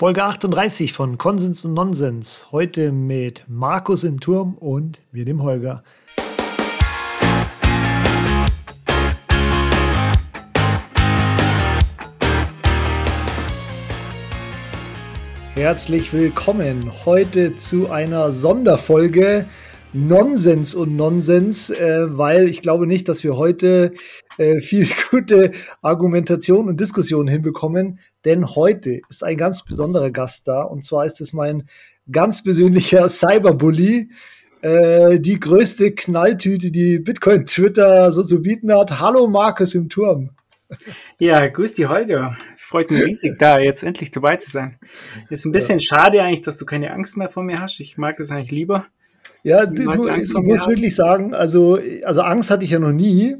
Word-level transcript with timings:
Folge 0.00 0.24
38 0.24 0.94
von 0.94 1.18
Konsens 1.18 1.62
und 1.66 1.74
Nonsens. 1.74 2.46
Heute 2.52 2.90
mit 2.90 3.44
Markus 3.48 4.02
im 4.02 4.18
Turm 4.18 4.54
und 4.54 5.02
mir, 5.12 5.26
dem 5.26 5.42
Holger. 5.42 5.84
Herzlich 15.54 16.14
willkommen 16.14 16.90
heute 17.04 17.56
zu 17.56 17.90
einer 17.90 18.32
Sonderfolge 18.32 19.44
Nonsens 19.92 20.74
und 20.76 20.94
Nonsens, 20.94 21.70
äh, 21.70 22.06
weil 22.16 22.48
ich 22.48 22.62
glaube 22.62 22.86
nicht, 22.86 23.08
dass 23.08 23.24
wir 23.24 23.36
heute 23.36 23.92
äh, 24.38 24.60
viel 24.60 24.86
gute 25.10 25.50
Argumentation 25.82 26.68
und 26.68 26.78
Diskussion 26.78 27.26
hinbekommen, 27.26 27.98
denn 28.24 28.54
heute 28.54 29.00
ist 29.08 29.24
ein 29.24 29.36
ganz 29.36 29.64
besonderer 29.64 30.12
Gast 30.12 30.46
da 30.46 30.62
und 30.62 30.84
zwar 30.84 31.06
ist 31.06 31.20
es 31.20 31.32
mein 31.32 31.64
ganz 32.10 32.44
persönlicher 32.44 33.08
Cyberbully, 33.08 34.10
äh, 34.62 35.18
die 35.18 35.40
größte 35.40 35.92
Knalltüte, 35.92 36.70
die 36.70 37.00
Bitcoin 37.00 37.46
Twitter 37.46 38.12
so 38.12 38.22
zu 38.22 38.42
bieten 38.42 38.72
hat. 38.72 39.00
Hallo 39.00 39.26
Markus 39.26 39.74
im 39.74 39.88
Turm. 39.88 40.30
Ja, 41.18 41.44
grüß 41.44 41.74
die 41.74 41.88
Holger. 41.88 42.36
Freut 42.56 42.92
mich 42.92 43.04
riesig, 43.04 43.40
da 43.40 43.58
jetzt 43.58 43.82
endlich 43.82 44.12
dabei 44.12 44.36
zu 44.36 44.52
sein. 44.52 44.78
Ist 45.30 45.44
ein 45.44 45.50
bisschen 45.50 45.80
ja. 45.80 45.84
schade 45.84 46.22
eigentlich, 46.22 46.42
dass 46.42 46.56
du 46.58 46.64
keine 46.64 46.92
Angst 46.92 47.16
mehr 47.16 47.28
vor 47.28 47.42
mir 47.42 47.60
hast. 47.60 47.80
Ich 47.80 47.98
mag 47.98 48.18
das 48.18 48.30
eigentlich 48.30 48.52
lieber. 48.52 48.86
Ja, 49.42 49.66
du, 49.66 49.84
du, 49.84 50.08
ich 50.08 50.32
muss 50.32 50.66
wirklich 50.66 50.94
sagen, 50.94 51.34
also, 51.34 51.78
also 52.04 52.20
Angst 52.22 52.50
hatte 52.50 52.64
ich 52.64 52.70
ja 52.70 52.78
noch 52.78 52.92
nie. 52.92 53.36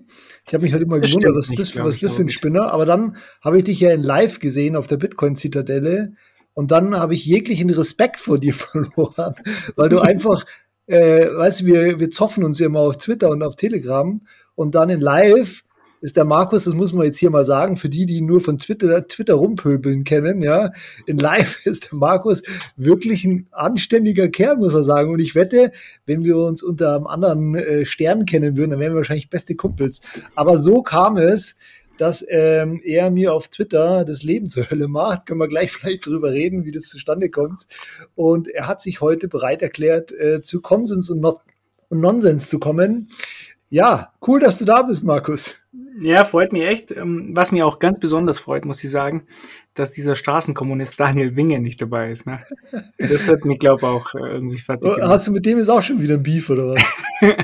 Ich 0.46 0.54
habe 0.54 0.62
mich 0.62 0.73
halt 0.73 0.82
immer 0.82 1.00
das 1.00 1.10
gewundert, 1.10 1.36
was, 1.36 1.48
nicht, 1.48 1.60
das, 1.60 1.76
was 1.76 1.95
ist 1.95 2.04
das 2.04 2.12
für 2.14 2.23
ein 2.23 2.30
Spinner. 2.30 2.73
Aber 2.73 2.86
dann 2.86 3.16
habe 3.42 3.59
ich 3.59 3.64
dich 3.64 3.80
ja 3.80 3.90
in 3.90 4.02
Live 4.02 4.38
gesehen 4.38 4.76
auf 4.76 4.86
der 4.86 4.96
Bitcoin-Zitadelle 4.96 6.12
und 6.54 6.70
dann 6.70 6.96
habe 6.98 7.14
ich 7.14 7.24
jeglichen 7.24 7.70
Respekt 7.70 8.20
vor 8.20 8.38
dir 8.38 8.54
verloren, 8.54 9.34
weil 9.76 9.88
du 9.88 10.01
einfach, 10.01 10.45
äh, 10.87 11.26
weißt 11.26 11.60
du, 11.60 11.66
wir, 11.66 12.01
wir 12.01 12.10
zoffen 12.10 12.45
uns 12.45 12.59
ja 12.59 12.66
immer 12.66 12.80
auf 12.80 12.98
Twitter 12.98 13.30
und 13.30 13.43
auf 13.43 13.56
Telegram 13.56 14.21
und 14.54 14.74
dann 14.74 14.90
in 14.90 15.01
Live 15.01 15.62
ist 16.01 16.16
der 16.16 16.24
Markus, 16.24 16.65
das 16.65 16.74
muss 16.74 16.93
man 16.93 17.04
jetzt 17.04 17.18
hier 17.18 17.30
mal 17.30 17.45
sagen, 17.45 17.76
für 17.76 17.88
die, 17.88 18.06
die 18.06 18.23
nur 18.23 18.40
von 18.40 18.59
Twitter, 18.59 19.06
Twitter 19.06 19.34
rumpöbeln 19.34 20.04
kennen, 20.04 20.43
ja, 20.43 20.73
in 21.06 21.18
Live 21.18 21.60
ist 21.66 21.90
der 21.90 21.98
Markus 21.98 22.43
wirklich 22.76 23.24
ein 23.24 23.48
anständiger 23.51 24.28
Kerl, 24.28 24.56
muss 24.56 24.74
er 24.74 24.84
sagen. 24.84 25.12
Und 25.12 25.21
ich 25.21 25.34
wette, 25.34 25.73
wenn 26.06 26.24
wir 26.24 26.37
uns 26.37 26.62
unter 26.62 26.96
einem 26.96 27.06
anderen 27.06 27.54
äh, 27.54 27.84
Stern 27.84 28.24
kennen 28.24 28.56
würden, 28.56 28.71
dann 28.71 28.80
wären 28.80 28.93
wir 28.93 28.98
wahrscheinlich 28.98 29.30
beste 29.30 29.54
Kumpels. 29.54 30.01
Aber 30.34 30.59
so 30.59 30.82
kam 30.82 31.16
es, 31.16 31.56
dass 31.98 32.24
ähm, 32.30 32.80
er 32.82 33.10
mir 33.10 33.34
auf 33.34 33.48
Twitter 33.48 34.06
das 34.06 34.23
Leben 34.23 34.48
zur 34.48 34.71
Hölle 34.71 34.88
macht. 34.88 35.26
Können 35.26 35.40
wir 35.40 35.48
gleich 35.48 35.71
vielleicht 35.73 36.06
drüber 36.06 36.32
reden, 36.32 36.65
wie 36.65 36.73
das 36.73 36.84
zustande 36.84 37.28
kommt. 37.28 37.66
Und 38.15 38.48
er 38.48 38.68
hat 38.68 38.80
sich 38.80 39.02
heute 39.02 39.28
bereit 39.28 39.60
erklärt, 39.60 40.12
äh, 40.12 40.40
zu 40.40 40.62
Konsens 40.62 41.10
und, 41.10 41.21
Not 41.21 41.40
und 41.90 42.01
Nonsens 42.01 42.48
zu 42.48 42.59
kommen. 42.59 43.10
Ja, 43.68 44.15
cool, 44.26 44.40
dass 44.40 44.59
du 44.59 44.65
da 44.65 44.82
bist, 44.82 45.04
Markus. 45.04 45.56
Ja, 46.01 46.24
freut 46.24 46.52
mich 46.52 46.62
echt. 46.62 46.93
Ähm, 46.93 47.30
was 47.34 47.52
mir 47.52 47.66
auch 47.66 47.79
ganz 47.79 48.01
besonders 48.01 48.38
freut, 48.38 48.65
muss 48.65 48.82
ich 48.82 48.90
sagen, 48.90 49.26
dass 49.74 49.93
dieser 49.93 50.16
Straßenkommunist 50.16 50.98
Daniel 50.98 51.37
Winge 51.37 51.60
nicht 51.60 51.80
dabei 51.80 52.10
ist. 52.10 52.26
Ne? 52.26 52.40
Das 52.98 53.29
hat 53.29 53.45
mich, 53.45 53.59
glaube 53.59 53.80
ich, 53.82 53.87
auch 53.87 54.15
äh, 54.15 54.18
irgendwie 54.18 54.59
fertig 54.59 54.90
oh, 54.90 54.95
gemacht. 54.95 55.10
Hast 55.10 55.28
du 55.28 55.32
mit 55.32 55.46
dem 55.46 55.59
jetzt 55.59 55.68
auch 55.68 55.80
schon 55.80 56.01
wieder 56.02 56.15
ein 56.15 56.23
Beef 56.23 56.51
oder 56.51 56.74
was? 56.74 56.82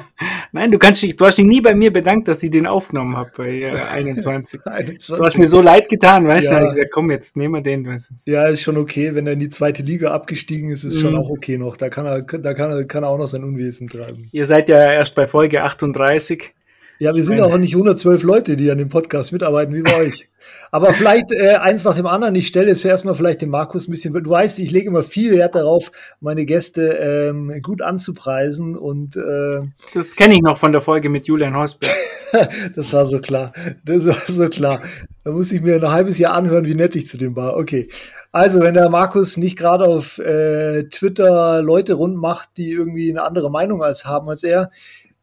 Nein, 0.53 0.73
du 0.73 0.79
kannst 0.79 1.03
dich, 1.03 1.15
du 1.17 1.25
hast 1.25 1.39
dich 1.39 1.45
nie 1.45 1.61
bei 1.61 1.75
mir 1.75 1.93
bedankt, 1.93 2.27
dass 2.29 2.43
ich 2.43 2.51
den 2.51 2.67
aufgenommen 2.67 3.17
habe 3.17 3.31
bei 3.37 3.51
äh, 3.61 3.77
21. 3.93 4.67
21. 4.67 5.17
Du 5.17 5.25
hast 5.25 5.39
mir 5.39 5.47
so 5.47 5.61
leid 5.61 5.89
getan, 5.89 6.27
weißt 6.27 6.49
du? 6.49 6.51
Ja. 6.51 6.55
Da 6.55 6.61
habe 6.61 6.71
ich 6.71 6.77
gesagt, 6.77 6.93
komm, 6.93 7.11
jetzt 7.11 7.37
nehmen 7.37 7.55
wir 7.55 7.63
den. 7.63 7.87
Weißt 7.87 8.11
Ja, 8.27 8.49
ist 8.49 8.63
schon 8.63 8.77
okay. 8.77 9.15
Wenn 9.15 9.27
er 9.27 9.35
in 9.35 9.41
die 9.41 9.49
zweite 9.49 9.83
Liga 9.83 10.11
abgestiegen 10.11 10.71
ist, 10.71 10.83
ist 10.83 10.97
mhm. 10.97 11.01
schon 11.01 11.17
auch 11.17 11.31
okay 11.31 11.59
noch. 11.59 11.77
Da 11.77 11.91
kann 11.91 12.07
er, 12.07 12.23
da 12.23 12.55
kann 12.55 12.71
er, 12.71 12.85
kann 12.85 13.05
er 13.05 13.11
auch 13.11 13.19
noch 13.19 13.29
sein 13.29 13.45
Unwesen 13.45 13.87
treiben. 13.89 14.29
Ihr 14.33 14.47
seid 14.47 14.69
ja 14.69 14.93
erst 14.93 15.15
bei 15.15 15.29
Folge 15.29 15.63
38. 15.63 16.55
Ja, 16.99 17.15
wir 17.15 17.25
sind 17.25 17.41
auch 17.41 17.57
nicht 17.59 17.75
112 17.75 18.23
Leute, 18.23 18.57
die 18.57 18.71
an 18.71 18.79
dem 18.79 18.89
Podcast 18.89 19.33
mitarbeiten, 19.33 19.75
wie 19.75 19.83
bei 19.83 19.97
euch. 20.01 20.29
Aber 20.71 20.93
vielleicht 20.93 21.33
äh, 21.33 21.57
eins 21.57 21.85
nach 21.85 21.97
dem 21.97 22.07
anderen. 22.07 22.35
Ich 22.35 22.47
stelle 22.47 22.69
jetzt 22.69 22.85
erstmal 22.85 23.15
vielleicht 23.15 23.43
den 23.43 23.51
Markus 23.51 23.87
ein 23.87 23.91
bisschen. 23.91 24.15
Du 24.15 24.31
weißt, 24.31 24.59
ich 24.61 24.71
lege 24.71 24.89
immer 24.89 25.03
viel 25.03 25.33
Wert 25.33 25.55
darauf, 25.55 25.91
meine 26.21 26.47
Gäste 26.47 26.83
ähm, 27.31 27.53
gut 27.63 27.83
anzupreisen. 27.83 28.77
Und 28.77 29.17
äh, 29.17 29.61
das 29.95 30.17
kenne 30.17 30.35
ich 30.35 30.43
noch 30.43 30.57
von 30.57 30.73
der 30.73 30.81
Folge 30.81 31.09
mit 31.09 31.27
Julian 31.27 31.55
Hausberg. 31.55 31.93
das 32.77 32.93
war 32.93 33.07
so 33.07 33.21
klar. 33.21 33.53
Das 33.85 34.07
war 34.07 34.17
so 34.27 34.49
klar. 34.49 34.81
Da 35.25 35.33
muss 35.33 35.53
ich 35.53 35.61
mir 35.61 35.77
ein 35.77 35.91
halbes 35.91 36.19
Jahr 36.19 36.35
anhören, 36.35 36.67
wie 36.67 36.75
nett 36.75 36.97
ich 36.97 37.07
zu 37.07 37.19
dem 37.19 37.37
war. 37.37 37.57
Okay. 37.57 37.89
Also, 38.33 38.61
wenn 38.61 38.75
der 38.75 38.89
Markus 38.91 39.37
nicht 39.37 39.59
gerade 39.59 39.85
auf 39.85 40.19
äh, 40.19 40.85
Twitter 40.85 41.63
Leute 41.63 41.95
rund 41.95 42.17
macht, 42.17 42.51
die 42.57 42.71
irgendwie 42.71 43.11
eine 43.11 43.23
andere 43.23 43.51
Meinung 43.51 43.83
als 43.83 44.05
haben 44.05 44.29
als 44.29 44.43
er, 44.43 44.71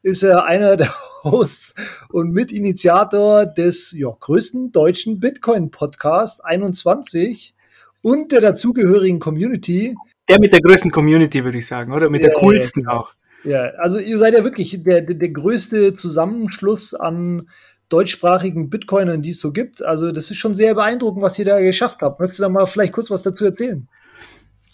ist 0.03 0.21
er 0.21 0.45
einer 0.45 0.77
der 0.77 0.93
Hosts 1.23 1.73
und 2.09 2.31
Mitinitiator 2.31 3.45
des 3.45 3.93
ja, 3.93 4.09
größten 4.19 4.71
deutschen 4.71 5.19
Bitcoin-Podcasts 5.19 6.41
21 6.41 7.55
und 8.01 8.31
der 8.31 8.41
dazugehörigen 8.41 9.19
Community. 9.19 9.95
Der 10.27 10.39
mit 10.39 10.53
der 10.53 10.59
größten 10.59 10.91
Community, 10.91 11.43
würde 11.43 11.57
ich 11.57 11.65
sagen, 11.65 11.93
oder? 11.93 12.09
Mit 12.09 12.23
ja, 12.23 12.29
der 12.29 12.39
coolsten 12.39 12.83
ja, 12.83 12.89
auch. 12.91 13.13
Ja, 13.45 13.71
also 13.77 13.97
ihr 13.99 14.19
seid 14.19 14.33
ja 14.33 14.43
wirklich 14.43 14.83
der, 14.83 15.01
der, 15.01 15.15
der 15.15 15.29
größte 15.29 15.93
Zusammenschluss 15.93 16.93
an 16.93 17.49
deutschsprachigen 17.89 18.69
Bitcoinern, 18.69 19.21
die 19.21 19.31
es 19.31 19.39
so 19.39 19.51
gibt. 19.51 19.83
Also 19.83 20.11
das 20.11 20.31
ist 20.31 20.37
schon 20.37 20.53
sehr 20.53 20.75
beeindruckend, 20.75 21.21
was 21.21 21.39
ihr 21.39 21.45
da 21.45 21.59
geschafft 21.59 22.01
habt. 22.01 22.19
Möchtest 22.19 22.39
du 22.39 22.43
da 22.43 22.49
mal 22.49 22.65
vielleicht 22.65 22.93
kurz 22.93 23.09
was 23.09 23.23
dazu 23.23 23.45
erzählen? 23.45 23.87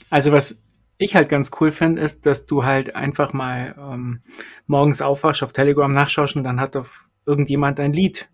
Also 0.10 0.32
was 0.32 0.62
ich 1.00 1.16
halt 1.16 1.30
ganz 1.30 1.50
cool 1.60 1.72
finde, 1.72 2.02
ist, 2.02 2.26
dass 2.26 2.46
du 2.46 2.66
halt 2.66 2.94
einfach 2.94 3.34
mal 3.34 3.74
ähm, 3.80 4.22
morgens 4.68 5.02
aufwachst, 5.02 5.42
auf 5.42 5.54
Telegram 5.54 5.92
nachschaust 5.92 6.36
und 6.36 6.44
dann 6.44 6.60
hat 6.60 6.76
auf 6.76 7.08
irgendjemand 7.26 7.80
ein 7.80 7.94
Lied 7.94 8.30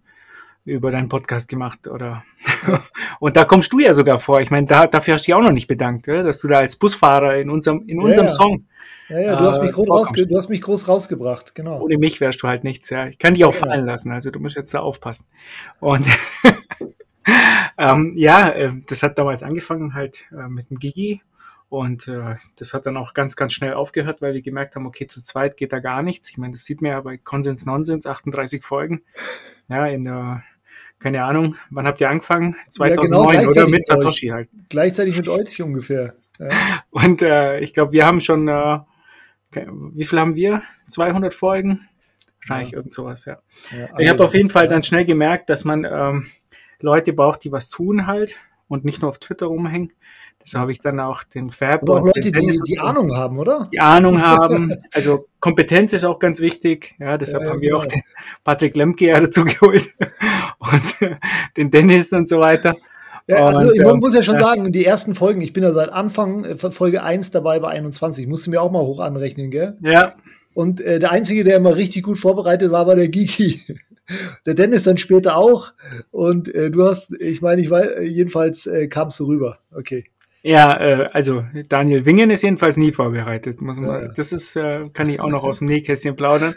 über 0.66 0.90
deinen 0.90 1.08
Podcast 1.08 1.48
gemacht 1.48 1.88
oder 1.88 2.24
und 3.20 3.36
da 3.36 3.46
kommst 3.46 3.72
du 3.72 3.80
ja 3.80 3.94
sogar 3.94 4.18
vor. 4.18 4.42
Ich 4.42 4.50
meine, 4.50 4.66
da, 4.66 4.88
dafür 4.88 5.14
hast 5.14 5.22
du 5.22 5.26
dich 5.28 5.36
auch 5.36 5.44
noch 5.44 5.52
nicht 5.52 5.68
bedankt, 5.68 6.08
ja? 6.08 6.24
dass 6.24 6.40
du 6.40 6.48
da 6.48 6.58
als 6.58 6.76
Busfahrer 6.76 7.36
in 7.36 7.52
unserem 7.52 7.84
in 7.88 8.02
unserem 8.02 8.26
ja, 8.26 8.34
Song. 8.34 8.66
Ja, 9.10 9.20
ja, 9.20 9.36
du 9.36 9.46
hast 9.46 9.62
mich 9.62 9.72
groß 9.72 9.88
rausge 9.88 10.26
du 10.26 10.36
hast 10.36 10.50
mich 10.50 10.62
groß 10.62 10.88
rausgebracht, 10.88 11.54
genau. 11.54 11.82
Ohne 11.82 12.00
mich 12.00 12.20
wärst 12.20 12.42
du 12.42 12.48
halt 12.48 12.64
nichts, 12.64 12.90
ja. 12.90 13.06
Ich 13.06 13.20
kann 13.20 13.36
dich 13.36 13.46
auch 13.46 13.54
ja. 13.54 13.60
fallen 13.60 13.86
lassen, 13.86 14.12
also 14.12 14.32
du 14.32 14.40
musst 14.40 14.56
jetzt 14.56 14.74
da 14.74 14.80
aufpassen. 14.80 15.28
Und 15.80 16.08
ähm, 17.78 18.14
ja, 18.16 18.50
äh, 18.50 18.72
das 18.88 19.04
hat 19.04 19.20
damals 19.20 19.44
angefangen 19.44 19.94
halt 19.94 20.26
äh, 20.32 20.50
mit 20.50 20.72
dem 20.72 20.80
Gigi 20.80 21.22
und 21.70 22.08
äh, 22.08 22.36
das 22.58 22.74
hat 22.74 22.86
dann 22.86 22.98
auch 22.98 23.14
ganz, 23.14 23.36
ganz 23.36 23.54
schnell 23.54 23.74
aufgehört, 23.74 24.22
weil 24.22 24.34
wir 24.34 24.42
gemerkt 24.42 24.76
haben, 24.76 24.86
okay, 24.86 25.08
zu 25.08 25.22
zweit 25.22 25.58
geht 25.58 25.74
da 25.74 25.80
gar 25.80 26.04
nichts. 26.04 26.30
Ich 26.30 26.38
meine, 26.38 26.54
das 26.54 26.64
sieht 26.64 26.82
man 26.82 26.92
ja 26.92 27.02
bei 27.02 27.18
Konsens 27.18 27.66
Nonsens, 27.66 28.06
38 28.06 28.64
Folgen. 28.64 29.04
Ja, 29.68 29.88
in 29.88 30.06
der, 30.06 30.44
keine 31.00 31.24
Ahnung, 31.24 31.56
wann 31.72 31.88
habt 31.88 32.02
ihr 32.02 32.10
angefangen? 32.10 32.56
2009 32.70 33.34
ja, 33.34 33.40
genau, 33.40 33.52
oder 33.52 33.70
mit 33.70 33.86
Satoshi 33.86 34.28
halt. 34.28 34.50
Gleichzeitig 34.70 35.18
mit 35.18 35.28
euch 35.28 35.62
ungefähr. 35.62 36.16
Ja. 36.40 36.50
Und 36.92 37.22
äh, 37.22 37.60
ich 37.60 37.74
glaube, 37.74 37.94
wir 37.94 38.06
haben 38.06 38.22
schon, 38.22 38.48
äh, 38.48 38.80
wie 39.52 40.06
viel 40.06 40.20
haben 40.20 40.36
wir? 40.36 40.62
200 40.88 41.34
Folgen? 41.34 41.88
Wahrscheinlich 42.42 42.72
ja. 42.72 42.78
irgend 42.78 42.94
sowas, 42.94 43.26
ja. 43.26 43.40
ja 43.76 43.90
ich 43.98 44.08
habe 44.08 44.24
auf 44.24 44.36
jeden 44.36 44.50
Fall 44.50 44.68
dann 44.68 44.84
schnell 44.84 45.06
gemerkt, 45.06 45.50
dass 45.50 45.66
man 45.66 45.84
ähm, 45.84 46.28
Leute 46.80 47.12
braucht, 47.12 47.44
die 47.44 47.52
was 47.52 47.70
tun 47.70 48.06
halt 48.06 48.36
und 48.68 48.86
nicht 48.86 49.02
nur 49.02 49.10
auf 49.10 49.18
Twitter 49.18 49.48
rumhängen. 49.48 49.94
So 50.48 50.60
habe 50.60 50.72
ich 50.72 50.80
dann 50.80 51.00
auch 51.00 51.24
den 51.24 51.50
Fab. 51.50 51.82
Aber 51.82 52.02
auch 52.02 52.06
Leute, 52.06 52.32
die, 52.32 52.60
die 52.68 52.80
Ahnung 52.80 53.18
haben, 53.18 53.40
oder? 53.40 53.68
Die 53.74 53.80
Ahnung 53.80 54.22
haben. 54.26 54.76
Also 54.94 55.28
Kompetenz 55.40 55.92
ist 55.92 56.04
auch 56.04 56.20
ganz 56.20 56.40
wichtig. 56.40 56.96
Ja, 57.00 57.18
deshalb 57.18 57.44
ja, 57.44 57.50
haben 57.50 57.62
wir 57.62 57.70
genau. 57.70 57.82
auch 57.82 57.86
den 57.88 58.04
Patrick 58.44 58.76
Lemke 58.76 59.12
dazu 59.12 59.44
geholt 59.44 59.90
und 60.60 61.02
äh, 61.02 61.16
den 61.58 61.72
Dennis 61.72 62.14
und 62.14 62.30
so 62.30 62.40
weiter. 62.40 62.76
Ja, 63.28 63.48
also 63.48 63.68
und, 63.68 63.74
ich 63.74 63.82
ähm, 63.82 63.98
muss 63.98 64.14
ja 64.14 64.22
schon 64.22 64.36
ja. 64.36 64.42
sagen, 64.42 64.72
die 64.72 64.86
ersten 64.86 65.16
Folgen, 65.16 65.42
ich 65.42 65.52
bin 65.52 65.64
ja 65.64 65.72
seit 65.72 65.90
Anfang 65.90 66.46
äh, 66.46 66.58
von 66.58 66.72
Folge 66.72 67.02
1 67.02 67.32
dabei 67.32 67.60
bei 67.60 67.70
21, 67.70 68.28
musste 68.28 68.52
mir 68.52 68.62
auch 68.62 68.72
mal 68.72 68.84
hoch 68.84 69.00
anrechnen, 69.00 69.50
gell? 69.50 69.78
Ja. 69.82 70.14
Und 70.54 70.80
äh, 70.80 71.00
der 71.00 71.12
Einzige, 71.12 71.44
der 71.44 71.58
immer 71.58 71.76
richtig 71.76 72.04
gut 72.04 72.20
vorbereitet 72.20 72.72
war, 72.72 72.86
war 72.86 72.96
der 72.96 73.10
Gigi. 73.10 73.62
Der 74.46 74.54
Dennis 74.54 74.84
dann 74.84 75.00
später 75.00 75.36
auch. 75.36 75.74
Und 76.12 76.54
äh, 76.54 76.70
du 76.70 76.84
hast, 76.84 77.20
ich 77.20 77.42
meine, 77.42 77.60
ich 77.60 77.72
weiß, 77.72 78.04
jedenfalls 78.04 78.68
äh, 78.68 78.88
kamst 78.88 79.20
du 79.20 79.26
rüber. 79.26 79.58
Okay. 79.72 80.06
Ja, 80.46 80.80
äh, 80.80 81.10
also 81.12 81.44
Daniel 81.70 82.06
Wingen 82.06 82.30
ist 82.30 82.44
jedenfalls 82.44 82.78
nie 82.78 82.92
vorbereitet. 82.92 83.62
Muss 83.62 83.80
man, 83.80 83.90
ja. 83.90 84.08
Das 84.10 84.32
ist, 84.32 84.56
äh, 84.56 84.90
kann 84.94 85.10
ich 85.10 85.20
auch 85.20 85.30
noch 85.30 85.44
aus 85.44 85.58
dem 85.58 85.68
Nähkästchen 85.68 86.16
plaudern. 86.16 86.54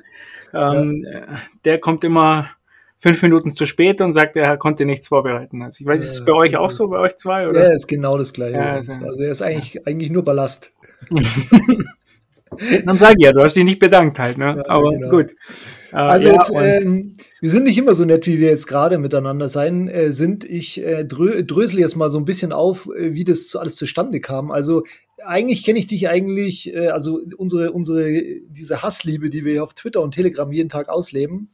Ähm, 0.52 1.06
ja. 1.11 1.23
Der 1.64 1.79
kommt 1.79 2.05
immer 2.05 2.50
fünf 2.99 3.23
Minuten 3.23 3.50
zu 3.50 3.64
spät 3.64 4.02
und 4.02 4.12
sagt, 4.12 4.37
er 4.37 4.58
konnte 4.58 4.85
nichts 4.85 5.08
vorbereiten. 5.08 5.62
Also 5.62 5.81
ich 5.81 5.87
weiß, 5.87 6.05
ist 6.05 6.19
es 6.19 6.25
bei 6.26 6.35
euch 6.35 6.58
auch 6.58 6.70
so, 6.70 6.88
bei 6.88 6.99
euch 6.99 7.17
zwei? 7.17 7.49
Oder? 7.49 7.70
Ja, 7.70 7.75
ist 7.75 7.87
genau 7.87 8.19
das 8.19 8.35
gleiche. 8.35 8.62
Also, 8.62 8.93
also 8.93 9.23
er 9.23 9.31
ist 9.31 9.40
eigentlich, 9.40 9.87
eigentlich 9.87 10.11
nur 10.11 10.23
Ballast. 10.23 10.70
Dann 11.08 12.99
sag 12.99 13.14
ich 13.17 13.25
ja, 13.25 13.32
du 13.32 13.43
hast 13.43 13.56
dich 13.56 13.64
nicht 13.64 13.79
bedankt 13.79 14.19
halt, 14.19 14.37
ne? 14.37 14.62
Aber 14.69 14.91
genau. 14.91 15.08
gut. 15.08 15.34
Also 15.93 16.29
ja, 16.29 16.35
jetzt, 16.35 16.52
ähm, 16.55 17.14
wir 17.40 17.50
sind 17.50 17.64
nicht 17.64 17.79
immer 17.79 17.94
so 17.94 18.05
nett, 18.05 18.26
wie 18.26 18.38
wir 18.38 18.49
jetzt 18.50 18.67
gerade 18.67 18.99
miteinander 18.99 19.49
sein 19.49 19.88
äh, 19.88 20.12
sind. 20.12 20.44
Ich 20.44 20.82
äh, 20.85 21.05
drö 21.05 21.43
drösel 21.44 21.81
jetzt 21.81 21.96
mal 21.96 22.11
so 22.11 22.19
ein 22.19 22.25
bisschen 22.25 22.52
auf, 22.52 22.88
äh, 22.94 23.14
wie 23.14 23.25
das 23.25 23.55
alles 23.56 23.76
zustande 23.76 24.20
kam. 24.20 24.50
Also 24.50 24.85
eigentlich 25.25 25.64
kenne 25.64 25.79
ich 25.79 25.87
dich 25.87 26.08
eigentlich, 26.08 26.75
äh, 26.75 26.88
also 26.88 27.20
unsere, 27.37 27.73
unsere, 27.73 28.23
diese 28.49 28.82
Hassliebe, 28.82 29.31
die 29.31 29.44
wir 29.44 29.64
auf 29.64 29.75
Twitter 29.75 30.02
und 30.02 30.14
Telegram 30.14 30.50
jeden 30.52 30.69
Tag 30.69 30.88
ausleben. 30.88 31.50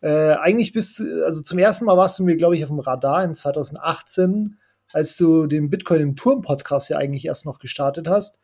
Äh, 0.00 0.34
eigentlich 0.34 0.72
bist 0.72 0.98
du, 0.98 1.24
also 1.24 1.42
zum 1.42 1.58
ersten 1.58 1.86
Mal 1.86 1.96
warst 1.96 2.18
du 2.18 2.24
mir, 2.24 2.36
glaube 2.36 2.56
ich, 2.56 2.64
auf 2.64 2.70
dem 2.70 2.80
Radar 2.80 3.24
in 3.24 3.34
2018, 3.34 4.58
als 4.92 5.16
du 5.16 5.46
den 5.46 5.70
Bitcoin 5.70 6.02
im 6.02 6.16
Turm 6.16 6.42
Podcast 6.42 6.90
ja 6.90 6.98
eigentlich 6.98 7.24
erst 7.24 7.46
noch 7.46 7.58
gestartet 7.58 8.06
hast 8.08 8.38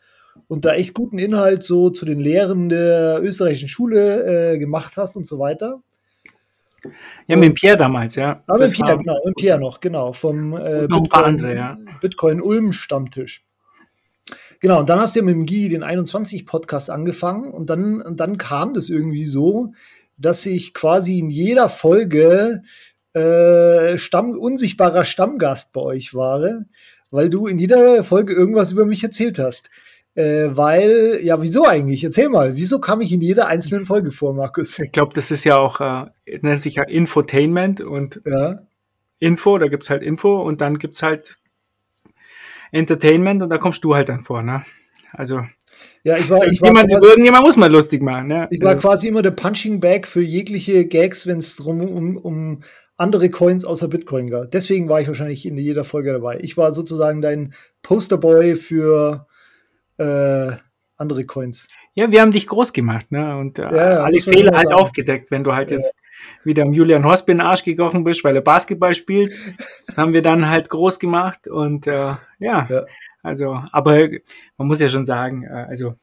und 0.48 0.64
da 0.64 0.74
echt 0.74 0.94
guten 0.94 1.18
Inhalt 1.18 1.62
so 1.62 1.90
zu 1.90 2.04
den 2.04 2.20
Lehren 2.20 2.68
der 2.68 3.20
österreichischen 3.22 3.68
Schule 3.68 4.52
äh, 4.52 4.58
gemacht 4.58 4.96
hast 4.96 5.16
und 5.16 5.26
so 5.26 5.38
weiter. 5.38 5.80
Ja, 7.26 7.36
mit 7.36 7.54
Pierre 7.54 7.76
damals, 7.76 8.16
ja. 8.16 8.42
Ah, 8.46 8.56
mit 8.56 8.72
Pierre, 8.72 8.98
genau, 8.98 9.18
mit 9.24 9.36
Pierre 9.36 9.60
noch, 9.60 9.80
genau, 9.80 10.12
vom 10.12 10.56
äh, 10.56 10.86
Bitcoin, 10.88 11.24
andere, 11.24 11.54
ja. 11.54 11.78
Bitcoin 12.00 12.40
Ulm 12.40 12.72
Stammtisch. 12.72 13.44
Genau, 14.60 14.80
und 14.80 14.88
dann 14.88 15.00
hast 15.00 15.14
du 15.14 15.20
ja 15.20 15.24
mit 15.24 15.34
dem 15.34 15.46
Guy 15.46 15.68
den 15.68 15.82
21 15.82 16.46
Podcast 16.46 16.90
angefangen 16.90 17.50
und 17.50 17.70
dann, 17.70 18.00
und 18.02 18.20
dann 18.20 18.36
kam 18.38 18.74
das 18.74 18.90
irgendwie 18.90 19.26
so, 19.26 19.72
dass 20.16 20.44
ich 20.46 20.74
quasi 20.74 21.18
in 21.18 21.30
jeder 21.30 21.68
Folge 21.68 22.62
äh, 23.14 23.98
Stamm, 23.98 24.30
unsichtbarer 24.32 25.04
Stammgast 25.04 25.72
bei 25.72 25.80
euch 25.80 26.14
war, 26.14 26.64
weil 27.10 27.30
du 27.30 27.46
in 27.46 27.58
jeder 27.58 28.04
Folge 28.04 28.34
irgendwas 28.34 28.72
über 28.72 28.84
mich 28.84 29.02
erzählt 29.02 29.38
hast. 29.38 29.70
Äh, 30.14 30.48
weil, 30.50 31.20
ja, 31.22 31.40
wieso 31.40 31.66
eigentlich? 31.66 32.02
Erzähl 32.02 32.28
mal, 32.28 32.56
wieso 32.56 32.80
kam 32.80 33.00
ich 33.00 33.12
in 33.12 33.20
jeder 33.20 33.46
einzelnen 33.46 33.84
Folge 33.84 34.10
vor, 34.10 34.34
Markus? 34.34 34.78
Ich 34.78 34.92
glaube, 34.92 35.12
das 35.14 35.30
ist 35.30 35.44
ja 35.44 35.56
auch, 35.56 35.80
äh, 35.80 36.06
nennt 36.42 36.62
sich 36.62 36.76
ja 36.76 36.82
Infotainment 36.82 37.80
und 37.80 38.20
ja. 38.26 38.60
Info, 39.20 39.58
da 39.58 39.66
gibt 39.66 39.84
es 39.84 39.90
halt 39.90 40.02
Info 40.02 40.42
und 40.42 40.60
dann 40.60 40.78
gibt 40.78 40.96
es 40.96 41.02
halt 41.02 41.38
Entertainment 42.72 43.42
und 43.42 43.50
da 43.50 43.58
kommst 43.58 43.84
du 43.84 43.94
halt 43.94 44.08
dann 44.08 44.22
vor, 44.22 44.42
ne? 44.42 44.64
Also. 45.12 45.42
Ja, 46.02 46.16
ich 46.16 46.28
war, 46.28 46.46
ich 46.46 46.60
war 46.60 46.72
quasi, 46.72 47.06
irgendjemand 47.06 47.44
muss 47.44 47.56
mal 47.56 47.70
lustig 47.70 48.02
machen. 48.02 48.26
Ne? 48.28 48.48
Ich 48.50 48.60
war 48.62 48.76
quasi 48.76 49.08
immer 49.08 49.22
der 49.22 49.30
Punching 49.30 49.80
Bag 49.80 50.06
für 50.06 50.22
jegliche 50.22 50.86
Gags, 50.86 51.26
wenn 51.26 51.38
es 51.38 51.56
drum 51.56 51.80
um, 51.80 52.16
um 52.16 52.60
andere 52.96 53.30
Coins 53.30 53.64
außer 53.64 53.88
Bitcoin 53.88 54.26
geht. 54.26 54.52
Deswegen 54.52 54.88
war 54.88 55.00
ich 55.00 55.08
wahrscheinlich 55.08 55.46
in 55.46 55.56
jeder 55.56 55.84
Folge 55.84 56.12
dabei. 56.12 56.38
Ich 56.42 56.56
war 56.56 56.72
sozusagen 56.72 57.22
dein 57.22 57.54
Posterboy 57.82 58.56
für 58.56 59.26
äh, 60.00 60.56
andere 60.96 61.24
Coins. 61.24 61.66
Ja, 61.94 62.10
wir 62.10 62.20
haben 62.20 62.32
dich 62.32 62.46
groß 62.46 62.72
gemacht, 62.72 63.10
ne? 63.10 63.36
Und 63.36 63.58
äh, 63.58 63.62
ja, 63.62 64.02
alle 64.02 64.20
Fehler 64.20 64.56
halt 64.56 64.68
sagen. 64.68 64.80
aufgedeckt. 64.80 65.30
Wenn 65.30 65.44
du 65.44 65.54
halt 65.54 65.70
ja. 65.70 65.76
jetzt 65.76 65.98
wieder 66.44 66.62
am 66.62 66.72
Julian 66.72 67.04
Horst 67.04 67.28
in 67.28 67.38
den 67.38 67.46
Arsch 67.46 67.64
gekochen 67.64 68.04
bist, 68.04 68.22
weil 68.24 68.36
er 68.36 68.42
Basketball 68.42 68.94
spielt, 68.94 69.32
haben 69.96 70.12
wir 70.12 70.22
dann 70.22 70.48
halt 70.48 70.68
groß 70.70 70.98
gemacht 70.98 71.48
und 71.48 71.86
äh, 71.86 72.14
ja, 72.38 72.66
ja, 72.68 72.84
also, 73.22 73.62
aber 73.72 74.08
man 74.56 74.68
muss 74.68 74.80
ja 74.80 74.88
schon 74.88 75.04
sagen, 75.04 75.44
äh, 75.44 75.66
also 75.68 75.94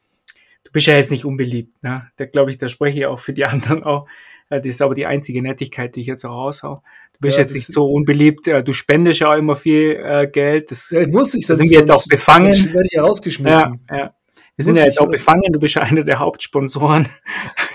du 0.64 0.72
bist 0.72 0.88
ja 0.88 0.96
jetzt 0.96 1.12
nicht 1.12 1.26
unbeliebt, 1.26 1.82
ne? 1.84 2.10
Da 2.18 2.26
glaube 2.26 2.52
ich, 2.52 2.58
da 2.58 2.68
spreche 2.68 3.00
ich 3.00 3.06
auch 3.06 3.20
für 3.20 3.34
die 3.34 3.46
anderen 3.46 3.84
auch. 3.84 4.08
Äh, 4.50 4.58
das 4.58 4.68
ist 4.68 4.82
aber 4.82 4.96
die 4.96 5.06
einzige 5.06 5.42
Nettigkeit, 5.42 5.96
die 5.96 6.02
ich 6.02 6.08
jetzt 6.08 6.26
auch 6.26 6.46
raushau. 6.46 6.84
Du 7.18 7.22
bist 7.22 7.38
ja, 7.38 7.44
jetzt 7.44 7.54
nicht 7.54 7.72
so 7.72 7.92
unbeliebt, 7.92 8.48
äh, 8.48 8.64
du 8.64 8.74
spendest 8.74 9.22
ja 9.22 9.30
auch 9.32 9.36
immer 9.36 9.56
viel 9.56 10.00
äh, 10.04 10.28
Geld. 10.28 10.70
Das, 10.70 10.92
ja, 10.92 11.08
muss 11.08 11.34
ich, 11.34 11.48
sonst, 11.48 11.62
sind 11.62 11.72
wir 11.72 11.80
jetzt 11.80 11.92
auch 11.92 12.06
befangen. 12.08 12.54
werde 12.74 12.88
ich 12.92 13.00
rausgeschmissen. 13.00 13.80
Ja, 13.90 13.98
ja. 13.98 14.14
Wir 14.56 14.64
sind 14.64 14.78
ja 14.78 14.86
jetzt 14.86 15.00
auch 15.00 15.10
befangen, 15.10 15.52
du 15.52 15.60
bist 15.60 15.76
ja 15.76 15.84
einer 15.84 16.04
der 16.04 16.20
Hauptsponsoren. 16.20 17.08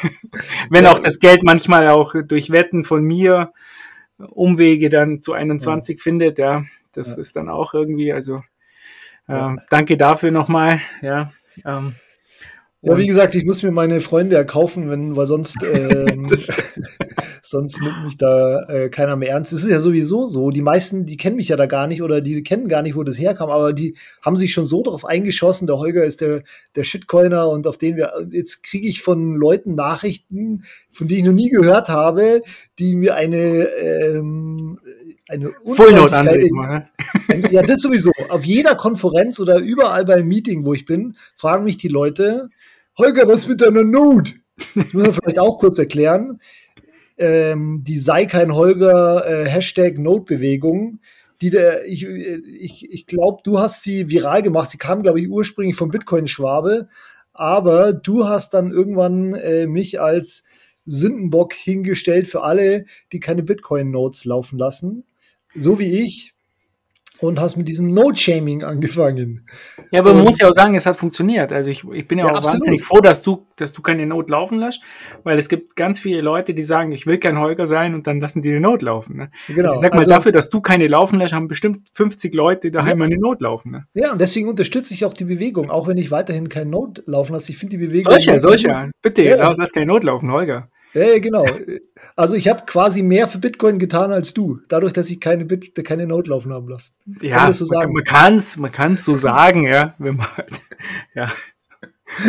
Wenn 0.70 0.86
auch 0.86 0.98
das 0.98 1.20
Geld 1.20 1.42
manchmal 1.42 1.88
auch 1.88 2.14
durch 2.24 2.50
Wetten 2.50 2.82
von 2.82 3.04
mir 3.04 3.52
Umwege 4.18 4.90
dann 4.90 5.20
zu 5.20 5.32
21 5.32 5.98
ja. 5.98 6.02
findet, 6.02 6.38
ja, 6.38 6.64
das 6.92 7.18
ist 7.18 7.36
dann 7.36 7.48
auch 7.48 7.74
irgendwie, 7.74 8.12
also 8.12 8.42
äh, 9.28 9.50
danke 9.70 9.96
dafür 9.96 10.30
nochmal, 10.30 10.80
ja. 11.02 11.30
Ähm, 11.64 11.94
ja, 12.84 12.98
wie 12.98 13.06
gesagt, 13.06 13.36
ich 13.36 13.44
muss 13.44 13.62
mir 13.62 13.70
meine 13.70 14.00
Freunde 14.00 14.34
erkaufen, 14.34 14.90
wenn, 14.90 15.14
weil 15.14 15.26
sonst, 15.26 15.56
ähm, 15.72 16.26
sonst 17.42 17.80
nimmt 17.80 18.02
mich 18.02 18.16
da 18.16 18.64
äh, 18.64 18.88
keiner 18.88 19.14
mehr 19.14 19.30
ernst. 19.30 19.52
Es 19.52 19.62
ist 19.62 19.70
ja 19.70 19.78
sowieso 19.78 20.26
so. 20.26 20.50
Die 20.50 20.62
meisten, 20.62 21.06
die 21.06 21.16
kennen 21.16 21.36
mich 21.36 21.48
ja 21.48 21.56
da 21.56 21.66
gar 21.66 21.86
nicht 21.86 22.02
oder 22.02 22.20
die 22.20 22.42
kennen 22.42 22.66
gar 22.66 22.82
nicht, 22.82 22.96
wo 22.96 23.04
das 23.04 23.18
herkam, 23.18 23.50
aber 23.50 23.72
die 23.72 23.96
haben 24.20 24.36
sich 24.36 24.52
schon 24.52 24.66
so 24.66 24.82
darauf 24.82 25.04
eingeschossen. 25.04 25.68
Der 25.68 25.78
Holger 25.78 26.04
ist 26.04 26.20
der, 26.20 26.42
der 26.74 26.82
Shitcoiner 26.82 27.48
und 27.48 27.68
auf 27.68 27.78
den 27.78 27.96
wir, 27.96 28.14
jetzt 28.30 28.64
kriege 28.64 28.88
ich 28.88 29.00
von 29.00 29.36
Leuten 29.36 29.76
Nachrichten, 29.76 30.64
von 30.90 31.06
denen 31.06 31.20
ich 31.20 31.26
noch 31.26 31.32
nie 31.32 31.50
gehört 31.50 31.88
habe, 31.88 32.42
die 32.80 32.96
mir 32.96 33.14
eine, 33.14 33.68
ähm, 33.78 34.80
eine 35.28 35.50
Unfreundlichkeit. 35.60 36.50
In, 37.28 37.46
ja, 37.52 37.62
das 37.62 37.80
sowieso. 37.80 38.10
Auf 38.28 38.44
jeder 38.44 38.74
Konferenz 38.74 39.38
oder 39.38 39.60
überall 39.60 40.04
beim 40.04 40.26
Meeting, 40.26 40.64
wo 40.66 40.74
ich 40.74 40.84
bin, 40.84 41.16
fragen 41.36 41.62
mich 41.62 41.76
die 41.76 41.88
Leute, 41.88 42.50
Holger, 42.98 43.26
was 43.26 43.46
mit 43.48 43.60
deiner 43.60 43.84
Note? 43.84 44.32
Das 44.74 44.92
muss 44.92 45.04
man 45.04 45.12
vielleicht 45.12 45.38
auch 45.38 45.58
kurz 45.58 45.78
erklären. 45.78 46.40
Ähm, 47.18 47.82
die 47.86 47.98
sei 47.98 48.26
kein 48.26 48.54
Holger 48.54 49.26
äh, 49.26 49.48
Hashtag 49.48 49.98
Note-Bewegung, 49.98 51.00
die 51.40 51.50
der, 51.50 51.84
ich, 51.86 52.04
ich, 52.06 52.90
ich 52.90 53.06
glaube, 53.06 53.42
du 53.44 53.58
hast 53.58 53.82
sie 53.82 54.08
viral 54.08 54.42
gemacht. 54.42 54.70
Sie 54.70 54.78
kam, 54.78 55.02
glaube 55.02 55.20
ich, 55.20 55.28
ursprünglich 55.28 55.76
vom 55.76 55.90
Bitcoin-Schwabe, 55.90 56.88
aber 57.32 57.92
du 57.92 58.26
hast 58.28 58.54
dann 58.54 58.70
irgendwann 58.70 59.34
äh, 59.34 59.66
mich 59.66 60.00
als 60.00 60.44
Sündenbock 60.84 61.52
hingestellt 61.54 62.26
für 62.26 62.42
alle, 62.42 62.86
die 63.12 63.20
keine 63.20 63.42
Bitcoin-Notes 63.42 64.24
laufen 64.24 64.58
lassen. 64.58 65.04
So 65.54 65.78
wie 65.78 66.00
ich 66.00 66.31
und 67.22 67.40
hast 67.40 67.56
mit 67.56 67.68
diesem 67.68 67.86
No-Shaming 67.86 68.64
angefangen. 68.64 69.46
Ja, 69.90 70.00
aber 70.00 70.10
und, 70.10 70.16
man 70.16 70.26
muss 70.26 70.38
ja 70.38 70.48
auch 70.48 70.54
sagen, 70.54 70.74
es 70.74 70.86
hat 70.86 70.96
funktioniert. 70.96 71.52
Also 71.52 71.70
ich, 71.70 71.84
ich 71.92 72.08
bin 72.08 72.18
ja, 72.18 72.26
ja 72.26 72.32
auch 72.32 72.38
absolut. 72.38 72.54
wahnsinnig 72.54 72.82
froh, 72.82 73.00
dass 73.00 73.22
du, 73.22 73.46
dass 73.56 73.72
du 73.72 73.80
keine 73.82 74.06
Not 74.06 74.28
laufen 74.28 74.58
lässt, 74.58 74.80
weil 75.22 75.38
es 75.38 75.48
gibt 75.48 75.76
ganz 75.76 76.00
viele 76.00 76.20
Leute, 76.20 76.52
die 76.54 76.62
sagen, 76.62 76.92
ich 76.92 77.06
will 77.06 77.18
kein 77.18 77.38
Holger 77.38 77.66
sein 77.66 77.94
und 77.94 78.06
dann 78.06 78.20
lassen 78.20 78.42
die 78.42 78.50
die 78.50 78.60
Not 78.60 78.82
laufen. 78.82 79.16
Ne? 79.16 79.30
Genau. 79.46 79.68
Also 79.68 79.76
ich 79.76 79.80
sag 79.82 79.92
mal, 79.92 79.98
also, 80.00 80.10
dafür, 80.10 80.32
dass 80.32 80.50
du 80.50 80.60
keine 80.60 80.88
laufen 80.88 81.18
lässt, 81.18 81.32
haben 81.32 81.48
bestimmt 81.48 81.88
50 81.92 82.34
Leute 82.34 82.70
daheim 82.70 82.98
ja. 82.98 83.06
eine 83.06 83.16
Not 83.16 83.40
laufen. 83.40 83.70
Ne? 83.70 83.86
Ja, 83.94 84.12
und 84.12 84.20
deswegen 84.20 84.48
unterstütze 84.48 84.92
ich 84.94 85.04
auch 85.04 85.14
die 85.14 85.24
Bewegung, 85.24 85.70
auch 85.70 85.86
wenn 85.86 85.98
ich 85.98 86.10
weiterhin 86.10 86.48
keine 86.48 86.70
Not 86.70 87.02
laufen 87.06 87.34
lasse. 87.34 87.52
Ich 87.52 87.58
finde 87.58 87.76
die 87.76 87.86
Bewegung. 87.86 88.12
Solche, 88.12 88.40
solche. 88.40 88.90
Bitte, 89.00 89.22
ja. 89.22 89.54
lass 89.56 89.72
keine 89.72 89.86
Not 89.86 90.04
laufen, 90.04 90.30
Holger. 90.32 90.68
Ja, 90.94 91.18
genau. 91.18 91.46
Also 92.16 92.36
ich 92.36 92.48
habe 92.48 92.64
quasi 92.66 93.02
mehr 93.02 93.26
für 93.26 93.38
Bitcoin 93.38 93.78
getan 93.78 94.12
als 94.12 94.34
du, 94.34 94.60
dadurch, 94.68 94.92
dass 94.92 95.08
ich 95.10 95.20
keine, 95.20 95.44
Bit 95.44 95.84
keine 95.84 96.06
Note 96.06 96.30
laufen 96.30 96.52
haben 96.52 96.68
lassen. 96.68 96.94
Ja, 97.20 97.50
so 97.50 97.64
sagen? 97.64 97.92
man 97.92 98.04
kann 98.04 98.34
es 98.36 98.56
man 98.58 98.70
kann's 98.70 99.04
so 99.04 99.14
sagen, 99.14 99.64
ja. 99.64 99.94
Wenn 99.98 100.16
man, 100.16 100.26
halt, 100.36 100.60
ja. 101.14 101.32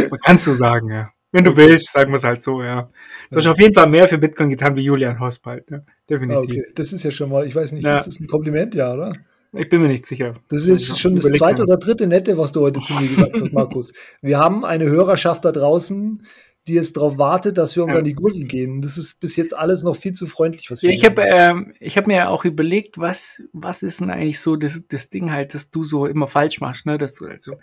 Man 0.10 0.20
kann 0.20 0.38
es 0.38 0.46
so 0.46 0.54
sagen, 0.54 0.90
ja. 0.90 1.12
Wenn 1.32 1.44
du 1.44 1.58
willst, 1.58 1.92
sagen 1.92 2.12
wir 2.12 2.16
es 2.16 2.24
halt 2.24 2.42
so, 2.42 2.62
ja. 2.62 2.84
Du 3.30 3.36
ja. 3.36 3.38
hast 3.38 3.48
auf 3.48 3.60
jeden 3.60 3.74
Fall 3.74 3.90
mehr 3.90 4.08
für 4.08 4.18
Bitcoin 4.18 4.50
getan 4.50 4.76
wie 4.76 4.84
Julian 4.84 5.20
Hospalt, 5.20 5.70
ja. 5.70 5.82
definitiv. 6.10 6.44
Okay, 6.44 6.64
das 6.76 6.94
ist 6.94 7.04
ja 7.04 7.12
schon 7.12 7.30
mal, 7.30 7.46
ich 7.46 7.56
weiß 7.56 7.72
nicht, 7.74 7.84
ja. 7.84 7.96
ist 7.96 8.08
das 8.08 8.20
ein 8.20 8.28
Kompliment, 8.28 8.76
ja, 8.76 8.94
oder? 8.94 9.14
Ich 9.56 9.70
bin 9.70 9.82
mir 9.82 9.88
nicht 9.88 10.06
sicher. 10.06 10.36
Das 10.50 10.66
ist 10.66 11.00
schon 11.00 11.16
das 11.16 11.26
zweite 11.26 11.64
oder 11.64 11.78
dritte 11.78 12.08
Nette, 12.08 12.38
was 12.38 12.52
du 12.52 12.62
heute 12.62 12.82
zu 12.82 12.94
mir 12.94 13.08
gesagt 13.08 13.40
hast, 13.40 13.54
Markus. 13.54 13.94
Wir 14.22 14.40
haben 14.40 14.66
eine 14.66 14.86
Hörerschaft 14.86 15.46
da 15.46 15.52
draußen, 15.52 16.24
die 16.68 16.76
jetzt 16.76 16.96
darauf 16.96 17.18
wartet, 17.18 17.58
dass 17.58 17.76
wir 17.76 17.84
uns 17.84 17.94
ja. 17.94 18.00
an 18.00 18.06
die 18.06 18.14
Gurgel 18.14 18.46
gehen. 18.46 18.82
Das 18.82 18.98
ist 18.98 19.20
bis 19.20 19.36
jetzt 19.36 19.56
alles 19.56 19.84
noch 19.84 19.98
viel 19.98 20.14
zu 20.14 20.28
freundlich, 20.28 20.72
was 20.72 20.82
wir 20.82 20.92
ja, 20.92 20.96
Ich 20.96 21.04
habe 21.04 21.22
ähm, 21.24 21.74
ich 21.80 21.98
hab 21.98 22.08
mir 22.08 22.16
ja 22.16 22.30
auch 22.30 22.46
überlegt, 22.46 22.98
was, 22.98 23.44
was 23.52 23.84
ist 23.84 24.00
denn 24.00 24.10
eigentlich 24.10 24.40
so 24.40 24.56
das, 24.56 24.82
das 24.88 25.10
Ding 25.10 25.32
halt, 25.32 25.54
dass 25.54 25.72
du 25.72 25.84
so 25.84 26.06
immer 26.06 26.28
falsch 26.28 26.62
machst, 26.62 26.86
ne? 26.86 26.98
dass 26.98 27.16
du 27.16 27.28
halt 27.28 27.42
so 27.42 27.58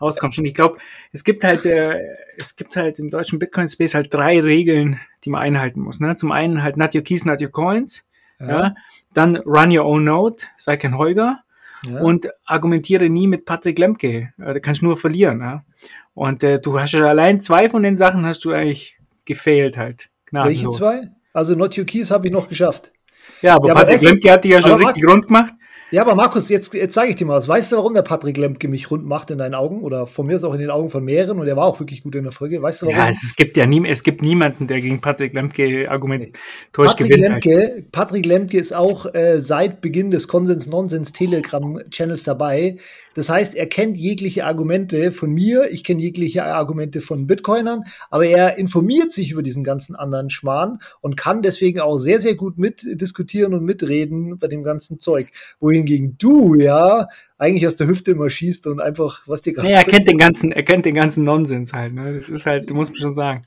rauskommst. 0.00 0.38
Und 0.38 0.44
ich 0.44 0.54
glaube, 0.54 0.78
es 1.12 1.24
gibt 1.24 1.44
halt, 1.44 1.64
äh, 1.64 1.98
es 2.36 2.56
gibt 2.56 2.76
halt 2.76 2.98
im 2.98 3.08
deutschen 3.08 3.38
Bitcoin-Space 3.38 3.94
halt 3.94 4.12
drei 4.12 4.38
Regeln, 4.40 5.00
die 5.24 5.30
man 5.30 5.40
einhalten 5.40 5.80
muss. 5.80 6.00
Ne? 6.00 6.16
Zum 6.16 6.30
einen 6.30 6.62
halt 6.62 6.76
not 6.76 6.94
your 6.94 7.02
keys, 7.02 7.24
not 7.24 7.40
your 7.40 7.50
coins. 7.50 8.06
Ja. 8.38 8.48
ja? 8.48 8.74
Dann 9.14 9.36
run 9.36 9.76
your 9.76 9.86
own 9.86 10.04
node, 10.04 10.42
sei 10.58 10.76
kein 10.76 10.98
Holger. 10.98 11.40
Ja. 11.86 12.00
Und 12.00 12.28
argumentiere 12.44 13.08
nie 13.08 13.26
mit 13.26 13.44
Patrick 13.44 13.78
Lemke. 13.78 14.32
Da 14.36 14.58
kannst 14.60 14.82
du 14.82 14.86
nur 14.86 14.96
verlieren. 14.96 15.40
Ja? 15.40 15.64
Und 16.14 16.44
äh, 16.44 16.60
du 16.60 16.78
hast 16.78 16.92
ja 16.92 17.06
allein 17.06 17.40
zwei 17.40 17.70
von 17.70 17.82
den 17.82 17.96
Sachen 17.96 18.26
hast 18.26 18.44
du 18.44 18.52
eigentlich 18.52 18.98
gefailt 19.24 19.76
halt. 19.76 20.08
Welche 20.30 20.68
zwei? 20.70 21.08
Also 21.32 21.54
Not 21.54 21.78
Your 21.78 21.84
Keys 21.84 22.10
habe 22.10 22.26
ich 22.26 22.32
noch 22.32 22.48
geschafft. 22.48 22.92
Ja, 23.40 23.56
aber 23.56 23.68
ja, 23.68 23.74
Patrick 23.74 24.02
Lemke 24.02 24.30
hat 24.30 24.44
die 24.44 24.50
ja 24.50 24.60
schon 24.60 24.82
richtig 24.82 25.06
rund 25.06 25.26
gemacht. 25.26 25.54
Ja, 25.92 26.00
aber 26.00 26.14
Markus, 26.14 26.48
jetzt, 26.48 26.72
jetzt 26.72 26.94
zeige 26.94 27.10
ich 27.10 27.16
dir 27.16 27.26
mal 27.26 27.36
was. 27.36 27.46
Weißt 27.46 27.70
du, 27.70 27.76
warum 27.76 27.92
der 27.92 28.00
Patrick 28.00 28.38
Lemke 28.38 28.66
mich 28.66 28.90
rund 28.90 29.04
macht 29.04 29.30
in 29.30 29.36
deinen 29.36 29.54
Augen? 29.54 29.82
Oder 29.82 30.06
von 30.06 30.26
mir 30.26 30.36
ist 30.36 30.44
auch 30.44 30.54
in 30.54 30.60
den 30.60 30.70
Augen 30.70 30.88
von 30.88 31.04
mehreren 31.04 31.38
und 31.38 31.46
er 31.46 31.54
war 31.54 31.66
auch 31.66 31.80
wirklich 31.80 32.02
gut 32.02 32.14
in 32.14 32.22
der 32.22 32.32
Folge. 32.32 32.62
Weißt 32.62 32.80
du 32.80 32.86
warum? 32.86 32.98
Ja, 32.98 33.10
es, 33.10 33.22
es 33.22 33.36
gibt 33.36 33.58
ja 33.58 33.66
nie, 33.66 33.86
es 33.86 34.02
gibt 34.02 34.22
niemanden, 34.22 34.66
der 34.66 34.80
gegen 34.80 35.02
Patrick 35.02 35.34
Lemke 35.34 35.90
argumentiert. 35.90 36.38
Patrick 36.72 37.08
gewinnt. 37.08 37.44
Lemke, 37.44 37.84
Patrick 37.92 38.24
Lemke 38.24 38.56
ist 38.56 38.74
auch 38.74 39.12
äh, 39.12 39.38
seit 39.38 39.82
Beginn 39.82 40.10
des 40.10 40.28
Konsens-Nonsens-Telegram-Channels 40.28 42.24
dabei. 42.24 42.76
Das 43.14 43.28
heißt, 43.28 43.54
er 43.54 43.66
kennt 43.66 43.96
jegliche 43.96 44.44
Argumente 44.46 45.12
von 45.12 45.30
mir, 45.32 45.70
ich 45.70 45.84
kenne 45.84 46.00
jegliche 46.00 46.44
Argumente 46.44 47.00
von 47.00 47.26
Bitcoinern, 47.26 47.84
aber 48.10 48.26
er 48.26 48.58
informiert 48.58 49.12
sich 49.12 49.30
über 49.32 49.42
diesen 49.42 49.64
ganzen 49.64 49.96
anderen 49.96 50.30
Schmarrn 50.30 50.78
und 51.00 51.16
kann 51.16 51.42
deswegen 51.42 51.80
auch 51.80 51.98
sehr, 51.98 52.20
sehr 52.20 52.34
gut 52.34 52.58
mitdiskutieren 52.58 53.54
und 53.54 53.64
mitreden 53.64 54.38
bei 54.38 54.48
dem 54.48 54.62
ganzen 54.62 55.00
Zeug. 55.00 55.28
Wohingegen 55.60 56.16
du, 56.18 56.54
ja, 56.54 57.08
eigentlich 57.38 57.66
aus 57.66 57.76
der 57.76 57.86
Hüfte 57.88 58.12
immer 58.12 58.30
schießt 58.30 58.66
und 58.66 58.80
einfach, 58.80 59.22
was 59.26 59.42
dir 59.42 59.52
gerade. 59.52 59.68
Nee, 59.68 59.74
er 59.74 59.84
kennt 59.84 60.08
den 60.08 60.18
ganzen, 60.18 60.52
er 60.52 60.62
kennt 60.62 60.86
den 60.86 60.94
ganzen 60.94 61.24
Nonsens 61.24 61.72
halt, 61.72 61.94
ne? 61.94 62.14
Das 62.14 62.28
ist 62.28 62.46
halt, 62.46 62.70
du 62.70 62.74
musst 62.74 62.92
mir 62.92 62.98
schon 62.98 63.14
sagen. 63.14 63.42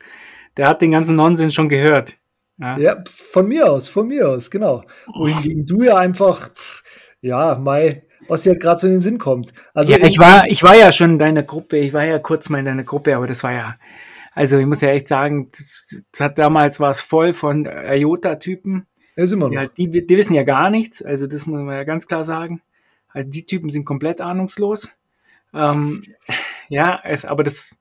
Der 0.57 0.67
hat 0.67 0.81
den 0.81 0.91
ganzen 0.91 1.15
Nonsens 1.15 1.53
schon 1.53 1.69
gehört. 1.69 2.17
Ja, 2.57 2.77
ja 2.77 3.03
von 3.05 3.47
mir 3.47 3.69
aus, 3.69 3.89
von 3.89 4.07
mir 4.07 4.29
aus, 4.29 4.49
genau. 4.49 4.83
Wohingegen 5.13 5.65
du 5.65 5.83
ja 5.83 5.97
einfach, 5.97 6.51
ja, 7.21 7.57
Mai, 7.57 8.04
was 8.27 8.43
dir 8.43 8.55
gerade 8.55 8.79
so 8.79 8.87
in 8.87 8.93
den 8.93 9.01
Sinn 9.01 9.17
kommt. 9.17 9.53
Also 9.73 9.91
ja, 9.91 10.05
ich 10.05 10.19
war, 10.19 10.47
ich 10.47 10.63
war 10.63 10.75
ja 10.75 10.91
schon 10.91 11.11
in 11.11 11.19
deiner 11.19 11.43
Gruppe, 11.43 11.77
ich 11.77 11.93
war 11.93 12.05
ja 12.05 12.19
kurz 12.19 12.49
mal 12.49 12.59
in 12.59 12.65
deiner 12.65 12.83
Gruppe, 12.83 13.15
aber 13.15 13.27
das 13.27 13.43
war 13.43 13.53
ja, 13.53 13.75
also 14.33 14.57
ich 14.57 14.65
muss 14.65 14.81
ja 14.81 14.89
echt 14.89 15.07
sagen, 15.07 15.49
das, 15.51 16.03
das 16.11 16.21
hat 16.21 16.37
damals 16.37 16.79
war 16.79 16.89
es 16.89 17.01
voll 17.01 17.33
von 17.33 17.65
IOTA-Typen. 17.65 18.85
Ja, 19.15 19.25
sind 19.25 19.39
wir 19.39 19.47
noch. 19.47 19.53
Ja, 19.53 19.67
die, 19.67 19.89
die 19.89 20.17
wissen 20.17 20.33
ja 20.33 20.43
gar 20.43 20.69
nichts, 20.69 21.01
also 21.01 21.27
das 21.27 21.45
muss 21.45 21.61
man 21.61 21.75
ja 21.75 21.83
ganz 21.83 22.07
klar 22.07 22.23
sagen. 22.23 22.61
Also 23.09 23.29
die 23.29 23.45
Typen 23.45 23.69
sind 23.69 23.85
komplett 23.85 24.19
ahnungslos. 24.19 24.89
Ähm, 25.53 26.03
ja, 26.67 26.99
es, 27.03 27.23
aber 27.23 27.43
das 27.43 27.77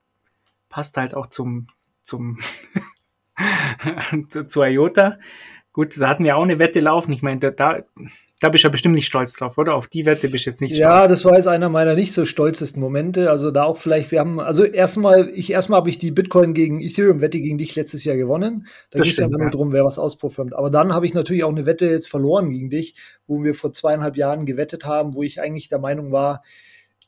passt 0.69 0.97
halt 0.97 1.15
auch 1.15 1.27
zum, 1.27 1.67
zum 2.03 2.39
zu, 4.29 4.47
zu 4.47 4.63
IOTA. 4.63 5.19
Gut, 5.73 6.01
da 6.01 6.09
hatten 6.09 6.23
wir 6.23 6.37
auch 6.37 6.45
eine 6.45 6.61
Wette 6.61 6.79
laufen. 6.79 7.13
Ich 7.13 7.23
meine, 7.23 7.41
da, 7.41 7.51
da, 7.51 7.83
da 8.41 8.49
bist 8.49 8.65
du 8.65 8.69
ja 8.69 8.73
bestimmt 8.73 8.97
nicht 8.97 9.07
stolz 9.07 9.33
drauf, 9.33 9.59
oder? 9.59 9.75
Auf 9.75 9.87
die 9.87 10.07
Wette 10.07 10.29
bist 10.29 10.45
du 10.45 10.51
jetzt 10.51 10.61
nicht 10.61 10.73
stolz. 10.73 10.81
Ja, 10.81 11.07
das 11.07 11.25
war 11.25 11.37
jetzt 11.37 11.47
einer 11.47 11.69
meiner 11.69 11.95
nicht 11.95 12.13
so 12.13 12.25
stolzesten 12.25 12.81
Momente. 12.81 13.31
Also 13.31 13.53
da 13.53 13.63
auch 13.63 13.77
vielleicht, 13.77 14.11
wir 14.11 14.19
haben, 14.21 14.41
also 14.41 14.65
erstmal, 14.65 15.31
ich 15.31 15.53
erstmal 15.53 15.79
habe 15.79 15.89
ich 15.89 15.99
die 15.99 16.11
Bitcoin 16.11 16.53
gegen 16.53 16.81
Ethereum-Wette 16.81 17.41
gegen 17.41 17.59
dich 17.59 17.77
letztes 17.77 18.05
Jahr 18.05 18.17
gewonnen. 18.17 18.67
Da 18.91 19.01
ging 19.01 19.11
es 19.11 19.17
ja 19.17 19.29
nur 19.29 19.51
darum, 19.51 19.73
wer 19.73 19.85
was 19.85 19.99
ausperformt. 19.99 20.55
Aber 20.55 20.69
dann 20.69 20.93
habe 20.93 21.07
ich 21.07 21.15
natürlich 21.15 21.45
auch 21.45 21.51
eine 21.51 21.65
Wette 21.65 21.87
jetzt 21.87 22.09
verloren 22.09 22.51
gegen 22.51 22.71
dich, 22.71 22.97
wo 23.29 23.43
wir 23.45 23.55
vor 23.55 23.73
zweieinhalb 23.73 24.17
Jahren 24.17 24.47
gewettet 24.47 24.85
haben, 24.85 25.15
wo 25.15 25.23
ich 25.23 25.41
eigentlich 25.41 25.69
der 25.69 25.79
Meinung 25.79 26.11
war, 26.11 26.43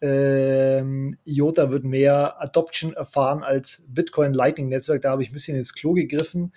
ähm, 0.01 1.17
IOTA 1.25 1.71
wird 1.71 1.85
mehr 1.85 2.41
Adoption 2.41 2.93
erfahren 2.93 3.43
als 3.43 3.83
Bitcoin 3.89 4.33
Lightning 4.33 4.69
Netzwerk. 4.69 5.03
Da 5.03 5.11
habe 5.11 5.23
ich 5.23 5.31
ein 5.31 5.33
bisschen 5.33 5.57
ins 5.57 5.75
Klo 5.75 5.95
gegriffen. 5.95 6.53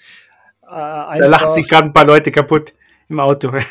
Äh, 0.63 0.67
da 0.67 1.25
lachen 1.25 1.51
sich 1.53 1.67
gerade 1.67 1.88
ein 1.88 1.93
paar 1.93 2.05
Leute 2.05 2.31
kaputt 2.31 2.73
im 3.10 3.20
Auto. 3.20 3.51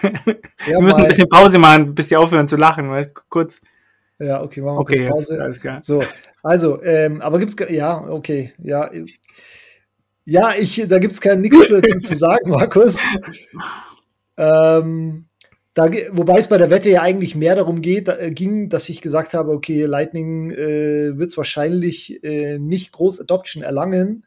Ja, 0.66 0.74
wir 0.74 0.82
müssen 0.82 1.00
ein 1.00 1.08
bisschen 1.08 1.28
Pause 1.28 1.58
machen, 1.58 1.94
bis 1.94 2.08
die 2.08 2.16
aufhören 2.16 2.46
zu 2.46 2.56
lachen, 2.56 2.90
weil 2.90 3.10
kurz. 3.30 3.62
Ja, 4.18 4.42
okay, 4.42 4.60
machen 4.60 4.76
wir 4.76 4.80
okay, 4.80 5.06
kurz 5.06 5.10
Pause. 5.10 5.32
Jetzt, 5.34 5.40
alles 5.40 5.60
klar. 5.60 5.82
So, 5.82 6.02
also, 6.42 6.82
ähm, 6.82 7.22
aber 7.22 7.38
gibt's 7.38 7.56
ja, 7.70 8.06
okay, 8.08 8.52
ja. 8.58 8.90
Ja, 10.24 10.52
ich, 10.58 10.84
da 10.88 10.98
gibt's 10.98 11.20
kein 11.22 11.40
nichts 11.40 11.68
dazu 11.68 12.00
zu 12.00 12.16
sagen, 12.16 12.50
Markus. 12.50 13.02
Ähm, 14.36 15.28
da, 15.72 15.88
wobei 16.10 16.38
es 16.38 16.48
bei 16.48 16.58
der 16.58 16.70
Wette 16.70 16.90
ja 16.90 17.02
eigentlich 17.02 17.34
mehr 17.34 17.54
darum 17.54 17.80
geht, 17.80 18.08
da, 18.08 18.28
ging, 18.28 18.68
dass 18.68 18.88
ich 18.88 19.00
gesagt 19.00 19.32
habe, 19.32 19.52
okay, 19.52 19.84
Lightning 19.84 20.50
äh, 20.50 21.16
wird 21.16 21.30
es 21.30 21.36
wahrscheinlich 21.36 22.22
äh, 22.24 22.58
nicht 22.58 22.92
groß 22.92 23.20
Adoption 23.20 23.62
erlangen. 23.62 24.26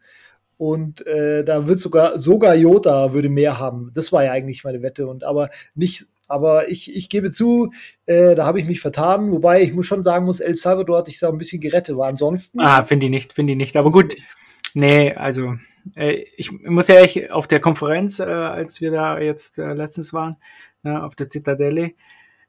Und 0.62 1.08
äh, 1.08 1.44
da 1.44 1.68
wird 1.68 1.80
sogar, 1.80 2.20
sogar 2.20 2.53
Jota 2.53 3.13
würde 3.13 3.30
mehr 3.30 3.58
haben. 3.58 3.89
Das 3.96 4.12
war 4.12 4.24
ja 4.24 4.32
eigentlich 4.32 4.63
meine 4.63 4.84
Wette. 4.84 5.08
Und 5.08 5.24
aber 5.24 5.50
nicht, 5.74 6.06
aber 6.27 6.70
ich, 6.70 6.96
ich 6.96 7.10
gebe 7.10 7.32
zu, 7.32 7.72
äh, 8.06 8.36
da 8.36 8.46
habe 8.46 8.60
ich 8.60 8.68
mich 8.68 8.80
vertan. 8.80 9.32
Wobei 9.32 9.63
ich 9.63 9.74
muss 9.74 9.88
schon 9.88 10.03
sagen 10.03 10.25
muss, 10.25 10.39
El 10.39 10.56
Salvador 10.56 11.00
hat 11.00 11.08
sich 11.08 11.18
da 11.18 11.30
ein 11.30 11.39
bisschen 11.39 11.62
gerettet. 11.62 11.98
War 11.98 12.10
ansonsten. 12.10 12.60
Ah, 12.60 12.86
finde 12.86 13.08
ich 13.08 13.10
nicht, 13.10 13.34
finde 13.34 13.53
ich 13.53 13.58
nicht. 13.58 13.75
Aber 13.75 13.89
gut. 13.89 14.15
Nee, 14.75 15.15
also 15.15 15.56
äh, 15.96 16.25
ich 16.38 16.51
muss 16.51 16.89
ja 16.89 16.98
echt 16.98 17.32
auf 17.32 17.48
der 17.48 17.60
Konferenz, 17.60 18.20
äh, 18.20 18.25
als 18.25 18.82
wir 18.82 18.91
da 18.91 19.18
jetzt 19.18 19.58
äh, 19.58 19.74
letztens 19.74 20.13
waren, 20.13 20.38
ne, 20.84 21.03
auf 21.03 21.15
der 21.15 21.27
Zitadelle, 21.27 21.94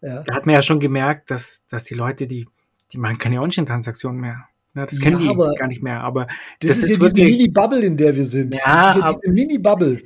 ja. 0.02 0.22
da 0.22 0.34
hat 0.34 0.44
man 0.44 0.54
ja 0.54 0.60
schon 0.60 0.80
gemerkt, 0.80 1.30
dass, 1.30 1.64
dass 1.66 1.84
die 1.84 1.94
Leute, 1.94 2.26
die, 2.26 2.46
die 2.92 2.98
machen 2.98 3.16
keine 3.16 3.40
On-Chain-Transaktionen 3.40 4.20
mehr. 4.20 4.48
Ja, 4.74 4.86
das 4.86 5.00
kennen 5.00 5.22
ja, 5.22 5.32
die 5.32 5.58
gar 5.58 5.66
nicht 5.66 5.82
mehr. 5.82 6.00
Aber 6.00 6.26
das, 6.60 6.70
das 6.70 6.82
ist, 6.84 6.94
ja 6.94 7.00
wirklich, 7.00 7.14
diese 7.14 7.24
Mini-Bubble, 7.26 7.80
in 7.80 7.96
der 7.96 8.16
wir 8.16 8.24
sind. 8.24 8.54
Ja, 8.54 8.96
ja 8.96 9.12
diese 9.12 9.32
Mini-Bubble. 9.32 10.02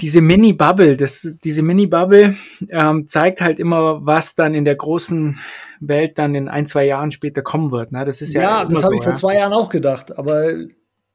Diese 0.00 0.20
Mini-Bubble, 0.22 0.96
diese 0.96 1.62
Mini-Bubble 1.62 2.36
ähm, 2.70 3.06
zeigt 3.06 3.42
halt 3.42 3.58
immer, 3.58 4.04
was 4.06 4.34
dann 4.34 4.54
in 4.54 4.64
der 4.64 4.76
großen 4.76 5.38
Welt 5.80 6.18
dann 6.18 6.34
in 6.34 6.48
ein, 6.48 6.64
zwei 6.64 6.86
Jahren 6.86 7.10
später 7.10 7.42
kommen 7.42 7.70
wird. 7.70 7.92
Ne? 7.92 8.04
Das 8.06 8.22
ist 8.22 8.32
ja, 8.32 8.40
ja 8.40 8.64
das 8.64 8.82
habe 8.82 8.86
so, 8.86 8.92
ich 8.94 9.04
vor 9.04 9.14
zwei 9.14 9.34
Jahren 9.34 9.52
auch 9.52 9.68
gedacht, 9.68 10.16
aber 10.16 10.54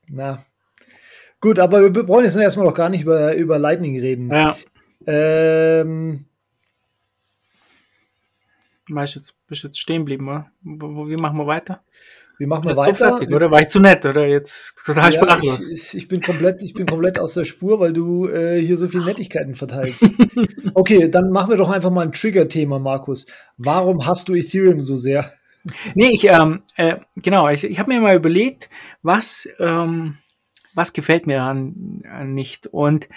na. 0.08 0.44
Gut, 1.42 1.58
aber 1.60 1.94
wir 1.94 2.08
wollen 2.08 2.26
jetzt 2.26 2.36
erstmal 2.36 2.68
noch 2.68 2.74
gar 2.76 2.90
nicht 2.90 3.02
über, 3.02 3.36
über 3.36 3.58
Lightning 3.58 4.00
reden. 4.00 4.30
Ja. 4.30 4.56
Ähm, 5.08 6.26
Bist 8.88 9.64
du 9.64 9.68
jetzt 9.68 9.80
stehen 9.80 10.02
geblieben, 10.02 10.28
oder? 10.28 10.52
Wie 10.64 11.18
machen 11.18 11.38
wir 11.38 11.48
weiter? 11.48 11.84
Wie 12.38 12.46
machen 12.46 12.68
wir 12.68 12.76
weiter? 12.76 12.92
So 12.92 13.18
fertig, 13.18 13.34
oder 13.34 13.50
war 13.50 13.62
ich 13.62 13.68
zu 13.68 13.80
nett 13.80 14.06
oder 14.06 14.28
jetzt 14.28 14.86
total 14.86 15.06
ja, 15.06 15.12
sprachlos? 15.12 15.70
Ich, 15.70 15.96
ich, 15.96 16.08
bin 16.08 16.22
komplett, 16.22 16.62
ich 16.62 16.74
bin 16.74 16.86
komplett 16.86 17.20
aus 17.20 17.34
der 17.34 17.46
Spur, 17.46 17.80
weil 17.80 17.94
du 17.94 18.28
äh, 18.28 18.60
hier 18.60 18.78
so 18.78 18.88
viele 18.88 19.06
Nettigkeiten 19.06 19.56
verteilst. 19.56 20.06
okay, 20.74 21.10
dann 21.10 21.32
machen 21.32 21.52
wir 21.52 21.58
doch 21.58 21.70
einfach 21.70 21.92
mal 21.92 22.06
ein 22.06 22.12
Trigger-Thema, 22.12 22.80
Markus. 22.80 23.26
Warum 23.58 24.06
hast 24.06 24.28
du 24.28 24.36
Ethereum 24.36 24.84
so 24.84 24.96
sehr? 24.96 25.32
Nee, 25.94 26.12
ich, 26.14 26.26
ähm, 26.26 26.62
äh, 26.76 26.98
genau, 27.16 27.50
ich, 27.50 27.64
ich 27.64 27.80
habe 27.80 27.92
mir 27.92 28.02
mal 28.02 28.16
überlegt, 28.16 28.70
was, 29.02 29.48
ähm, 29.60 30.18
was 30.74 30.94
gefällt 30.94 31.26
mir 31.26 31.42
an, 31.42 32.04
an 32.12 32.34
nicht. 32.34 32.68
Und 32.68 33.10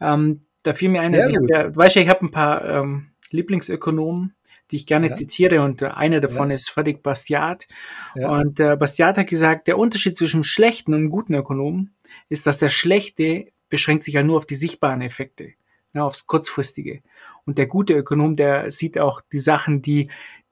ähm, 0.00 0.42
da 0.62 0.74
fiel 0.74 0.90
mir 0.90 1.00
ein, 1.00 1.14
also 1.14 1.30
ich 1.30 1.48
ja, 1.48 1.74
weißt 1.74 1.96
du, 1.96 2.00
ich 2.00 2.08
habe 2.08 2.24
ein 2.24 2.30
paar 2.30 2.64
ähm, 2.64 3.08
Lieblingsökonomen, 3.30 4.35
die 4.70 4.76
ich 4.76 4.86
gerne 4.86 5.08
ja. 5.08 5.12
zitiere 5.12 5.62
und 5.62 5.82
äh, 5.82 5.86
einer 5.86 6.20
davon 6.20 6.50
ja. 6.50 6.54
ist 6.54 6.70
Fredrik 6.70 7.02
Bastiat. 7.02 7.66
Ja. 8.14 8.30
Und 8.30 8.60
äh, 8.60 8.76
Bastiat 8.76 9.18
hat 9.18 9.26
gesagt, 9.26 9.68
der 9.68 9.78
Unterschied 9.78 10.16
zwischen 10.16 10.42
schlechten 10.42 10.94
und 10.94 11.10
guten 11.10 11.34
Ökonomen 11.34 11.94
ist, 12.28 12.46
dass 12.46 12.58
der 12.58 12.68
schlechte 12.68 13.46
beschränkt 13.68 14.04
sich 14.04 14.14
ja 14.14 14.22
nur 14.22 14.36
auf 14.36 14.46
die 14.46 14.54
sichtbaren 14.54 15.02
Effekte, 15.02 15.52
ne, 15.92 16.04
aufs 16.04 16.26
kurzfristige. 16.26 17.02
Und 17.44 17.58
der 17.58 17.66
gute 17.66 17.94
Ökonom, 17.94 18.36
der 18.36 18.70
sieht 18.70 18.98
auch 18.98 19.20
die 19.32 19.38
Sachen, 19.38 19.82
die 19.82 20.08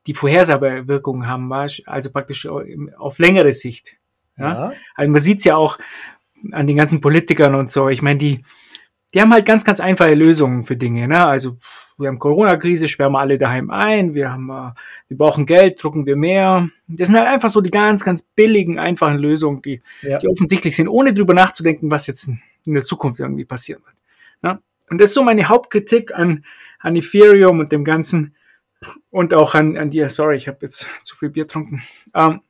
die 0.07 0.15
vorhersehbare 0.15 0.87
Wirkungen 0.87 1.27
haben, 1.27 1.51
also 1.53 2.13
praktisch 2.13 2.47
auf 2.47 3.19
längere 3.19 3.53
Sicht. 3.53 3.97
Ja? 4.37 4.73
Also 4.95 5.11
man 5.11 5.21
sieht 5.21 5.39
es 5.39 5.45
ja 5.45 5.57
auch 5.57 5.79
an 6.53 6.67
den 6.67 6.77
ganzen 6.77 7.01
Politikern 7.01 7.55
und 7.55 7.71
so. 7.71 7.89
Ich 7.89 8.03
meine, 8.03 8.19
die, 8.19 8.45
die 9.15 9.21
haben 9.21 9.33
halt 9.33 9.47
ganz, 9.47 9.65
ganz 9.65 9.81
einfache 9.81 10.15
Lösungen 10.15 10.65
für 10.65 10.77
Dinge. 10.77 11.09
Ne? 11.09 11.25
Also 11.25 11.57
wir 11.99 12.09
haben 12.09 12.19
Corona-Krise, 12.19 12.89
sperren 12.89 13.13
wir 13.13 13.21
alle 13.21 13.39
daheim 13.39 13.71
ein, 13.71 14.15
wir 14.15 14.33
haben, 14.33 14.51
äh, 14.51 14.73
wir 15.09 15.17
brauchen 15.17 15.47
Geld, 15.47 15.83
drucken 15.83 16.07
wir 16.07 16.17
mehr. 16.17 16.69
Das 16.89 17.09
sind 17.09 17.17
halt 17.17 17.29
einfach 17.29 17.51
so 17.51 17.61
die 17.61 17.71
ganz, 17.71 18.05
ganz 18.05 18.23
billigen, 18.23 18.79
einfachen 18.79 19.19
Lösungen, 19.19 19.63
die, 19.63 19.81
ja. 20.03 20.19
die 20.19 20.29
offensichtlich 20.29 20.75
sind, 20.75 20.89
ohne 20.89 21.13
drüber 21.13 21.35
nachzudenken, 21.35 21.91
was 21.91 22.07
jetzt 22.07 22.29
in 22.29 22.75
der 22.75 22.83
Zukunft 22.83 23.21
irgendwie 23.21 23.45
passieren 23.45 23.83
wird. 23.85 23.97
Ja? 24.43 24.61
Und 24.91 25.01
das 25.01 25.11
ist 25.11 25.15
so 25.15 25.23
meine 25.23 25.49
Hauptkritik 25.49 26.15
an, 26.15 26.45
an 26.81 26.97
Ethereum 26.97 27.61
und 27.61 27.73
dem 27.73 27.85
Ganzen 27.85 28.35
und 29.11 29.33
auch 29.33 29.55
an, 29.55 29.77
an 29.77 29.91
dir. 29.91 30.11
Sorry, 30.11 30.37
ich 30.37 30.49
habe 30.49 30.59
jetzt 30.63 30.89
zu 31.03 31.17
viel 31.17 31.31
Bier 31.31 31.45
getrunken. 31.45 31.83
Ähm, 32.15 32.41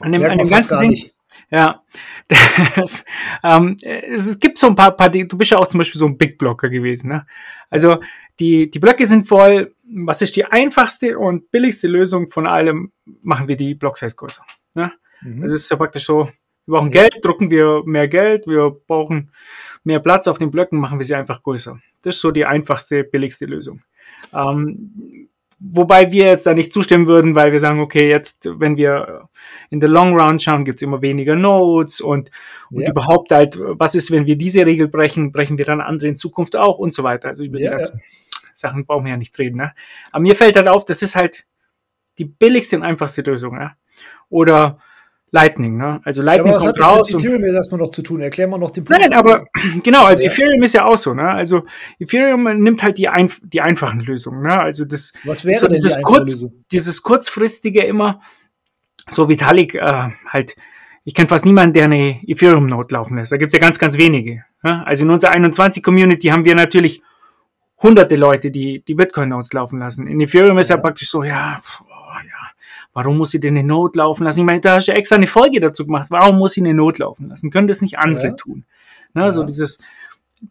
an 0.00 0.12
dem, 0.12 0.24
an 0.24 0.38
dem 0.38 0.48
ganzen 0.48 0.80
Ding. 0.80 0.90
Nicht. 0.90 1.14
Ja, 1.50 1.82
das, 2.76 3.04
ähm, 3.42 3.76
es 3.82 4.38
gibt 4.38 4.58
so 4.58 4.66
ein 4.68 4.74
paar, 4.74 4.92
paar, 4.92 5.10
du 5.10 5.38
bist 5.38 5.50
ja 5.50 5.58
auch 5.58 5.66
zum 5.66 5.78
Beispiel 5.78 5.98
so 5.98 6.06
ein 6.06 6.18
Big 6.18 6.38
Blocker 6.38 6.68
gewesen. 6.68 7.10
Ne? 7.10 7.26
Also 7.70 8.00
die, 8.40 8.70
die 8.70 8.78
Blöcke 8.78 9.06
sind 9.06 9.26
voll. 9.26 9.74
Was 9.90 10.22
ist 10.22 10.36
die 10.36 10.44
einfachste 10.44 11.18
und 11.18 11.50
billigste 11.50 11.88
Lösung 11.88 12.28
von 12.28 12.46
allem? 12.46 12.92
Machen 13.22 13.48
wir 13.48 13.56
die 13.56 13.74
Block-Size 13.74 14.16
größer. 14.16 14.44
Ne? 14.74 14.92
Mhm. 15.22 15.42
Das 15.42 15.52
ist 15.52 15.70
ja 15.70 15.76
praktisch 15.76 16.04
so, 16.04 16.30
wir 16.66 16.74
brauchen 16.74 16.90
ja. 16.90 17.02
Geld, 17.02 17.24
drucken 17.24 17.50
wir 17.50 17.82
mehr 17.84 18.08
Geld, 18.08 18.46
wir 18.46 18.70
brauchen 18.70 19.30
mehr 19.84 20.00
Platz 20.00 20.28
auf 20.28 20.38
den 20.38 20.50
Blöcken, 20.50 20.78
machen 20.78 20.98
wir 20.98 21.04
sie 21.04 21.14
einfach 21.14 21.42
größer. 21.42 21.80
Das 22.02 22.16
ist 22.16 22.20
so 22.20 22.30
die 22.30 22.44
einfachste, 22.44 23.04
billigste 23.04 23.46
Lösung. 23.46 23.82
Ähm, 24.32 25.28
Wobei 25.60 26.12
wir 26.12 26.26
jetzt 26.26 26.46
da 26.46 26.54
nicht 26.54 26.72
zustimmen 26.72 27.08
würden, 27.08 27.34
weil 27.34 27.50
wir 27.50 27.58
sagen, 27.58 27.80
okay, 27.80 28.08
jetzt, 28.08 28.48
wenn 28.60 28.76
wir 28.76 29.28
in 29.70 29.80
the 29.80 29.88
long 29.88 30.18
run 30.18 30.38
schauen, 30.38 30.64
gibt 30.64 30.78
es 30.78 30.82
immer 30.82 31.02
weniger 31.02 31.34
Nodes 31.34 32.00
und, 32.00 32.30
und 32.70 32.82
ja. 32.82 32.90
überhaupt 32.90 33.32
halt, 33.32 33.58
was 33.58 33.96
ist, 33.96 34.12
wenn 34.12 34.26
wir 34.26 34.36
diese 34.36 34.64
Regel 34.64 34.86
brechen, 34.86 35.32
brechen 35.32 35.58
wir 35.58 35.64
dann 35.64 35.80
andere 35.80 36.08
in 36.08 36.14
Zukunft 36.14 36.54
auch 36.54 36.78
und 36.78 36.94
so 36.94 37.02
weiter. 37.02 37.28
Also 37.28 37.42
über 37.42 37.58
ja, 37.58 37.70
die 37.70 37.76
ganzen 37.76 37.98
ja. 37.98 38.04
Sachen 38.52 38.86
brauchen 38.86 39.04
wir 39.04 39.10
ja 39.10 39.16
nicht 39.16 39.36
reden. 39.38 39.56
Ne? 39.56 39.72
Aber 40.12 40.22
mir 40.22 40.36
fällt 40.36 40.56
halt 40.56 40.68
auf, 40.68 40.84
das 40.84 41.02
ist 41.02 41.16
halt 41.16 41.44
die 42.18 42.24
billigste 42.24 42.76
und 42.76 42.84
einfachste 42.84 43.22
Lösung. 43.22 43.58
Ne? 43.58 43.72
Oder 44.28 44.78
Lightning, 45.30 45.76
ne? 45.76 46.00
Also 46.04 46.22
Lightning 46.22 46.52
ja, 46.54 46.58
kommt 46.58 46.80
raus. 46.80 47.12
Mit 47.12 47.22
Ethereum 47.22 47.44
erstmal 47.44 47.80
noch 47.80 47.90
zu 47.90 48.02
tun. 48.02 48.22
Erklären 48.22 48.50
wir 48.50 48.58
noch 48.58 48.70
den 48.70 48.84
Punkt. 48.84 49.00
Nein, 49.00 49.12
aber 49.12 49.44
genau, 49.84 50.04
also 50.04 50.24
ja. 50.24 50.30
Ethereum 50.30 50.62
ist 50.62 50.74
ja 50.74 50.86
auch 50.86 50.96
so, 50.96 51.12
ne? 51.12 51.28
Also 51.28 51.64
Ethereum 51.98 52.44
nimmt 52.62 52.82
halt 52.82 52.98
die, 52.98 53.08
ein, 53.08 53.30
die 53.42 53.60
einfachen 53.60 54.00
Lösungen, 54.00 54.42
ne? 54.42 54.58
Also 54.58 54.84
das 54.84 55.12
Was 55.24 55.44
wäre 55.44 55.58
so 55.58 55.68
dieses, 55.68 55.96
die 55.96 56.02
kurz, 56.02 56.44
dieses 56.72 57.02
kurzfristige 57.02 57.82
immer, 57.84 58.20
so 59.10 59.28
Vitalik 59.28 59.74
äh, 59.74 60.08
halt, 60.26 60.56
ich 61.04 61.14
kenne 61.14 61.28
fast 61.28 61.44
niemanden, 61.44 61.74
der 61.74 61.84
eine 61.84 62.20
Ethereum-Note 62.26 62.94
laufen 62.94 63.16
lässt. 63.16 63.32
Da 63.32 63.36
gibt's 63.36 63.54
ja 63.54 63.60
ganz, 63.60 63.78
ganz 63.78 63.98
wenige. 63.98 64.44
Ne? 64.62 64.86
Also 64.86 65.04
in 65.04 65.10
unserer 65.10 65.32
21-Community 65.32 66.28
haben 66.28 66.44
wir 66.44 66.54
natürlich 66.54 67.02
hunderte 67.82 68.16
Leute, 68.16 68.50
die 68.50 68.82
die 68.86 68.94
Bitcoin-Notes 68.94 69.52
laufen 69.52 69.78
lassen. 69.78 70.06
In 70.06 70.20
Ethereum 70.20 70.58
ist 70.58 70.70
ja, 70.70 70.76
ja 70.76 70.82
praktisch 70.82 71.08
so, 71.08 71.22
ja, 71.22 71.60
Warum 72.98 73.16
muss 73.16 73.30
sie 73.30 73.38
denn 73.38 73.56
eine 73.56 73.64
Not 73.64 73.94
laufen 73.94 74.24
lassen? 74.24 74.40
Ich 74.40 74.44
meine, 74.44 74.60
da 74.60 74.74
hast 74.74 74.88
du 74.88 74.90
ja 74.90 74.98
extra 74.98 75.14
eine 75.14 75.28
Folge 75.28 75.60
dazu 75.60 75.86
gemacht. 75.86 76.10
Warum 76.10 76.36
muss 76.36 76.54
sie 76.54 76.62
eine 76.62 76.74
Not 76.74 76.98
laufen 76.98 77.28
lassen? 77.28 77.52
Können 77.52 77.68
das 77.68 77.80
nicht 77.80 77.96
andere 77.96 78.26
ja. 78.26 78.32
tun? 78.32 78.64
Ne, 79.14 79.22
ja. 79.22 79.30
So 79.30 79.44
dieses, 79.44 79.78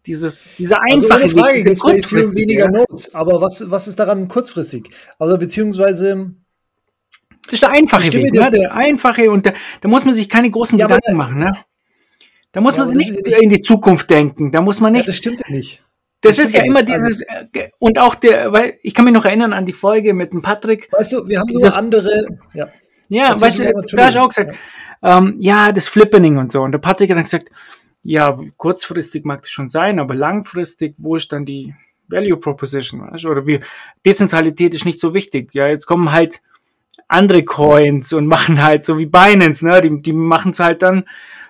dieses, 0.06 0.48
dieser 0.58 0.78
also 0.82 0.96
einfache 0.96 1.24
also 1.24 1.38
Frage, 1.38 1.58
Weg, 1.58 1.66
diese 1.66 1.74
kurzfristig. 1.76 2.38
weniger 2.38 2.70
Notes, 2.70 3.14
aber 3.14 3.42
was, 3.42 3.70
was 3.70 3.90
ist 3.90 4.00
daran 4.00 4.30
kurzfristig? 4.30 4.90
Also 5.20 5.38
beziehungsweise 5.38 6.36
das 7.44 7.56
ist 7.56 7.64
der 7.64 7.72
einfache 7.72 8.14
Weg, 8.14 8.34
ne? 8.34 8.50
der 8.50 8.74
einfache 8.74 9.30
und 9.30 9.46
da, 9.46 9.52
da 9.82 9.90
muss 9.90 10.06
man 10.06 10.14
sich 10.14 10.30
keine 10.30 10.50
großen 10.50 10.80
ja, 10.80 10.88
Gedanken 10.88 11.18
machen. 11.18 11.40
Ne? 11.40 11.52
Da 12.54 12.62
muss 12.62 12.76
ja, 12.76 12.80
man 12.80 12.90
sich 12.90 13.12
nicht 13.12 13.28
in 13.42 13.50
die 13.50 13.62
Zukunft 13.62 14.10
denken. 14.10 14.54
Da 14.54 14.62
muss 14.62 14.80
man 14.80 14.94
nicht. 14.94 15.02
Ja, 15.02 15.08
das 15.08 15.18
stimmt 15.18 15.42
nicht. 15.50 15.84
Das, 16.22 16.40
ist 16.40 16.54
ja 16.54 16.64
immer 16.64 16.84
dieses, 16.84 17.22
äh, 17.22 17.70
und 17.80 18.00
auch 18.00 18.16
der, 18.16 18.52
weil 18.52 18.80
ich 18.82 18.94
kann 18.94 19.06
mich 19.06 19.14
noch 19.14 19.26
erinnern 19.26 19.54
an 19.54 19.66
die 19.66 19.74
Folge 19.74 20.14
mit 20.14 20.34
dem 20.34 20.42
Patrick. 20.42 20.92
Weißt 20.92 21.14
du, 21.14 21.28
wir 21.28 21.40
haben 21.40 21.48
dieses, 21.48 21.76
nur 21.76 21.78
andere, 21.78 22.40
ja. 22.54 22.68
Ja, 23.10 23.40
weißt 23.40 23.60
du, 23.60 23.74
da 23.96 24.06
hast 24.06 24.16
du 24.16 24.22
auch 24.22 24.30
gesagt, 24.30 24.52
ja. 24.52 24.58
Ähm, 25.18 25.36
ja, 25.38 25.72
das 25.72 25.88
Flippening 25.88 26.38
und 26.38 26.52
so. 26.52 26.62
Und 26.64 26.72
der 26.72 26.80
Patrick 26.80 27.10
hat 27.10 27.18
dann 27.18 27.24
gesagt, 27.24 27.50
ja, 28.04 28.40
kurzfristig 28.58 29.26
mag 29.26 29.42
das 29.42 29.52
schon 29.52 29.68
sein, 29.68 30.00
aber 30.00 30.16
langfristig, 30.16 30.96
wo 30.98 31.16
ist 31.16 31.32
dann 31.32 31.46
die 31.46 31.76
Value 32.08 32.38
Proposition? 32.38 33.02
Weißt 33.02 33.26
du? 33.26 33.30
Oder 33.30 33.46
wie, 33.46 33.60
Dezentralität 34.06 34.74
ist 34.74 34.86
nicht 34.86 35.00
so 35.00 35.14
wichtig. 35.14 35.54
Ja, 35.54 35.68
jetzt 35.68 35.86
kommen 35.86 36.12
halt 36.12 36.42
andere 37.08 37.44
Coins 37.44 38.12
und 38.14 38.28
machen 38.28 38.64
halt 38.64 38.84
so 38.84 38.98
wie 38.98 39.06
Binance, 39.06 39.66
ne? 39.66 39.82
Die, 39.82 40.02
die 40.02 40.14
machen 40.14 40.52
es 40.52 40.60
halt 40.60 40.82
dann, 40.82 41.06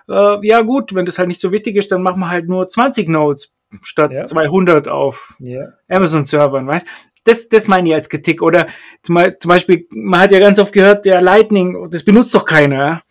äh, 0.08 0.46
ja 0.46 0.60
gut, 0.60 0.94
wenn 0.94 1.06
das 1.06 1.18
halt 1.18 1.28
nicht 1.28 1.40
so 1.40 1.52
wichtig 1.52 1.76
ist, 1.76 1.90
dann 1.90 2.02
machen 2.02 2.20
wir 2.20 2.28
halt 2.28 2.48
nur 2.48 2.66
20 2.66 3.08
Nodes 3.08 3.52
statt 3.82 4.12
ja. 4.12 4.24
200 4.24 4.88
auf 4.88 5.36
ja. 5.38 5.68
Amazon-Servern, 5.88 6.66
weißt 6.66 6.86
das, 7.28 7.48
das 7.48 7.68
meine 7.68 7.88
ich 7.90 7.94
als 7.94 8.08
Kritik. 8.08 8.42
Oder 8.42 8.68
zum, 9.02 9.18
zum, 9.38 9.48
Beispiel, 9.48 9.86
man 9.90 10.20
hat 10.20 10.32
ja 10.32 10.38
ganz 10.38 10.58
oft 10.58 10.72
gehört, 10.72 11.04
der 11.04 11.20
Lightning, 11.20 11.88
das 11.90 12.04
benutzt 12.04 12.34
doch 12.34 12.44
keiner. 12.44 13.02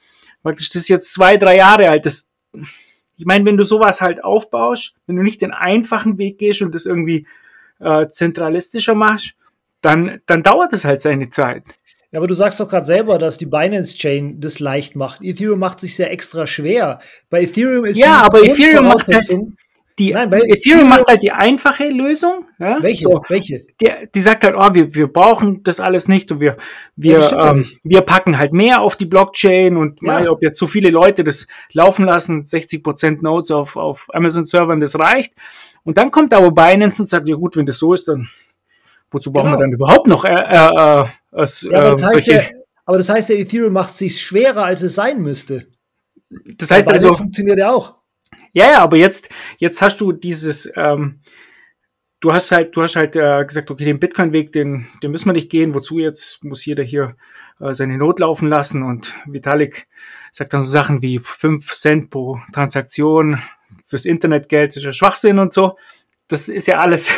Praktisch, 0.43 0.69
das 0.69 0.83
ist 0.83 0.89
jetzt 0.89 1.13
zwei, 1.13 1.37
drei 1.37 1.57
Jahre 1.57 1.89
alt. 1.89 2.05
Das, 2.05 2.29
ich 3.15 3.25
meine, 3.25 3.45
wenn 3.45 3.57
du 3.57 3.63
sowas 3.63 4.01
halt 4.01 4.23
aufbaust, 4.23 4.93
wenn 5.05 5.15
du 5.15 5.23
nicht 5.23 5.41
den 5.41 5.51
einfachen 5.51 6.17
Weg 6.17 6.39
gehst 6.39 6.61
und 6.61 6.73
das 6.73 6.85
irgendwie 6.85 7.27
äh, 7.79 8.07
zentralistischer 8.07 8.95
machst, 8.95 9.35
dann, 9.81 10.21
dann 10.25 10.43
dauert 10.43 10.73
es 10.73 10.85
halt 10.85 11.01
seine 11.01 11.29
Zeit. 11.29 11.63
Ja, 12.11 12.19
aber 12.19 12.27
du 12.27 12.35
sagst 12.35 12.59
doch 12.59 12.69
gerade 12.69 12.85
selber, 12.85 13.19
dass 13.19 13.37
die 13.37 13.45
Binance 13.45 13.97
Chain 13.97 14.39
das 14.39 14.59
leicht 14.59 14.95
macht. 14.95 15.21
Ethereum 15.21 15.59
macht 15.59 15.81
sich 15.81 15.95
sehr 15.95 16.11
extra 16.11 16.47
schwer. 16.47 16.99
Bei 17.29 17.41
Ethereum 17.41 17.85
ist 17.85 17.97
ja, 17.97 18.21
die 18.21 18.25
aber 18.25 18.43
Ethereum 18.43 18.85
macht 18.85 19.07
halt, 19.07 19.29
die 19.99 20.13
Nein, 20.13 20.31
Ethereum, 20.31 20.89
macht 20.89 21.07
halt 21.07 21.23
die 21.23 21.31
einfache 21.31 21.89
Lösung. 21.89 22.45
Ja? 22.59 22.77
Welche? 22.81 23.03
So, 23.03 23.23
Welche? 23.29 23.65
Die, 23.81 23.89
die 24.13 24.19
sagt 24.19 24.43
halt, 24.43 24.55
oh, 24.55 24.73
wir, 24.73 24.93
wir 24.93 25.07
brauchen 25.07 25.63
das 25.63 25.79
alles 25.79 26.07
nicht 26.07 26.31
und 26.31 26.39
wir, 26.39 26.57
wir, 26.95 27.19
ja, 27.19 27.51
ähm, 27.51 27.65
wir 27.83 28.01
packen 28.01 28.37
halt 28.37 28.53
mehr 28.53 28.81
auf 28.81 28.95
die 28.95 29.05
Blockchain 29.05 29.75
und 29.75 30.01
ja. 30.01 30.07
mal, 30.07 30.29
ob 30.29 30.43
jetzt 30.43 30.59
so 30.59 30.67
viele 30.67 30.89
Leute 30.89 31.23
das 31.23 31.47
laufen 31.73 32.05
lassen, 32.05 32.43
60% 32.43 33.21
Nodes 33.21 33.49
auf, 33.49 33.75
auf 33.75 34.07
Amazon-Servern, 34.13 34.79
das 34.79 34.99
reicht. 34.99 35.33
Und 35.83 35.97
dann 35.97 36.11
kommt 36.11 36.33
aber 36.33 36.51
Binance 36.51 37.01
und 37.01 37.07
sagt, 37.07 37.27
ja 37.27 37.35
gut, 37.35 37.55
wenn 37.55 37.65
das 37.65 37.79
so 37.79 37.93
ist, 37.93 38.07
dann 38.07 38.27
wozu 39.09 39.31
brauchen 39.31 39.47
genau. 39.47 39.57
wir 39.57 39.61
dann 39.61 39.71
überhaupt 39.71 40.07
noch 40.07 40.25
äh, 40.25 40.33
äh, 40.33 40.35
äh, 40.35 41.05
äh, 41.31 41.45
ja, 41.71 41.79
aber, 41.79 41.91
das 41.91 42.05
heißt 42.05 42.27
ja, 42.27 42.41
aber 42.85 42.97
das 42.97 43.09
heißt, 43.09 43.29
der 43.29 43.39
Ethereum 43.39 43.73
macht 43.73 43.89
es 43.89 43.97
sich 43.97 44.21
schwerer, 44.21 44.65
als 44.65 44.81
es 44.81 44.95
sein 44.95 45.21
müsste. 45.21 45.67
Das 46.29 46.71
heißt 46.71 46.89
also, 46.89 47.13
funktioniert 47.13 47.57
ja 47.57 47.71
auch. 47.71 47.96
Ja, 48.53 48.71
ja, 48.71 48.79
aber 48.79 48.97
jetzt, 48.97 49.29
jetzt 49.57 49.81
hast 49.81 50.01
du 50.01 50.11
dieses, 50.11 50.71
ähm, 50.75 51.19
du 52.19 52.33
hast 52.33 52.51
halt, 52.51 52.75
du 52.75 52.81
hast 52.81 52.95
halt 52.95 53.15
äh, 53.15 53.43
gesagt, 53.45 53.69
okay, 53.71 53.85
den 53.85 53.99
Bitcoin-Weg, 53.99 54.51
den, 54.51 54.87
den 55.03 55.11
müssen 55.11 55.27
wir 55.27 55.33
nicht 55.33 55.49
gehen. 55.49 55.73
Wozu 55.73 55.99
jetzt 55.99 56.43
muss 56.43 56.65
jeder 56.65 56.83
hier 56.83 57.15
äh, 57.59 57.73
seine 57.73 57.97
Not 57.97 58.19
laufen 58.19 58.47
lassen? 58.47 58.83
Und 58.83 59.13
Vitalik 59.25 59.85
sagt 60.31 60.53
dann 60.53 60.63
so 60.63 60.69
Sachen 60.69 61.01
wie 61.01 61.19
fünf 61.19 61.73
Cent 61.73 62.09
pro 62.09 62.39
Transaktion 62.53 63.41
fürs 63.85 64.05
Internetgeld 64.05 64.75
ist 64.75 64.83
ja 64.83 64.93
Schwachsinn 64.93 65.39
und 65.39 65.53
so. 65.53 65.77
Das 66.27 66.49
ist 66.49 66.67
ja 66.67 66.79
alles 66.79 67.11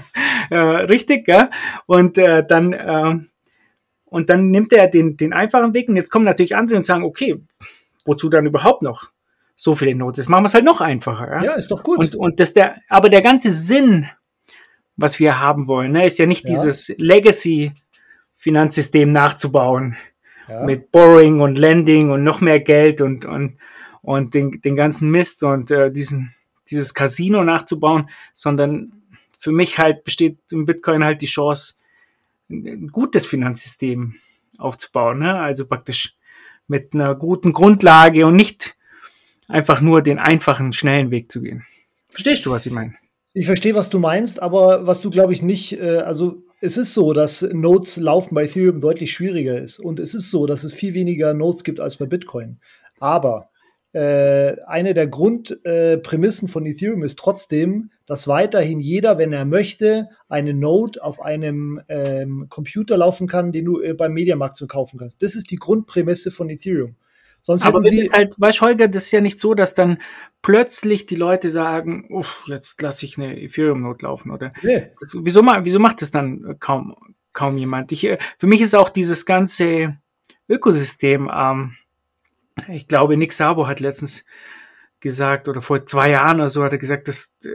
äh, 0.50 0.56
richtig, 0.56 1.28
ja. 1.28 1.50
Und 1.86 2.18
äh, 2.18 2.44
dann 2.46 2.72
äh, 2.72 3.18
und 4.06 4.30
dann 4.30 4.50
nimmt 4.50 4.72
er 4.72 4.86
den, 4.86 5.16
den 5.16 5.32
einfachen 5.32 5.74
Weg 5.74 5.88
und 5.88 5.96
jetzt 5.96 6.10
kommen 6.10 6.24
natürlich 6.24 6.56
andere 6.56 6.76
und 6.76 6.84
sagen, 6.84 7.04
okay, 7.04 7.42
wozu 8.04 8.28
dann 8.28 8.46
überhaupt 8.46 8.82
noch 8.82 9.10
so 9.56 9.74
viele 9.74 9.94
Notes. 9.94 10.18
Jetzt 10.18 10.28
machen 10.28 10.42
wir 10.44 10.48
es 10.48 10.54
halt 10.54 10.64
noch 10.64 10.82
einfacher. 10.82 11.36
Ja, 11.36 11.42
ja 11.42 11.54
ist 11.54 11.70
doch 11.70 11.82
gut. 11.82 11.98
Und, 11.98 12.14
und 12.14 12.38
das 12.38 12.52
der, 12.52 12.76
aber 12.88 13.08
der 13.08 13.22
ganze 13.22 13.50
Sinn, 13.50 14.06
was 14.96 15.18
wir 15.18 15.40
haben 15.40 15.66
wollen, 15.66 15.92
ne, 15.92 16.04
ist 16.06 16.18
ja 16.18 16.26
nicht 16.26 16.44
ja. 16.44 16.50
dieses 16.54 16.94
Legacy-Finanzsystem 16.98 19.10
nachzubauen. 19.10 19.96
Ja. 20.46 20.64
Mit 20.64 20.92
Borrowing 20.92 21.40
und 21.40 21.58
Lending 21.58 22.10
und 22.10 22.22
noch 22.22 22.40
mehr 22.40 22.60
Geld 22.60 23.00
und, 23.00 23.24
und, 23.24 23.58
und 24.02 24.34
den, 24.34 24.60
den 24.60 24.76
ganzen 24.76 25.10
Mist 25.10 25.42
und 25.42 25.72
äh, 25.72 25.90
diesen, 25.90 26.32
dieses 26.70 26.94
Casino 26.94 27.42
nachzubauen, 27.42 28.08
sondern 28.32 28.92
für 29.38 29.50
mich 29.50 29.78
halt 29.78 30.04
besteht 30.04 30.38
im 30.52 30.66
Bitcoin 30.66 31.02
halt 31.02 31.20
die 31.20 31.26
Chance, 31.26 31.74
ein 32.48 32.86
gutes 32.88 33.26
Finanzsystem 33.26 34.14
aufzubauen. 34.58 35.18
Ne? 35.18 35.34
Also 35.34 35.66
praktisch 35.66 36.14
mit 36.68 36.94
einer 36.94 37.16
guten 37.16 37.52
Grundlage 37.52 38.24
und 38.26 38.36
nicht 38.36 38.75
einfach 39.48 39.80
nur 39.80 40.02
den 40.02 40.18
einfachen, 40.18 40.72
schnellen 40.72 41.10
Weg 41.10 41.30
zu 41.30 41.42
gehen. 41.42 41.64
Verstehst 42.08 42.46
du, 42.46 42.50
was 42.50 42.66
ich 42.66 42.72
meine? 42.72 42.94
Ich 43.32 43.46
verstehe, 43.46 43.74
was 43.74 43.90
du 43.90 43.98
meinst, 43.98 44.40
aber 44.40 44.86
was 44.86 45.00
du, 45.00 45.10
glaube 45.10 45.32
ich, 45.32 45.42
nicht, 45.42 45.78
äh, 45.80 45.98
also 45.98 46.42
es 46.60 46.76
ist 46.76 46.94
so, 46.94 47.12
dass 47.12 47.42
Nodes 47.42 47.98
laufen 47.98 48.34
bei 48.34 48.44
Ethereum 48.44 48.80
deutlich 48.80 49.12
schwieriger 49.12 49.60
ist. 49.60 49.78
Und 49.78 50.00
es 50.00 50.14
ist 50.14 50.30
so, 50.30 50.46
dass 50.46 50.64
es 50.64 50.72
viel 50.72 50.94
weniger 50.94 51.34
Nodes 51.34 51.64
gibt 51.64 51.80
als 51.80 51.96
bei 51.96 52.06
Bitcoin. 52.06 52.58
Aber 52.98 53.50
äh, 53.92 54.56
eine 54.66 54.94
der 54.94 55.06
Grundprämissen 55.06 56.48
äh, 56.48 56.50
von 56.50 56.66
Ethereum 56.66 57.02
ist 57.02 57.18
trotzdem, 57.18 57.90
dass 58.06 58.28
weiterhin 58.28 58.80
jeder, 58.80 59.18
wenn 59.18 59.32
er 59.32 59.44
möchte, 59.44 60.08
eine 60.28 60.54
Node 60.54 61.02
auf 61.02 61.20
einem 61.20 61.80
ähm, 61.88 62.46
Computer 62.48 62.96
laufen 62.96 63.26
kann, 63.26 63.52
den 63.52 63.64
du 63.64 63.80
äh, 63.80 63.94
beim 63.94 64.12
Mediamarkt 64.12 64.56
so 64.56 64.66
kaufen 64.66 64.98
kannst. 64.98 65.22
Das 65.22 65.34
ist 65.34 65.50
die 65.50 65.56
Grundprämisse 65.56 66.30
von 66.30 66.48
Ethereum. 66.48 66.96
Sonst 67.46 67.64
aber 67.64 67.78
hätten 67.78 67.96
sie 67.96 68.10
halt, 68.10 68.34
weißt 68.38 68.60
Holger, 68.60 68.88
das 68.88 69.04
ist 69.04 69.12
ja 69.12 69.20
nicht 69.20 69.38
so, 69.38 69.54
dass 69.54 69.76
dann 69.76 70.02
plötzlich 70.42 71.06
die 71.06 71.14
Leute 71.14 71.48
sagen, 71.48 72.04
uff, 72.10 72.42
jetzt 72.46 72.82
lasse 72.82 73.06
ich 73.06 73.18
eine 73.18 73.40
Ethereum-Note 73.40 74.04
laufen, 74.04 74.32
oder? 74.32 74.52
Nee. 74.62 74.90
Das, 74.98 75.16
wieso, 75.16 75.42
wieso 75.42 75.78
macht 75.78 76.02
das 76.02 76.10
dann 76.10 76.56
kaum, 76.58 76.96
kaum 77.32 77.56
jemand? 77.56 77.92
Ich, 77.92 78.02
äh, 78.02 78.18
für 78.36 78.48
mich 78.48 78.60
ist 78.62 78.74
auch 78.74 78.88
dieses 78.88 79.26
ganze 79.26 79.96
Ökosystem, 80.48 81.30
ähm, 81.32 81.76
ich 82.66 82.88
glaube, 82.88 83.16
Nick 83.16 83.32
Sabo 83.32 83.68
hat 83.68 83.78
letztens 83.78 84.26
gesagt, 85.00 85.48
oder 85.48 85.60
vor 85.60 85.84
zwei 85.84 86.10
Jahren 86.10 86.40
oder 86.40 86.48
so 86.48 86.64
hat 86.64 86.72
er 86.72 86.78
gesagt, 86.78 87.08
das, 87.08 87.32
äh, 87.44 87.48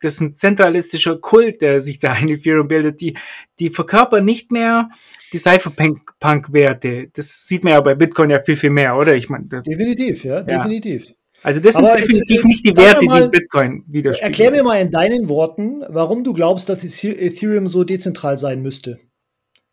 das 0.00 0.14
ist 0.14 0.20
ein 0.20 0.32
zentralistischer 0.32 1.18
Kult, 1.18 1.62
der 1.62 1.80
sich 1.80 1.98
da 1.98 2.14
in 2.18 2.28
Ethereum 2.28 2.68
bildet. 2.68 3.00
Die, 3.00 3.16
die 3.58 3.70
verkörpern 3.70 4.24
nicht 4.24 4.52
mehr 4.52 4.90
die 5.32 5.38
Cypherpunk-Werte. 5.38 7.08
Das 7.12 7.46
sieht 7.46 7.64
man 7.64 7.72
ja 7.72 7.80
bei 7.80 7.94
Bitcoin 7.94 8.30
ja 8.30 8.40
viel, 8.42 8.56
viel 8.56 8.70
mehr, 8.70 8.96
oder? 8.96 9.14
Ich 9.14 9.28
meine, 9.28 9.46
definitiv, 9.46 10.24
ja, 10.24 10.42
definitiv. 10.42 11.12
Also 11.42 11.60
das 11.60 11.74
sind 11.74 11.84
Aber 11.84 11.96
definitiv 11.96 12.36
jetzt, 12.36 12.44
nicht 12.46 12.64
die 12.64 12.74
Werte, 12.74 13.04
mal, 13.04 13.24
die 13.24 13.38
Bitcoin 13.38 13.84
widerspiegeln. 13.86 14.32
Erklär 14.32 14.50
mir 14.50 14.62
mal 14.62 14.80
in 14.80 14.90
deinen 14.90 15.28
Worten, 15.28 15.84
warum 15.88 16.24
du 16.24 16.32
glaubst, 16.32 16.70
dass 16.70 16.82
Ethereum 16.82 17.68
so 17.68 17.84
dezentral 17.84 18.38
sein 18.38 18.62
müsste. 18.62 18.98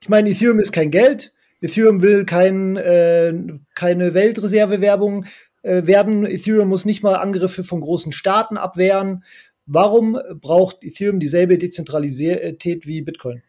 Ich 0.01 0.09
meine, 0.09 0.29
Ethereum 0.29 0.59
ist 0.59 0.73
kein 0.73 0.91
Geld. 0.91 1.31
Ethereum 1.61 2.01
will 2.01 2.25
kein, 2.25 2.75
äh, 2.75 3.33
keine 3.73 4.13
Weltreservewerbung 4.13 5.25
äh, 5.63 5.85
werden. 5.85 6.25
Ethereum 6.25 6.69
muss 6.69 6.85
nicht 6.85 7.03
mal 7.03 7.15
Angriffe 7.15 7.63
von 7.63 7.81
großen 7.81 8.11
Staaten 8.11 8.57
abwehren. 8.57 9.23
Warum 9.65 10.19
braucht 10.41 10.83
Ethereum 10.83 11.19
dieselbe 11.19 11.57
Dezentralität 11.57 12.85
wie 12.85 13.01
Bitcoin? 13.01 13.43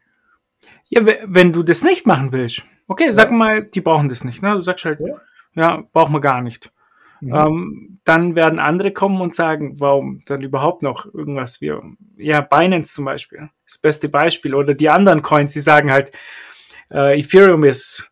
Ja, 0.89 1.01
wenn 1.25 1.53
du 1.53 1.63
das 1.63 1.83
nicht 1.83 2.07
machen 2.07 2.33
willst. 2.33 2.63
Okay, 2.87 3.11
sag 3.13 3.31
ja. 3.31 3.37
mal, 3.37 3.65
die 3.65 3.81
brauchen 3.81 4.09
das 4.09 4.25
nicht. 4.25 4.43
Ne? 4.43 4.53
Du 4.53 4.61
sagst 4.61 4.85
halt, 4.85 5.01
ja, 5.01 5.17
ja 5.55 5.83
brauchen 5.93 6.13
wir 6.13 6.21
gar 6.21 6.43
nicht. 6.43 6.71
Mhm. 7.23 7.35
Ähm, 7.35 7.99
dann 8.05 8.35
werden 8.35 8.59
andere 8.59 8.91
kommen 8.91 9.21
und 9.21 9.33
sagen, 9.33 9.81
warum 9.81 10.21
dann 10.27 10.43
überhaupt 10.43 10.83
noch 10.83 11.07
irgendwas 11.07 11.61
wie, 11.61 11.73
ja, 12.17 12.41
Binance 12.41 12.95
zum 12.95 13.05
Beispiel, 13.05 13.49
das 13.65 13.79
beste 13.79 14.09
Beispiel, 14.09 14.55
oder 14.55 14.75
die 14.75 14.91
anderen 14.91 15.23
Coins, 15.23 15.53
die 15.53 15.61
sagen 15.61 15.93
halt, 15.93 16.11
äh, 16.91 17.19
Ethereum 17.19 17.65
ist 17.65 18.11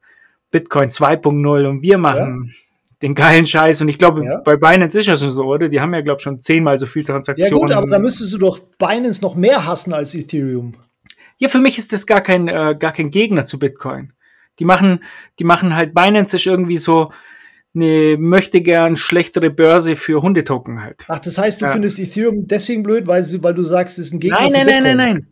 Bitcoin 0.50 0.88
2.0 0.88 1.66
und 1.66 1.82
wir 1.82 1.98
machen 1.98 2.52
ja. 2.52 2.54
Den 3.02 3.14
geilen 3.14 3.46
Scheiß. 3.46 3.80
Und 3.80 3.88
ich 3.88 3.98
glaube, 3.98 4.24
ja. 4.24 4.40
bei 4.40 4.56
Binance 4.56 4.98
ist 4.98 5.08
das 5.08 5.20
schon 5.20 5.30
so, 5.30 5.44
oder? 5.44 5.68
Die 5.68 5.80
haben 5.80 5.94
ja, 5.94 6.00
glaube 6.00 6.18
ich, 6.18 6.22
schon 6.22 6.40
zehnmal 6.40 6.78
so 6.78 6.86
viel 6.86 7.04
Transaktionen. 7.04 7.52
Ja 7.52 7.58
gut, 7.58 7.72
aber 7.72 7.86
da 7.86 7.98
müsstest 7.98 8.32
du 8.32 8.38
doch 8.38 8.58
Binance 8.78 9.22
noch 9.22 9.34
mehr 9.34 9.66
hassen 9.66 9.92
als 9.92 10.14
Ethereum. 10.14 10.74
Ja, 11.38 11.48
für 11.48 11.60
mich 11.60 11.78
ist 11.78 11.92
das 11.92 12.06
gar 12.06 12.20
kein, 12.20 12.48
äh, 12.48 12.76
gar 12.78 12.92
kein 12.92 13.10
Gegner 13.10 13.44
zu 13.44 13.58
Bitcoin. 13.58 14.12
Die 14.58 14.64
machen, 14.64 15.02
die 15.38 15.44
machen 15.44 15.74
halt, 15.74 15.94
Binance 15.94 16.36
ist 16.36 16.46
irgendwie 16.46 16.76
so, 16.76 17.10
eine 17.74 18.16
möchte 18.18 18.60
gern 18.60 18.96
schlechtere 18.96 19.48
Börse 19.48 19.96
für 19.96 20.22
Hundetoken 20.22 20.82
halt. 20.82 21.04
Ach, 21.08 21.20
das 21.20 21.38
heißt, 21.38 21.60
du 21.62 21.66
ja. 21.66 21.72
findest 21.72 21.98
Ethereum 22.00 22.46
deswegen 22.48 22.82
blöd, 22.82 23.06
weil, 23.06 23.24
weil 23.42 23.54
du 23.54 23.62
sagst, 23.62 23.98
es 23.98 24.06
ist 24.06 24.14
ein 24.14 24.20
Gegner 24.20 24.40
nein, 24.40 24.52
nein, 24.52 24.60
für 24.60 24.66
Bitcoin? 24.66 24.82
Nein, 24.82 24.96
nein, 24.96 25.06
nein, 25.06 25.14
nein. 25.14 25.26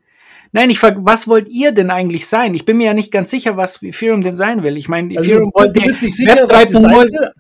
Nein, 0.53 0.71
ich 0.71 0.79
frage, 0.79 1.01
was 1.03 1.29
wollt 1.29 1.49
ihr 1.49 1.73
denn 1.73 1.91
eigentlich 1.91 2.27
sein? 2.27 2.55
Ich 2.55 2.65
bin 2.65 2.79
mir 2.79 2.87
ja 2.87 2.95
nicht 2.95 3.13
ganz 3.13 3.31
sicher, 3.31 3.59
was 3.59 3.83
Ethereum 3.83 4.23
denn 4.23 4.35
sein 4.35 4.63
will. 4.63 4.79
Ich 4.79 4.89
meine, 4.89 5.19
also, 5.19 5.31
Ethereum 5.31 5.51
wollte 5.53 5.81
Web 5.81 7.35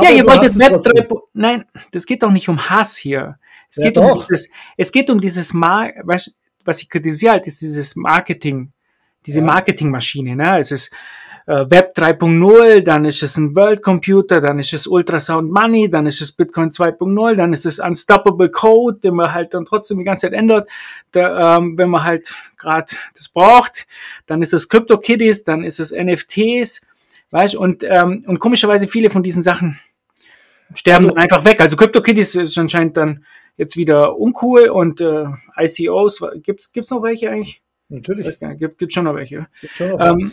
3.0. 0.00 0.04
Ja, 0.04 0.10
ihr 0.10 0.26
wolltet 0.26 0.58
Web 0.58 1.08
3. 1.08 1.16
Nein, 1.32 1.64
das 1.92 2.06
geht 2.06 2.22
doch 2.22 2.30
nicht 2.30 2.48
um 2.48 2.70
Hass 2.70 2.96
hier. 2.96 3.38
Es 3.70 3.76
ja, 3.78 3.84
geht 3.84 3.96
doch. 3.96 4.14
um 4.14 4.20
dieses, 4.20 4.50
es 4.76 4.92
geht 4.92 5.10
um 5.10 5.20
dieses 5.20 5.52
Mar 5.52 5.90
was, 6.02 6.34
was 6.64 6.82
ich 6.82 6.88
kritisiere 6.88 7.32
halt, 7.32 7.46
ist 7.46 7.60
dieses 7.60 7.96
Marketing, 7.96 8.72
diese 9.26 9.40
ja. 9.40 9.46
Marketingmaschine, 9.46 10.36
ne? 10.36 10.58
Es 10.58 10.70
ist, 10.70 10.92
äh, 11.46 11.70
Web 11.70 11.92
3.0, 11.96 12.82
dann 12.82 13.04
ist 13.04 13.22
es 13.22 13.36
ein 13.36 13.54
World 13.54 13.82
Computer, 13.82 14.40
dann 14.40 14.58
ist 14.58 14.72
es 14.72 14.86
Ultrasound 14.86 15.50
Money, 15.52 15.90
dann 15.90 16.06
ist 16.06 16.20
es 16.20 16.32
Bitcoin 16.32 16.70
2.0, 16.70 17.34
dann 17.34 17.52
ist 17.52 17.66
es 17.66 17.78
Unstoppable 17.78 18.50
Code, 18.50 18.98
den 19.00 19.14
man 19.14 19.32
halt 19.32 19.52
dann 19.52 19.64
trotzdem 19.64 19.98
die 19.98 20.04
ganze 20.04 20.26
Zeit 20.26 20.32
ändert, 20.32 20.68
da, 21.12 21.58
ähm, 21.58 21.76
wenn 21.76 21.90
man 21.90 22.04
halt 22.04 22.34
gerade 22.56 22.96
das 23.14 23.28
braucht. 23.28 23.86
Dann 24.26 24.40
ist 24.40 24.54
es 24.54 24.68
CryptoKitties, 24.68 25.44
dann 25.44 25.64
ist 25.64 25.80
es 25.80 25.92
NFTs, 25.92 26.86
weißt 27.30 27.56
und 27.56 27.84
ähm, 27.84 28.24
und 28.26 28.38
komischerweise 28.38 28.88
viele 28.88 29.10
von 29.10 29.22
diesen 29.22 29.42
Sachen 29.42 29.78
sterben 30.74 31.06
also, 31.06 31.16
einfach 31.16 31.44
weg. 31.44 31.60
Also 31.60 31.76
CryptoKitties 31.76 32.34
ist 32.36 32.58
anscheinend 32.58 32.96
dann 32.96 33.24
jetzt 33.56 33.76
wieder 33.76 34.18
uncool 34.18 34.68
und 34.68 35.00
äh, 35.00 35.26
ICOs 35.58 36.22
gibt's 36.42 36.72
gibt's 36.72 36.90
noch 36.90 37.02
welche 37.02 37.30
eigentlich? 37.30 37.62
Natürlich. 37.88 38.38
Gibt, 38.58 38.78
gibt 38.78 38.92
schon 38.92 39.04
noch 39.04 39.14
welche. 39.14 39.46
Gibt 39.60 39.76
schon 39.76 39.90
noch 39.90 40.00
ähm, 40.00 40.32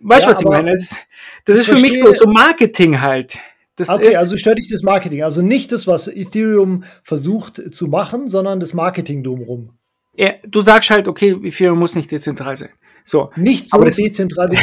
weißt 0.00 0.26
du, 0.26 0.28
ja, 0.28 0.30
was 0.30 0.40
ich 0.40 0.46
meine? 0.46 0.70
Das 0.70 0.82
ist, 0.82 1.06
das 1.44 1.56
ist 1.56 1.66
für 1.66 1.80
mich 1.80 1.98
so, 1.98 2.12
so 2.12 2.26
Marketing 2.26 3.00
halt. 3.00 3.38
Das 3.76 3.88
okay, 3.88 4.14
also 4.16 4.36
stört 4.36 4.58
dich 4.58 4.68
das 4.68 4.82
Marketing. 4.82 5.22
Also 5.22 5.40
nicht 5.40 5.72
das, 5.72 5.86
was 5.86 6.06
Ethereum 6.06 6.84
versucht 7.02 7.74
zu 7.74 7.86
machen, 7.86 8.28
sondern 8.28 8.60
das 8.60 8.74
Marketing 8.74 9.24
drumherum. 9.24 9.70
Ja, 10.14 10.34
du 10.46 10.60
sagst 10.60 10.90
halt, 10.90 11.08
okay, 11.08 11.30
Ethereum 11.42 11.78
muss 11.78 11.96
nicht 11.96 12.10
dezentral 12.10 12.54
sein. 12.54 12.68
So. 13.04 13.30
Nicht 13.36 13.70
so 13.70 13.82
das, 13.82 13.96
dezentral 13.96 14.52
ja. 14.54 14.60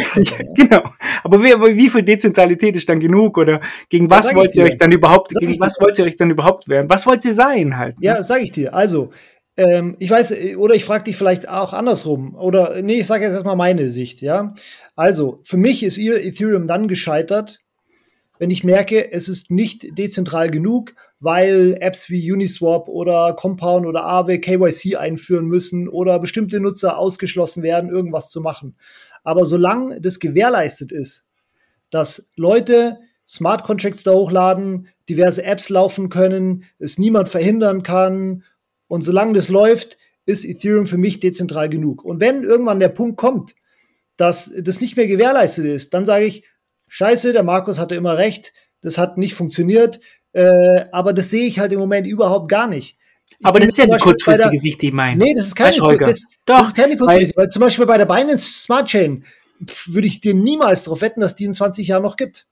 Genau. 0.55 0.83
Aber 1.23 1.43
wie, 1.43 1.53
wie, 1.77 1.89
viel 1.89 2.03
Dezentralität 2.03 2.75
ist 2.75 2.87
dann 2.89 2.99
genug? 2.99 3.37
Oder 3.37 3.61
gegen 3.89 4.09
was 4.09 4.33
wollt 4.33 4.55
ihr 4.55 4.63
euch 4.63 4.77
dann 4.77 4.91
überhaupt, 4.91 5.31
sag 5.31 5.41
gegen 5.41 5.59
was 5.59 5.79
wollt 5.79 5.97
ihr 5.99 6.05
euch 6.05 6.15
dann 6.15 6.31
überhaupt 6.31 6.67
werden? 6.69 6.89
Was 6.89 7.05
wollt 7.05 7.23
ihr 7.25 7.33
sein 7.33 7.77
halt? 7.77 7.99
Ne? 7.99 8.05
Ja, 8.05 8.23
sag 8.23 8.41
ich 8.41 8.51
dir. 8.51 8.73
Also, 8.73 9.11
ähm, 9.57 9.95
ich 9.99 10.09
weiß, 10.09 10.55
oder 10.57 10.75
ich 10.75 10.85
frage 10.85 11.05
dich 11.05 11.17
vielleicht 11.17 11.49
auch 11.49 11.73
andersrum. 11.73 12.35
Oder 12.35 12.81
nee, 12.81 12.99
ich 12.99 13.07
sage 13.07 13.25
jetzt 13.25 13.33
erstmal 13.33 13.57
meine 13.57 13.91
Sicht, 13.91 14.21
ja. 14.21 14.53
Also, 14.95 15.41
für 15.43 15.57
mich 15.57 15.83
ist 15.83 15.97
ihr 15.97 16.23
Ethereum 16.23 16.67
dann 16.67 16.87
gescheitert, 16.87 17.59
wenn 18.37 18.51
ich 18.51 18.63
merke, 18.63 19.11
es 19.11 19.27
ist 19.27 19.51
nicht 19.51 19.97
dezentral 19.97 20.49
genug, 20.49 20.93
weil 21.19 21.77
Apps 21.81 22.09
wie 22.09 22.31
Uniswap 22.31 22.87
oder 22.87 23.33
Compound 23.33 23.85
oder 23.85 24.03
Aave 24.03 24.39
KYC 24.39 24.95
einführen 24.95 25.45
müssen 25.45 25.89
oder 25.89 26.19
bestimmte 26.19 26.59
Nutzer 26.59 26.97
ausgeschlossen 26.97 27.63
werden, 27.63 27.89
irgendwas 27.89 28.29
zu 28.29 28.41
machen. 28.41 28.75
Aber 29.23 29.45
solange 29.45 29.99
das 30.01 30.19
gewährleistet 30.19 30.91
ist, 30.91 31.25
dass 31.89 32.29
Leute 32.35 32.99
Smart 33.27 33.63
Contracts 33.63 34.03
da 34.03 34.13
hochladen, 34.13 34.87
diverse 35.07 35.43
Apps 35.43 35.69
laufen 35.69 36.09
können, 36.09 36.63
es 36.79 36.97
niemand 36.97 37.29
verhindern 37.29 37.83
kann 37.83 38.43
und 38.87 39.03
solange 39.03 39.33
das 39.33 39.49
läuft, 39.49 39.97
ist 40.25 40.45
Ethereum 40.45 40.87
für 40.87 40.97
mich 40.97 41.19
dezentral 41.19 41.69
genug. 41.69 42.03
Und 42.03 42.21
wenn 42.21 42.43
irgendwann 42.43 42.79
der 42.79 42.89
Punkt 42.89 43.17
kommt, 43.17 43.55
dass 44.17 44.51
das 44.59 44.81
nicht 44.81 44.97
mehr 44.97 45.07
gewährleistet 45.07 45.65
ist, 45.65 45.93
dann 45.93 46.05
sage 46.05 46.25
ich, 46.25 46.43
scheiße, 46.87 47.33
der 47.33 47.43
Markus 47.43 47.77
hatte 47.77 47.95
immer 47.95 48.17
recht, 48.17 48.51
das 48.81 48.97
hat 48.97 49.17
nicht 49.17 49.35
funktioniert, 49.35 49.99
äh, 50.33 50.85
aber 50.91 51.13
das 51.13 51.29
sehe 51.29 51.45
ich 51.45 51.59
halt 51.59 51.73
im 51.73 51.79
Moment 51.79 52.07
überhaupt 52.07 52.49
gar 52.49 52.67
nicht. 52.67 52.97
Ich 53.27 53.45
aber 53.45 53.59
das 53.59 53.69
ist 53.69 53.77
ja 53.77 53.85
die 53.85 53.97
kurzfristige 53.97 54.51
der, 54.51 54.59
Sicht, 54.59 54.81
die 54.81 54.87
ich 54.87 54.93
meine. 54.93 55.23
Nee, 55.23 55.33
das 55.35 55.47
ist 55.47 55.55
keine, 55.55 55.77
das, 55.99 56.23
Doch, 56.45 56.57
das 56.57 56.67
ist 56.67 56.75
keine 56.75 56.97
kurzfristige, 56.97 57.37
weil, 57.37 57.43
weil 57.43 57.49
zum 57.49 57.59
Beispiel 57.61 57.85
bei 57.85 57.97
der 57.97 58.05
Binance 58.05 58.63
Smart 58.63 58.87
Chain 58.87 59.23
würde 59.87 60.07
ich 60.07 60.21
dir 60.21 60.33
niemals 60.33 60.83
darauf 60.83 61.01
wetten, 61.01 61.19
dass 61.19 61.35
die 61.35 61.45
in 61.45 61.53
20 61.53 61.87
Jahren 61.87 62.03
noch 62.03 62.15
gibt. 62.15 62.47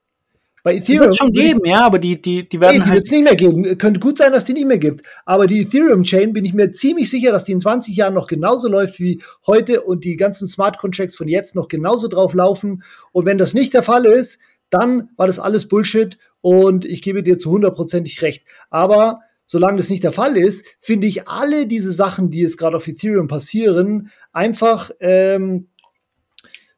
Bei 0.64 0.76
Ethereum. 0.76 1.06
Wird 1.06 1.18
schon 1.18 1.32
geben, 1.32 1.62
ja, 1.64 1.86
aber 1.86 1.98
die, 1.98 2.22
die, 2.22 2.48
die 2.48 2.60
werden. 2.60 2.74
Nee, 2.74 2.80
die 2.80 2.90
halt 2.90 2.96
wird 2.96 3.06
es 3.06 3.12
nicht 3.12 3.24
mehr 3.24 3.36
geben. 3.36 3.78
Könnte 3.78 4.00
gut 4.00 4.18
sein, 4.18 4.34
dass 4.34 4.46
die 4.46 4.54
nicht 4.54 4.68
mehr 4.68 4.78
gibt. 4.78 5.06
Aber 5.26 5.48
die 5.48 5.62
Ethereum-Chain 5.62 6.34
bin 6.34 6.44
ich 6.44 6.54
mir 6.54 6.72
ziemlich 6.72 7.10
sicher, 7.10 7.32
dass 7.32 7.46
die 7.46 7.54
in 7.54 7.62
20 7.62 7.96
Jahren 7.96 8.14
noch 8.14 8.28
genauso 8.28 8.68
läuft 8.68 9.00
wie 9.00 9.22
heute 9.46 9.82
und 9.82 10.04
die 10.04 10.18
ganzen 10.18 10.48
Smart 10.48 10.78
Contracts 10.78 11.16
von 11.16 11.30
jetzt 11.30 11.56
noch 11.56 11.70
genauso 11.70 12.10
drauf 12.10 12.34
laufen. 12.34 12.84
Und 13.14 13.26
wenn 13.26 13.38
das 13.38 13.54
nicht 13.54 13.74
der 13.74 13.84
Fall 13.84 14.06
ist, 14.06 14.40
dann 14.70 15.10
war 15.16 15.28
das 15.28 15.40
alles 15.40 15.68
Bullshit 15.68 16.18
und 16.42 16.86
ich 16.86 17.02
gebe 17.02 17.24
dir 17.24 17.38
zu 17.38 17.52
hundertprozentig 17.52 18.22
recht. 18.22 18.46
Aber 18.70 19.20
solange 19.46 19.78
das 19.78 19.90
nicht 19.90 20.04
der 20.04 20.12
Fall 20.12 20.38
ist, 20.38 20.66
finde 20.80 21.08
ich 21.08 21.28
alle 21.28 21.68
diese 21.68 21.92
Sachen, 21.92 22.30
die 22.30 22.42
jetzt 22.42 22.58
gerade 22.58 22.78
auf 22.78 22.88
Ethereum 22.88 23.28
passieren, 23.28 24.10
einfach 24.32 24.92
ähm, 25.00 25.70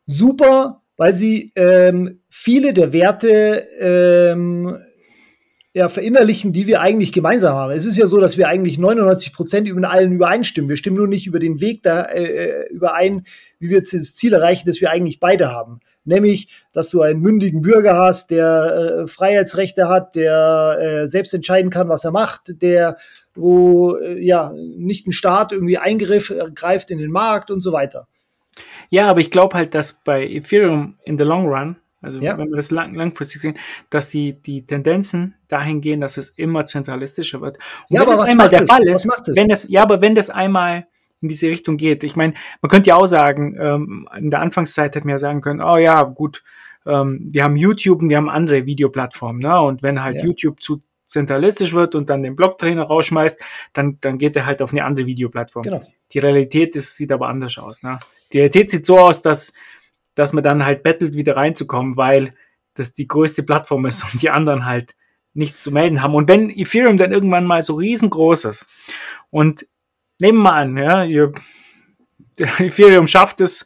super 0.06 0.80
weil 1.00 1.15
sie 1.15 1.54
ähm, 1.56 2.19
viele 2.28 2.74
der 2.74 2.91
Werte 2.91 3.65
ähm, 3.80 4.78
ja, 5.74 5.88
verinnerlichen, 5.88 6.52
die 6.52 6.66
wir 6.66 6.82
eigentlich 6.82 7.14
gemeinsam 7.14 7.56
haben. 7.56 7.72
Es 7.72 7.86
ist 7.86 7.98
ja 7.98 8.08
so, 8.08 8.18
dass 8.18 8.38
wir 8.38 8.48
eigentlich 8.48 8.80
99 8.80 9.34
Prozent 9.34 9.68
über 9.68 9.88
allen 9.90 10.12
übereinstimmen. 10.12 10.68
Wir 10.68 10.78
stimmen 10.78 10.98
nur 10.98 11.08
nicht 11.08 11.28
über 11.28 11.38
den 11.38 11.62
Weg 11.62 11.84
da 11.84 12.06
äh, 12.06 12.68
überein, 12.70 13.24
wie 13.60 13.70
wir 13.70 13.80
das 13.80 14.16
Ziel 14.16 14.34
erreichen, 14.34 14.68
das 14.68 14.82
wir 14.82 14.90
eigentlich 14.90 15.20
beide 15.20 15.52
haben. 15.52 15.80
Nämlich, 16.06 16.50
dass 16.74 16.90
du 16.90 17.02
einen 17.02 17.22
mündigen 17.22 17.62
Bürger 17.62 17.98
hast, 17.98 18.32
der 18.32 19.04
äh, 19.04 19.08
Freiheitsrechte 19.08 19.88
hat, 19.88 20.16
der 20.16 20.78
äh, 20.80 21.08
selbst 21.08 21.36
entscheiden 21.36 21.70
kann, 21.70 21.88
was 21.88 22.04
er 22.04 22.12
macht, 22.12 22.62
der 22.64 22.98
wo 23.36 23.96
äh, 23.96 24.20
ja 24.20 24.52
nicht 24.76 25.08
ein 25.08 25.12
Staat 25.12 25.52
irgendwie 25.52 25.78
eingreift 25.78 26.90
in 26.90 26.98
den 26.98 27.12
Markt 27.12 27.52
und 27.52 27.62
so 27.62 27.72
weiter. 27.72 28.08
Ja, 28.90 29.08
aber 29.08 29.20
ich 29.20 29.30
glaube 29.30 29.56
halt, 29.56 29.76
dass 29.76 30.02
bei 30.04 30.26
Ethereum 30.28 30.98
in 31.04 31.18
the 31.20 31.24
long 31.24 31.46
run, 31.46 31.78
also 32.02 32.20
ja. 32.20 32.38
wenn 32.38 32.50
wir 32.50 32.56
das 32.56 32.72
lang, 32.72 32.96
langfristig 32.96 33.42
sehen, 33.42 33.58
dass 33.90 34.10
die, 34.10 34.34
die 34.34 34.66
Tendenzen 34.66 35.36
dahin 35.48 35.82
gehen, 35.82 36.02
dass 36.02 36.18
es 36.18 36.30
immer 36.30 36.66
zentralistischer 36.66 37.42
wird. 37.42 37.58
Und 37.90 37.96
ja, 37.96 38.02
wenn 38.02 38.08
aber 38.08 38.18
das 38.18 38.30
einmal 38.30 38.50
der 38.50 38.68
Fall 38.68 38.88
ist, 38.88 39.08
wenn 39.36 39.50
das, 39.50 39.68
ja, 39.68 39.82
aber 39.84 40.02
wenn 40.02 40.16
das 40.16 40.30
einmal 40.30 40.88
in 41.22 41.28
diese 41.28 41.50
Richtung 41.50 41.78
geht, 41.78 42.04
ich 42.04 42.16
meine, 42.16 42.34
man 42.62 42.70
könnte 42.70 42.90
ja 42.90 42.96
auch 42.96 43.06
sagen, 43.06 43.58
ähm, 43.60 44.08
in 44.18 44.32
der 44.32 44.40
Anfangszeit 44.40 44.96
hätten 44.96 45.08
wir 45.08 45.16
ja 45.16 45.20
sagen 45.20 45.42
können, 45.42 45.62
oh 45.62 45.78
ja, 45.78 46.04
gut, 46.04 46.44
ähm, 46.86 47.24
wir 47.30 47.44
haben 47.44 47.58
YouTube 47.58 48.02
und 48.02 48.10
wir 48.10 48.18
haben 48.18 48.30
andere 48.30 48.66
Videoplattformen, 48.66 49.42
ne? 49.42 49.60
Und 49.62 49.84
wenn 49.84 50.02
halt 50.02 50.18
ja. 50.18 50.24
YouTube 50.24 50.62
zu 50.62 50.82
zentralistisch 51.04 51.74
wird 51.74 51.96
und 51.96 52.10
dann 52.10 52.24
den 52.24 52.36
Blocktrainer 52.36 52.84
rausschmeißt, 52.84 53.42
dann, 53.74 53.98
dann 54.00 54.18
geht 54.18 54.36
er 54.36 54.46
halt 54.46 54.62
auf 54.62 54.72
eine 54.72 54.86
andere 54.86 55.08
Videoplattform. 55.08 55.64
Genau. 55.64 55.82
Die 56.14 56.20
Realität 56.20 56.76
ist, 56.76 56.96
sieht 56.96 57.12
aber 57.12 57.28
anders 57.28 57.58
aus. 57.58 57.84
Ne? 57.84 58.00
Die 58.32 58.38
Realität 58.38 58.70
sieht 58.70 58.86
so 58.86 59.00
aus, 59.00 59.22
dass, 59.22 59.54
dass 60.20 60.34
man 60.34 60.44
dann 60.44 60.66
halt 60.66 60.84
bettelt, 60.84 61.16
wieder 61.16 61.38
reinzukommen, 61.38 61.96
weil 61.96 62.34
das 62.74 62.92
die 62.92 63.08
größte 63.08 63.44
Plattform 63.44 63.86
ist 63.86 64.04
und 64.04 64.22
die 64.22 64.30
anderen 64.30 64.66
halt 64.66 64.96
nichts 65.34 65.64
zu 65.64 65.72
melden 65.72 66.02
haben. 66.02 66.14
Und 66.14 66.28
wenn 66.28 66.50
Ethereum 66.50 66.98
dann 66.98 67.14
irgendwann 67.14 67.46
mal 67.46 67.62
so 67.62 67.76
riesengroß 67.76 68.46
ist 68.46 68.68
und 69.30 69.66
nehmen 70.20 70.42
wir 70.42 70.54
an, 70.54 70.78
ja, 70.78 71.04
ihr, 71.04 71.32
Ethereum 72.60 73.08
schafft 73.08 73.40
es, 73.42 73.66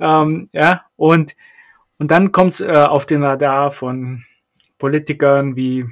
ähm, 0.00 0.48
ja, 0.52 0.84
und, 0.96 1.36
und 1.98 2.10
dann 2.10 2.32
kommt 2.32 2.54
es 2.54 2.60
äh, 2.60 2.72
auf 2.72 3.06
den 3.06 3.22
Radar 3.22 3.70
von 3.70 4.24
Politikern 4.78 5.54
wie 5.54 5.86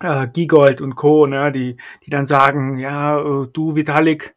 äh, 0.00 0.28
Gigold 0.28 0.80
und 0.80 0.96
Co., 0.96 1.26
ne, 1.26 1.52
die, 1.52 1.76
die 2.06 2.10
dann 2.10 2.24
sagen, 2.24 2.78
ja, 2.78 3.18
äh, 3.18 3.48
du 3.52 3.74
Vitalik, 3.74 4.34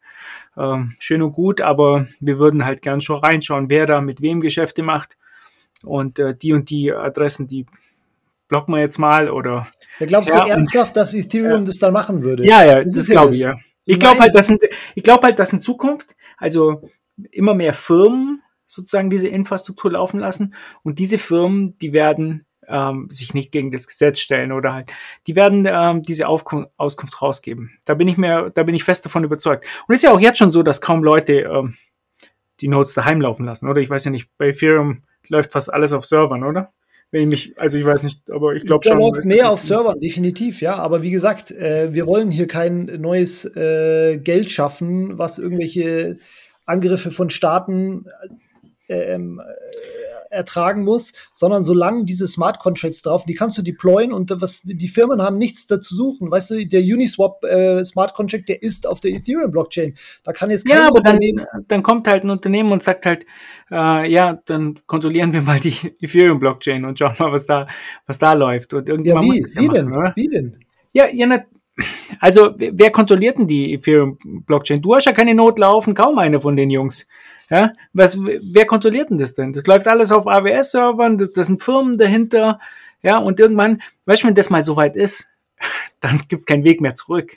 äh, 0.56 0.78
schön 1.00 1.22
und 1.22 1.34
gut, 1.34 1.62
aber 1.62 2.08
wir 2.20 2.40
würden 2.40 2.66
halt 2.66 2.82
gern 2.82 3.02
schon 3.02 3.18
reinschauen, 3.18 3.70
wer 3.70 3.86
da 3.86 4.02
mit 4.02 4.22
wem 4.22 4.42
Geschäfte 4.42 4.84
macht 4.84 5.18
und 5.84 6.20
äh, 6.20 6.36
die 6.36 6.54
und 6.54 6.70
die 6.70 6.92
Adressen, 6.92 7.48
die 7.48 7.66
blocken 8.48 8.74
wir 8.74 8.82
jetzt 8.82 9.00
mal 9.00 9.30
oder. 9.30 9.68
Ja, 10.00 10.06
glaubst 10.06 10.30
ja, 10.30 10.44
du 10.44 10.52
ernsthaft, 10.52 10.96
dass 10.96 11.14
Ethereum 11.14 11.62
ja, 11.62 11.66
das 11.66 11.80
dann 11.80 11.94
machen 11.94 12.24
würde? 12.24 12.46
Ja, 12.46 12.66
ja, 12.66 12.84
das, 12.84 12.96
das 12.96 13.08
glaube 13.08 13.34
ich, 13.34 13.40
ja. 13.40 13.58
Ich 13.86 14.00
glaube 14.00 14.22
halt, 14.22 14.34
dass 14.34 14.50
in, 14.50 14.60
ich 14.96 15.04
glaube 15.04 15.28
halt, 15.28 15.40
dass 15.40 15.52
in 15.52 15.60
Zukunft, 15.60 16.16
also 16.38 16.88
immer 17.32 17.54
mehr 17.54 17.74
Firmen 17.74 18.42
sozusagen 18.66 19.10
diese 19.10 19.28
Infrastruktur 19.28 19.92
laufen 19.92 20.20
lassen 20.20 20.56
und 20.84 21.00
diese 21.00 21.18
Firmen, 21.18 21.78
die 21.80 21.94
werden 21.94 22.46
ähm, 22.68 23.08
sich 23.10 23.34
nicht 23.34 23.52
gegen 23.52 23.72
das 23.72 23.88
Gesetz 23.88 24.20
stellen 24.20 24.52
oder 24.52 24.74
halt, 24.74 24.92
die 25.28 25.36
werden 25.36 25.68
ähm, 25.70 26.02
diese 26.02 26.28
Aufkunft, 26.28 26.70
Auskunft 26.78 27.22
rausgeben. 27.22 27.72
Da 27.86 27.94
bin 27.94 28.08
ich 28.08 28.18
mir, 28.18 28.52
da 28.54 28.64
bin 28.64 28.76
ich 28.76 28.84
fest 28.84 29.06
davon 29.06 29.24
überzeugt. 29.24 29.66
Und 29.88 29.94
es 29.94 30.00
ist 30.00 30.10
ja 30.10 30.14
auch 30.14 30.20
jetzt 30.20 30.40
schon 30.40 30.52
so, 30.52 30.64
dass 30.64 30.82
kaum 30.82 31.04
Leute 31.04 31.34
ähm, 31.42 31.76
die 32.62 32.68
Nodes 32.68 32.94
daheim 32.94 33.22
laufen 33.22 33.46
lassen, 33.46 33.68
oder? 33.68 33.82
Ich 33.82 33.90
weiß 33.90 34.06
ja 34.06 34.12
nicht, 34.12 34.30
bei 34.38 34.50
Ethereum 34.50 35.04
läuft 35.28 35.52
fast 35.52 35.74
alles 35.74 35.94
auf 35.94 36.06
Servern, 36.06 36.44
oder? 36.44 36.72
Wenn 37.12 37.24
ich 37.24 37.30
mich, 37.30 37.60
also 37.60 37.78
ich 37.78 37.86
weiß 37.86 38.02
nicht, 38.04 38.32
aber 38.32 38.56
ich 38.56 38.66
glaube 38.66 38.86
schon. 38.86 39.00
Läuft 39.00 39.26
mehr 39.26 39.52
auf 39.52 39.60
Servern, 39.60 40.00
definitiv, 40.00 40.62
ja. 40.62 40.76
Aber 40.76 41.04
wie 41.04 41.12
gesagt, 41.12 41.52
äh, 41.52 41.94
wir 41.94 42.08
wollen 42.08 42.32
hier 42.32 42.48
kein 42.48 42.86
neues 42.86 43.46
äh, 43.56 44.18
Geld 44.18 44.50
schaffen, 44.50 45.18
was 45.18 45.38
irgendwelche 45.38 46.18
Angriffe 46.66 47.12
von 47.12 47.30
Staaten 47.30 48.06
äh, 48.88 49.14
ähm, 49.14 49.42
ertragen 50.34 50.84
muss, 50.84 51.14
sondern 51.32 51.64
solange 51.64 52.06
diese 52.06 52.28
Smart 52.28 52.60
Contracts 52.60 53.02
drauf, 53.02 53.26
die 53.26 53.34
kannst 53.34 53.58
du 53.58 53.62
deployen 53.62 54.12
und 54.12 54.32
was 54.42 54.62
die 54.64 54.88
Firmen 54.88 55.22
haben 55.22 55.38
nichts 55.38 55.68
dazu 55.68 55.96
suchen. 55.96 56.32
Weißt 56.32 56.52
du, 56.52 56.66
der 56.66 56.82
Uniswap 56.82 57.44
äh, 57.44 57.84
Smart 57.84 58.14
Contract, 58.14 58.50
der 58.50 58.62
ist 58.62 58.88
auf 58.88 59.00
der 59.00 59.12
Ethereum 59.12 59.52
Blockchain. 59.52 59.96
Da 60.24 60.34
kann 60.34 60.50
jetzt 60.50 60.68
kein 60.68 60.80
ja, 60.80 60.88
aber 60.88 60.96
Unternehmen 60.96 61.46
dann, 61.52 61.66
dann 61.68 61.84
kommt 61.84 62.08
halt 62.08 62.24
ein 62.24 62.30
Unternehmen 62.30 62.72
und 62.72 62.84
sagt 62.84 63.06
halt, 63.06 63.26
äh, 63.72 64.12
ja, 64.12 64.40
dann 64.46 64.76
kontrollieren 64.86 65.34
wir 65.34 65.42
mal 65.42 65.60
die 65.60 65.76
Ethereum 66.02 66.40
Blockchain 66.40 66.86
und 66.86 67.00
schauen 67.00 67.16
mal, 67.20 67.32
was 67.32 67.46
da 67.46 67.68
was 68.06 68.20
da 68.20 68.34
läuft. 68.34 68.74
Und 68.74 68.90
irgendwann 68.90 69.26
ja, 69.26 69.34
wie? 69.34 69.42
muss 69.42 69.56
ja 69.56 69.62
wie 69.62 69.68
machen, 69.68 69.78
denn? 69.78 69.94
Oder? 69.94 70.14
Wie 70.16 70.28
denn? 70.28 70.58
Ja, 70.92 71.08
ja, 71.12 71.26
na, 71.26 71.44
also 72.20 72.54
wer 72.58 72.92
kontrolliert 72.92 73.40
denn 73.40 73.48
die 73.48 73.74
Ethereum 73.74 74.18
Blockchain? 74.46 74.82
Du 74.82 74.94
hast 74.96 75.06
ja 75.06 75.12
keine 75.12 75.34
Not 75.34 75.58
laufen, 75.58 75.96
kaum 75.96 76.20
eine 76.20 76.40
von 76.40 76.56
den 76.56 76.70
Jungs. 76.70 77.08
Ja, 77.54 77.72
was, 77.94 78.18
wer 78.20 78.66
kontrolliert 78.66 79.12
denn 79.12 79.20
das 79.20 79.36
denn? 79.36 79.54
Das 79.54 79.68
läuft 79.68 79.88
alles 79.88 80.12
auf 80.12 80.26
AWS-Servern, 80.26 81.20
das, 81.20 81.34
das, 81.34 81.46
sind 81.46 81.62
Firmen 81.62 82.00
dahinter. 82.00 82.60
Ja, 83.04 83.20
und 83.20 83.40
irgendwann, 83.40 83.84
weißt 84.08 84.24
du, 84.24 84.28
wenn 84.28 84.34
das 84.34 84.50
mal 84.50 84.64
so 84.64 84.76
weit 84.76 84.96
ist, 84.96 85.30
dann 86.00 86.24
gibt's 86.28 86.48
keinen 86.48 86.64
Weg 86.64 86.82
mehr 86.82 86.96
zurück. 86.96 87.34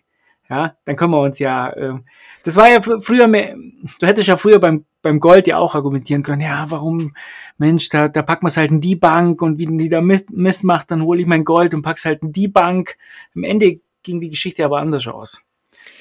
Ja, 0.48 0.74
dann 0.86 0.96
können 0.96 1.12
wir 1.12 1.20
uns 1.20 1.38
ja, 1.38 1.68
äh, 1.68 1.98
das 2.44 2.56
war 2.56 2.70
ja 2.70 2.80
früher 2.80 3.26
mehr, 3.26 3.56
du 3.98 4.06
hättest 4.06 4.28
ja 4.28 4.38
früher 4.38 4.58
beim, 4.58 4.86
beim 5.02 5.20
Gold 5.20 5.46
ja 5.48 5.58
auch 5.58 5.74
argumentieren 5.74 6.22
können, 6.22 6.40
ja, 6.40 6.64
warum, 6.70 7.14
Mensch, 7.58 7.90
da, 7.90 8.08
da 8.08 8.26
wir 8.26 8.38
es 8.44 8.56
halt 8.56 8.70
in 8.70 8.80
die 8.80 8.96
Bank 8.96 9.42
und 9.42 9.58
wie 9.58 9.66
die 9.66 9.90
da 9.90 10.00
Mist, 10.00 10.30
Mist 10.30 10.64
macht, 10.64 10.92
dann 10.92 11.02
hole 11.02 11.20
ich 11.20 11.26
mein 11.26 11.44
Gold 11.44 11.74
und 11.74 11.82
pack's 11.82 12.06
halt 12.06 12.22
in 12.22 12.32
die 12.32 12.48
Bank. 12.48 12.96
Am 13.34 13.44
Ende 13.44 13.80
ging 14.02 14.22
die 14.22 14.30
Geschichte 14.30 14.64
aber 14.64 14.78
anders 14.78 15.06
aus. 15.08 15.42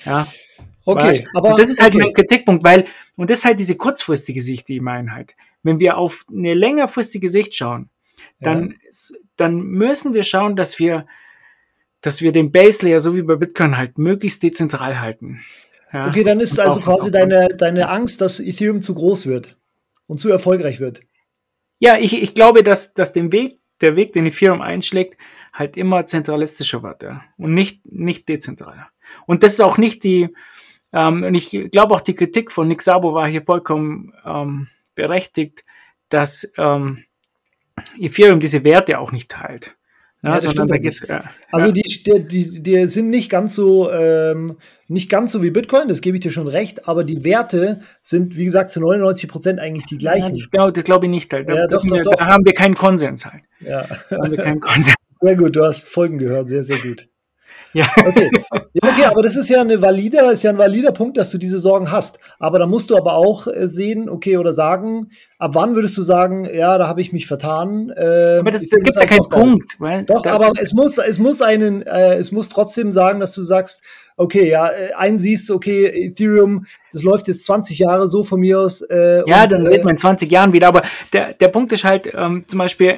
Ja, 0.05 0.25
Okay, 0.85 1.27
aber 1.33 1.51
und 1.51 1.59
das 1.59 1.69
ist 1.69 1.81
halt 1.81 1.95
okay. 1.95 2.03
mein 2.03 2.13
Kritikpunkt, 2.13 2.63
weil, 2.63 2.85
und 3.15 3.29
das 3.29 3.39
ist 3.39 3.45
halt 3.45 3.59
diese 3.59 3.75
kurzfristige 3.75 4.41
Sicht, 4.41 4.67
die 4.67 4.75
ich 4.75 4.81
meine 4.81 5.11
halt. 5.11 5.35
Wenn 5.63 5.79
wir 5.79 5.97
auf 5.97 6.25
eine 6.31 6.53
längerfristige 6.53 7.27
Sicht 7.27 7.55
schauen, 7.55 7.89
dann, 8.39 8.75
ja. 8.83 9.17
dann 9.35 9.61
müssen 9.61 10.13
wir 10.13 10.23
schauen, 10.23 10.55
dass 10.55 10.77
wir, 10.77 11.07
dass 12.01 12.21
wir 12.21 12.31
den 12.31 12.51
Base 12.51 12.85
Layer, 12.85 12.99
so 12.99 13.15
wie 13.15 13.23
bei 13.23 13.35
Bitcoin 13.35 13.77
halt, 13.77 13.97
möglichst 13.97 14.43
dezentral 14.43 15.01
halten. 15.01 15.41
Ja? 15.91 16.07
Okay, 16.07 16.23
dann 16.23 16.39
ist 16.39 16.59
also 16.59 16.79
quasi 16.81 17.11
deine, 17.11 17.47
deine 17.47 17.89
Angst, 17.89 18.21
dass 18.21 18.39
Ethereum 18.39 18.81
zu 18.81 18.93
groß 18.93 19.25
wird 19.25 19.57
und 20.07 20.19
zu 20.19 20.29
erfolgreich 20.29 20.79
wird. 20.79 21.01
Ja, 21.77 21.97
ich, 21.97 22.21
ich 22.21 22.35
glaube, 22.35 22.63
dass, 22.63 22.93
dass 22.93 23.11
den 23.11 23.31
Weg, 23.31 23.59
der 23.81 23.95
Weg, 23.95 24.13
den 24.13 24.25
Ethereum 24.25 24.61
einschlägt, 24.61 25.17
halt 25.51 25.77
immer 25.77 26.05
zentralistischer 26.05 26.83
wird, 26.83 27.03
ja. 27.03 27.23
Und 27.37 27.53
nicht, 27.53 27.85
nicht 27.85 28.27
dezentraler. 28.29 28.89
Und 29.25 29.43
das 29.43 29.53
ist 29.53 29.61
auch 29.61 29.77
nicht 29.77 30.03
die, 30.03 30.29
ähm, 30.95 31.23
und 31.23 31.35
ich 31.35 31.51
glaube 31.71 31.93
auch 31.93 32.01
die 32.01 32.15
Kritik 32.15 32.51
von 32.51 32.67
Nick 32.67 32.81
Sabo 32.81 33.13
war 33.13 33.27
hier 33.27 33.41
vollkommen 33.41 34.13
ähm, 34.25 34.67
berechtigt, 34.95 35.65
dass 36.09 36.51
ähm, 36.57 37.03
Ethereum 37.99 38.39
diese 38.39 38.63
Werte 38.63 38.99
auch 38.99 39.11
nicht 39.11 39.29
teilt. 39.29 39.75
Ja, 40.23 40.39
ja, 40.39 40.53
da 40.53 40.75
ja, 40.75 41.23
also 41.51 41.71
die, 41.71 41.83
die, 41.83 42.63
die 42.63 42.87
sind 42.87 43.11
nicht 43.11 43.29
ganz 43.29 43.53
so 43.53 43.91
ähm, 43.91 44.57
nicht 44.87 45.07
ganz 45.07 45.31
so 45.31 45.43
wie 45.43 45.51
Bitcoin, 45.51 45.87
das 45.87 46.01
gebe 46.01 46.17
ich 46.17 46.23
dir 46.23 46.31
schon 46.31 46.47
recht, 46.47 46.87
aber 46.87 47.03
die 47.03 47.23
Werte 47.23 47.81
sind, 48.01 48.35
wie 48.35 48.45
gesagt, 48.45 48.71
zu 48.71 48.79
99 48.79 49.29
Prozent 49.29 49.59
eigentlich 49.59 49.85
die 49.85 49.99
gleichen. 49.99 50.31
das 50.31 50.49
glaube 50.49 50.81
glaub 50.81 51.03
ich 51.03 51.09
nicht 51.11 51.31
halt. 51.31 51.47
Da, 51.47 51.67
doch, 51.67 51.83
doch, 51.83 51.83
wir, 51.83 52.01
doch. 52.01 52.15
da, 52.15 52.25
haben 52.25 52.43
wir 52.43 52.53
keinen 52.53 52.73
Konsens 52.73 53.27
halt. 53.27 53.43
Ja. 53.59 53.85
Da 54.09 54.17
haben 54.17 54.31
wir 54.31 54.39
keinen 54.39 54.61
Konsens. 54.61 54.95
Sehr 55.21 55.35
gut, 55.35 55.55
du 55.55 55.63
hast 55.63 55.89
Folgen 55.89 56.17
gehört, 56.17 56.49
sehr, 56.49 56.63
sehr 56.63 56.77
gut. 56.77 57.07
Ja. 57.73 57.85
Okay. 57.97 58.31
Ja, 58.51 58.89
okay, 58.89 59.05
aber 59.05 59.23
das 59.23 59.35
ist 59.35 59.49
ja 59.49 59.61
eine 59.61 59.81
valide, 59.81 60.19
ist 60.31 60.43
ja 60.43 60.51
ein 60.51 60.57
valider 60.57 60.91
Punkt, 60.91 61.17
dass 61.17 61.31
du 61.31 61.37
diese 61.37 61.59
Sorgen 61.59 61.91
hast. 61.91 62.19
Aber 62.39 62.59
da 62.59 62.67
musst 62.67 62.89
du 62.89 62.97
aber 62.97 63.13
auch 63.13 63.47
äh, 63.47 63.67
sehen, 63.67 64.09
okay, 64.09 64.37
oder 64.37 64.53
sagen, 64.53 65.09
ab 65.37 65.51
wann 65.53 65.75
würdest 65.75 65.97
du 65.97 66.01
sagen, 66.01 66.47
ja, 66.53 66.77
da 66.77 66.87
habe 66.87 67.01
ich 67.01 67.13
mich 67.13 67.27
vertan. 67.27 67.89
Äh, 67.89 68.37
aber 68.39 68.51
das, 68.51 68.61
da 68.69 68.77
gibt 68.77 68.95
es 68.95 69.01
ja 69.01 69.07
keinen 69.07 69.29
Punkt. 69.29 69.79
Weil 69.79 70.03
doch, 70.03 70.25
aber 70.25 70.53
es 70.59 70.73
muss, 70.73 70.97
es 70.97 71.19
muss 71.19 71.41
einen, 71.41 71.81
äh, 71.83 72.15
es 72.15 72.31
muss 72.31 72.49
trotzdem 72.49 72.91
sagen, 72.91 73.19
dass 73.19 73.33
du 73.33 73.43
sagst, 73.43 73.83
okay, 74.17 74.49
ja, 74.49 74.67
äh, 74.67 74.93
einsiehst, 74.93 75.51
okay, 75.51 75.85
Ethereum, 75.85 76.65
das 76.91 77.03
läuft 77.03 77.27
jetzt 77.27 77.45
20 77.45 77.79
Jahre 77.79 78.07
so 78.07 78.23
von 78.23 78.39
mir 78.39 78.59
aus. 78.59 78.81
Äh, 78.81 79.23
ja, 79.27 79.43
und, 79.43 79.51
dann 79.51 79.67
reden 79.67 79.85
wir 79.85 79.91
in 79.91 79.97
20 79.97 80.31
Jahren 80.31 80.53
wieder. 80.53 80.67
Aber 80.67 80.83
der, 81.13 81.33
der 81.33 81.47
Punkt 81.47 81.71
ist 81.71 81.83
halt 81.83 82.11
ähm, 82.13 82.45
zum 82.47 82.59
Beispiel, 82.59 82.97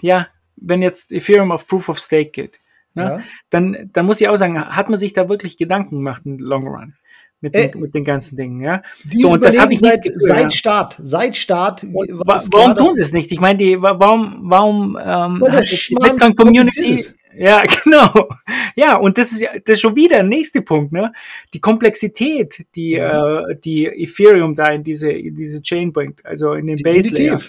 ja, 0.00 0.28
wenn 0.56 0.82
jetzt 0.82 1.12
Ethereum 1.12 1.52
auf 1.52 1.66
Proof 1.66 1.88
of 1.88 1.98
Stake 1.98 2.30
geht 2.30 2.58
Ne? 2.94 3.02
Ja. 3.02 3.20
Dann, 3.50 3.90
dann 3.92 4.06
muss 4.06 4.20
ich 4.20 4.28
auch 4.28 4.36
sagen, 4.36 4.58
hat 4.60 4.88
man 4.88 4.98
sich 4.98 5.12
da 5.12 5.28
wirklich 5.28 5.56
Gedanken 5.56 5.96
gemacht 5.96 6.22
im 6.24 6.38
Long 6.38 6.66
Run? 6.66 6.94
Mit, 7.40 7.54
den, 7.54 7.72
äh, 7.72 7.76
mit 7.76 7.94
den 7.94 8.02
ganzen 8.02 8.36
Dingen, 8.36 8.60
ja. 8.60 8.82
Die 9.04 9.18
so, 9.18 9.30
und 9.30 9.44
das 9.44 9.56
habe 9.60 9.72
ich 9.72 9.78
seit, 9.78 10.02
Gefühl, 10.02 10.18
seit 10.18 10.42
ja. 10.42 10.50
Start, 10.50 10.96
seit 10.98 11.36
Start. 11.36 11.84
Wa 11.84 12.40
warum 12.50 12.74
tun 12.74 12.96
sie 12.96 13.02
es 13.02 13.12
nicht? 13.12 13.30
Ich 13.30 13.38
meine, 13.38 13.58
die, 13.58 13.80
warum, 13.80 14.40
warum 14.42 14.98
ähm, 15.00 15.44
hat 15.48 15.70
die 15.70 15.94
Bitcoin 15.94 16.34
Community, 16.34 17.00
ja, 17.38 17.62
genau. 17.84 18.28
Ja, 18.74 18.96
und 18.96 19.16
das 19.18 19.32
ist 19.32 19.40
ja, 19.40 19.50
das 19.64 19.76
ist 19.76 19.80
schon 19.80 19.94
wieder 19.94 20.16
der 20.16 20.24
nächste 20.24 20.62
Punkt, 20.62 20.92
ne? 20.92 21.12
Die 21.54 21.60
Komplexität, 21.60 22.66
die, 22.74 22.90
ja. 22.90 23.48
äh, 23.48 23.56
die 23.56 23.86
Ethereum 23.86 24.54
da 24.54 24.72
in 24.72 24.82
diese, 24.82 25.12
in 25.12 25.36
diese 25.36 25.62
Chain 25.62 25.92
bringt, 25.92 26.24
also 26.26 26.54
in 26.54 26.66
den 26.66 26.82
Base 26.82 27.14
Layer. 27.14 27.40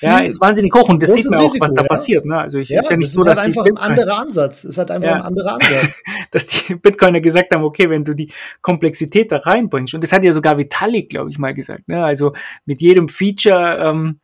Ja, 0.00 0.18
ist 0.18 0.40
wahnsinnig 0.40 0.74
hoch 0.74 0.88
und 0.88 1.02
das 1.02 1.14
sieht 1.14 1.30
man 1.30 1.40
auch, 1.40 1.44
Risiko, 1.44 1.64
was 1.64 1.74
da 1.74 1.82
ja. 1.82 1.88
passiert. 1.88 2.24
Ne? 2.24 2.36
Also 2.36 2.58
ich, 2.58 2.68
ja, 2.68 2.80
ist 2.80 2.90
ja 2.90 2.96
nicht 2.96 3.12
so, 3.12 3.22
dass 3.22 3.36
halt 3.36 3.46
einfach 3.46 3.64
ein 3.64 3.76
anderer 3.76 4.18
Ansatz. 4.18 4.64
Es 4.64 4.76
hat 4.76 4.90
einfach 4.90 5.08
ja. 5.08 5.14
ein 5.16 5.22
anderer 5.22 5.54
Ansatz. 5.54 6.02
dass 6.32 6.46
die 6.46 6.74
Bitcoiner 6.74 7.20
gesagt 7.20 7.54
haben, 7.54 7.62
okay, 7.62 7.88
wenn 7.88 8.04
du 8.04 8.14
die 8.14 8.32
Komplexität 8.60 9.30
da 9.30 9.36
reinbringst, 9.36 9.94
und 9.94 10.02
das 10.02 10.12
hat 10.12 10.24
ja 10.24 10.32
sogar 10.32 10.58
Vitalik, 10.58 11.10
glaube 11.10 11.30
ich, 11.30 11.38
mal 11.38 11.54
gesagt. 11.54 11.88
Ne? 11.88 12.04
Also 12.04 12.32
mit 12.64 12.80
jedem 12.80 13.08
Feature 13.08 13.78
ähm, 13.80 14.20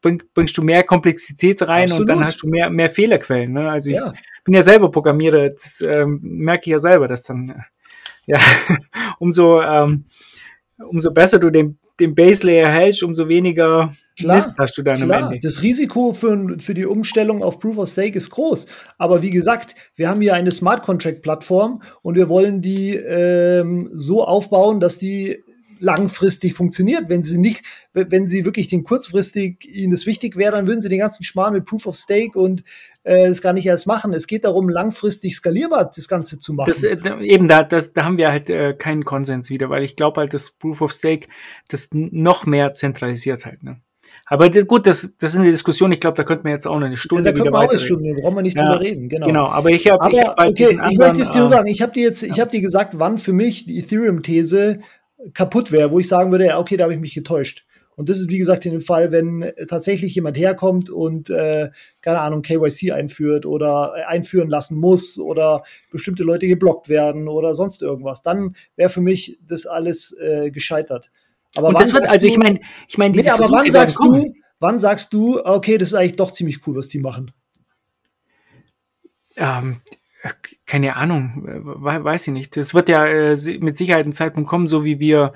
bring, 0.00 0.22
bringst 0.34 0.56
du 0.56 0.62
mehr 0.62 0.82
Komplexität 0.84 1.60
rein 1.62 1.84
Absolut. 1.84 2.00
und 2.00 2.08
dann 2.08 2.24
hast 2.24 2.42
du 2.42 2.48
mehr, 2.48 2.70
mehr 2.70 2.88
Fehlerquellen. 2.88 3.52
Ne? 3.52 3.70
Also 3.70 3.90
ich 3.90 3.96
ja. 3.96 4.12
bin 4.44 4.54
ja 4.54 4.62
selber 4.62 4.90
Programmierer, 4.90 5.50
das 5.50 5.82
ähm, 5.86 6.20
merke 6.22 6.62
ich 6.62 6.72
ja 6.72 6.78
selber, 6.78 7.08
dass 7.08 7.24
dann 7.24 7.62
ja 8.26 8.38
umso 9.18 9.60
ähm, 9.60 10.04
umso 10.78 11.12
besser 11.12 11.38
du 11.38 11.50
den 11.50 11.78
den 12.00 12.14
Base 12.14 12.46
Layer 12.46 12.70
hältst, 12.70 13.02
umso 13.02 13.28
weniger 13.28 13.92
klar, 14.20 14.36
Mist 14.36 14.54
hast 14.58 14.78
du 14.78 14.82
dann 14.82 14.96
klar. 14.96 15.22
am 15.22 15.32
Ende. 15.32 15.40
Das 15.40 15.62
Risiko 15.62 16.12
für, 16.12 16.56
für 16.58 16.74
die 16.74 16.86
Umstellung 16.86 17.42
auf 17.42 17.58
Proof 17.58 17.78
of 17.78 17.88
Stake 17.88 18.16
ist 18.16 18.30
groß. 18.30 18.66
Aber 18.98 19.22
wie 19.22 19.30
gesagt, 19.30 19.74
wir 19.96 20.08
haben 20.08 20.20
hier 20.20 20.34
eine 20.34 20.50
Smart 20.50 20.82
Contract 20.82 21.22
Plattform 21.22 21.82
und 22.02 22.16
wir 22.16 22.28
wollen 22.28 22.62
die 22.62 22.94
ähm, 22.94 23.90
so 23.92 24.24
aufbauen, 24.24 24.80
dass 24.80 24.98
die 24.98 25.42
langfristig 25.80 26.54
funktioniert. 26.54 27.08
Wenn 27.08 27.22
sie 27.22 27.38
nicht, 27.38 27.64
wenn 27.92 28.26
sie 28.26 28.44
wirklich 28.44 28.68
den 28.68 28.84
kurzfristig 28.84 29.66
ihnen 29.66 29.90
das 29.90 30.06
wichtig 30.06 30.36
wäre, 30.36 30.52
dann 30.52 30.66
würden 30.66 30.80
sie 30.80 30.88
den 30.88 31.00
ganzen 31.00 31.24
Schmarrn 31.24 31.54
mit 31.54 31.64
Proof 31.64 31.86
of 31.86 31.96
Stake 31.96 32.38
und 32.38 32.62
äh, 33.02 33.26
das 33.26 33.42
gar 33.42 33.52
nicht 33.52 33.66
erst 33.66 33.86
machen. 33.86 34.12
Es 34.12 34.26
geht 34.26 34.44
darum, 34.44 34.68
langfristig 34.68 35.34
skalierbar 35.34 35.90
das 35.94 36.06
Ganze 36.06 36.38
zu 36.38 36.52
machen. 36.52 36.68
Das, 36.68 36.84
äh, 36.84 36.96
eben 37.22 37.48
da, 37.48 37.64
das, 37.64 37.92
da 37.92 38.04
haben 38.04 38.18
wir 38.18 38.30
halt 38.30 38.50
äh, 38.50 38.74
keinen 38.74 39.04
Konsens 39.04 39.50
wieder, 39.50 39.70
weil 39.70 39.82
ich 39.82 39.96
glaube 39.96 40.20
halt, 40.20 40.34
dass 40.34 40.50
Proof 40.50 40.82
of 40.82 40.92
Stake 40.92 41.28
das 41.68 41.88
noch 41.92 42.46
mehr 42.46 42.70
zentralisiert 42.72 43.46
halt. 43.46 43.62
Ne? 43.62 43.80
Aber 44.32 44.48
das, 44.48 44.64
gut, 44.68 44.86
das, 44.86 45.12
das 45.18 45.30
ist 45.30 45.38
eine 45.38 45.50
Diskussion. 45.50 45.90
Ich 45.90 45.98
glaube, 45.98 46.16
da 46.16 46.22
könnten 46.22 46.44
wir 46.44 46.52
jetzt 46.52 46.64
auch 46.64 46.78
noch 46.78 46.86
eine 46.86 46.96
Stunde 46.96 47.24
ja, 47.24 47.32
da 47.32 47.40
wieder 47.40 47.52
weiter. 47.52 47.80
Stunde, 47.80 48.14
da 48.14 48.22
brauchen 48.22 48.36
wir 48.36 48.42
nicht 48.42 48.56
ja, 48.56 48.62
drüber 48.62 48.80
reden. 48.80 49.08
Genau. 49.08 49.26
genau. 49.26 49.48
Aber 49.48 49.70
ich 49.70 49.90
habe, 49.90 50.08
ich, 50.12 50.20
hab 50.20 50.38
halt 50.38 50.50
okay, 50.52 50.78
ich 50.88 50.98
möchte 50.98 51.22
es 51.22 51.32
dir 51.32 51.40
nur 51.40 51.48
sagen. 51.48 51.66
Ich 51.66 51.82
habe 51.82 51.92
dir 51.92 52.04
jetzt, 52.04 52.22
ich 52.22 52.38
habe 52.38 52.48
dir 52.48 52.60
gesagt, 52.60 52.96
wann 52.96 53.18
für 53.18 53.32
mich 53.32 53.66
die 53.66 53.76
Ethereum-These 53.80 54.78
kaputt 55.34 55.72
wäre, 55.72 55.90
wo 55.90 55.98
ich 55.98 56.06
sagen 56.06 56.30
würde, 56.30 56.46
ja, 56.46 56.60
okay, 56.60 56.76
da 56.76 56.84
habe 56.84 56.94
ich 56.94 57.00
mich 57.00 57.12
getäuscht. 57.12 57.66
Und 57.96 58.08
das 58.08 58.18
ist, 58.18 58.28
wie 58.28 58.38
gesagt, 58.38 58.64
in 58.66 58.72
dem 58.72 58.80
Fall, 58.80 59.10
wenn 59.10 59.50
tatsächlich 59.68 60.14
jemand 60.14 60.38
herkommt 60.38 60.90
und, 60.90 61.28
äh, 61.28 61.70
keine 62.00 62.20
Ahnung, 62.20 62.42
KYC 62.42 62.92
einführt 62.92 63.46
oder 63.46 63.94
einführen 64.06 64.48
lassen 64.48 64.78
muss 64.78 65.18
oder 65.18 65.64
bestimmte 65.90 66.22
Leute 66.22 66.46
geblockt 66.46 66.88
werden 66.88 67.26
oder 67.26 67.54
sonst 67.56 67.82
irgendwas, 67.82 68.22
dann 68.22 68.54
wäre 68.76 68.90
für 68.90 69.00
mich 69.00 69.40
das 69.42 69.66
alles 69.66 70.16
äh, 70.18 70.52
gescheitert. 70.52 71.10
Aber 71.56 71.68
und 71.68 71.80
das 71.80 71.92
wird, 71.92 72.08
also 72.08 72.26
ich 72.26 72.36
meine, 72.36 72.60
ich 72.88 72.98
meine, 72.98 73.16
nee, 73.16 73.28
aber 73.28 73.50
wann 73.50 73.70
sagst 73.70 73.98
du, 73.98 74.32
wann 74.60 74.78
sagst 74.78 75.12
du, 75.12 75.44
okay, 75.44 75.78
das 75.78 75.88
ist 75.88 75.94
eigentlich 75.94 76.16
doch 76.16 76.30
ziemlich 76.30 76.66
cool, 76.66 76.76
was 76.76 76.88
die 76.88 77.00
machen? 77.00 77.32
Ähm, 79.36 79.80
keine 80.66 80.96
Ahnung, 80.96 81.42
weiß 81.44 82.28
ich 82.28 82.32
nicht. 82.32 82.56
Es 82.56 82.74
wird 82.74 82.88
ja 82.88 83.06
äh, 83.06 83.36
mit 83.58 83.76
Sicherheit 83.76 84.06
ein 84.06 84.12
Zeitpunkt 84.12 84.48
kommen, 84.48 84.66
so 84.66 84.84
wie 84.84 85.00
wir 85.00 85.32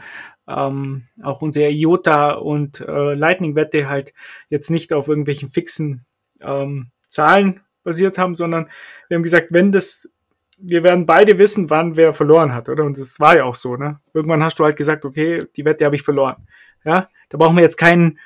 ähm, 0.47 1.09
auch 1.23 1.43
unsere 1.43 1.71
IOTA 1.71 2.33
und 2.33 2.81
äh, 2.81 3.15
Lightning-Wette 3.15 3.89
halt 3.89 4.13
jetzt 4.51 4.71
nicht 4.71 4.93
auf 4.93 5.09
irgendwelchen 5.09 5.49
fixen 5.51 6.05
ähm, 6.41 6.91
Zahlen 7.09 7.61
basiert 7.83 8.19
haben, 8.19 8.35
sondern 8.35 8.69
wir 9.09 9.17
haben 9.17 9.23
gesagt, 9.23 9.49
wenn 9.51 9.73
das, 9.73 10.11
wir 10.67 10.83
werden 10.83 11.07
beide 11.07 11.39
wissen, 11.39 11.69
wann 11.71 11.97
wer 11.97 12.15
verloren 12.15 12.53
hat, 12.53 12.69
oder? 12.69 12.85
Und 12.85 12.99
das 12.99 13.21
war 13.21 13.37
ja 13.37 13.45
auch 13.45 13.57
so, 13.57 13.77
ne? 13.77 14.01
Irgendwann 14.13 14.43
hast 14.43 14.59
du 14.59 14.65
halt 14.65 14.77
gesagt, 14.77 15.05
okay, 15.05 15.45
die 15.57 15.65
Wette 15.65 15.85
habe 15.85 15.97
ich 15.97 16.03
verloren. 16.03 16.37
Ja, 16.85 17.09
da 17.29 17.39
brauchen 17.39 17.57
wir 17.57 17.63
jetzt 17.63 17.77
keinen, 17.77 18.19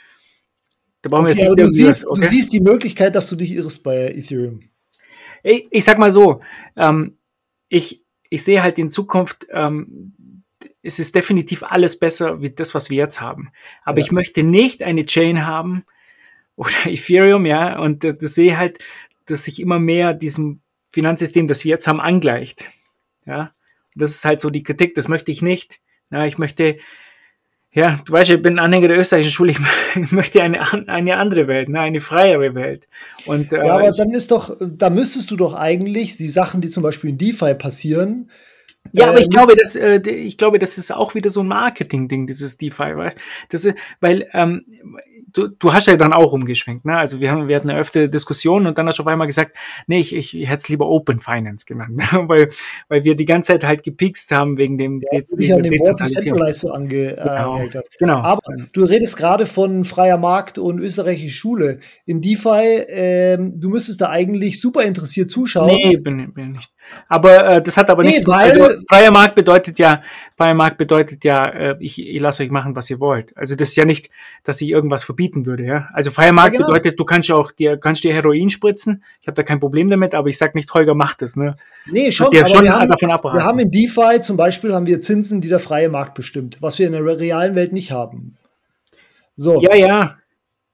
da 1.02 1.10
brauchen 1.10 1.26
okay, 1.26 1.36
wir 1.36 1.44
jetzt 1.44 1.56
nicht 1.56 1.68
du, 1.68 1.72
siehst, 1.72 2.06
okay? 2.06 2.20
du 2.20 2.26
siehst 2.26 2.52
die 2.52 2.60
Möglichkeit, 2.60 3.14
dass 3.14 3.28
du 3.28 3.36
dich 3.36 3.52
irrst 3.52 3.82
bei 3.82 4.12
Ethereum. 4.12 4.60
Ich, 5.42 5.66
ich 5.70 5.84
sag 5.84 5.98
mal 5.98 6.10
so, 6.10 6.40
ähm, 6.76 7.18
ich, 7.68 8.04
ich 8.30 8.44
sehe 8.44 8.62
halt 8.62 8.78
in 8.78 8.88
Zukunft, 8.88 9.46
ähm, 9.50 10.14
es 10.82 10.98
ist 10.98 11.14
definitiv 11.14 11.62
alles 11.64 11.98
besser 11.98 12.40
wie 12.40 12.50
das, 12.50 12.74
was 12.74 12.90
wir 12.90 12.98
jetzt 12.98 13.20
haben. 13.20 13.50
Aber 13.84 13.98
ja. 13.98 14.04
ich 14.04 14.12
möchte 14.12 14.42
nicht 14.42 14.82
eine 14.82 15.06
Chain 15.06 15.46
haben 15.46 15.84
oder 16.56 16.70
Ethereum, 16.86 17.46
ja, 17.46 17.78
und 17.78 18.04
das 18.04 18.34
sehe 18.34 18.58
halt, 18.58 18.78
dass 19.26 19.44
sich 19.44 19.60
immer 19.60 19.78
mehr 19.78 20.14
diesem 20.14 20.62
Finanzsystem, 20.98 21.46
das 21.46 21.64
wir 21.64 21.70
jetzt 21.70 21.86
haben, 21.86 22.00
angleicht. 22.00 22.64
Ja, 23.24 23.52
das 23.94 24.10
ist 24.16 24.24
halt 24.24 24.40
so 24.40 24.50
die 24.50 24.64
Kritik, 24.64 24.96
das 24.96 25.06
möchte 25.06 25.30
ich 25.30 25.42
nicht. 25.42 25.78
Ja, 26.10 26.26
ich 26.26 26.38
möchte, 26.38 26.78
ja, 27.70 28.00
du 28.04 28.12
weißt, 28.12 28.30
ich 28.30 28.42
bin 28.42 28.58
Anhänger 28.58 28.88
der 28.88 28.98
österreichischen 28.98 29.32
Schule, 29.32 29.52
ich 29.52 29.58
möchte 30.12 30.42
eine, 30.42 30.60
eine 30.88 31.16
andere 31.18 31.46
Welt, 31.46 31.68
ne, 31.68 31.80
eine 31.80 32.00
freiere 32.00 32.56
Welt. 32.56 32.88
Und, 33.26 33.52
äh, 33.52 33.64
ja, 33.64 33.74
aber 33.74 33.92
dann 33.92 34.10
ist 34.10 34.32
doch, 34.32 34.56
da 34.60 34.90
müsstest 34.90 35.30
du 35.30 35.36
doch 35.36 35.54
eigentlich 35.54 36.16
die 36.16 36.28
Sachen, 36.28 36.60
die 36.60 36.70
zum 36.70 36.82
Beispiel 36.82 37.10
in 37.10 37.18
DeFi 37.18 37.54
passieren, 37.54 38.28
ja, 38.92 39.08
aber 39.08 39.18
ich 39.18 39.26
ähm, 39.26 39.30
glaube, 39.30 39.54
dass 39.54 39.76
äh, 39.76 40.00
ich 40.08 40.38
glaube, 40.38 40.58
das 40.58 40.78
ist 40.78 40.90
auch 40.92 41.14
wieder 41.14 41.30
so 41.30 41.40
ein 41.40 41.48
Marketing-Ding, 41.48 42.26
dieses 42.26 42.56
DeFi, 42.56 42.96
weil, 42.96 43.14
das, 43.50 43.64
ist, 43.64 43.76
weil 44.00 44.28
ähm, 44.32 44.64
du, 45.32 45.48
du 45.48 45.72
hast 45.72 45.86
ja 45.86 45.96
dann 45.96 46.12
auch 46.12 46.32
umgeschwenkt, 46.32 46.84
ne? 46.84 46.96
Also 46.96 47.20
wir 47.20 47.30
haben, 47.30 47.48
wir 47.48 47.56
hatten 47.56 47.70
eine 47.70 47.78
öfter 47.78 48.08
Diskussion 48.08 48.66
und 48.66 48.78
dann 48.78 48.86
hast 48.86 48.98
du 48.98 49.02
auf 49.02 49.06
einmal 49.06 49.26
gesagt, 49.26 49.56
nee, 49.86 50.00
ich, 50.00 50.14
ich, 50.14 50.36
ich 50.36 50.48
hätte 50.48 50.58
es 50.58 50.68
lieber 50.68 50.88
Open 50.88 51.20
Finance 51.20 51.66
genannt, 51.66 52.00
weil, 52.28 52.48
weil 52.88 53.04
wir 53.04 53.14
die 53.14 53.24
ganze 53.24 53.48
Zeit 53.48 53.64
halt 53.64 53.82
gepikst 53.82 54.30
haben 54.32 54.56
wegen 54.56 54.78
dem 54.78 55.00
ja, 55.00 55.20
De 55.20 55.24
ich 55.38 55.52
an 55.52 55.62
dem 55.62 55.72
Wort 55.74 56.00
Decentralized 56.00 56.60
so 56.60 56.70
ange, 56.70 57.12
äh, 57.12 57.14
genau. 57.16 57.58
Äh, 57.58 57.82
genau. 57.98 58.18
Aber 58.18 58.40
du 58.72 58.84
redest 58.84 59.16
gerade 59.16 59.46
von 59.46 59.84
freier 59.84 60.18
Markt 60.18 60.58
und 60.58 60.78
österreichische 60.80 61.36
Schule. 61.36 61.80
In 62.06 62.20
DeFi, 62.20 62.84
ähm, 62.88 63.60
du 63.60 63.68
müsstest 63.68 64.00
da 64.00 64.10
eigentlich 64.10 64.60
super 64.60 64.82
interessiert 64.82 65.30
zuschauen. 65.30 65.76
Nee, 65.82 65.96
bin, 65.96 66.32
bin 66.32 66.52
nicht. 66.52 66.72
Aber 67.08 67.46
äh, 67.46 67.62
das 67.62 67.76
hat 67.76 67.88
aber 67.90 68.02
nee, 68.02 68.10
nichts. 68.10 68.28
Also 68.28 68.68
freier 68.88 69.10
Markt 69.10 69.34
bedeutet 69.34 69.78
ja, 69.78 70.02
freier 70.36 70.54
Markt 70.54 70.76
bedeutet 70.76 71.24
ja, 71.24 71.42
äh, 71.44 71.76
ich, 71.80 71.98
ich 72.00 72.20
lasse 72.20 72.42
euch 72.42 72.50
machen, 72.50 72.76
was 72.76 72.90
ihr 72.90 73.00
wollt. 73.00 73.36
Also 73.36 73.54
das 73.54 73.70
ist 73.70 73.76
ja 73.76 73.84
nicht, 73.84 74.10
dass 74.44 74.60
ich 74.60 74.68
irgendwas 74.68 75.04
verbieten 75.04 75.46
würde. 75.46 75.64
Ja? 75.64 75.88
Also 75.94 76.10
freier 76.10 76.32
Markt 76.32 76.54
ja, 76.54 76.58
genau. 76.58 76.72
bedeutet, 76.72 77.00
du 77.00 77.04
kannst 77.04 77.28
ja 77.28 77.36
auch 77.36 77.50
dir, 77.50 77.78
kannst 77.78 78.04
dir 78.04 78.12
Heroin 78.12 78.50
spritzen. 78.50 79.02
Ich 79.20 79.26
habe 79.26 79.34
da 79.34 79.42
kein 79.42 79.60
Problem 79.60 79.88
damit, 79.88 80.14
aber 80.14 80.28
ich 80.28 80.38
sag 80.38 80.54
nicht, 80.54 80.72
Holger 80.74 80.94
macht 80.94 81.22
das. 81.22 81.36
Ne? 81.36 81.54
Nee, 81.86 82.12
schon. 82.12 82.26
Aber 82.26 82.48
schon 82.48 82.64
wir, 82.64 82.72
haben, 82.72 82.90
wir 82.90 83.44
haben 83.44 83.58
in 83.58 83.70
DeFi 83.70 84.20
zum 84.20 84.36
Beispiel 84.36 84.74
haben 84.74 84.86
wir 84.86 85.00
Zinsen, 85.00 85.40
die 85.40 85.48
der 85.48 85.60
freie 85.60 85.88
Markt 85.88 86.14
bestimmt, 86.14 86.58
was 86.60 86.78
wir 86.78 86.86
in 86.86 86.92
der 86.92 87.04
realen 87.04 87.54
Welt 87.54 87.72
nicht 87.72 87.90
haben. 87.90 88.36
So. 89.36 89.62
Ja, 89.62 89.74
ja. 89.74 90.17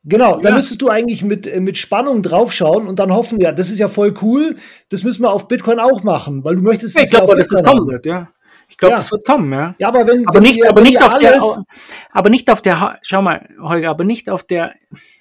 Genau, 0.07 0.37
ja. 0.37 0.43
da 0.43 0.51
müsstest 0.53 0.83
du 0.83 0.89
eigentlich 0.91 1.23
mit, 1.23 1.47
äh, 1.47 1.61
mit 1.61 1.79
Spannung 1.79 2.23
draufschauen 2.23 2.87
und 2.87 2.99
dann 2.99 3.13
hoffen, 3.13 3.41
ja, 3.41 3.53
das 3.53 3.71
ist 3.71 3.79
ja 3.79 3.89
voll 3.89 4.15
cool, 4.21 4.57
das 4.91 5.03
müssen 5.03 5.23
wir 5.23 5.33
auf 5.33 5.49
Bitcoin 5.49 5.79
auch 5.79 6.03
machen, 6.03 6.45
weil 6.45 6.57
du 6.57 6.63
möchtest 6.63 6.97
ja, 6.97 7.03
Ich 7.03 7.11
glaube, 7.11 7.33
ja 7.33 7.39
dass 7.39 7.49
das 7.49 7.65
kommen 7.65 7.89
wird, 7.89 8.05
ja. 8.05 8.29
Ich 8.69 8.77
glaube, 8.77 8.93
ja. 8.93 8.97
das 8.97 9.11
wird 9.13 9.25
kommen, 9.25 9.53
ja. 9.53 9.75
Ja, 9.79 9.89
aber 9.89 10.07
wenn, 10.07 10.27
aber 10.27 10.37
wenn 10.37 10.43
nicht, 10.43 10.57
wir, 10.57 10.69
aber 10.69 10.83
nicht 10.83 11.01
auf 11.01 11.19
der, 11.19 11.41
aber 12.13 12.31
nicht 12.31 12.51
auf 12.51 12.61
der, 12.61 12.99
schau 13.03 13.23
mal, 13.23 13.49
Holger, 13.61 13.91
aber 13.91 14.05
nicht 14.05 14.29
auf 14.29 14.43
der, 14.43 14.75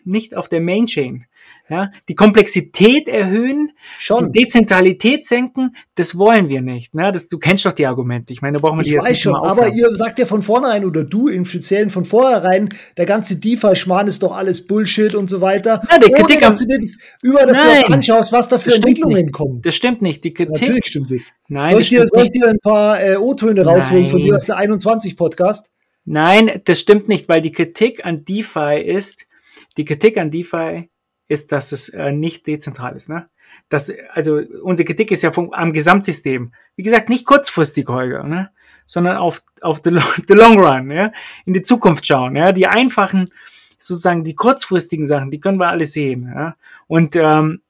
nicht 0.03 0.35
auf 0.35 0.49
der 0.49 0.59
Main 0.59 0.85
Chain 0.85 1.25
ja, 1.69 1.91
die 2.09 2.15
Komplexität 2.15 3.07
erhöhen, 3.07 3.71
Schon. 3.97 4.33
die 4.33 4.41
Dezentralität 4.41 5.25
senken, 5.25 5.75
das 5.95 6.17
wollen 6.17 6.49
wir 6.49 6.61
nicht. 6.61 6.93
Ne? 6.93 7.09
Das, 7.13 7.29
du 7.29 7.37
kennst 7.39 7.65
doch 7.65 7.71
die 7.71 7.87
Argumente. 7.87 8.33
Ich 8.33 8.41
meine, 8.41 8.57
da 8.57 8.61
brauchen 8.61 8.79
wir 8.79 8.83
die 8.83 8.91
jetzt 8.91 9.09
weiß 9.09 9.19
schon, 9.19 9.35
aber 9.35 9.69
ihr 9.69 9.95
sagt 9.95 10.19
ja 10.19 10.25
von 10.25 10.41
vornherein 10.41 10.83
oder 10.83 11.05
du 11.05 11.29
im 11.29 11.45
Speziellen 11.45 11.89
von 11.89 12.03
vornherein, 12.03 12.67
der 12.97 13.05
ganze 13.05 13.37
DeFi-Schmarrn 13.37 14.07
ist 14.07 14.23
doch 14.23 14.35
alles 14.35 14.67
Bullshit 14.67 15.15
und 15.15 15.29
so 15.29 15.39
weiter. 15.39 15.81
Ja, 15.89 15.99
die 15.99 16.11
Kritik 16.11 16.37
ohne, 16.37 16.41
dass 16.41 16.57
du 16.57 16.65
dir 16.65 16.79
das, 16.79 16.97
über 17.21 17.45
das 17.45 17.57
Nein, 17.57 17.93
anschaust, 17.93 18.33
was 18.33 18.49
da 18.49 18.59
für 18.59 18.73
Entwicklungen 18.73 19.23
nicht. 19.23 19.31
kommen. 19.33 19.61
Das 19.61 19.73
stimmt 19.73 20.01
nicht. 20.01 20.23
Die 20.25 20.33
Kritik. 20.33 20.53
Natürlich 20.53 20.85
stimmt 20.85 21.11
das. 21.11 21.31
Nein, 21.47 21.69
soll, 21.69 21.81
ich 21.81 21.89
dir, 21.89 22.05
soll 22.07 22.23
ich 22.23 22.31
dir 22.31 22.49
ein 22.49 22.59
paar 22.59 23.01
äh, 23.01 23.15
O-Töne 23.15 23.63
rausholen 23.63 24.05
von 24.07 24.21
dir 24.21 24.35
aus 24.35 24.45
der 24.45 24.57
21 24.57 25.15
Podcast? 25.15 25.71
Nein, 26.03 26.61
das 26.65 26.81
stimmt 26.81 27.07
nicht, 27.07 27.29
weil 27.29 27.39
die 27.39 27.53
Kritik 27.53 28.05
an 28.05 28.25
DeFi 28.25 28.81
ist, 28.85 29.27
die 29.77 29.85
Kritik 29.85 30.17
an 30.17 30.29
DeFi 30.29 30.89
ist, 31.33 31.51
dass 31.51 31.71
es 31.71 31.89
äh, 31.89 32.11
nicht 32.11 32.47
dezentral 32.47 32.95
ist. 32.95 33.09
Ne? 33.09 33.27
Das, 33.69 33.91
also 34.13 34.41
unsere 34.61 34.85
Kritik 34.85 35.11
ist 35.11 35.23
ja 35.23 35.31
vom, 35.31 35.53
am 35.53 35.73
Gesamtsystem. 35.73 36.53
Wie 36.75 36.83
gesagt, 36.83 37.09
nicht 37.09 37.25
kurzfristig, 37.25 37.87
Holger, 37.87 38.23
ne? 38.23 38.51
sondern 38.85 39.17
auf, 39.17 39.43
auf 39.61 39.81
the, 39.83 39.91
the 40.27 40.33
long 40.33 40.59
run, 40.59 40.91
ja? 40.91 41.11
in 41.45 41.53
die 41.53 41.61
Zukunft 41.61 42.05
schauen. 42.05 42.35
Ja? 42.35 42.51
Die 42.51 42.67
einfachen, 42.67 43.29
sozusagen 43.77 44.23
die 44.23 44.35
kurzfristigen 44.35 45.05
Sachen, 45.05 45.31
die 45.31 45.39
können 45.39 45.59
wir 45.59 45.67
alle 45.67 45.85
sehen. 45.85 46.31
Ja? 46.33 46.55
Und 46.87 47.15
ähm, 47.15 47.61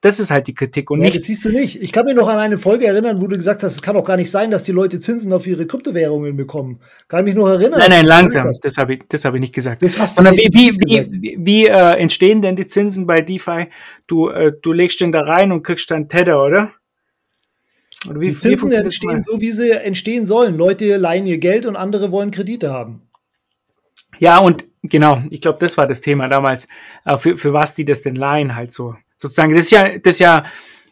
das 0.00 0.18
ist 0.18 0.30
halt 0.30 0.48
die 0.48 0.54
Kritik 0.54 0.90
und 0.90 1.00
ja, 1.00 1.06
nicht. 1.06 1.16
Das 1.16 1.24
siehst 1.24 1.44
du 1.44 1.50
nicht. 1.50 1.80
Ich 1.80 1.92
kann 1.92 2.06
mir 2.06 2.14
noch 2.14 2.28
an 2.28 2.38
eine 2.38 2.58
Folge 2.58 2.86
erinnern, 2.86 3.20
wo 3.20 3.28
du 3.28 3.36
gesagt 3.36 3.62
hast, 3.62 3.74
es 3.74 3.82
kann 3.82 3.96
auch 3.96 4.04
gar 4.04 4.16
nicht 4.16 4.30
sein, 4.30 4.50
dass 4.50 4.64
die 4.64 4.72
Leute 4.72 4.98
Zinsen 4.98 5.32
auf 5.32 5.46
ihre 5.46 5.66
Kryptowährungen 5.66 6.36
bekommen. 6.36 6.80
Kann 7.08 7.24
mich 7.24 7.34
noch 7.34 7.46
erinnern. 7.46 7.78
Nein, 7.78 7.90
nein, 7.90 8.06
langsam. 8.06 8.50
Das 8.62 8.76
habe 8.76 8.94
ich, 8.94 9.02
das 9.08 9.24
habe 9.24 9.36
ich 9.36 9.40
nicht 9.40 9.54
gesagt. 9.54 9.82
Das 9.82 9.98
hast 9.98 10.12
du 10.12 10.16
Sondern 10.16 10.34
nicht 10.34 10.54
wie, 10.54 10.72
wie, 10.74 10.96
gesagt. 10.96 11.12
wie, 11.20 11.36
wie 11.38 11.66
äh, 11.66 11.98
entstehen 11.98 12.42
denn 12.42 12.56
die 12.56 12.66
Zinsen 12.66 13.06
bei 13.06 13.20
DeFi? 13.20 13.68
Du, 14.06 14.28
äh, 14.28 14.52
du 14.60 14.72
legst 14.72 15.00
den 15.00 15.12
da 15.12 15.20
rein 15.20 15.52
und 15.52 15.62
kriegst 15.62 15.90
dann 15.90 16.08
Tether, 16.08 16.42
oder? 16.42 16.72
oder 18.08 18.20
wie, 18.20 18.30
die 18.30 18.36
Zinsen 18.36 18.72
entstehen 18.72 19.22
so, 19.22 19.40
wie 19.40 19.50
sie 19.52 19.70
entstehen 19.70 20.26
sollen. 20.26 20.56
Leute 20.56 20.96
leihen 20.96 21.26
ihr 21.26 21.38
Geld 21.38 21.64
und 21.64 21.76
andere 21.76 22.10
wollen 22.10 22.32
Kredite 22.32 22.72
haben. 22.72 23.02
Ja, 24.18 24.38
und 24.38 24.64
genau, 24.82 25.22
ich 25.30 25.40
glaube, 25.40 25.58
das 25.60 25.76
war 25.76 25.86
das 25.86 26.00
Thema 26.00 26.28
damals, 26.28 26.66
äh, 27.04 27.16
für, 27.18 27.36
für 27.36 27.52
was 27.52 27.74
die 27.76 27.84
das 27.84 28.02
denn 28.02 28.16
leihen 28.16 28.56
halt 28.56 28.72
so 28.72 28.96
sozusagen. 29.16 29.54
Das 29.54 29.66
ist 29.66 29.70
ja, 29.70 29.98
das 29.98 30.14
ist 30.14 30.20
ja, 30.20 30.44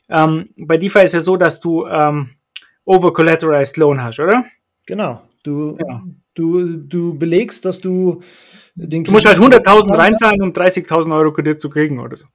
ähm, 0.08 0.48
bei 0.56 0.76
DeFi 0.76 1.00
ist 1.00 1.14
ja 1.14 1.20
so, 1.20 1.36
dass 1.36 1.60
du 1.60 1.86
ähm, 1.86 2.30
over-collateralized 2.84 3.76
Loan 3.76 4.02
hast, 4.02 4.20
oder? 4.20 4.44
Genau. 4.86 5.22
Du, 5.42 5.76
ja. 5.78 6.02
du, 6.34 6.76
du 6.76 7.18
belegst, 7.18 7.64
dass 7.64 7.80
du 7.80 8.22
den 8.74 9.04
Du 9.04 9.12
musst 9.12 9.26
halt 9.26 9.38
100.000 9.38 9.96
reinzahlen, 9.96 10.42
um 10.42 10.52
30.000 10.52 11.16
Euro 11.16 11.32
Kredit 11.32 11.60
zu 11.60 11.70
kriegen 11.70 12.00
oder 12.00 12.16
so. 12.16 12.26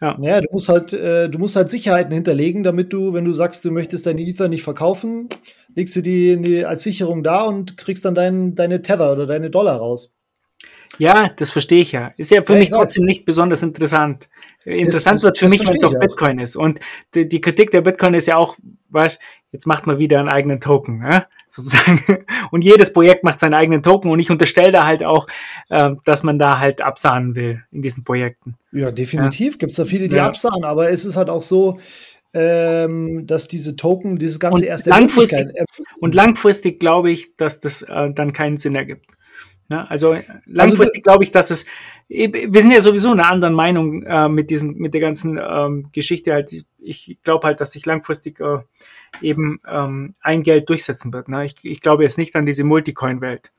Ja. 0.00 0.16
ja, 0.20 0.40
du 0.40 0.46
musst 0.52 0.68
halt, 0.68 0.92
äh, 0.92 1.28
du 1.28 1.38
musst 1.38 1.56
halt 1.56 1.70
Sicherheiten 1.70 2.12
hinterlegen, 2.12 2.62
damit 2.62 2.92
du, 2.92 3.14
wenn 3.14 3.24
du 3.24 3.32
sagst, 3.32 3.64
du 3.64 3.72
möchtest 3.72 4.06
deine 4.06 4.20
Ether 4.20 4.48
nicht 4.48 4.62
verkaufen, 4.62 5.28
legst 5.74 5.96
du 5.96 6.02
die, 6.02 6.40
die 6.40 6.64
als 6.64 6.84
Sicherung 6.84 7.24
da 7.24 7.42
und 7.42 7.76
kriegst 7.76 8.04
dann 8.04 8.14
dein, 8.14 8.54
deine 8.54 8.80
Tether 8.82 9.12
oder 9.12 9.26
deine 9.26 9.50
Dollar 9.50 9.78
raus. 9.78 10.12
Ja, 10.98 11.30
das 11.36 11.50
verstehe 11.50 11.82
ich 11.82 11.92
ja. 11.92 12.12
Ist 12.16 12.30
ja 12.30 12.42
für 12.42 12.52
ja, 12.52 12.60
mich 12.60 12.70
trotzdem 12.70 13.04
nicht 13.04 13.24
besonders 13.24 13.62
interessant. 13.62 14.28
Interessant 14.64 15.16
das, 15.16 15.24
wird 15.24 15.38
für 15.38 15.48
mich, 15.48 15.66
wenn 15.66 15.76
es 15.76 15.84
auf 15.84 15.98
Bitcoin 15.98 16.38
ist. 16.38 16.56
Und 16.56 16.80
die, 17.14 17.28
die, 17.28 17.40
Kritik 17.40 17.70
der 17.70 17.80
Bitcoin 17.80 18.14
ist 18.14 18.26
ja 18.26 18.36
auch, 18.36 18.56
weißt, 18.90 19.18
jetzt 19.52 19.66
macht 19.66 19.86
man 19.86 19.98
wieder 19.98 20.18
einen 20.18 20.28
eigenen 20.28 20.60
Token, 20.60 21.02
ja? 21.02 21.26
sozusagen. 21.48 22.26
Und 22.50 22.62
jedes 22.62 22.92
Projekt 22.92 23.24
macht 23.24 23.38
seinen 23.38 23.54
eigenen 23.54 23.82
Token. 23.82 24.10
Und 24.10 24.20
ich 24.20 24.30
unterstelle 24.30 24.72
da 24.72 24.86
halt 24.86 25.02
auch, 25.02 25.26
äh, 25.70 25.92
dass 26.04 26.22
man 26.22 26.38
da 26.38 26.58
halt 26.58 26.82
absahnen 26.82 27.34
will 27.34 27.64
in 27.72 27.80
diesen 27.82 28.04
Projekten. 28.04 28.56
Ja, 28.72 28.90
definitiv. 28.90 29.54
Ja. 29.54 29.58
Gibt 29.58 29.70
es 29.70 29.76
da 29.76 29.84
viele, 29.86 30.08
die 30.08 30.16
ja. 30.16 30.26
absahnen. 30.26 30.64
Aber 30.64 30.90
es 30.90 31.06
ist 31.06 31.16
halt 31.16 31.30
auch 31.30 31.42
so, 31.42 31.78
ähm, 32.34 33.26
dass 33.26 33.48
diese 33.48 33.76
Token, 33.76 34.18
dieses 34.18 34.38
ganze 34.38 34.62
und 34.62 34.68
erste 34.68 34.90
langfristig, 34.90 35.48
Und 36.00 36.14
langfristig 36.14 36.78
glaube 36.78 37.10
ich, 37.10 37.34
dass 37.36 37.60
das 37.60 37.82
äh, 37.82 38.10
dann 38.12 38.32
keinen 38.34 38.58
Sinn 38.58 38.76
ergibt. 38.76 39.06
Ja, 39.70 39.84
also 39.84 40.16
langfristig 40.46 41.00
also, 41.00 41.02
glaube 41.02 41.24
ich, 41.24 41.30
dass 41.30 41.50
es, 41.50 41.66
wir 42.08 42.62
sind 42.62 42.70
ja 42.70 42.80
sowieso 42.80 43.10
einer 43.10 43.30
anderen 43.30 43.54
Meinung 43.54 44.02
äh, 44.02 44.28
mit 44.28 44.48
diesen, 44.48 44.78
mit 44.78 44.94
der 44.94 45.02
ganzen 45.02 45.38
ähm, 45.38 45.84
Geschichte 45.92 46.32
halt. 46.32 46.50
Ich 46.78 47.18
glaube 47.22 47.46
halt, 47.46 47.60
dass 47.60 47.72
sich 47.72 47.84
langfristig 47.84 48.40
äh, 48.40 48.60
eben 49.20 49.60
ähm, 49.68 50.14
ein 50.20 50.42
Geld 50.42 50.70
durchsetzen 50.70 51.12
wird. 51.12 51.28
Ne? 51.28 51.44
Ich, 51.44 51.56
ich 51.62 51.82
glaube 51.82 52.02
jetzt 52.02 52.16
nicht 52.16 52.34
an 52.34 52.46
diese 52.46 52.64
Multicoin-Welt. 52.64 53.52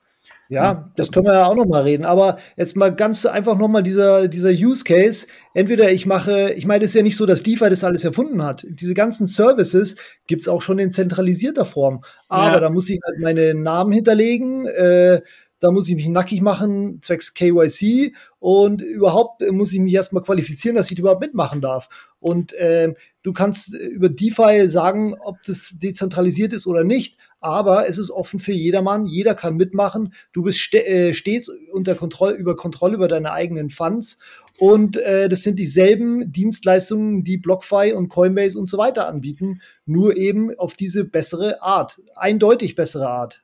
Ja, 0.52 0.92
das 0.96 1.12
können 1.12 1.28
wir 1.28 1.34
ja 1.34 1.46
auch 1.46 1.56
noch 1.56 1.68
mal 1.68 1.84
reden. 1.84 2.06
Aber 2.06 2.40
jetzt 2.58 2.76
mal 2.76 2.94
ganz 2.94 3.24
einfach 3.28 3.56
noch 3.56 3.68
mal 3.68 3.84
dieser, 3.84 4.28
dieser 4.28 4.50
Use 4.50 4.84
Case. 4.84 5.28
Entweder 5.54 5.92
ich 5.92 6.08
mache, 6.08 6.54
ich 6.54 6.66
meine, 6.66 6.84
es 6.84 6.92
ist 6.92 6.96
ja 6.96 7.04
nicht 7.04 7.18
so, 7.18 7.28
dass 7.28 7.44
DeFi 7.44 7.70
das 7.70 7.84
alles 7.84 8.04
erfunden 8.04 8.44
hat. 8.44 8.66
Diese 8.68 8.96
ganzen 8.96 9.28
Services 9.28 9.96
gibt's 10.26 10.48
auch 10.48 10.64
schon 10.64 10.80
in 10.80 10.90
zentralisierter 10.90 11.66
Form. 11.66 12.04
Aber 12.30 12.54
ja. 12.54 12.60
da 12.62 12.72
muss 12.72 12.90
ich 12.90 13.00
halt 13.06 13.20
meine 13.20 13.54
Namen 13.54 13.92
hinterlegen, 13.92 14.66
äh, 14.66 15.22
da 15.60 15.72
muss 15.72 15.90
ich 15.90 15.96
mich 15.96 16.08
nackig 16.08 16.42
machen, 16.42 17.00
zwecks 17.02 17.34
KYC 17.34 18.14
und 18.40 18.82
überhaupt 18.82 19.44
muss 19.52 19.74
ich 19.74 19.80
mich 19.80 19.94
erstmal 19.94 20.24
qualifizieren, 20.24 20.76
dass 20.76 20.90
ich 20.90 20.98
überhaupt 20.98 21.22
mitmachen 21.22 21.62
darf. 21.62 21.90
Und 22.20 22.54
äh, 22.54 22.94
du 23.24 23.34
kannst 23.34 23.74
über 23.74 24.10
DeFi 24.10 24.68
sagen, 24.68 25.16
ob 25.20 25.44
das 25.44 25.76
dezentralisiert 25.78 26.54
ist 26.54 26.68
oder 26.68 26.84
nicht, 26.84 27.18
aber 27.40 27.88
es 27.88 27.98
ist 27.98 28.12
offen 28.12 28.40
für 28.40 28.54
jedermann, 28.54 29.06
jeder 29.06 29.36
kann 29.36 29.56
mitmachen. 29.56 30.14
Du 30.32 30.44
bist 30.44 30.60
ste 30.60 30.86
äh, 30.86 31.14
stets 31.14 31.50
unter 31.74 31.96
Kontrolle, 31.96 32.36
über 32.36 32.56
Kontrolle 32.56 32.96
über 32.96 33.08
deine 33.08 33.32
eigenen 33.32 33.70
Funds 33.70 34.18
Und 34.58 34.98
äh, 34.98 35.30
das 35.30 35.44
sind 35.44 35.60
dieselben 35.60 36.32
Dienstleistungen, 36.32 37.24
die 37.24 37.38
BlockFi 37.38 37.94
und 37.94 38.10
Coinbase 38.10 38.58
und 38.58 38.70
so 38.70 38.78
weiter 38.78 39.08
anbieten, 39.08 39.62
nur 39.86 40.16
eben 40.16 40.58
auf 40.58 40.76
diese 40.76 41.06
bessere 41.06 41.62
Art, 41.62 42.02
eindeutig 42.16 42.76
bessere 42.76 43.10
Art. 43.10 43.44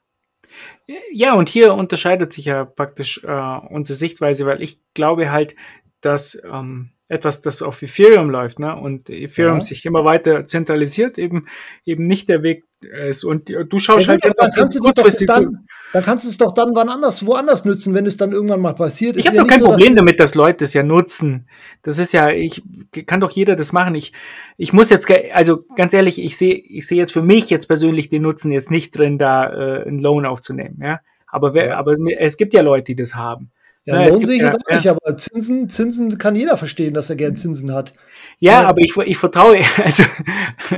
Ja, 1.11 1.33
und 1.33 1.49
hier 1.49 1.73
unterscheidet 1.73 2.33
sich 2.33 2.45
ja 2.45 2.65
praktisch 2.65 3.23
äh, 3.23 3.57
unsere 3.69 3.97
Sichtweise, 3.97 4.45
weil 4.45 4.61
ich 4.61 4.79
glaube 4.93 5.31
halt, 5.31 5.55
dass 6.01 6.41
ähm, 6.43 6.91
etwas, 7.07 7.41
das 7.41 7.61
auf 7.61 7.81
Ethereum 7.81 8.29
läuft, 8.29 8.59
ne? 8.59 8.75
Und 8.75 9.09
Ethereum 9.09 9.57
ja. 9.57 9.61
sich 9.61 9.85
immer 9.85 10.05
weiter 10.05 10.45
zentralisiert, 10.45 11.17
eben 11.19 11.45
eben 11.85 12.03
nicht 12.03 12.29
der 12.29 12.41
Weg 12.41 12.63
ist. 12.81 13.23
Und 13.23 13.49
du 13.49 13.79
schaust 13.79 14.07
ja, 14.07 14.13
halt 14.13 14.25
jetzt 14.25 14.39
auf 14.39 14.49
das 14.55 14.79
kurzfristig. 14.79 15.27
Dann, 15.27 15.67
dann 15.93 16.03
kannst 16.03 16.25
du 16.25 16.29
es 16.29 16.37
doch 16.37 16.53
dann 16.53 16.75
wann 16.75 16.89
anders, 16.89 17.25
woanders 17.25 17.63
nutzen, 17.63 17.93
wenn 17.93 18.07
es 18.07 18.17
dann 18.17 18.31
irgendwann 18.31 18.59
mal 18.59 18.73
passiert. 18.73 19.17
Ich 19.17 19.27
habe 19.27 19.37
ja 19.37 19.43
doch 19.43 19.49
kein 19.49 19.59
so, 19.59 19.67
Problem 19.67 19.95
damit, 19.95 20.19
dass 20.19 20.33
Leute 20.33 20.65
es 20.65 20.73
ja 20.73 20.81
nutzen. 20.81 21.47
Das 21.83 21.99
ist 21.99 22.11
ja, 22.11 22.31
ich 22.31 22.63
kann 23.05 23.19
doch 23.19 23.31
jeder 23.31 23.55
das 23.55 23.71
machen. 23.71 23.93
Ich 23.93 24.11
ich 24.57 24.73
muss 24.73 24.89
jetzt, 24.89 25.07
also 25.33 25.63
ganz 25.75 25.93
ehrlich, 25.93 26.19
ich 26.19 26.37
sehe 26.37 26.55
ich 26.55 26.87
sehe 26.87 26.97
jetzt 26.97 27.13
für 27.13 27.21
mich 27.21 27.51
jetzt 27.51 27.67
persönlich 27.67 28.09
den 28.09 28.23
Nutzen 28.23 28.51
jetzt 28.51 28.71
nicht 28.71 28.97
drin, 28.97 29.19
da 29.19 29.47
äh, 29.47 29.87
einen 29.87 29.99
Loan 29.99 30.25
aufzunehmen, 30.25 30.79
ja. 30.81 31.01
Aber, 31.27 31.53
wer, 31.53 31.67
ja. 31.67 31.77
aber 31.77 31.97
es 32.17 32.37
gibt 32.37 32.53
ja 32.53 32.61
Leute, 32.61 32.85
die 32.85 32.95
das 32.95 33.15
haben. 33.15 33.51
Ja, 33.85 34.01
ja 34.01 34.09
Lohn 34.09 34.25
sehe 34.25 34.35
ich 34.35 34.41
jetzt 34.41 34.57
auch 34.65 34.73
nicht, 34.73 34.89
aber 34.89 35.17
Zinsen, 35.17 35.69
Zinsen 35.69 36.17
kann 36.17 36.35
jeder 36.35 36.57
verstehen, 36.57 36.93
dass 36.93 37.09
er 37.09 37.15
gern 37.15 37.35
Zinsen 37.35 37.73
hat. 37.73 37.93
Ja, 38.39 38.61
ja. 38.63 38.67
aber 38.67 38.81
ich, 38.81 38.97
ich 38.97 39.17
vertraue, 39.17 39.59
also 39.83 40.03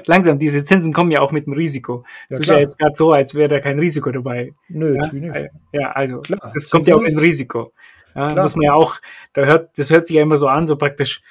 langsam, 0.05 0.39
diese 0.39 0.63
Zinsen 0.63 0.93
kommen 0.93 1.11
ja 1.11 1.21
auch 1.21 1.31
mit 1.31 1.45
dem 1.45 1.53
Risiko. 1.53 2.03
Ja, 2.29 2.35
du 2.35 2.39
bist 2.39 2.49
ja 2.51 2.59
jetzt 2.59 2.77
gerade 2.77 2.95
so, 2.95 3.11
als 3.11 3.33
wäre 3.33 3.47
da 3.47 3.59
kein 3.61 3.79
Risiko 3.79 4.11
dabei. 4.11 4.53
Nö, 4.67 4.95
ja? 4.95 5.11
nicht. 5.13 5.49
Ja, 5.71 5.91
also 5.91 6.19
klar, 6.19 6.51
das 6.53 6.69
kommt 6.69 6.85
ja 6.87 6.95
auch 6.95 7.01
mit 7.01 7.11
dem 7.11 7.19
Risiko. 7.19 7.71
Ja, 8.13 8.33
muss 8.35 8.55
man 8.55 8.63
ja 8.63 8.73
auch, 8.73 8.95
da 9.33 9.45
hört, 9.45 9.77
das 9.77 9.89
hört 9.89 10.07
sich 10.07 10.15
ja 10.15 10.23
immer 10.23 10.37
so 10.37 10.47
an, 10.47 10.67
so 10.67 10.75
praktisch, 10.75 11.21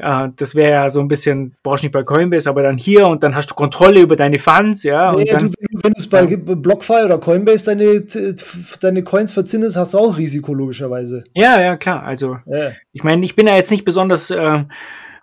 Uh, 0.00 0.28
das 0.36 0.54
wäre 0.54 0.70
ja 0.70 0.90
so 0.90 1.00
ein 1.00 1.08
bisschen, 1.08 1.56
brauchst 1.62 1.82
nicht 1.82 1.92
bei 1.92 2.04
Coinbase, 2.04 2.48
aber 2.48 2.62
dann 2.62 2.78
hier 2.78 3.08
und 3.08 3.24
dann 3.24 3.34
hast 3.34 3.50
du 3.50 3.54
Kontrolle 3.54 4.00
über 4.00 4.14
deine 4.14 4.38
Funds, 4.38 4.84
ja. 4.84 5.12
Nee, 5.12 5.24
dann, 5.24 5.50
du, 5.50 5.54
wenn 5.82 5.92
du 5.92 5.98
es 5.98 6.08
bei 6.08 6.22
ja. 6.22 6.36
BlockFi 6.36 7.04
oder 7.04 7.18
Coinbase 7.18 7.66
deine, 7.66 8.04
deine 8.80 9.02
Coins 9.02 9.32
verzinnest, 9.32 9.76
hast 9.76 9.94
du 9.94 9.98
auch 9.98 10.16
Risiko, 10.16 10.54
logischerweise. 10.54 11.24
Ja, 11.34 11.60
ja, 11.60 11.76
klar. 11.76 12.04
Also, 12.04 12.38
ja. 12.46 12.72
ich 12.92 13.02
meine, 13.02 13.24
ich 13.24 13.34
bin 13.34 13.48
ja 13.48 13.56
jetzt 13.56 13.72
nicht 13.72 13.84
besonders 13.84 14.30
äh, 14.30 14.64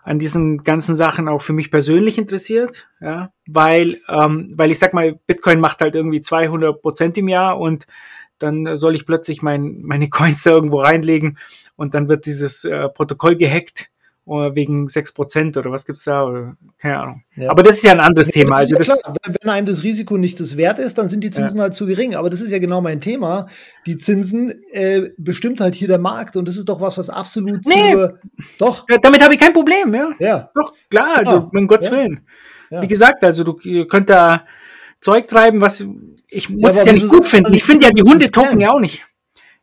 an 0.06 0.18
diesen 0.18 0.62
ganzen 0.62 0.94
Sachen 0.94 1.26
auch 1.26 1.42
für 1.42 1.52
mich 1.52 1.70
persönlich 1.70 2.16
interessiert, 2.16 2.88
ja, 3.00 3.32
weil, 3.46 3.98
ähm, 4.08 4.52
weil 4.54 4.70
ich 4.70 4.78
sag 4.78 4.94
mal, 4.94 5.18
Bitcoin 5.26 5.58
macht 5.58 5.80
halt 5.80 5.96
irgendwie 5.96 6.20
200 6.20 6.80
Prozent 6.80 7.18
im 7.18 7.28
Jahr 7.28 7.58
und 7.58 7.86
dann 8.38 8.76
soll 8.76 8.94
ich 8.94 9.04
plötzlich 9.04 9.42
mein, 9.42 9.80
meine 9.82 10.08
Coins 10.10 10.44
da 10.44 10.50
irgendwo 10.50 10.80
reinlegen 10.80 11.38
und 11.74 11.94
dann 11.94 12.08
wird 12.08 12.26
dieses 12.26 12.64
äh, 12.64 12.88
Protokoll 12.88 13.36
gehackt 13.36 13.88
wegen 14.26 14.86
6% 14.86 15.56
oder 15.56 15.70
was 15.70 15.86
gibt's 15.86 16.04
da? 16.04 16.24
Oder, 16.24 16.56
keine 16.78 16.98
Ahnung. 16.98 17.22
Ja. 17.36 17.50
Aber 17.50 17.62
das 17.62 17.76
ist 17.76 17.84
ja 17.84 17.92
ein 17.92 18.00
anderes 18.00 18.28
ja, 18.28 18.42
Thema. 18.42 18.56
Also 18.56 18.76
klar. 18.76 18.98
Wenn 19.24 19.50
einem 19.50 19.66
das 19.66 19.84
Risiko 19.84 20.16
nicht 20.16 20.40
das 20.40 20.56
wert 20.56 20.80
ist, 20.80 20.98
dann 20.98 21.06
sind 21.06 21.22
die 21.22 21.30
Zinsen 21.30 21.58
ja. 21.58 21.64
halt 21.64 21.74
zu 21.74 21.86
gering. 21.86 22.16
Aber 22.16 22.28
das 22.28 22.40
ist 22.40 22.50
ja 22.50 22.58
genau 22.58 22.80
mein 22.80 23.00
Thema. 23.00 23.46
Die 23.86 23.96
Zinsen 23.96 24.52
äh, 24.72 25.10
bestimmt 25.16 25.60
halt 25.60 25.76
hier 25.76 25.88
der 25.88 25.98
Markt 25.98 26.36
und 26.36 26.48
das 26.48 26.56
ist 26.56 26.68
doch 26.68 26.80
was, 26.80 26.98
was 26.98 27.08
absolut 27.08 27.64
nee. 27.66 27.94
zu, 27.94 28.18
Doch. 28.58 28.84
Damit 29.00 29.22
habe 29.22 29.34
ich 29.34 29.40
kein 29.40 29.52
Problem, 29.52 29.94
ja. 29.94 30.10
Ja. 30.18 30.50
Doch, 30.54 30.72
klar, 30.90 31.18
also 31.18 31.48
genau. 31.48 31.60
um 31.62 31.66
Gottes 31.68 31.90
Willen. 31.90 32.26
Wie 32.70 32.88
gesagt, 32.88 33.22
also 33.22 33.44
du 33.44 33.54
könnt 33.86 34.10
da 34.10 34.44
Zeug 34.98 35.28
treiben, 35.28 35.60
was 35.60 35.86
ich 36.28 36.50
muss 36.50 36.76
es 36.76 36.84
ja 36.84 36.92
nicht 36.92 37.08
gut 37.08 37.28
finden. 37.28 37.54
Ich 37.54 37.64
finde 37.64 37.86
ja 37.86 37.90
die 37.90 38.02
Hunde 38.02 38.28
token 38.30 38.60
ja 38.60 38.70
auch 38.70 38.80
nicht. 38.80 39.05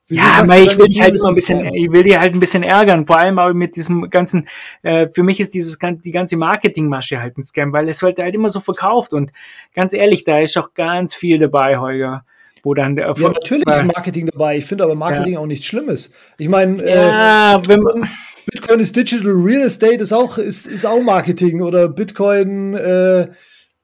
Ja, 0.10 0.40
aber 0.40 0.58
ich 0.60 0.78
will 0.78 0.88
dich 0.88 1.02
halt 1.02 1.16
immer 1.16 1.30
ein 1.30 1.36
bisschen, 1.36 1.66
ich 1.74 1.92
will 1.92 2.04
dir 2.04 2.20
halt 2.20 2.34
ein 2.34 2.40
bisschen 2.40 2.64
ärgern, 2.64 3.06
vor 3.06 3.20
allem 3.20 3.40
auch 3.40 3.54
mit 3.54 3.76
diesem 3.78 4.10
ganzen, 4.10 4.48
äh, 4.82 5.08
für 5.14 5.24
mich 5.24 5.40
ist 5.40 5.54
dieses 5.54 5.80
die 5.80 6.12
ganze 6.12 6.36
Marketingmasche 6.36 7.22
halt 7.22 7.38
ein 7.38 7.44
Scam, 7.44 7.72
weil 7.72 7.88
es 7.88 8.02
wird 8.02 8.20
halt 8.20 8.36
immer 8.36 8.50
so 8.50 8.60
verkauft 8.60 9.14
und 9.14 9.32
ganz 9.74 9.94
ehrlich, 9.94 10.26
da 10.26 10.40
ist 10.40 10.58
auch 10.58 10.74
ganz 10.74 11.16
viel 11.16 11.40
dabei, 11.40 11.78
Holger. 11.78 12.26
Wo 12.66 12.74
dann 12.74 12.96
der 12.96 13.14
ja, 13.18 13.28
natürlich 13.28 13.68
ist 13.68 13.84
Marketing 13.84 14.28
dabei. 14.28 14.56
Ich 14.56 14.66
finde 14.66 14.86
aber 14.86 14.96
Marketing 14.96 15.34
ja. 15.34 15.40
auch 15.40 15.46
nichts 15.46 15.66
Schlimmes. 15.66 16.14
Ich 16.38 16.48
meine, 16.48 16.82
ja, 16.90 17.56
äh, 17.56 17.60
Bitcoin, 17.60 18.08
Bitcoin, 18.46 18.80
ist 18.80 18.96
Digital 18.96 19.34
Real 19.34 19.64
Estate, 19.64 19.96
ist 19.96 20.14
auch, 20.14 20.38
ist, 20.38 20.68
ist 20.68 20.86
auch 20.86 21.02
Marketing 21.02 21.62
oder 21.62 21.90
Bitcoin, 21.90 22.74
äh, 22.76 23.28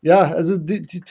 ja, 0.02 0.20
also 0.32 0.58
die, 0.58 0.82
die, 0.82 1.02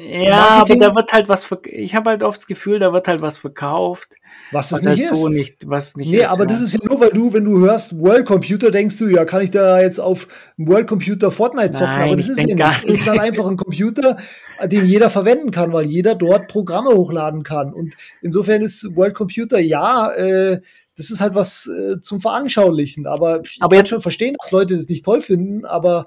ja, 0.00 0.30
Marketing, 0.30 0.82
aber 0.82 0.90
da 0.90 0.96
wird 0.96 1.12
halt 1.12 1.28
was, 1.28 1.48
ich 1.64 1.94
habe 1.94 2.10
halt 2.10 2.22
oft 2.22 2.38
das 2.38 2.46
Gefühl, 2.46 2.78
da 2.78 2.92
wird 2.92 3.08
halt 3.08 3.22
was 3.22 3.38
verkauft. 3.38 4.14
Was 4.52 4.72
es 4.72 4.82
nicht 4.82 4.88
halt 4.88 5.12
ist. 5.12 5.20
So 5.20 5.28
nicht, 5.28 5.68
was 5.68 5.96
nicht 5.96 6.10
nee, 6.10 6.20
ist, 6.20 6.28
aber 6.28 6.42
ja. 6.42 6.50
das 6.50 6.60
ist 6.60 6.74
ja 6.74 6.80
nur, 6.82 7.00
weil 7.00 7.10
du, 7.10 7.32
wenn 7.32 7.44
du 7.44 7.58
hörst 7.58 7.98
World 7.98 8.26
Computer, 8.26 8.70
denkst 8.70 8.98
du, 8.98 9.08
ja, 9.08 9.24
kann 9.24 9.42
ich 9.42 9.50
da 9.50 9.80
jetzt 9.80 9.98
auf 9.98 10.28
World 10.56 10.86
Computer 10.86 11.30
Fortnite 11.30 11.72
zocken? 11.72 11.96
Nein, 11.96 12.08
aber 12.08 12.16
das 12.16 12.28
ist 12.28 12.38
ja 12.38 12.54
nicht. 12.54 12.84
Es 12.86 12.98
ist 12.98 13.08
dann 13.08 13.20
einfach 13.20 13.46
ein 13.46 13.56
Computer, 13.56 14.16
den 14.64 14.84
jeder 14.86 15.10
verwenden 15.10 15.50
kann, 15.50 15.72
weil 15.72 15.86
jeder 15.86 16.14
dort 16.14 16.48
Programme 16.48 16.90
hochladen 16.90 17.42
kann. 17.42 17.72
Und 17.72 17.94
insofern 18.22 18.62
ist 18.62 18.96
World 18.96 19.14
Computer, 19.14 19.58
ja, 19.58 20.10
äh, 20.12 20.60
das 20.96 21.10
ist 21.10 21.20
halt 21.20 21.34
was 21.34 21.68
äh, 21.68 22.00
zum 22.00 22.20
Veranschaulichen. 22.20 23.06
Aber 23.06 23.40
ich 23.44 23.58
aber 23.60 23.70
kann 23.70 23.78
jetzt 23.78 23.90
schon 23.90 24.00
verstehen, 24.00 24.34
dass 24.40 24.50
Leute 24.50 24.76
das 24.76 24.88
nicht 24.88 25.04
toll 25.04 25.20
finden, 25.20 25.64
aber 25.64 26.06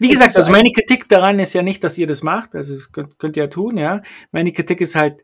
wie 0.00 0.08
gesagt, 0.08 0.36
also 0.36 0.50
meine 0.50 0.72
Kritik 0.72 1.08
daran 1.08 1.38
ist 1.38 1.52
ja 1.52 1.62
nicht, 1.62 1.84
dass 1.84 1.98
ihr 1.98 2.06
das 2.06 2.22
macht, 2.22 2.54
also 2.54 2.74
das 2.74 2.90
könnt, 2.90 3.18
könnt 3.18 3.36
ihr 3.36 3.44
ja 3.44 3.48
tun, 3.50 3.76
ja. 3.76 4.02
Meine 4.32 4.50
Kritik 4.50 4.80
ist 4.80 4.94
halt, 4.94 5.22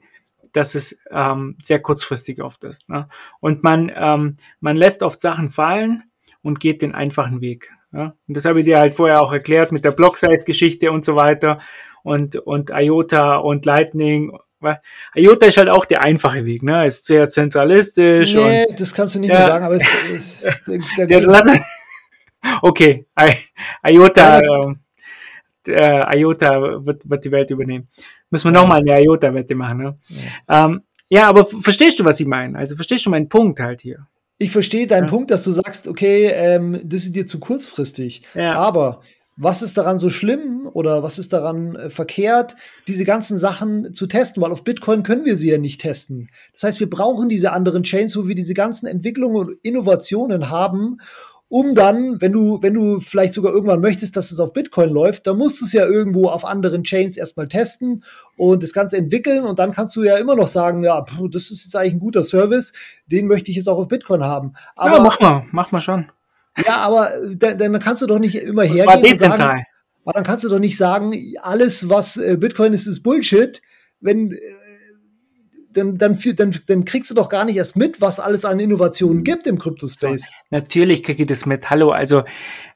dass 0.53 0.75
es 0.75 1.01
ähm, 1.11 1.57
sehr 1.63 1.81
kurzfristig 1.81 2.43
oft 2.43 2.63
ist. 2.65 2.89
Ne? 2.89 3.05
Und 3.41 3.65
man, 3.65 3.91
ähm, 3.95 4.37
man 4.61 4.77
lässt 4.77 5.03
oft 5.03 5.21
Sachen 5.21 5.49
fallen 5.49 6.05
und 6.43 6.61
geht 6.61 6.83
den 6.83 6.95
einfachen 6.95 7.41
Weg. 7.41 7.73
Ja? 7.93 8.15
Und 8.29 8.37
das 8.37 8.45
habe 8.45 8.61
ich 8.61 8.67
dir 8.67 8.79
halt 8.79 8.95
vorher 8.95 9.23
auch 9.23 9.33
erklärt 9.33 9.73
mit 9.73 9.85
der 9.85 9.93
Block-Size-Geschichte 9.93 10.93
und 10.93 11.05
so 11.05 11.17
weiter 11.17 11.59
und, 12.03 12.37
und 12.37 12.71
IOTA 12.71 13.37
und 13.37 13.65
Lightning. 13.65 14.37
IOTA 15.15 15.47
ist 15.47 15.57
halt 15.57 15.71
auch 15.71 15.87
der 15.87 16.05
einfache 16.05 16.45
Weg, 16.45 16.63
ne? 16.63 16.87
Ist 16.87 17.07
sehr 17.07 17.29
zentralistisch. 17.29 18.35
Nee, 18.35 18.67
und, 18.69 18.81
das 18.81 18.95
kannst 18.95 19.15
du 19.15 19.21
nicht 19.21 19.31
ja. 19.31 19.39
mehr 19.39 19.47
sagen, 19.49 19.65
aber 19.65 19.75
es 19.77 19.87
ist. 20.11 20.43
Der, 20.43 21.07
der, 21.07 21.07
der, 21.07 21.61
Okay, 22.63 23.07
I 23.19 23.33
IOTA, 23.93 24.43
äh, 25.69 26.19
IOTA 26.19 26.85
wird, 26.87 27.09
wird 27.09 27.25
die 27.25 27.31
Welt 27.31 27.51
übernehmen. 27.51 27.89
Müssen 28.31 28.51
wir 28.51 28.55
ja. 28.55 28.61
nochmal 28.61 28.81
eine 28.81 29.03
IOTA-Wette 29.03 29.55
machen. 29.55 29.79
Ne? 29.79 29.99
Ja. 30.49 30.65
Ähm, 30.65 30.83
ja, 31.09 31.29
aber 31.29 31.45
verstehst 31.45 31.99
du, 32.01 32.05
was 32.05 32.21
ich 32.21 32.27
meine? 32.27 32.59
Also 32.59 32.75
verstehst 32.75 33.07
du 33.07 33.11
meinen 33.11 33.29
Punkt 33.29 33.61
halt 33.61 33.81
hier? 33.81 34.07
Ich 34.39 34.51
verstehe 34.51 34.87
deinen 34.87 35.05
ja. 35.05 35.11
Punkt, 35.11 35.31
dass 35.31 35.45
du 35.45 35.53
sagst, 35.53 35.89
okay, 35.89 36.27
ähm, 36.27 36.81
das 36.85 37.05
ist 37.05 37.17
dir 37.17 37.27
zu 37.27 37.41
kurzfristig. 37.41 38.23
Ja. 38.35 38.53
Aber 38.53 39.01
was 39.37 39.63
ist 39.63 39.77
daran 39.77 39.99
so 39.99 40.11
schlimm 40.11 40.69
oder 40.73 41.03
was 41.03 41.19
ist 41.19 41.33
daran 41.33 41.77
äh, 41.77 41.91
verkehrt, 41.91 42.57
diese 42.89 43.05
ganzen 43.05 43.39
Sachen 43.39 43.93
zu 43.93 44.07
testen? 44.07 44.43
Weil 44.43 44.53
auf 44.53 44.65
Bitcoin 44.65 45.03
können 45.03 45.25
wir 45.25 45.37
sie 45.37 45.51
ja 45.51 45.59
nicht 45.59 45.81
testen. 45.81 46.31
Das 46.53 46.65
heißt, 46.65 46.81
wir 46.81 46.91
brauchen 46.91 47.29
diese 47.29 47.53
anderen 47.53 47.83
Chains, 47.83 48.17
wo 48.17 48.27
wir 48.27 48.35
diese 48.35 48.55
ganzen 48.55 48.87
Entwicklungen 48.87 49.37
und 49.37 49.59
Innovationen 49.63 50.51
haben 50.51 50.99
um 51.49 51.75
dann, 51.75 52.21
wenn 52.21 52.33
du, 52.33 52.59
wenn 52.61 52.75
du 52.75 52.99
vielleicht 52.99 53.33
sogar 53.33 53.53
irgendwann 53.53 53.81
möchtest, 53.81 54.17
dass 54.17 54.33
es 54.33 54.41
auf 54.41 54.53
Bitcoin 54.53 54.91
läuft, 54.91 55.27
dann 55.27 55.39
musst 55.39 55.61
du 55.61 55.65
es 55.65 55.73
ja 55.73 55.87
irgendwo 55.87 56.29
auf 56.29 56.45
anderen 56.45 56.83
Chains 56.83 57.17
erstmal 57.17 57.47
testen 57.47 58.03
und 58.37 58.63
das 58.63 58.73
Ganze 58.73 58.97
entwickeln 58.97 59.45
und 59.45 59.59
dann 59.59 59.73
kannst 59.73 59.95
du 59.95 60.03
ja 60.03 60.17
immer 60.17 60.35
noch 60.35 60.49
sagen, 60.49 60.83
ja, 60.83 61.05
pff, 61.05 61.31
das 61.31 61.51
ist 61.51 61.65
jetzt 61.65 61.77
eigentlich 61.77 61.95
ein 61.95 62.01
guter 62.01 62.25
Service, 62.25 62.73
den 63.07 63.29
möchte 63.29 63.51
ich 63.51 63.57
jetzt 63.57 63.69
auch 63.69 63.79
auf 63.79 63.89
Bitcoin 63.89 64.25
haben. 64.25 64.55
Aber, 64.75 64.97
ja, 64.97 65.03
mach 65.03 65.21
mal, 65.21 65.47
mach 65.53 65.71
mal 65.71 65.81
schon. 65.81 66.11
Ja, 66.67 66.79
aber 66.79 67.11
dann, 67.37 67.59
dann 67.59 67.79
kannst 67.79 68.03
du 68.03 68.07
doch 68.07 68.19
nicht 68.19 68.35
immer 68.35 68.63
und 68.63 68.69
hergehen 68.69 69.13
und 69.13 69.19
sagen, 69.19 69.65
aber 70.05 70.13
dann 70.13 70.25
kannst 70.25 70.45
du 70.45 70.49
doch 70.49 70.59
nicht 70.59 70.77
sagen, 70.77 71.15
alles, 71.43 71.89
was 71.89 72.17
äh, 72.17 72.37
Bitcoin 72.39 72.73
ist, 72.73 72.87
ist 72.87 73.03
Bullshit, 73.03 73.61
wenn 74.01 74.33
äh, 74.33 74.39
dann, 75.77 75.99
dann, 75.99 76.19
dann, 76.37 76.59
dann 76.67 76.85
kriegst 76.85 77.11
du 77.11 77.15
doch 77.15 77.29
gar 77.29 77.45
nicht 77.45 77.57
erst 77.57 77.77
mit, 77.77 78.01
was 78.01 78.19
alles 78.19 78.45
an 78.45 78.59
Innovationen 78.61 79.25
gibt 79.25 79.47
im 79.47 79.59
Crypto-Space. 79.59 80.27
So, 80.27 80.35
natürlich 80.51 81.03
kriege 81.03 81.25
ich 81.25 81.29
das 81.29 81.47
mit. 81.47 81.69
Hallo, 81.71 81.91
also, 81.91 82.25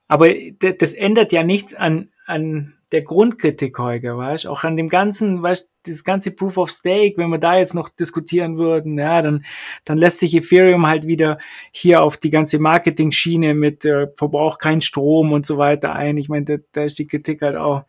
aber 0.08 0.28
das 0.58 0.92
ändert 0.92 1.32
ja 1.32 1.42
nichts 1.42 1.74
an, 1.74 2.08
an 2.26 2.74
der 2.92 3.02
Grundkritik 3.02 3.78
heute, 3.78 4.16
weißt 4.16 4.48
auch 4.48 4.64
an 4.64 4.76
dem 4.76 4.88
ganzen, 4.88 5.42
weißt 5.42 5.72
das 5.86 6.02
ganze 6.02 6.32
Proof 6.32 6.58
of 6.58 6.70
Stake, 6.70 7.16
wenn 7.16 7.30
wir 7.30 7.38
da 7.38 7.56
jetzt 7.56 7.74
noch 7.74 7.88
diskutieren 7.88 8.58
würden, 8.58 8.98
ja, 8.98 9.22
dann, 9.22 9.44
dann 9.84 9.96
lässt 9.96 10.18
sich 10.18 10.34
Ethereum 10.34 10.86
halt 10.86 11.06
wieder 11.06 11.38
hier 11.70 12.02
auf 12.02 12.16
die 12.16 12.30
ganze 12.30 12.58
Marketing-Schiene 12.58 13.54
mit 13.54 13.84
äh, 13.84 14.08
Verbrauch 14.16 14.58
kein 14.58 14.80
Strom 14.80 15.32
und 15.32 15.46
so 15.46 15.56
weiter 15.56 15.94
ein. 15.94 16.16
Ich 16.16 16.28
meine, 16.28 16.44
da, 16.44 16.56
da 16.72 16.84
ist 16.84 16.98
die 16.98 17.06
Kritik 17.06 17.42
halt 17.42 17.56
auch 17.56 17.84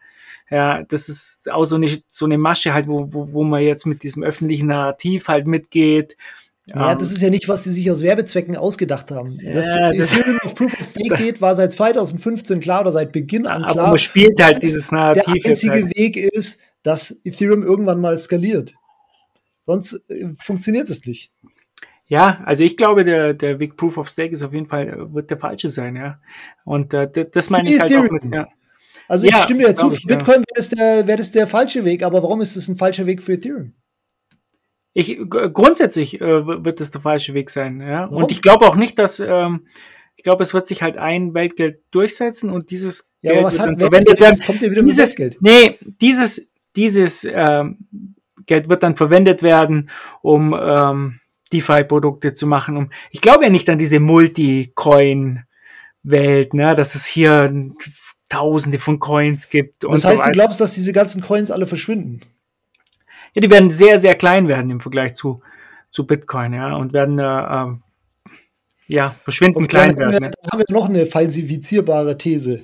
ja, 0.51 0.83
das 0.83 1.07
ist 1.07 1.49
auch 1.49 1.63
so 1.63 1.77
eine, 1.77 1.87
so 2.09 2.25
eine 2.25 2.37
Masche 2.37 2.73
halt, 2.73 2.87
wo, 2.87 3.13
wo, 3.13 3.31
wo 3.31 3.43
man 3.43 3.63
jetzt 3.63 3.85
mit 3.85 4.03
diesem 4.03 4.21
öffentlichen 4.21 4.67
Narrativ 4.67 5.29
halt 5.29 5.47
mitgeht. 5.47 6.17
Ja, 6.65 6.91
um, 6.91 6.99
das 6.99 7.11
ist 7.11 7.21
ja 7.21 7.29
nicht, 7.29 7.47
was 7.47 7.63
die 7.63 7.69
sich 7.69 7.89
aus 7.89 8.03
Werbezwecken 8.03 8.57
ausgedacht 8.57 9.11
haben. 9.11 9.31
Ja, 9.41 9.53
Dass 9.53 9.73
Ethereum 9.73 10.39
auf 10.43 10.53
Proof 10.53 10.73
of 10.77 10.85
Stake 10.85 11.15
geht, 11.23 11.41
war 11.41 11.55
seit 11.55 11.71
2015 11.71 12.59
klar 12.59 12.81
oder 12.81 12.91
seit 12.91 13.13
Beginn 13.13 13.47
an 13.47 13.63
klar. 13.63 13.71
Aber 13.71 13.87
man 13.87 13.97
spielt 13.97 14.43
halt 14.43 14.61
dieses 14.61 14.91
Narrativ. 14.91 15.23
Der 15.41 15.45
einzige 15.45 15.73
halt. 15.73 15.97
Weg 15.97 16.17
ist, 16.17 16.59
dass 16.83 17.21
Ethereum 17.23 17.63
irgendwann 17.63 18.01
mal 18.01 18.17
skaliert. 18.17 18.73
Sonst 19.65 20.03
äh, 20.09 20.31
funktioniert 20.37 20.89
es 20.89 21.05
nicht. 21.05 21.31
Ja, 22.07 22.41
also 22.43 22.65
ich 22.65 22.75
glaube, 22.75 23.05
der, 23.05 23.33
der 23.33 23.59
Weg 23.59 23.77
Proof 23.77 23.97
of 23.97 24.09
Stake 24.09 24.33
ist 24.33 24.43
auf 24.43 24.51
jeden 24.51 24.67
Fall, 24.67 25.13
wird 25.13 25.31
der 25.31 25.37
falsche 25.37 25.69
sein, 25.69 25.95
ja. 25.95 26.19
Und 26.65 26.93
äh, 26.93 27.09
das 27.31 27.49
meine 27.49 27.69
ich 27.69 27.79
halt 27.79 27.95
auch 27.95 28.11
mit, 28.11 28.25
ja. 28.33 28.49
Also 29.11 29.27
ich 29.27 29.33
ja, 29.33 29.39
stimme 29.39 29.65
dir 29.65 29.75
zu, 29.75 29.89
für 29.89 30.07
Bitcoin 30.07 30.37
wäre 30.37 30.45
das, 30.55 30.69
der, 30.69 31.05
wär 31.05 31.17
das 31.17 31.33
der 31.33 31.45
falsche 31.45 31.83
Weg, 31.83 32.01
aber 32.01 32.23
warum 32.23 32.39
ist 32.39 32.55
es 32.55 32.69
ein 32.69 32.77
falscher 32.77 33.05
Weg 33.05 33.21
für 33.21 33.33
Ethereum? 33.33 33.73
Ich, 34.93 35.19
grundsätzlich 35.29 36.21
äh, 36.21 36.47
wird 36.47 36.79
es 36.79 36.91
der 36.91 37.01
falsche 37.01 37.33
Weg 37.33 37.49
sein, 37.49 37.81
ja. 37.81 38.03
Warum? 38.03 38.23
Und 38.23 38.31
ich 38.31 38.41
glaube 38.41 38.65
auch 38.65 38.77
nicht, 38.77 38.97
dass, 38.97 39.19
ähm, 39.19 39.67
ich 40.15 40.23
glaube, 40.23 40.43
es 40.43 40.53
wird 40.53 40.65
sich 40.65 40.81
halt 40.81 40.97
ein 40.97 41.33
Weltgeld 41.33 41.81
durchsetzen 41.91 42.49
und 42.49 42.71
dieses 42.71 43.11
ja, 43.21 43.31
Geld 43.31 43.39
aber 43.39 43.47
was 43.47 43.59
hat 43.59 43.77
verwendet 43.77 44.21
werden. 44.21 44.39
kommt 44.45 44.61
ja 44.61 44.71
wieder 44.71 44.81
dieses, 44.81 45.09
mit 45.09 45.19
Weltgeld. 45.19 45.41
Nee, 45.41 45.77
dieses, 45.99 46.49
dieses 46.77 47.27
ähm, 47.29 47.79
Geld 48.45 48.69
wird 48.69 48.81
dann 48.81 48.95
verwendet 48.95 49.43
werden, 49.43 49.89
um 50.21 50.57
ähm, 50.57 51.19
DeFi-Produkte 51.51 52.33
zu 52.33 52.47
machen. 52.47 52.77
Um, 52.77 52.89
ich 53.09 53.19
glaube 53.19 53.43
ja 53.43 53.49
nicht 53.49 53.69
an 53.69 53.77
diese 53.77 53.99
Multi-Coin-Welt, 53.99 56.53
ne, 56.53 56.75
dass 56.77 56.95
es 56.95 57.05
hier 57.05 57.51
Tausende 58.31 58.79
von 58.79 58.99
Coins 58.99 59.49
gibt. 59.49 59.83
das 59.83 60.05
heißt, 60.05 60.19
so 60.19 60.23
du 60.23 60.31
glaubst, 60.31 60.61
dass 60.61 60.73
diese 60.73 60.93
ganzen 60.93 61.21
Coins 61.21 61.51
alle 61.51 61.67
verschwinden? 61.67 62.21
Ja, 63.33 63.41
die 63.41 63.49
werden 63.49 63.69
sehr, 63.69 63.99
sehr 63.99 64.15
klein 64.15 64.47
werden 64.47 64.71
im 64.71 64.79
Vergleich 64.79 65.15
zu, 65.15 65.41
zu 65.89 66.07
Bitcoin, 66.07 66.53
ja, 66.53 66.75
und 66.77 66.93
werden 66.93 67.19
äh, 67.19 67.23
äh 67.23 67.75
ja, 68.87 69.15
verschwinden 69.23 69.67
klein 69.67 69.97
werden. 69.97 70.21
Dann 70.21 70.51
haben 70.51 70.59
wir 70.59 70.65
noch 70.73 70.87
eine 70.87 71.05
falsifizierbare 71.05 72.17
These. 72.17 72.63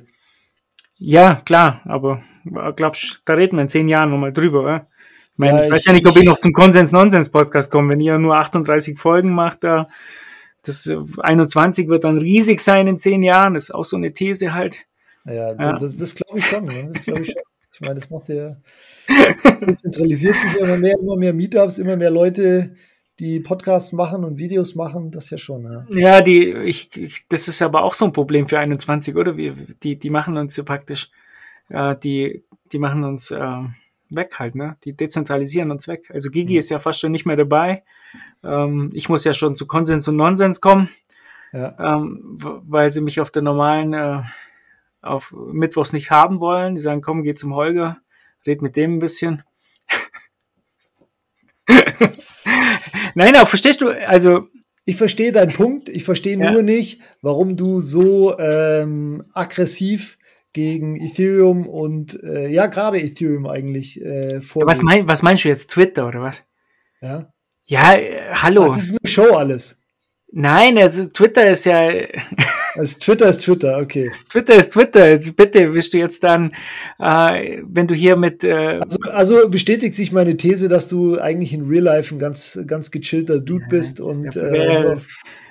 Ja, 0.98 1.36
klar, 1.36 1.82
aber 1.84 2.24
glaubst 2.76 3.22
da 3.26 3.34
reden 3.34 3.58
wir 3.58 3.64
in 3.64 3.70
zehn 3.70 3.90
Jahren 3.90 4.10
nochmal 4.10 4.32
drüber, 4.32 4.62
oder? 4.62 4.88
Ich, 5.34 5.38
meine, 5.38 5.60
ja, 5.60 5.66
ich 5.66 5.72
weiß 5.72 5.86
ja 5.86 5.94
nicht, 5.94 6.08
ob 6.08 6.16
ich 6.18 6.26
noch 6.26 6.40
zum 6.40 6.54
Konsens-Nonsens-Podcast 6.54 7.72
komme. 7.72 7.90
Wenn 7.90 8.02
ihr 8.02 8.18
nur 8.18 8.38
38 8.38 8.98
Folgen 8.98 9.34
macht, 9.34 9.66
da 9.66 9.90
das 10.64 10.90
21 11.20 11.88
wird 11.88 12.04
dann 12.06 12.18
riesig 12.18 12.60
sein 12.60 12.88
in 12.88 12.98
zehn 12.98 13.22
Jahren. 13.22 13.54
Das 13.54 13.66
ist 13.66 13.76
auch 13.76 13.86
so 13.86 13.96
eine 13.98 14.14
These 14.14 14.54
halt. 14.54 14.87
Ja, 15.28 15.54
ja. 15.54 15.78
das, 15.78 15.96
das 15.96 16.16
glaube 16.16 16.40
ich 16.40 16.46
schon. 16.46 16.66
Ne? 16.66 16.92
Das 16.94 17.04
glaube 17.04 17.22
ich 17.22 17.28
schon. 17.28 17.42
Ich 17.74 17.82
meine, 17.82 18.00
das 18.00 18.10
macht 18.10 18.30
ja, 18.30 18.58
das 19.62 19.80
zentralisiert 19.80 20.36
sich 20.36 20.56
immer 20.60 20.78
mehr, 20.78 20.96
immer 21.00 21.16
mehr 21.16 21.34
Meetups, 21.34 21.78
immer 21.78 21.96
mehr 21.96 22.10
Leute, 22.10 22.76
die 23.20 23.40
Podcasts 23.40 23.94
machen 23.94 24.24
und 24.24 24.38
Videos 24.38 24.76
machen, 24.76 25.12
das 25.12 25.30
ja 25.30 25.38
schon. 25.38 25.64
Ja, 25.64 25.86
ja 25.90 26.22
die, 26.22 26.52
ich, 26.52 26.96
ich, 26.96 27.28
das 27.30 27.48
ist 27.48 27.62
aber 27.62 27.84
auch 27.84 27.94
so 27.94 28.06
ein 28.06 28.14
Problem 28.14 28.48
für 28.48 28.60
21, 28.60 29.16
oder? 29.16 29.38
Wir, 29.38 29.54
die, 29.84 29.98
die 29.98 30.10
machen 30.10 30.38
uns 30.38 30.56
ja 30.56 30.64
praktisch, 30.64 31.10
äh, 31.70 31.96
die, 31.98 32.44
die 32.72 32.80
machen 32.80 33.04
uns 33.04 33.32
äh, 33.32 33.64
weg 34.10 34.36
halt, 34.40 34.56
ne? 34.56 34.78
Die 34.84 34.94
dezentralisieren 34.94 35.72
uns 35.72 35.88
weg. 35.88 36.10
Also 36.14 36.30
Gigi 36.30 36.54
mhm. 36.54 36.60
ist 36.60 36.70
ja 36.70 36.80
fast 36.80 37.00
schon 37.00 37.12
nicht 37.12 37.26
mehr 37.26 37.36
dabei. 37.36 37.84
Ähm, 38.44 38.90
ich 38.94 39.10
muss 39.10 39.24
ja 39.24 39.34
schon 39.34 39.56
zu 39.56 39.68
Konsens 39.68 40.08
und 40.08 40.16
Nonsens 40.16 40.62
kommen, 40.62 40.90
ja. 41.54 41.76
ähm, 41.80 42.38
weil 42.40 42.92
sie 42.92 43.02
mich 43.02 43.20
auf 43.20 43.32
der 43.32 43.42
normalen, 43.42 43.94
äh, 43.94 44.22
auf 45.02 45.34
Mittwochs 45.52 45.94
nicht 45.94 46.12
haben 46.12 46.40
wollen. 46.40 46.76
Die 46.76 46.82
sagen, 46.82 47.02
komm, 47.02 47.24
geh 47.24 47.34
zum 47.34 47.56
Holger, 47.56 47.98
red 48.46 48.62
mit 48.62 48.76
dem 48.76 48.96
ein 48.96 49.00
bisschen. 49.00 49.44
Nein, 53.16 53.36
aber 53.36 53.46
verstehst 53.46 53.82
du, 53.82 53.90
also. 53.90 54.48
Ich 54.86 54.96
verstehe 54.96 55.34
deinen 55.34 55.52
Punkt. 55.52 55.90
Ich 55.90 56.06
verstehe 56.06 56.40
ja. 56.40 56.52
nur 56.52 56.62
nicht, 56.62 57.02
warum 57.22 57.58
du 57.58 57.82
so 57.82 58.40
ähm, 58.40 59.26
aggressiv 59.34 60.18
gegen 60.54 60.96
Ethereum 60.96 61.68
und 61.68 62.24
äh, 62.24 62.48
ja, 62.48 62.68
gerade 62.68 63.00
Ethereum 63.00 63.48
eigentlich 63.48 64.02
äh, 64.02 64.40
vorgehst. 64.40 64.78
Was, 64.78 64.84
mein, 64.84 65.08
was 65.08 65.24
meinst 65.24 65.44
du 65.44 65.50
jetzt? 65.50 65.72
Twitter 65.72 66.08
oder 66.08 66.22
was? 66.22 66.42
Ja. 67.02 67.32
Ja, 67.66 67.96
äh, 67.96 68.34
hallo. 68.34 68.64
Ach, 68.64 68.68
das 68.70 68.84
ist 68.86 68.92
eine 68.92 69.12
Show 69.12 69.36
alles. 69.36 69.78
Nein, 70.32 70.78
also 70.78 71.06
Twitter 71.08 71.50
ist 71.50 71.66
ja. 71.66 71.92
Also 72.78 73.00
Twitter 73.00 73.30
ist 73.30 73.40
Twitter, 73.40 73.80
okay. 73.80 74.12
Twitter 74.30 74.56
ist 74.56 74.74
Twitter. 74.74 75.10
Jetzt 75.10 75.36
bitte, 75.36 75.68
bist 75.68 75.94
du 75.94 75.98
jetzt 75.98 76.24
dann, 76.24 76.54
äh, 77.00 77.62
wenn 77.64 77.88
du 77.88 77.96
hier 77.96 78.16
mit. 78.16 78.44
Äh 78.44 78.80
also, 78.80 78.98
also, 79.12 79.50
bestätigt 79.50 79.94
sich 79.94 80.12
meine 80.12 80.38
These, 80.38 80.70
dass 80.70 80.88
du 80.88 81.20
eigentlich 81.20 81.54
in 81.54 81.66
Real 81.66 81.84
Life 81.84 82.14
ein 82.14 82.20
ganz, 82.20 82.60
ganz 82.68 82.92
gechillter 82.92 83.40
Dude 83.40 83.66
bist 83.70 84.00
und. 84.00 84.36
Ja, 84.36 84.94
äh, 84.94 84.98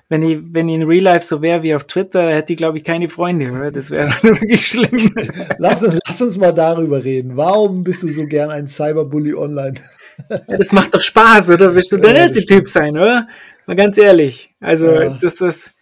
wenn 0.08 0.22
ich, 0.22 0.38
wenn 0.52 0.68
ich 0.68 0.76
in 0.76 0.82
Real 0.84 1.02
Life 1.02 1.26
so 1.26 1.42
wäre 1.42 1.62
wie 1.64 1.74
auf 1.74 1.84
Twitter, 1.84 2.30
hätte 2.30 2.52
ich, 2.52 2.56
glaube 2.56 2.78
ich, 2.78 2.84
keine 2.84 3.08
Freunde. 3.08 3.50
Oder? 3.50 3.72
Das 3.72 3.90
wäre 3.90 4.08
wirklich 4.22 4.66
schlimm. 4.66 5.10
lass, 5.58 5.82
uns, 5.82 5.98
lass 6.06 6.22
uns 6.22 6.36
mal 6.38 6.52
darüber 6.52 7.02
reden. 7.02 7.36
Warum 7.36 7.82
bist 7.82 8.04
du 8.04 8.12
so 8.12 8.26
gern 8.26 8.50
ein 8.50 8.68
Cyberbully 8.68 9.34
online? 9.34 9.74
ja, 10.30 10.56
das 10.56 10.72
macht 10.72 10.94
doch 10.94 11.02
Spaß, 11.02 11.50
oder? 11.52 11.74
Willst 11.74 11.90
du 11.90 11.96
der 11.98 12.14
ja, 12.14 12.26
nette 12.26 12.44
Typ 12.44 12.68
sein, 12.68 12.96
oder? 12.96 13.26
Mal 13.66 13.76
ganz 13.76 13.98
ehrlich. 13.98 14.54
Also, 14.60 14.86
ja. 14.86 15.18
das, 15.20 15.36
das 15.36 15.72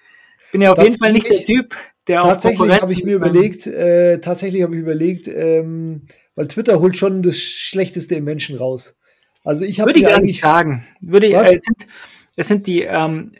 bin 0.55 0.62
ja 0.62 0.72
auf 0.72 0.78
jeden 0.78 0.96
Fall 0.96 1.12
nicht 1.12 1.28
der 1.28 1.44
Typ, 1.44 1.74
der 2.07 2.22
auch 2.22 2.28
Tatsächlich 2.28 2.70
habe 2.70 2.92
ich 2.92 3.05
mir 3.05 3.16
überlegt, 3.16 3.66
äh, 3.66 4.20
tatsächlich 4.20 4.62
habe 4.62 4.76
ich 4.76 4.80
überlegt, 4.80 5.26
ähm, 5.26 6.07
weil 6.36 6.46
Twitter 6.46 6.78
holt 6.78 6.96
schon 6.96 7.22
das 7.22 7.38
Schlechteste 7.38 8.14
im 8.14 8.24
Menschen 8.24 8.57
raus. 8.57 8.96
Also 9.42 9.64
ich 9.64 9.80
habe 9.80 9.88
Würde 9.88 10.00
ich 10.00 10.07
gar 10.07 10.20
nicht 10.20 10.40
sagen. 10.40 10.86
Würde 11.00 11.26
ich, 11.26 11.34
äh, 11.34 11.57
es, 11.57 11.62
sind, 11.62 11.90
es 12.36 12.46
sind 12.46 12.68
die, 12.68 12.82
ähm, 12.82 13.32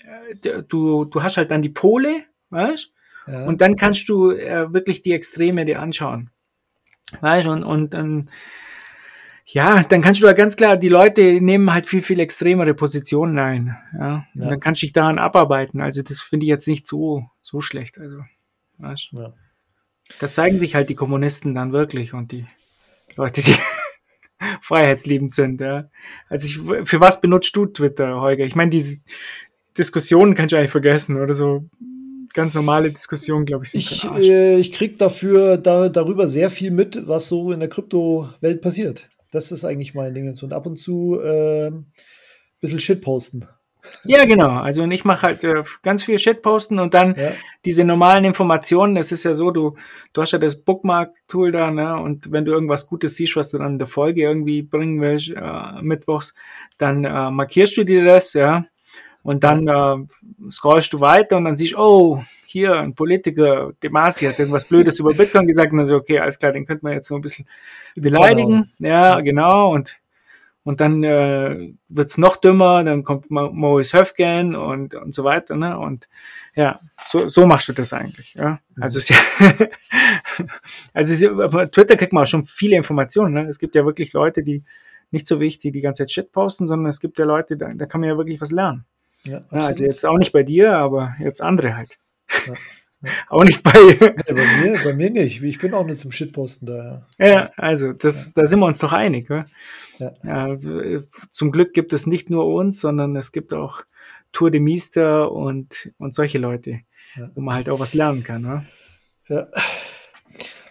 du, 0.69 1.05
du 1.05 1.23
hast 1.23 1.37
halt 1.37 1.53
dann 1.53 1.63
die 1.63 1.69
Pole, 1.69 2.25
weißt 2.51 2.91
ja. 3.27 3.47
Und 3.47 3.61
dann 3.61 3.77
kannst 3.77 4.09
du 4.09 4.33
äh, 4.33 4.73
wirklich 4.73 5.03
die 5.03 5.13
Extreme 5.13 5.65
dir 5.65 5.81
anschauen. 5.81 6.31
Weißt 7.21 7.47
und, 7.47 7.63
und 7.63 7.95
dann 7.95 8.29
ja, 9.47 9.83
dann 9.83 10.01
kannst 10.01 10.23
du 10.23 10.27
ja 10.27 10.33
ganz 10.33 10.57
klar, 10.57 10.77
die 10.77 10.89
Leute 10.89 11.41
nehmen 11.41 11.73
halt 11.73 11.87
viel, 11.87 12.03
viel 12.03 12.19
extremere 12.21 12.73
Positionen 12.73 13.39
ein. 13.39 13.77
Ja? 13.93 14.27
ja. 14.35 14.49
dann 14.49 14.61
kannst 14.61 14.81
du 14.81 14.87
dich 14.87 14.93
daran 14.95 15.19
abarbeiten. 15.19 15.81
Also 15.81 16.03
das 16.03 16.21
finde 16.21 16.47
ich 16.47 16.49
jetzt 16.49 16.67
nicht 16.67 16.87
so, 16.87 17.29
so 17.43 17.61
schlecht. 17.61 17.99
Also, 17.99 18.23
weißt? 18.79 19.11
Ja. 19.13 19.35
Da 20.19 20.31
zeigen 20.31 20.57
sich 20.57 20.75
halt 20.75 20.89
die 20.89 20.95
Kommunisten 20.95 21.55
dann 21.55 21.73
wirklich 21.73 22.15
und 22.15 22.33
die 22.33 22.47
Leute, 23.17 23.43
die 23.43 23.55
freiheitsliebend 24.63 25.33
sind. 25.33 25.61
Ja? 25.61 25.91
Also 26.31 26.47
ich, 26.47 26.89
für 26.89 27.01
was 27.01 27.21
benutzt 27.21 27.55
du 27.55 27.67
Twitter, 27.67 28.21
Holger? 28.21 28.45
Ich 28.45 28.57
meine, 28.57 28.71
diese 28.71 29.01
Diskussionen 29.77 30.35
kannst 30.35 30.53
du 30.53 30.57
eigentlich 30.57 30.71
vergessen 30.71 31.21
oder 31.21 31.35
so 31.35 31.69
ganz 32.33 32.55
normale 32.55 32.91
Diskussionen, 32.91 33.45
glaube 33.45 33.65
ich, 33.65 33.71
sind 33.71 33.81
Ich, 33.81 34.29
äh, 34.29 34.57
ich 34.57 34.73
kriege 34.73 34.97
dafür 34.97 35.59
da, 35.59 35.89
darüber 35.89 36.29
sehr 36.29 36.51
viel 36.51 36.71
mit, 36.71 37.07
was 37.07 37.29
so 37.29 37.53
in 37.53 37.61
der 37.61 37.69
Kryptowelt 37.69 38.61
passiert. 38.63 39.09
Das 39.35 39.51
ist 39.51 39.65
eigentlich 39.65 39.95
mein 39.95 40.15
Ding. 40.15 40.29
Und 40.29 40.53
ab 40.53 40.67
und 40.67 40.77
zu 40.77 41.21
äh, 41.21 41.67
ein 41.69 41.87
bisschen 42.61 42.81
Shit 42.81 43.03
posten. 43.03 43.47
Ja, 44.05 44.25
genau. 44.25 44.61
Also 44.61 44.83
und 44.83 44.93
ich 44.93 45.05
mache 45.05 45.23
halt 45.23 45.45
äh, 45.45 45.63
ganz 45.83 46.05
viel 46.05 46.19
Shit 46.19 46.41
posten 46.41 46.79
und 46.79 46.95
dann 46.95 47.15
ja. 47.17 47.33
diese 47.65 47.85
normalen 47.85 48.25
Informationen. 48.25 48.95
Das 48.95 49.13
ist 49.13 49.25
ja 49.25 49.35
so, 49.35 49.51
du, 49.51 49.77
du 50.13 50.23
hast 50.23 50.33
ja 50.33 50.39
das 50.39 50.63
Bookmark-Tool 50.63 51.53
da, 51.53 51.71
ne? 51.71 51.97
Und 51.99 52.33
wenn 52.33 52.45
du 52.45 52.53
irgendwas 52.53 52.87
Gutes 52.87 53.17
siehst, 53.17 53.37
was 53.37 53.51
du 53.51 53.59
dann 53.59 53.73
in 53.73 53.79
der 53.79 53.89
Folge 53.89 54.23
irgendwie 54.23 54.63
bringen 54.63 55.01
willst, 55.01 55.31
äh, 55.31 55.83
mittwochs, 55.83 56.35
dann 56.79 57.05
äh, 57.05 57.31
markierst 57.31 57.77
du 57.77 57.85
dir 57.85 58.05
das, 58.05 58.33
ja. 58.33 58.65
Und 59.23 59.43
dann 59.43 59.67
äh, 59.69 60.51
scrollst 60.51 60.93
du 60.93 61.01
weiter 61.01 61.37
und 61.39 61.45
dann 61.45 61.55
siehst, 61.57 61.77
oh, 61.77 62.23
hier 62.55 62.75
ein 62.75 62.95
Politiker, 62.95 63.73
Demasi 63.83 64.27
hat 64.27 64.39
irgendwas 64.39 64.67
Blödes 64.67 65.01
über 65.01 65.13
Bitcoin 65.13 65.49
gesagt 65.49 65.73
und 65.73 65.79
dann 65.79 65.87
so, 65.87 65.97
okay, 65.97 66.21
alles 66.21 66.39
klar, 66.39 66.53
den 66.53 66.67
könnte 66.67 66.85
man 66.85 66.93
jetzt 66.93 67.09
so 67.09 67.17
ein 67.17 67.21
bisschen 67.21 67.49
beleidigen. 67.97 68.73
Ja, 68.79 69.21
genau. 69.21 69.73
Und, 69.75 69.99
und 70.63 70.81
dann 70.81 71.03
äh, 71.03 71.75
wird's 71.89 72.17
noch 72.17 72.37
dümmer, 72.37 72.85
dann 72.85 73.03
kommt 73.03 73.29
Maurice 73.29 73.99
Höfgen 73.99 74.55
und, 74.55 74.95
und 74.95 75.13
so 75.13 75.25
weiter. 75.25 75.57
Ne? 75.57 75.77
Und 75.77 76.09
ja, 76.55 76.79
so, 76.97 77.27
so 77.27 77.45
machst 77.45 77.69
du 77.69 77.73
das 77.73 77.93
eigentlich. 77.93 78.35
Ja? 78.35 78.61
Also, 78.81 79.01
es, 79.01 79.13
also 80.95 81.13
es, 81.13 81.55
auf 81.55 81.71
Twitter 81.71 81.97
kriegt 81.97 82.13
man 82.13 82.23
auch 82.23 82.29
schon 82.29 82.45
viele 82.45 82.77
Informationen. 82.77 83.35
Ne? 83.35 83.49
Es 83.49 83.59
gibt 83.59 83.75
ja 83.75 83.85
wirklich 83.85 84.13
Leute, 84.13 84.45
die 84.45 84.63
nicht 85.11 85.27
so 85.27 85.41
wichtig 85.41 85.73
die 85.73 85.81
ganze 85.81 86.05
Zeit 86.05 86.13
Shit 86.13 86.31
posten, 86.31 86.69
sondern 86.69 86.89
es 86.89 87.01
gibt 87.01 87.19
ja 87.19 87.25
Leute, 87.25 87.57
da, 87.57 87.73
da 87.75 87.87
kann 87.87 88.01
man 88.01 88.11
ja 88.11 88.17
wirklich 88.17 88.41
was 88.41 88.53
lernen. 88.53 88.85
Ja, 89.25 89.41
ja, 89.51 89.59
also 89.59 89.85
jetzt 89.85 90.07
auch 90.07 90.19
nicht 90.19 90.33
bei 90.33 90.45
dir, 90.45 90.77
aber 90.77 91.17
jetzt 91.19 91.43
andere 91.43 91.77
halt. 91.77 91.99
Ja. 92.47 92.55
Auch 93.29 93.45
nicht 93.45 93.63
bei. 93.63 93.73
bei, 93.73 94.33
mir, 94.33 94.81
bei 94.83 94.95
mir 94.95 95.11
nicht. 95.11 95.43
Ich 95.43 95.59
bin 95.59 95.75
auch 95.75 95.85
nicht 95.85 96.01
zum 96.01 96.13
Shitposten 96.13 96.67
da. 96.67 97.07
Ja, 97.19 97.27
ja 97.27 97.51
also 97.57 97.93
das, 97.93 98.33
da 98.33 98.47
sind 98.47 98.61
wir 98.61 98.67
uns 98.67 98.79
doch 98.79 98.93
einig. 98.93 99.29
Ja? 99.29 99.47
Ja. 100.23 100.57
zum 101.31 101.53
Glück 101.53 101.75
gibt 101.75 101.93
es 101.93 102.07
nicht 102.07 102.31
nur 102.31 102.47
uns, 102.47 102.81
sondern 102.81 103.15
es 103.17 103.33
gibt 103.33 103.53
auch 103.53 103.83
Tour 104.33 104.51
de 104.51 104.61
Mister 104.61 105.31
und, 105.33 105.93
und 105.99 106.15
solche 106.15 106.39
Leute, 106.39 106.81
wo 107.35 107.41
man 107.41 107.55
halt 107.57 107.69
auch 107.69 107.81
was 107.81 107.95
lernen 107.95 108.25
kann. 108.25 108.45
Ja? 108.45 108.65
ja. 109.29 109.47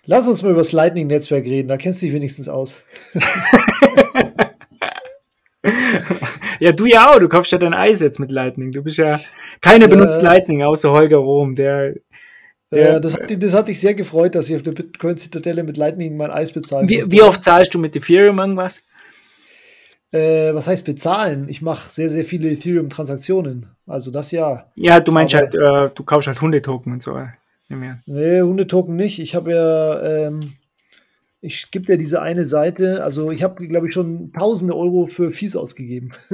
Lass 0.05 0.27
uns 0.27 0.43
mal 0.43 0.49
über 0.49 0.59
das 0.59 0.73
Lightning-Netzwerk 0.73 1.45
reden, 1.45 1.69
da 1.69 1.77
kennst 1.77 2.01
du 2.01 2.07
dich 2.07 2.15
wenigstens 2.15 2.49
aus. 2.49 2.83
ja, 6.63 6.71
du 6.71 6.85
ja 6.85 7.11
auch, 7.11 7.19
du 7.19 7.27
kaufst 7.27 7.51
ja 7.51 7.57
dein 7.57 7.73
Eis 7.73 7.99
jetzt 7.99 8.19
mit 8.19 8.31
Lightning. 8.31 8.71
Du 8.71 8.81
bist 8.81 8.97
ja, 8.97 9.19
keiner 9.61 9.87
benutzt 9.87 10.21
Lightning 10.21 10.63
außer 10.63 10.91
Holger 10.91 11.17
Rom, 11.17 11.55
der 11.55 11.95
ja, 12.75 12.99
das 12.99 13.13
hat, 13.13 13.43
das 13.43 13.53
hat 13.53 13.67
dich 13.67 13.79
sehr 13.79 13.93
gefreut, 13.93 14.33
dass 14.33 14.49
ich 14.49 14.55
auf 14.55 14.63
der 14.63 14.71
Bitcoin-Zitadelle 14.71 15.63
mit 15.63 15.77
Lightning 15.77 16.17
mein 16.17 16.31
Eis 16.31 16.51
bezahlen 16.51 16.89
wie, 16.89 17.03
Wie 17.07 17.21
oft 17.21 17.43
zahlst 17.43 17.73
du 17.75 17.79
mit 17.79 17.95
Ethereum 17.95 18.39
irgendwas? 18.39 18.83
Äh, 20.11 20.53
was 20.55 20.67
heißt 20.67 20.85
bezahlen? 20.85 21.47
Ich 21.49 21.61
mache 21.61 21.89
sehr, 21.89 22.09
sehr 22.09 22.25
viele 22.25 22.49
Ethereum-Transaktionen. 22.49 23.67
Also 23.85 24.09
das 24.09 24.31
ja. 24.31 24.71
Ja, 24.75 24.99
du 24.99 25.11
meinst 25.11 25.35
Aber, 25.35 25.43
halt, 25.43 25.55
äh, 25.55 25.93
du 25.93 26.03
kaufst 26.03 26.27
halt 26.27 26.41
Hundetoken 26.41 26.93
und 26.93 27.03
so. 27.03 27.19
Nee, 27.69 28.41
Hundetoken 28.41 28.95
nicht. 28.95 29.19
Ich 29.19 29.35
habe 29.35 29.51
ja, 29.51 30.27
ähm, 30.27 30.53
ich 31.43 31.71
gebe 31.71 31.91
ja 31.91 31.97
diese 31.97 32.21
eine 32.21 32.43
Seite, 32.43 33.03
also 33.03 33.29
ich 33.29 33.43
habe, 33.43 33.67
glaube 33.67 33.87
ich, 33.87 33.93
schon 33.93 34.31
tausende 34.31 34.75
Euro 34.75 35.07
für 35.07 35.33
Fies 35.33 35.57
ausgegeben. 35.57 36.11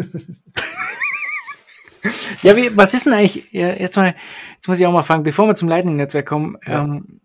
ja, 2.44 2.56
wie, 2.56 2.78
was 2.78 2.94
ist 2.94 3.08
denn 3.08 3.14
eigentlich, 3.14 3.52
ja, 3.52 3.74
jetzt 3.74 3.98
mal, 3.98 4.14
jetzt 4.54 4.68
muss 4.68 4.80
ich 4.80 4.86
auch 4.86 4.94
mal 4.94 5.02
fragen, 5.02 5.24
bevor 5.24 5.48
wir 5.48 5.56
zum 5.56 5.68
Lightning-Netzwerk 5.68 6.28
kommen, 6.28 6.58
ja. 6.66 6.84
ähm, 6.84 7.22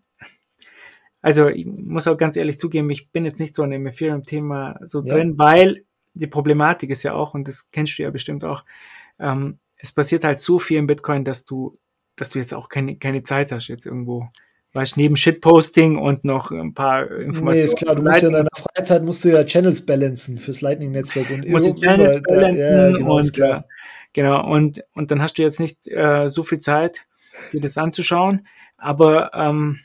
also 1.21 1.47
ich 1.47 1.67
muss 1.67 2.07
auch 2.07 2.17
ganz 2.17 2.35
ehrlich 2.37 2.57
zugeben, 2.57 2.89
ich 2.89 3.11
bin 3.11 3.23
jetzt 3.23 3.39
nicht 3.39 3.53
so 3.53 3.61
an 3.61 3.69
dem 3.69 3.85
Ethereum-Thema 3.85 4.79
so 4.81 5.03
ja. 5.03 5.13
drin, 5.13 5.37
weil 5.37 5.85
die 6.15 6.27
Problematik 6.27 6.89
ist 6.89 7.03
ja 7.03 7.13
auch, 7.13 7.35
und 7.35 7.47
das 7.47 7.69
kennst 7.69 7.99
du 7.99 8.03
ja 8.03 8.09
bestimmt 8.09 8.43
auch, 8.43 8.65
ähm, 9.19 9.59
es 9.77 9.91
passiert 9.91 10.23
halt 10.23 10.41
so 10.41 10.57
viel 10.57 10.79
im 10.79 10.87
Bitcoin, 10.87 11.23
dass 11.23 11.45
du, 11.45 11.77
dass 12.15 12.29
du 12.31 12.39
jetzt 12.39 12.53
auch 12.55 12.67
keine, 12.67 12.97
keine 12.97 13.21
Zeit 13.21 13.51
hast, 13.51 13.67
jetzt 13.67 13.85
irgendwo 13.85 14.27
weißt, 14.75 14.97
neben 14.97 15.15
Shitposting 15.15 15.97
und 15.97 16.25
noch 16.25 16.51
ein 16.51 16.73
paar 16.73 17.09
Informationen. 17.09 17.57
Nee, 17.57 17.65
ist 17.65 17.77
klar, 17.77 17.95
du 17.95 18.01
musst 18.03 18.21
ja 18.21 18.27
in 18.27 18.33
deiner 18.33 18.49
Freizeit 18.53 19.03
musst 19.03 19.23
du 19.23 19.29
ja 19.29 19.43
Channels 19.45 19.85
balancen 19.85 20.37
fürs 20.37 20.61
Lightning-Netzwerk 20.61 21.29
und 21.29 21.47
musst 21.49 21.67
die 21.67 21.81
Channels 21.81 22.21
balancen 22.21 22.59
ja, 22.59 22.91
genau, 22.91 23.17
und, 23.17 23.33
klar. 23.33 23.59
Äh, 23.59 23.63
genau, 24.13 24.51
und, 24.51 24.83
und 24.93 25.11
dann 25.11 25.21
hast 25.21 25.37
du 25.37 25.43
jetzt 25.43 25.59
nicht 25.59 25.87
äh, 25.87 26.27
so 26.27 26.43
viel 26.43 26.59
Zeit, 26.59 27.05
dir 27.53 27.61
das 27.61 27.77
anzuschauen. 27.77 28.47
Aber 28.77 29.31
ähm, 29.33 29.79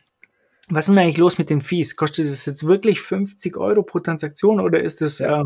was 0.68 0.88
ist 0.88 0.94
denn 0.94 1.02
eigentlich 1.02 1.18
los 1.18 1.38
mit 1.38 1.50
den 1.50 1.60
Fees? 1.60 1.96
Kostet 1.96 2.28
das 2.28 2.46
jetzt 2.46 2.66
wirklich 2.66 3.00
50 3.00 3.56
Euro 3.56 3.82
pro 3.82 4.00
Transaktion 4.00 4.60
oder 4.60 4.80
ist 4.80 5.00
das 5.00 5.20
ja. 5.20 5.42
Äh, 5.42 5.44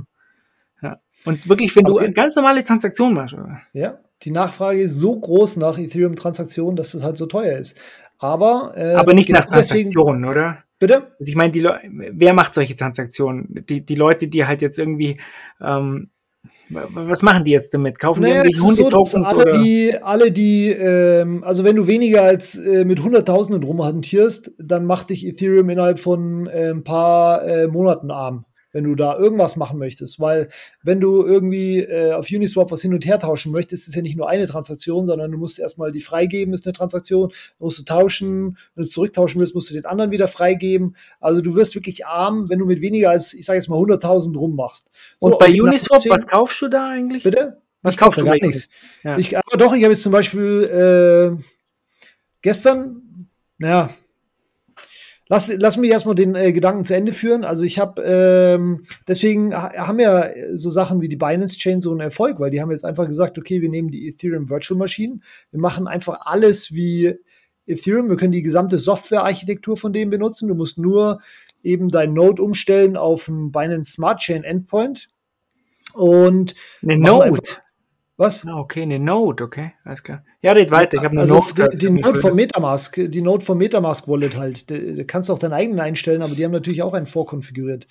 ja. 0.83 1.01
Und 1.27 1.49
wirklich, 1.49 1.75
wenn 1.77 1.87
okay. 1.87 2.07
du 2.07 2.13
ganz 2.13 2.35
normale 2.37 2.65
Transaktionen 2.65 3.15
machst, 3.15 3.35
oder? 3.35 3.61
Ja, 3.73 3.99
die 4.23 4.31
Nachfrage 4.31 4.81
ist 4.81 4.95
so 4.95 5.19
groß 5.19 5.57
nach 5.57 5.79
Ethereum-Transaktionen, 5.79 6.77
dass 6.77 6.93
das 6.93 7.03
halt 7.03 7.17
so 7.17 7.27
teuer 7.27 7.59
ist. 7.59 7.77
Aber, 8.19 8.73
äh, 8.77 8.95
Aber 8.95 9.15
nicht 9.15 9.27
genau 9.27 9.41
nach 9.41 9.47
Transaktionen, 9.47 10.23
deswegen, 10.23 10.25
oder? 10.25 10.59
Bitte? 10.79 10.95
Also 11.19 11.31
ich 11.31 11.37
meine, 11.37 11.53
die 11.53 11.63
wer 11.63 12.35
macht 12.35 12.55
solche 12.55 12.77
Transaktionen? 12.77 13.65
Die, 13.69 13.85
die 13.85 13.95
Leute, 13.95 14.29
die 14.29 14.45
halt 14.45 14.63
jetzt 14.63 14.79
irgendwie 14.79 15.19
ähm, 15.61 16.11
was 16.69 17.23
machen 17.23 17.45
die 17.45 17.53
jetzt 17.53 17.73
damit? 17.75 17.99
Kaufen 17.99 18.23
naja, 18.23 18.43
die 18.43 18.51
irgendwie 18.51 18.61
Hundetokens? 18.61 19.13
So, 19.13 19.23
alle, 19.23 19.43
oder? 19.43 19.63
die, 19.63 19.95
alle 20.03 20.33
die, 20.33 20.69
ähm, 20.71 21.45
also 21.45 21.65
wenn 21.65 21.77
du 21.77 21.87
weniger 21.87 22.23
als 22.23 22.57
äh, 22.57 22.85
mit 22.85 23.03
Hunderttausenden 23.03 23.63
rumhantierst, 23.63 24.53
dann 24.59 24.85
macht 24.85 25.11
dich 25.11 25.27
Ethereum 25.27 25.71
innerhalb 25.71 26.01
von 26.01 26.47
äh, 26.47 26.71
ein 26.71 26.85
paar 26.85 27.45
äh, 27.47 27.67
Monaten 27.67 28.11
arm 28.11 28.45
wenn 28.75 28.85
du 28.85 28.95
da 28.95 29.17
irgendwas 29.17 29.57
machen 29.57 29.79
möchtest. 29.79 30.21
Weil 30.21 30.49
wenn 30.83 31.01
du 31.01 31.25
irgendwie 31.25 31.79
äh, 31.79 32.13
auf 32.13 32.29
Uniswap 32.31 32.71
was 32.71 32.83
hin 32.83 32.93
und 32.93 33.07
her 33.07 33.19
tauschen 33.19 33.53
möchtest, 33.53 33.89
ist 33.89 33.95
ja 33.95 34.03
nicht 34.03 34.17
nur 34.17 34.29
eine 34.29 34.47
Transaktion, 34.47 35.07
sondern 35.07 35.31
du 35.31 35.39
musst 35.39 35.59
erstmal 35.59 35.93
die 35.93 36.01
freigeben, 36.01 36.53
ist 36.53 36.67
eine 36.67 36.73
Transaktion, 36.73 37.33
musst 37.59 37.79
du 37.79 37.85
tauschen, 37.85 38.59
wenn 38.75 38.85
du 38.85 38.91
zurücktauschen 38.91 39.41
willst, 39.41 39.55
musst 39.55 39.71
du 39.71 39.75
den 39.75 39.87
anderen 39.87 40.11
wieder 40.11 40.29
freigeben. 40.29 40.97
Also 41.21 41.41
du 41.41 41.55
wirst 41.55 41.75
wirklich 41.75 42.05
arm, 42.05 42.51
wenn 42.51 42.59
du 42.59 42.67
mit 42.67 42.81
weniger 42.81 43.11
als, 43.11 43.33
ich 43.33 43.47
sage 43.47 43.59
jetzt 43.59 43.69
mal, 43.69 43.79
100.000 43.79 44.37
rummachst. 44.37 44.91
So, 45.21 45.29
und 45.29 45.39
bei 45.39 45.49
Uniswap, 45.49 45.99
deswegen, 45.99 46.15
was 46.17 46.27
kaufst 46.27 46.61
du 46.61 46.69
da 46.69 46.91
eigentlich? 46.91 47.23
Bitte? 47.23 47.63
Was 47.83 47.97
kaufst 47.97 48.21
du? 48.21 48.25
Gar 48.25 48.37
nichts. 48.41 48.69
Ja. 49.05 49.17
Ich, 49.19 49.37
aber 49.37 49.57
doch, 49.57 49.75
ich 49.75 49.85
habe 49.85 49.93
jetzt 49.93 50.03
zum 50.03 50.13
Beispiel 50.13 51.37
äh, 51.39 51.45
gestern, 52.43 53.29
naja, 53.59 53.91
Lass, 55.29 55.53
lass 55.57 55.79
mich 55.79 55.91
erstmal 55.91 56.15
den 56.15 56.35
äh, 56.35 56.53
Gedanken 56.53 56.85
zu 56.85 56.95
Ende 56.95 57.13
führen. 57.13 57.45
Also 57.45 57.65
ich 57.65 57.79
habe, 57.79 58.03
ähm, 58.03 58.85
deswegen 59.09 59.55
haben 59.55 59.99
ja 59.99 60.29
so 60.53 60.69
Sachen 60.69 61.01
wie 61.01 61.09
die 61.09 61.17
Binance 61.17 61.57
Chain 61.57 61.81
so 61.81 61.91
einen 61.91 62.01
Erfolg, 62.01 62.41
weil 62.41 62.51
die 62.51 62.61
haben 62.61 62.71
jetzt 62.71 62.85
einfach 62.85 63.07
gesagt, 63.07 63.39
okay, 63.39 63.63
wir 63.63 63.71
nehmen 63.71 63.91
die 63.91 64.07
Ethereum 64.07 64.51
Virtual 64.51 64.79
Machine, 64.79 65.21
wir 65.51 65.61
machen 65.61 65.89
einfach 65.89 66.27
alles 66.27 66.73
wie 66.73 67.15
Ethereum, 67.67 68.11
wir 68.11 68.17
können 68.17 68.33
die 68.33 68.43
gesamte 68.43 68.79
Softwarearchitektur 68.79 69.79
von 69.79 69.95
dem 69.95 70.11
benutzen. 70.11 70.49
Du 70.49 70.55
musst 70.55 70.77
nur 70.77 71.21
eben 71.63 71.89
dein 71.89 72.13
Node 72.13 72.43
umstellen 72.43 72.97
auf 72.97 73.29
einen 73.29 73.51
Binance 73.51 73.93
Smart 73.93 74.21
Chain 74.21 74.45
Endpoint. 74.45 75.09
Und 75.95 76.55
eine 76.83 76.99
Node. 76.99 77.41
Was? 78.17 78.47
Ah, 78.47 78.59
okay, 78.59 78.83
eine 78.83 79.01
Node, 79.01 79.43
okay, 79.43 79.73
alles 79.85 80.03
klar. 80.03 80.25
Ja, 80.41 80.53
red 80.53 80.71
weiter, 80.71 80.99
ich 80.99 81.03
habe 81.03 81.13
eine 81.13 81.23
also 81.23 81.37
Node. 81.37 81.69
Die, 81.71 81.79
die 81.79 81.91
Node 81.91 82.21
vom 82.21 82.35
Metamask, 82.35 82.95
die 82.97 83.23
Node 83.23 83.45
vom 83.45 83.59
Metamask 83.59 84.07
Wallet 84.07 84.37
halt. 84.37 84.71
Du 84.71 85.05
kannst 85.05 85.31
auch 85.31 85.39
deinen 85.39 85.53
eigenen 85.53 85.81
einstellen, 85.81 86.23
aber 86.23 86.35
die 86.35 86.45
haben 86.45 86.53
natürlich 86.53 86.83
auch 86.83 86.95
einen 86.95 87.07
vorkonfiguriert. 87.07 87.89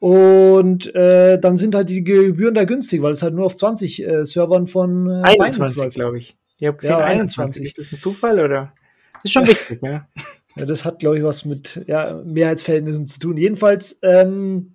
Und 0.00 0.92
äh, 0.94 1.38
dann 1.38 1.56
sind 1.56 1.74
halt 1.74 1.88
die 1.88 2.02
Gebühren 2.02 2.54
da 2.54 2.64
günstig, 2.64 3.00
weil 3.02 3.12
es 3.12 3.22
halt 3.22 3.34
nur 3.34 3.46
auf 3.46 3.54
20 3.54 4.06
äh, 4.06 4.26
Servern 4.26 4.66
von 4.66 5.08
äh, 5.08 5.22
21, 5.22 5.90
glaube 5.90 6.18
ich. 6.18 6.36
Ich 6.58 6.66
habe 6.66 6.76
gesehen, 6.76 6.98
ja, 6.98 7.04
21. 7.04 7.64
Ist 7.64 7.78
das 7.78 7.92
ein 7.92 7.98
Zufall 7.98 8.40
oder? 8.40 8.72
Das 9.14 9.24
ist 9.24 9.32
schon 9.32 9.46
wichtig, 9.46 9.80
ja. 9.82 10.08
ja. 10.56 10.66
Das 10.66 10.84
hat, 10.84 10.98
glaube 10.98 11.18
ich, 11.18 11.24
was 11.24 11.44
mit 11.44 11.84
ja, 11.86 12.20
Mehrheitsverhältnissen 12.24 13.06
zu 13.06 13.18
tun. 13.20 13.36
Jedenfalls 13.36 13.98
ähm, 14.02 14.73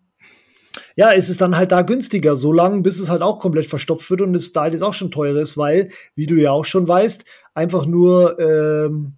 ja, 1.00 1.12
ist 1.12 1.30
es 1.30 1.38
dann 1.38 1.56
halt 1.56 1.72
da 1.72 1.84
günstiger, 1.84 2.36
so 2.36 2.52
lange, 2.52 2.82
bis 2.82 3.00
es 3.00 3.10
halt 3.10 3.22
auch 3.22 3.39
komplett 3.39 3.68
verstopft 3.68 4.10
wird 4.12 4.20
und 4.20 4.36
es 4.36 4.52
da 4.52 4.68
jetzt 4.68 4.82
auch 4.82 4.93
schon 4.93 5.12
teuer 5.12 5.38
ist, 5.38 5.56
weil, 5.56 5.88
wie 6.14 6.26
du 6.26 6.36
ja 6.36 6.52
auch 6.52 6.66
schon 6.66 6.89
weißt, 6.89 7.24
einfach 7.54 7.86
nur 7.86 8.38
ähm, 8.38 9.14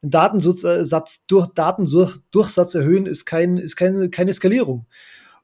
Datensatz 0.00 1.26
durch 1.26 1.48
Datendurchsatz 1.48 2.76
erhöhen 2.76 3.06
ist 3.06 3.24
kein 3.24 3.56
ist 3.56 3.74
keine 3.74 4.10
keine 4.10 4.32
Skalierung. 4.32 4.86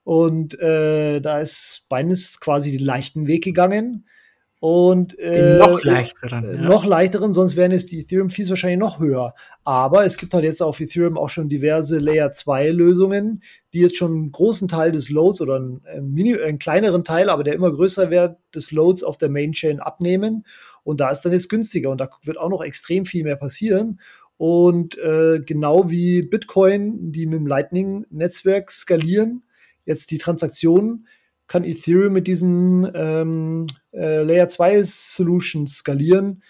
Und 0.04 0.56
äh, 0.60 1.20
da 1.20 1.40
ist 1.40 1.82
Binance 1.88 2.38
quasi 2.38 2.70
den 2.70 2.86
leichten 2.86 3.26
Weg 3.26 3.42
gegangen 3.42 4.06
und 4.60 5.18
äh, 5.18 5.56
noch 5.56 5.82
leichteren. 5.82 6.44
Äh, 6.44 6.54
ja. 6.56 6.60
Noch 6.60 6.84
leichteren, 6.84 7.32
sonst 7.32 7.56
wären 7.56 7.72
es 7.72 7.86
die 7.86 8.00
Ethereum-Fees 8.00 8.50
wahrscheinlich 8.50 8.78
noch 8.78 9.00
höher. 9.00 9.32
Aber 9.64 10.04
es 10.04 10.18
gibt 10.18 10.34
halt 10.34 10.44
jetzt 10.44 10.62
auf 10.62 10.78
Ethereum 10.80 11.16
auch 11.16 11.30
schon 11.30 11.48
diverse 11.48 11.98
Layer 11.98 12.34
2 12.34 12.68
Lösungen, 12.68 13.42
die 13.72 13.80
jetzt 13.80 13.96
schon 13.96 14.12
einen 14.12 14.32
großen 14.32 14.68
Teil 14.68 14.92
des 14.92 15.08
Loads 15.08 15.40
oder 15.40 15.56
einen, 15.56 15.82
äh, 15.86 16.02
mini, 16.02 16.36
einen 16.36 16.58
kleineren 16.58 17.04
Teil, 17.04 17.30
aber 17.30 17.42
der 17.42 17.54
immer 17.54 17.72
größer 17.72 18.10
wird, 18.10 18.36
des 18.54 18.70
Loads 18.70 19.02
auf 19.02 19.16
der 19.16 19.30
Main-Chain 19.30 19.80
abnehmen. 19.80 20.44
Und 20.84 21.00
da 21.00 21.10
ist 21.10 21.22
dann 21.22 21.32
jetzt 21.32 21.48
günstiger 21.48 21.88
und 21.88 21.98
da 21.98 22.10
wird 22.22 22.36
auch 22.36 22.50
noch 22.50 22.62
extrem 22.62 23.06
viel 23.06 23.24
mehr 23.24 23.36
passieren. 23.36 23.98
Und 24.36 24.98
äh, 24.98 25.40
genau 25.40 25.90
wie 25.90 26.20
Bitcoin, 26.20 27.12
die 27.12 27.24
mit 27.24 27.38
dem 27.38 27.46
Lightning-Netzwerk 27.46 28.70
skalieren, 28.70 29.42
jetzt 29.86 30.10
die 30.10 30.18
Transaktionen 30.18 31.06
kann 31.50 31.64
Ethereum 31.64 32.12
mit 32.12 32.28
diesen 32.28 32.88
ähm, 32.94 33.66
äh, 33.92 34.22
Layer 34.22 34.48
2 34.48 34.84
Solutions 34.84 35.78
skalieren. 35.78 36.42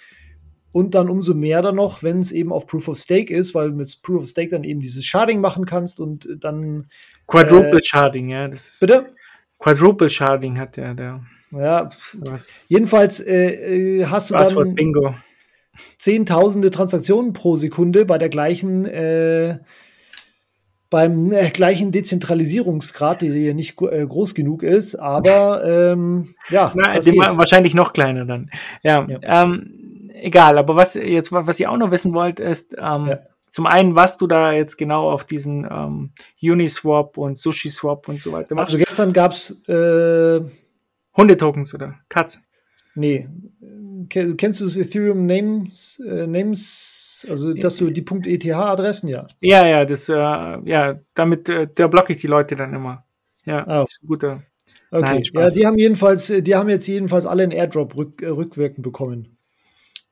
Und 0.73 0.95
dann 0.95 1.09
umso 1.09 1.35
mehr 1.35 1.63
dann 1.63 1.77
noch, 1.77 2.03
wenn 2.03 2.21
es 2.21 2.33
eben 2.33 2.53
auf 2.53 2.67
Proof 2.67 2.87
of 2.87 2.99
Stake 2.99 3.35
ist, 3.35 3.55
weil 3.55 3.71
du 3.71 3.77
mit 3.77 4.03
Proof 4.03 4.25
of 4.25 4.29
Stake 4.29 4.51
dann 4.51 4.63
eben 4.63 4.79
dieses 4.79 5.05
Sharding 5.07 5.41
machen 5.41 5.65
kannst 5.65 6.01
und 6.01 6.29
dann. 6.39 6.87
Quadruple 7.27 7.79
äh, 7.79 7.83
Sharding, 7.83 8.29
ja. 8.29 8.49
Bitte? 8.79 9.15
Quadruple 9.59 10.11
Sharding 10.11 10.59
hat 10.59 10.77
der. 10.77 10.95
der 10.95 11.25
ja, 11.53 11.89
was? 12.19 12.67
jedenfalls 12.69 13.21
äh, 13.21 14.01
äh 14.01 14.05
hast 14.05 14.31
du 14.31 14.35
dann 14.35 14.75
Bingo. 14.75 15.15
zehntausende 15.97 16.71
Transaktionen 16.71 17.33
pro 17.33 17.57
Sekunde 17.57 18.05
bei 18.05 18.19
der 18.19 18.29
gleichen 18.29 18.85
äh, 18.85 19.59
beim 20.91 21.31
äh, 21.31 21.51
gleichen 21.51 21.93
Dezentralisierungsgrad, 21.93 23.23
der 23.23 23.33
hier 23.33 23.55
nicht 23.55 23.81
äh, 23.81 24.05
groß 24.05 24.35
genug 24.35 24.63
ist, 24.63 24.97
aber 24.97 25.65
ähm, 25.65 26.35
ja. 26.51 26.73
Na, 26.75 26.95
wahrscheinlich 27.39 27.75
noch 27.75 27.93
kleiner 27.93 28.25
dann. 28.25 28.51
Ja, 28.83 29.07
ja. 29.09 29.45
Ähm, 29.45 30.11
egal, 30.13 30.59
aber 30.59 30.77
was 30.77 30.95
jetzt, 30.95 31.33
was 31.33 31.61
ihr 31.61 31.71
auch 31.71 31.77
noch 31.77 31.93
wissen 31.93 32.13
wollt, 32.13 32.41
ist 32.41 32.75
ähm, 32.77 33.07
ja. 33.07 33.19
zum 33.49 33.67
einen, 33.67 33.95
was 33.95 34.19
du 34.19 34.27
da 34.27 34.53
jetzt 34.53 34.77
genau 34.77 35.11
auf 35.11 35.25
diesen 35.25 35.65
ähm, 35.65 36.11
Uniswap 36.43 37.17
und 37.17 37.39
SushiSwap 37.39 38.09
und 38.09 38.21
so 38.21 38.33
weiter 38.33 38.57
machst. 38.57 38.75
Also 38.75 38.79
gestern 38.79 39.13
gab's 39.13 39.63
äh, 39.69 40.41
Hundetokens 41.17 41.73
oder 41.75 41.95
Katzen? 42.09 42.45
Nee. 42.95 43.29
Kennst 44.11 44.61
du 44.61 44.65
das 44.65 44.77
Ethereum 44.77 45.25
Names, 45.27 46.01
äh, 46.07 46.27
Names 46.27 47.27
also 47.29 47.55
dass 47.55 47.77
du 47.77 47.91
die 47.91 48.05
.eth-Adressen, 48.05 49.09
ja. 49.09 49.27
Ja, 49.41 49.67
ja, 49.67 49.85
das, 49.85 50.09
äh, 50.09 50.15
ja, 50.15 51.01
damit, 51.15 51.49
äh, 51.49 51.69
da 51.75 51.87
blocke 51.87 52.13
ich 52.15 52.21
die 52.21 52.27
Leute 52.27 52.57
dann 52.57 52.75
immer. 52.75 53.05
Ja, 53.45 53.83
ist 53.83 54.03
ein 54.03 54.07
guter. 54.07 54.43
Okay, 54.91 55.23
Nein, 55.23 55.23
ja, 55.33 55.49
die 55.49 55.67
haben 55.67 55.79
jedenfalls, 55.79 56.27
die 56.27 56.55
haben 56.57 56.69
jetzt 56.69 56.87
jedenfalls 56.89 57.27
alle 57.27 57.45
einen 57.45 57.53
Airdrop 57.53 57.97
rück, 57.97 58.23
äh, 58.23 58.29
rückwirkend 58.29 58.83
bekommen. 58.83 59.37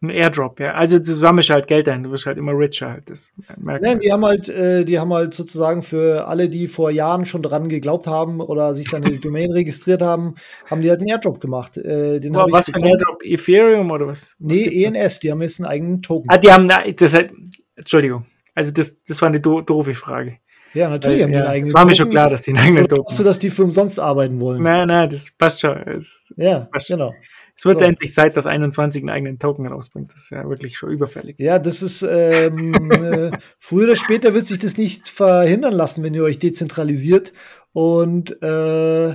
Ein 0.00 0.10
Airdrop, 0.10 0.60
ja. 0.60 0.74
Also 0.74 1.00
du 1.00 1.12
sammelst 1.12 1.50
halt 1.50 1.66
Geld 1.66 1.88
ein, 1.88 2.04
du 2.04 2.12
wirst 2.12 2.26
halt 2.26 2.38
immer 2.38 2.52
richer 2.52 2.90
halt. 2.90 3.10
Das 3.10 3.32
Nein, 3.56 3.98
die 3.98 4.12
haben 4.12 4.24
halt, 4.24 4.48
äh, 4.48 4.84
die 4.84 5.00
haben 5.00 5.12
halt 5.12 5.34
sozusagen 5.34 5.82
für 5.82 6.28
alle, 6.28 6.48
die 6.48 6.68
vor 6.68 6.92
Jahren 6.92 7.24
schon 7.24 7.42
dran 7.42 7.68
geglaubt 7.68 8.06
haben 8.06 8.40
oder 8.40 8.74
sich 8.74 8.88
dann 8.88 9.02
die 9.02 9.20
Domain 9.20 9.50
registriert 9.50 10.00
haben, 10.00 10.36
haben 10.66 10.82
die 10.82 10.90
halt 10.90 11.00
einen 11.00 11.08
Airdrop 11.08 11.40
gemacht. 11.40 11.76
Äh, 11.76 12.20
den 12.20 12.32
was 12.32 12.66
für 12.66 12.76
ein 12.76 12.86
Airdrop? 12.86 13.24
Ethereum 13.24 13.90
oder 13.90 14.06
was? 14.06 14.36
was 14.38 14.56
nee, 14.56 14.84
ENS, 14.84 15.18
die 15.18 15.32
haben 15.32 15.42
jetzt 15.42 15.58
einen 15.58 15.68
eigenen 15.68 16.00
Token. 16.00 16.30
Ah, 16.30 16.38
die 16.38 16.52
haben, 16.52 16.68
das 16.68 17.14
halt, 17.14 17.32
Entschuldigung. 17.74 18.24
Also 18.54 18.70
das, 18.70 19.02
das 19.02 19.20
war 19.20 19.28
eine 19.28 19.40
do 19.40 19.62
doofe 19.62 19.94
Frage. 19.94 20.38
Ja, 20.78 20.88
natürlich 20.88 21.18
Weil, 21.18 21.24
haben 21.24 21.32
die 21.32 21.36
ja, 21.38 21.42
einen 21.44 21.50
eigenen 21.50 21.68
Es 21.68 21.74
war 21.74 21.84
mir 21.84 21.94
schon 21.94 22.08
klar, 22.08 22.30
dass 22.30 22.42
die 22.42 22.50
einen 22.52 22.58
eigenen 22.60 22.84
Token 22.88 22.94
glaubst 23.04 23.18
du, 23.18 23.24
dass 23.24 23.38
die 23.38 23.50
für 23.50 23.64
umsonst 23.64 23.98
arbeiten 24.00 24.40
wollen? 24.40 24.62
Nein, 24.62 24.88
nein, 24.88 25.10
das 25.10 25.30
passt 25.32 25.60
schon. 25.60 25.76
Es, 25.86 26.32
Ja, 26.36 26.68
Was- 26.72 26.86
genau. 26.86 27.14
es 27.56 27.64
wird 27.64 27.80
So. 27.80 27.84
endlich 27.84 28.14
Zeit, 28.14 28.36
dass 28.36 28.46
21 28.46 29.02
einen 29.02 29.10
eigenen 29.10 29.38
Token 29.38 29.66
rausbringt. 29.66 30.12
Das 30.12 30.20
ist 30.22 30.30
ja 30.30 30.48
wirklich 30.48 30.76
schon 30.78 30.90
überfällig. 30.90 31.36
Ja, 31.38 31.58
das 31.58 31.82
ist 31.82 32.02
ähm, 32.02 32.90
äh, 32.92 33.30
früher 33.58 33.84
oder 33.86 33.96
später 33.96 34.34
wird 34.34 34.46
sich 34.46 34.58
das 34.60 34.76
nicht 34.78 35.08
verhindern 35.08 35.74
lassen, 35.74 36.04
wenn 36.04 36.14
ihr 36.14 36.22
euch 36.22 36.38
dezentralisiert 36.38 37.32
und 37.72 38.30
äh, 38.42 39.14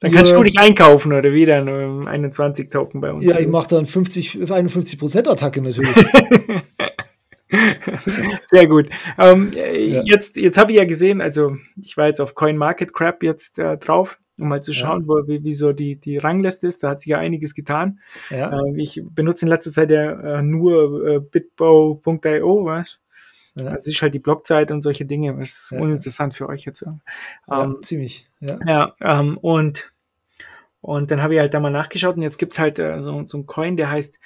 Dann 0.00 0.12
kannst 0.12 0.32
ihr- 0.32 0.36
du 0.38 0.44
dich 0.44 0.58
einkaufen 0.58 1.12
oder 1.12 1.32
wieder 1.32 1.56
einen 1.56 2.06
21 2.06 2.70
Token 2.70 3.00
bei 3.00 3.12
uns. 3.12 3.24
Ja, 3.24 3.38
ich 3.40 3.48
mache 3.48 3.68
dann 3.68 3.86
50, 3.86 4.50
51 4.52 4.98
Prozent 4.98 5.26
Attacke 5.26 5.60
natürlich. 5.62 5.90
Sehr 8.46 8.66
gut. 8.66 8.88
Ähm, 9.18 9.52
äh, 9.54 9.86
Ja. 9.96 10.02
Jetzt, 10.04 10.36
jetzt 10.36 10.58
habe 10.58 10.72
ich 10.72 10.78
ja 10.78 10.84
gesehen, 10.84 11.20
also 11.20 11.56
ich 11.82 11.96
war 11.96 12.06
jetzt 12.06 12.20
auf 12.20 12.34
CoinMarketCrap 12.34 13.22
jetzt 13.22 13.58
äh, 13.58 13.76
drauf, 13.78 14.18
um 14.38 14.48
mal 14.48 14.62
zu 14.62 14.72
Ja. 14.72 14.78
schauen, 14.78 15.06
wo, 15.08 15.26
wie, 15.26 15.42
wie 15.44 15.52
so 15.52 15.72
die, 15.72 15.96
die 15.96 16.18
Rangliste 16.18 16.66
ist. 16.66 16.82
Da 16.82 16.90
hat 16.90 17.00
sich 17.00 17.10
ja 17.10 17.18
einiges 17.18 17.54
getan. 17.54 18.00
Ja, 18.30 18.52
Ähm, 18.52 18.78
ich 18.78 19.02
benutze 19.10 19.44
in 19.46 19.50
letzter 19.50 19.70
Zeit 19.70 19.90
ja 19.90 20.38
äh, 20.38 20.42
nur 20.42 21.06
äh, 21.06 21.20
bitbow.io, 21.20 22.64
weißt 22.64 23.00
ja, 23.58 23.70
Das 23.70 23.86
ist 23.86 24.02
halt 24.02 24.12
die 24.12 24.18
Blockzeit 24.18 24.70
und 24.70 24.82
solche 24.82 25.06
Dinge. 25.06 25.34
Das 25.38 25.48
ist 25.48 25.70
Ja. 25.72 25.80
uninteressant 25.80 26.34
für 26.34 26.48
euch 26.48 26.64
jetzt. 26.66 26.82
ja. 26.82 26.98
ja 27.48 27.64
Ähm, 27.64 27.78
ziemlich. 27.82 28.28
Ja. 28.40 28.58
ja, 28.66 28.94
ähm, 29.00 29.38
und, 29.38 29.92
und 30.82 31.10
dann 31.10 31.22
habe 31.22 31.34
ich 31.34 31.40
halt 31.40 31.54
da 31.54 31.60
mal 31.60 31.70
nachgeschaut 31.70 32.16
und 32.16 32.22
jetzt 32.22 32.38
gibt's 32.38 32.58
halt 32.58 32.78
äh, 32.78 33.00
so, 33.00 33.24
so 33.26 33.38
einen 33.38 33.46
Coin, 33.46 33.76
der 33.78 33.90
heißt 33.90 34.18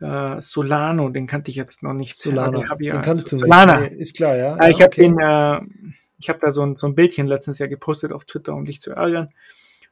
äh, 0.00 0.40
Solano, 0.40 1.08
den 1.08 1.26
kannte 1.26 1.50
ich 1.50 1.56
jetzt 1.56 1.82
noch 1.82 1.92
nicht. 1.92 2.16
Solana, 2.18 2.50
Den 2.50 2.62
ich 2.62 2.68
den 2.68 2.84
ja- 2.86 3.00
kannst 3.00 3.30
du 3.30 3.36
nicht. 3.36 3.42
Solana. 3.42 3.80
Nee, 3.80 3.96
ist 3.96 4.16
klar, 4.16 4.36
ja. 4.36 4.56
Äh, 4.56 4.70
ich 4.70 4.78
ja, 4.78 4.84
habe 4.84 4.92
okay. 4.92 5.02
den, 5.02 5.18
äh, 5.18 5.94
ich 6.18 6.28
habe 6.28 6.38
da 6.40 6.52
so 6.52 6.64
ein, 6.64 6.76
so 6.76 6.86
ein 6.86 6.94
Bildchen 6.94 7.26
letztens 7.26 7.58
ja 7.58 7.66
gepostet 7.66 8.12
auf 8.12 8.24
Twitter, 8.24 8.54
um 8.54 8.64
dich 8.64 8.80
zu 8.80 8.92
ärgern. 8.92 9.30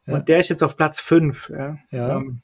Ja. 0.06 0.14
Und 0.14 0.28
der 0.28 0.38
ist 0.38 0.48
jetzt 0.48 0.62
auf 0.62 0.76
Platz 0.76 1.00
5. 1.00 1.50
Ja. 1.50 1.78
Ja. 1.90 2.16
Ähm, 2.18 2.42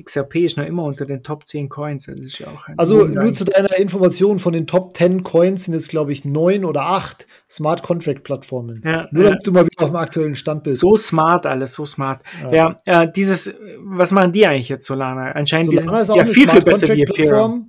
XRP 0.00 0.36
ist 0.36 0.56
noch 0.58 0.66
immer 0.66 0.84
unter 0.84 1.06
den 1.06 1.22
Top 1.22 1.46
10 1.46 1.68
Coins. 1.68 2.06
Das 2.06 2.16
ist 2.16 2.38
ja 2.38 2.48
auch 2.48 2.68
ein 2.68 2.78
Also 2.78 3.00
Wunder. 3.00 3.22
nur 3.22 3.32
zu 3.32 3.44
deiner 3.44 3.76
Information, 3.78 4.38
von 4.38 4.52
den 4.52 4.66
Top 4.66 4.96
10 4.96 5.22
Coins 5.22 5.64
sind 5.64 5.74
es, 5.74 5.88
glaube 5.88 6.12
ich, 6.12 6.24
neun 6.24 6.64
oder 6.64 6.82
acht 6.82 7.26
Smart 7.48 7.82
Contract 7.82 8.22
Plattformen. 8.22 8.82
ja, 8.84 9.08
Nur 9.10 9.24
ja. 9.24 9.30
damit 9.30 9.46
du 9.46 9.52
mal 9.52 9.64
wieder 9.66 9.84
auf 9.84 9.90
dem 9.90 9.96
aktuellen 9.96 10.34
Stand 10.34 10.64
bist. 10.64 10.80
So 10.80 10.96
smart 10.96 11.46
alles, 11.46 11.74
so 11.74 11.86
smart. 11.86 12.20
Ja. 12.52 12.76
Ja, 12.86 13.02
äh, 13.02 13.12
dieses, 13.14 13.54
was 13.80 14.12
machen 14.12 14.32
die 14.32 14.46
eigentlich 14.46 14.68
jetzt, 14.68 14.86
Solana? 14.86 15.32
Anscheinend 15.32 15.66
Solana 15.66 15.96
sind 15.96 16.02
ist 16.04 16.10
auch 16.10 16.16
ja 16.16 16.22
eine 16.22 16.30
viel, 16.34 16.42
viel 16.42 16.50
Smart 16.50 16.64
besser 16.64 16.86
Contract. 16.88 17.14
Plattform. 17.14 17.68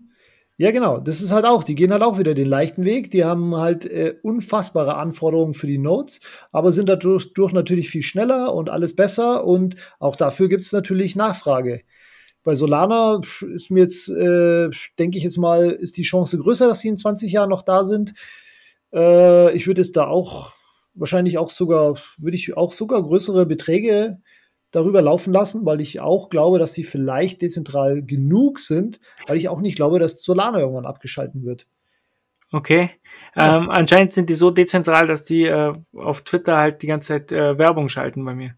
Ja, 0.59 0.71
genau. 0.71 0.99
Das 0.99 1.21
ist 1.21 1.31
halt 1.31 1.45
auch, 1.45 1.63
die 1.63 1.75
gehen 1.75 1.91
halt 1.93 2.01
auch 2.01 2.17
wieder 2.17 2.33
den 2.33 2.47
leichten 2.49 2.83
Weg. 2.83 3.11
Die 3.11 3.23
haben 3.23 3.55
halt 3.55 3.85
äh, 3.85 4.15
unfassbare 4.23 4.95
Anforderungen 4.95 5.53
für 5.53 5.67
die 5.67 5.77
Nodes, 5.77 6.19
aber 6.51 6.71
sind 6.71 6.89
dadurch 6.89 7.31
durch 7.33 7.53
natürlich 7.53 7.89
viel 7.89 8.01
schneller 8.01 8.53
und 8.55 8.69
alles 8.71 8.95
besser 8.95 9.45
und 9.45 9.75
auch 9.99 10.15
dafür 10.15 10.49
gibt 10.49 10.63
es 10.63 10.71
natürlich 10.71 11.15
Nachfrage. 11.15 11.81
Bei 12.47 12.55
Solana 12.55 13.19
ist 13.53 13.71
mir 13.71 13.81
jetzt, 13.81 14.07
äh, 14.07 14.69
denke 14.97 15.17
ich 15.17 15.25
jetzt 15.25 15.37
mal, 15.37 15.69
ist 15.69 15.97
die 15.97 16.03
Chance 16.03 16.37
größer, 16.37 16.65
dass 16.69 16.79
sie 16.79 16.87
in 16.87 16.95
20 16.95 17.29
Jahren 17.33 17.49
noch 17.49 17.61
da 17.61 17.83
sind. 17.83 18.13
Äh, 18.93 19.53
ich 19.53 19.67
würde 19.67 19.81
es 19.81 19.91
da 19.91 20.07
auch 20.07 20.53
wahrscheinlich 20.93 21.39
auch 21.39 21.49
sogar, 21.49 21.97
würde 22.17 22.37
ich 22.37 22.55
auch 22.55 22.71
sogar 22.71 23.03
größere 23.03 23.45
Beträge 23.45 24.21
darüber 24.71 25.01
laufen 25.01 25.33
lassen, 25.33 25.65
weil 25.65 25.81
ich 25.81 25.99
auch 25.99 26.29
glaube, 26.29 26.57
dass 26.57 26.71
sie 26.71 26.85
vielleicht 26.85 27.41
dezentral 27.41 28.01
genug 28.01 28.59
sind, 28.59 29.01
weil 29.27 29.35
ich 29.35 29.49
auch 29.49 29.59
nicht 29.59 29.75
glaube, 29.75 29.99
dass 29.99 30.21
Solana 30.21 30.61
irgendwann 30.61 30.85
abgeschalten 30.85 31.43
wird. 31.43 31.67
Okay. 32.53 32.91
Ja. 33.35 33.57
Ähm, 33.57 33.69
anscheinend 33.69 34.13
sind 34.13 34.29
die 34.29 34.33
so 34.33 34.51
dezentral, 34.51 35.05
dass 35.05 35.25
die 35.25 35.43
äh, 35.43 35.73
auf 35.97 36.21
Twitter 36.21 36.55
halt 36.55 36.81
die 36.81 36.87
ganze 36.87 37.07
Zeit 37.09 37.33
äh, 37.33 37.57
Werbung 37.57 37.89
schalten 37.89 38.23
bei 38.23 38.35
mir. 38.35 38.55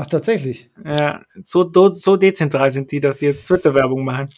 Ach, 0.00 0.06
tatsächlich. 0.06 0.70
Ja, 0.84 1.22
so, 1.42 1.70
so 1.92 2.16
dezentral 2.16 2.70
sind 2.70 2.92
die, 2.92 3.00
dass 3.00 3.18
die 3.18 3.26
jetzt 3.26 3.46
Twitter-Werbung 3.46 4.04
machen. 4.04 4.28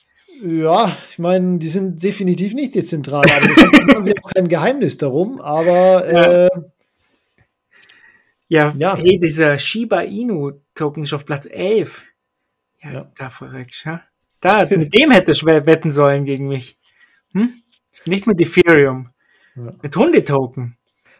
Ja, 0.42 0.90
ich 1.10 1.18
meine, 1.18 1.58
die 1.58 1.68
sind 1.68 2.02
definitiv 2.02 2.54
nicht 2.54 2.74
dezentral, 2.74 3.26
aber 3.30 3.46
deswegen 3.46 3.86
machen 3.86 4.02
sie 4.02 4.14
auch 4.22 4.30
kein 4.30 4.48
Geheimnis 4.48 4.96
darum, 4.96 5.38
aber 5.40 6.10
Ja. 6.10 6.46
äh, 6.46 6.50
Ja, 8.48 8.72
Ja. 8.76 8.96
hey, 8.96 9.20
dieser 9.20 9.58
Shiba 9.58 10.00
Inu-Token 10.00 11.02
ist 11.04 11.12
auf 11.12 11.24
Platz 11.26 11.46
11. 11.46 12.02
Ja, 12.82 12.90
Ja. 12.92 13.12
da 13.16 13.30
verreckt, 13.30 13.82
ja. 13.84 14.02
Da, 14.40 14.66
mit 14.70 14.94
dem 14.94 15.10
hätte 15.10 15.32
ich 15.32 15.44
wetten 15.44 15.90
sollen 15.90 16.24
gegen 16.24 16.48
mich. 16.48 16.78
Hm? 17.34 17.52
Nicht 18.06 18.26
mit 18.26 18.40
Ethereum. 18.40 19.10
Ja. 19.54 19.74
Mit 19.82 19.94
Hundetoken. 19.94 20.76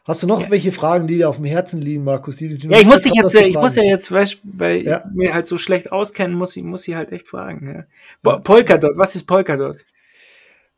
Hast 0.07 0.23
du 0.23 0.27
noch 0.27 0.51
welche 0.51 0.73
Fragen, 0.73 1.07
die 1.07 1.17
dir 1.17 1.29
auf 1.29 1.37
dem 1.37 1.45
Herzen 1.45 1.81
liegen, 1.81 2.05
Markus? 2.05 2.37
Die, 2.37 2.57
die 2.57 2.69
Ja, 2.69 2.79
ich 2.79 2.87
muss 2.87 3.03
dich 3.03 3.13
jetzt, 3.15 3.35
ich 3.35 3.55
muss 3.55 3.77
ja 3.77 3.83
jetzt, 3.85 4.11
weißt, 4.11 4.41
weil 4.45 4.83
Ja. 4.85 5.05
ich 5.07 5.15
mir 5.17 5.35
halt 5.35 5.47
so 5.47 5.59
schlecht 5.59 5.93
auskennen, 5.93 6.37
muss 6.37 6.57
ich, 6.57 6.63
muss 6.63 6.87
ich 6.89 6.95
halt 6.95 7.13
echt 7.13 7.29
fragen. 7.29 7.67
Ja. 7.67 7.85
Po- 8.23 8.41
Polkadot, 8.41 8.97
was 8.97 9.15
ist 9.15 9.25
Polkadot? 9.25 9.85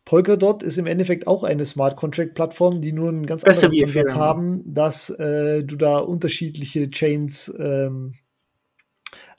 Polkadot 0.04 0.62
ist 0.64 0.78
im 0.78 0.86
Endeffekt 0.86 1.26
auch 1.28 1.44
eine 1.44 1.64
Smart 1.64 1.96
Contract 1.96 2.34
Plattform, 2.34 2.80
die 2.80 2.92
nur 2.92 3.08
einen 3.08 3.24
ganz 3.24 3.44
Besser 3.44 3.68
anderen 3.68 3.84
Ansatz 3.88 4.14
haben, 4.16 4.62
dass 4.74 5.10
äh, 5.10 5.62
du 5.62 5.76
da 5.76 5.98
unterschiedliche 5.98 6.90
Chains 6.90 7.54
ähm, 7.58 8.14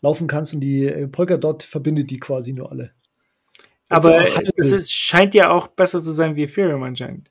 laufen 0.01 0.27
kannst 0.27 0.53
und 0.53 0.61
die 0.61 0.86
äh, 0.86 1.07
Polkadot 1.09 1.63
verbindet 1.63 2.11
die 2.11 2.19
quasi 2.19 2.53
nur 2.53 2.71
alle. 2.71 2.91
Jetzt 3.91 4.07
Aber 4.07 4.25
ist, 4.55 4.91
scheint 4.93 5.36
ja 5.36 5.49
auch 5.51 5.67
besser 5.67 5.99
zu 6.01 6.13
sein 6.13 6.36
wie 6.38 6.43
Ethereum 6.43 6.81
anscheinend. 6.84 7.29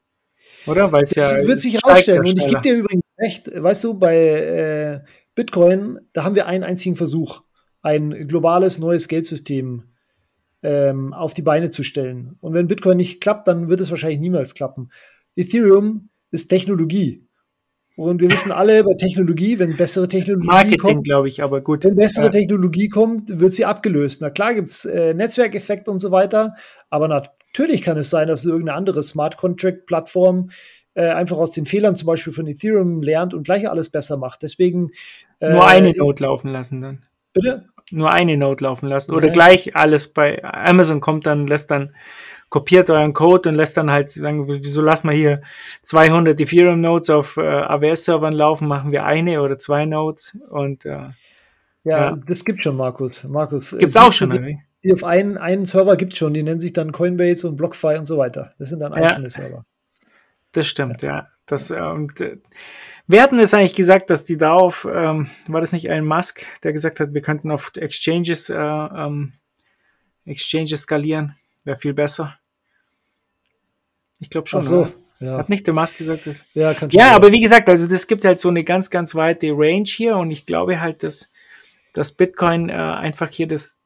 Oder? 0.66 0.92
Weil 0.92 1.02
es 1.02 1.10
Das 1.10 1.32
ja 1.32 1.46
wird 1.46 1.60
sich 1.60 1.74
ja 1.74 1.80
Und 2.18 2.26
ich 2.26 2.46
gebe 2.46 2.60
dir 2.60 2.74
übrigens 2.74 3.04
recht, 3.18 3.62
weißt 3.62 3.84
du, 3.84 3.94
bei 3.94 4.16
äh, 4.16 5.00
Bitcoin, 5.34 6.00
da 6.12 6.24
haben 6.24 6.34
wir 6.34 6.46
einen 6.46 6.64
einzigen 6.64 6.96
Versuch, 6.96 7.42
ein 7.80 8.28
globales 8.28 8.78
neues 8.78 9.08
Geldsystem 9.08 9.84
ähm, 10.62 11.12
auf 11.12 11.34
die 11.34 11.42
Beine 11.42 11.70
zu 11.70 11.82
stellen. 11.82 12.36
Und 12.40 12.54
wenn 12.54 12.68
Bitcoin 12.68 12.96
nicht 12.96 13.20
klappt, 13.20 13.48
dann 13.48 13.68
wird 13.68 13.80
es 13.80 13.90
wahrscheinlich 13.90 14.20
niemals 14.20 14.54
klappen. 14.54 14.90
Ethereum 15.36 16.10
ist 16.30 16.48
Technologie. 16.48 17.26
Und 18.02 18.20
wir 18.20 18.30
wissen 18.30 18.50
alle 18.50 18.82
bei 18.82 18.94
Technologie, 18.94 19.58
wenn 19.60 19.76
bessere 19.76 20.08
Technologie 20.08 20.46
Marketing, 20.46 20.78
kommt, 20.78 21.04
glaube 21.04 21.28
ich, 21.28 21.42
aber 21.42 21.60
gut. 21.60 21.84
wenn 21.84 21.94
bessere 21.94 22.24
Ja. 22.26 22.30
Technologie 22.30 22.88
kommt, 22.88 23.38
wird 23.40 23.54
sie 23.54 23.64
abgelöst. 23.64 24.20
Na 24.20 24.30
klar 24.30 24.54
gibt 24.54 24.68
es 24.70 24.84
äh, 24.84 25.14
Netzwerkeffekt 25.14 25.88
und 25.88 26.00
so 26.00 26.10
weiter, 26.10 26.54
aber 26.90 27.06
natürlich 27.06 27.82
kann 27.82 27.96
es 27.96 28.10
sein, 28.10 28.26
dass 28.26 28.44
irgendeine 28.44 28.76
andere 28.76 29.02
Smart 29.04 29.36
Contract 29.36 29.86
Plattform 29.86 30.50
äh, 30.94 31.08
einfach 31.10 31.36
aus 31.36 31.52
den 31.52 31.64
Fehlern 31.64 31.94
zum 31.94 32.06
Beispiel 32.06 32.32
von 32.32 32.46
Ethereum 32.48 33.02
lernt 33.02 33.34
und 33.34 33.44
gleich 33.44 33.70
alles 33.70 33.88
besser 33.90 34.16
macht. 34.16 34.42
Deswegen 34.42 34.90
äh, 35.38 35.52
Nur 35.52 35.66
eine 35.66 35.92
Note 35.92 36.24
laufen 36.24 36.48
lassen 36.48 36.80
dann. 36.80 37.02
Bitte? 37.32 37.66
Nur 37.92 38.10
eine 38.12 38.36
Note 38.36 38.64
laufen 38.64 38.88
lassen. 38.88 39.14
Oder 39.14 39.28
Ja. 39.28 39.32
gleich 39.32 39.76
alles 39.76 40.12
bei 40.12 40.42
Amazon 40.42 41.00
kommt 41.00 41.26
dann, 41.26 41.46
lässt 41.46 41.70
dann, 41.70 41.94
kopiert 42.52 42.90
euren 42.90 43.14
Code 43.14 43.48
und 43.48 43.54
lässt 43.54 43.78
dann 43.78 43.90
halt 43.90 44.10
sagen, 44.10 44.46
wieso 44.46 44.82
lassen 44.82 45.08
wir 45.08 45.16
hier 45.16 45.40
200 45.80 46.38
Ethereum 46.38 46.82
Nodes 46.82 47.08
auf 47.08 47.38
äh, 47.38 47.40
AWS-Servern 47.40 48.34
laufen, 48.34 48.68
machen 48.68 48.92
wir 48.92 49.06
eine 49.06 49.40
oder 49.40 49.56
zwei 49.56 49.86
Nodes 49.86 50.38
und 50.50 50.84
äh, 50.84 50.90
Ja, 51.84 52.10
Ja. 52.10 52.16
das 52.28 52.44
gibt 52.44 52.62
schon, 52.62 52.76
Markus. 52.76 53.24
Markus. 53.24 53.72
äh, 53.72 53.78
gibt's 53.78 53.94
die- 53.96 54.00
auch 54.00 54.12
schon. 54.12 54.30
Die, 54.30 54.58
die 54.84 54.92
auf 54.92 55.02
einen, 55.02 55.38
einen 55.38 55.64
Server 55.64 55.96
gibt 55.96 56.14
schon, 56.16 56.34
die 56.34 56.42
nennen 56.42 56.60
sich 56.60 56.72
dann 56.74 56.92
Coinbase 56.92 57.48
und 57.48 57.56
BlockFi 57.56 57.96
und 57.98 58.04
so 58.04 58.18
weiter. 58.18 58.52
Das 58.58 58.68
sind 58.68 58.80
dann 58.80 58.92
Ja. 58.92 58.98
einzelne 58.98 59.30
Server. 59.30 59.64
Das 60.52 60.66
stimmt, 60.68 61.00
ja. 61.02 61.28
Das, 61.46 61.70
äh, 61.70 61.80
und, 61.80 62.20
äh, 62.20 62.36
wir 63.06 63.22
hatten 63.22 63.38
es 63.38 63.54
eigentlich 63.54 63.74
gesagt, 63.74 64.10
dass 64.10 64.24
die 64.24 64.36
darauf, 64.36 64.86
ähm, 64.92 65.26
war 65.48 65.60
das 65.62 65.72
nicht 65.72 65.88
Elon 65.88 66.04
Musk, 66.06 66.44
der 66.62 66.72
gesagt 66.72 67.00
hat, 67.00 67.14
wir 67.14 67.22
könnten 67.22 67.50
auf 67.50 67.72
Exchanges, 67.76 68.50
äh, 68.50 68.56
ähm, 68.56 69.32
Exchanges 70.26 70.82
skalieren, 70.82 71.34
wäre 71.64 71.78
viel 71.78 71.94
besser. 71.94 72.36
Ich 74.22 74.30
glaube 74.30 74.48
schon. 74.48 74.60
Ach 74.60 74.64
so, 74.64 74.80
oder? 74.82 74.92
ja. 75.20 75.38
Hat 75.38 75.48
nicht 75.48 75.66
der 75.66 75.74
Musk 75.74 75.98
gesagt, 75.98 76.26
das? 76.26 76.44
Ja, 76.54 76.72
kann 76.72 76.90
schon 76.90 76.98
Ja, 76.98 77.06
sein. 77.08 77.14
aber 77.16 77.32
wie 77.32 77.40
gesagt, 77.40 77.68
also 77.68 77.86
das 77.88 78.06
gibt 78.06 78.24
halt 78.24 78.40
so 78.40 78.48
eine 78.48 78.64
ganz, 78.64 78.88
ganz 78.88 79.14
weite 79.14 79.48
Range 79.50 79.84
hier 79.86 80.16
und 80.16 80.30
ich 80.30 80.46
glaube 80.46 80.80
halt, 80.80 81.02
dass, 81.02 81.30
dass 81.92 82.12
Bitcoin 82.12 82.68
äh, 82.68 82.72
einfach 82.72 83.28
hier 83.30 83.46
das, 83.48 83.80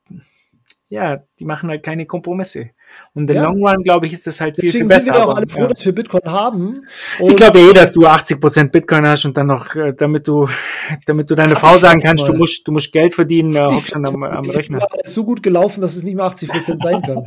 ja, 0.89 1.22
die 1.41 1.45
machen 1.45 1.68
halt 1.70 1.82
keine 1.82 2.07
Kompromisse. 2.07 2.70
Und 3.14 3.30
in 3.30 3.37
Ja. 3.37 3.45
Long 3.45 3.66
Run, 3.66 3.82
glaube 3.82 4.07
ich, 4.07 4.12
ist 4.12 4.26
das 4.26 4.41
halt 4.43 4.57
viel, 4.57 4.64
Deswegen 4.66 4.89
viel 4.91 5.01
sind 5.03 5.12
besser. 5.12 5.24
wir 5.26 5.28
auch 5.28 5.37
alle 5.37 5.49
froh, 5.49 5.61
ja. 5.62 5.66
dass 5.68 5.84
wir 5.84 5.95
Bitcoin 5.95 6.20
haben. 6.26 6.87
Ich 7.18 7.20
Und- 7.24 7.37
glaube 7.37 7.61
eh, 7.61 7.72
dass 7.72 7.93
du 7.93 8.07
80% 8.07 8.72
Bitcoin 8.72 9.07
hast 9.07 9.24
und 9.24 9.37
dann 9.37 9.47
noch, 9.47 9.74
äh, 9.74 9.95
damit 9.97 10.28
du, 10.28 10.47
damit 11.07 11.30
du 11.30 11.34
deiner 11.34 11.57
Frau 11.57 11.78
sagen 11.78 12.01
kannst, 12.03 12.28
du 12.28 12.34
musst, 12.34 12.68
du 12.68 12.72
musst 12.72 12.93
Geld 12.93 13.14
verdienen, 13.14 13.55
äh, 13.57 13.61
hockst 13.61 13.95
dann 13.95 14.07
am, 14.07 14.22
am 14.22 14.45
ist 14.45 14.57
Rechner. 14.57 14.80
so 15.05 15.24
gut 15.24 15.43
gelaufen, 15.43 15.80
dass 15.80 15.97
es 15.97 16.03
nicht 16.03 16.14
mehr 16.16 16.26
80 16.26 16.49
Prozent 16.51 16.82
sein 16.82 17.01
kann. 17.03 17.24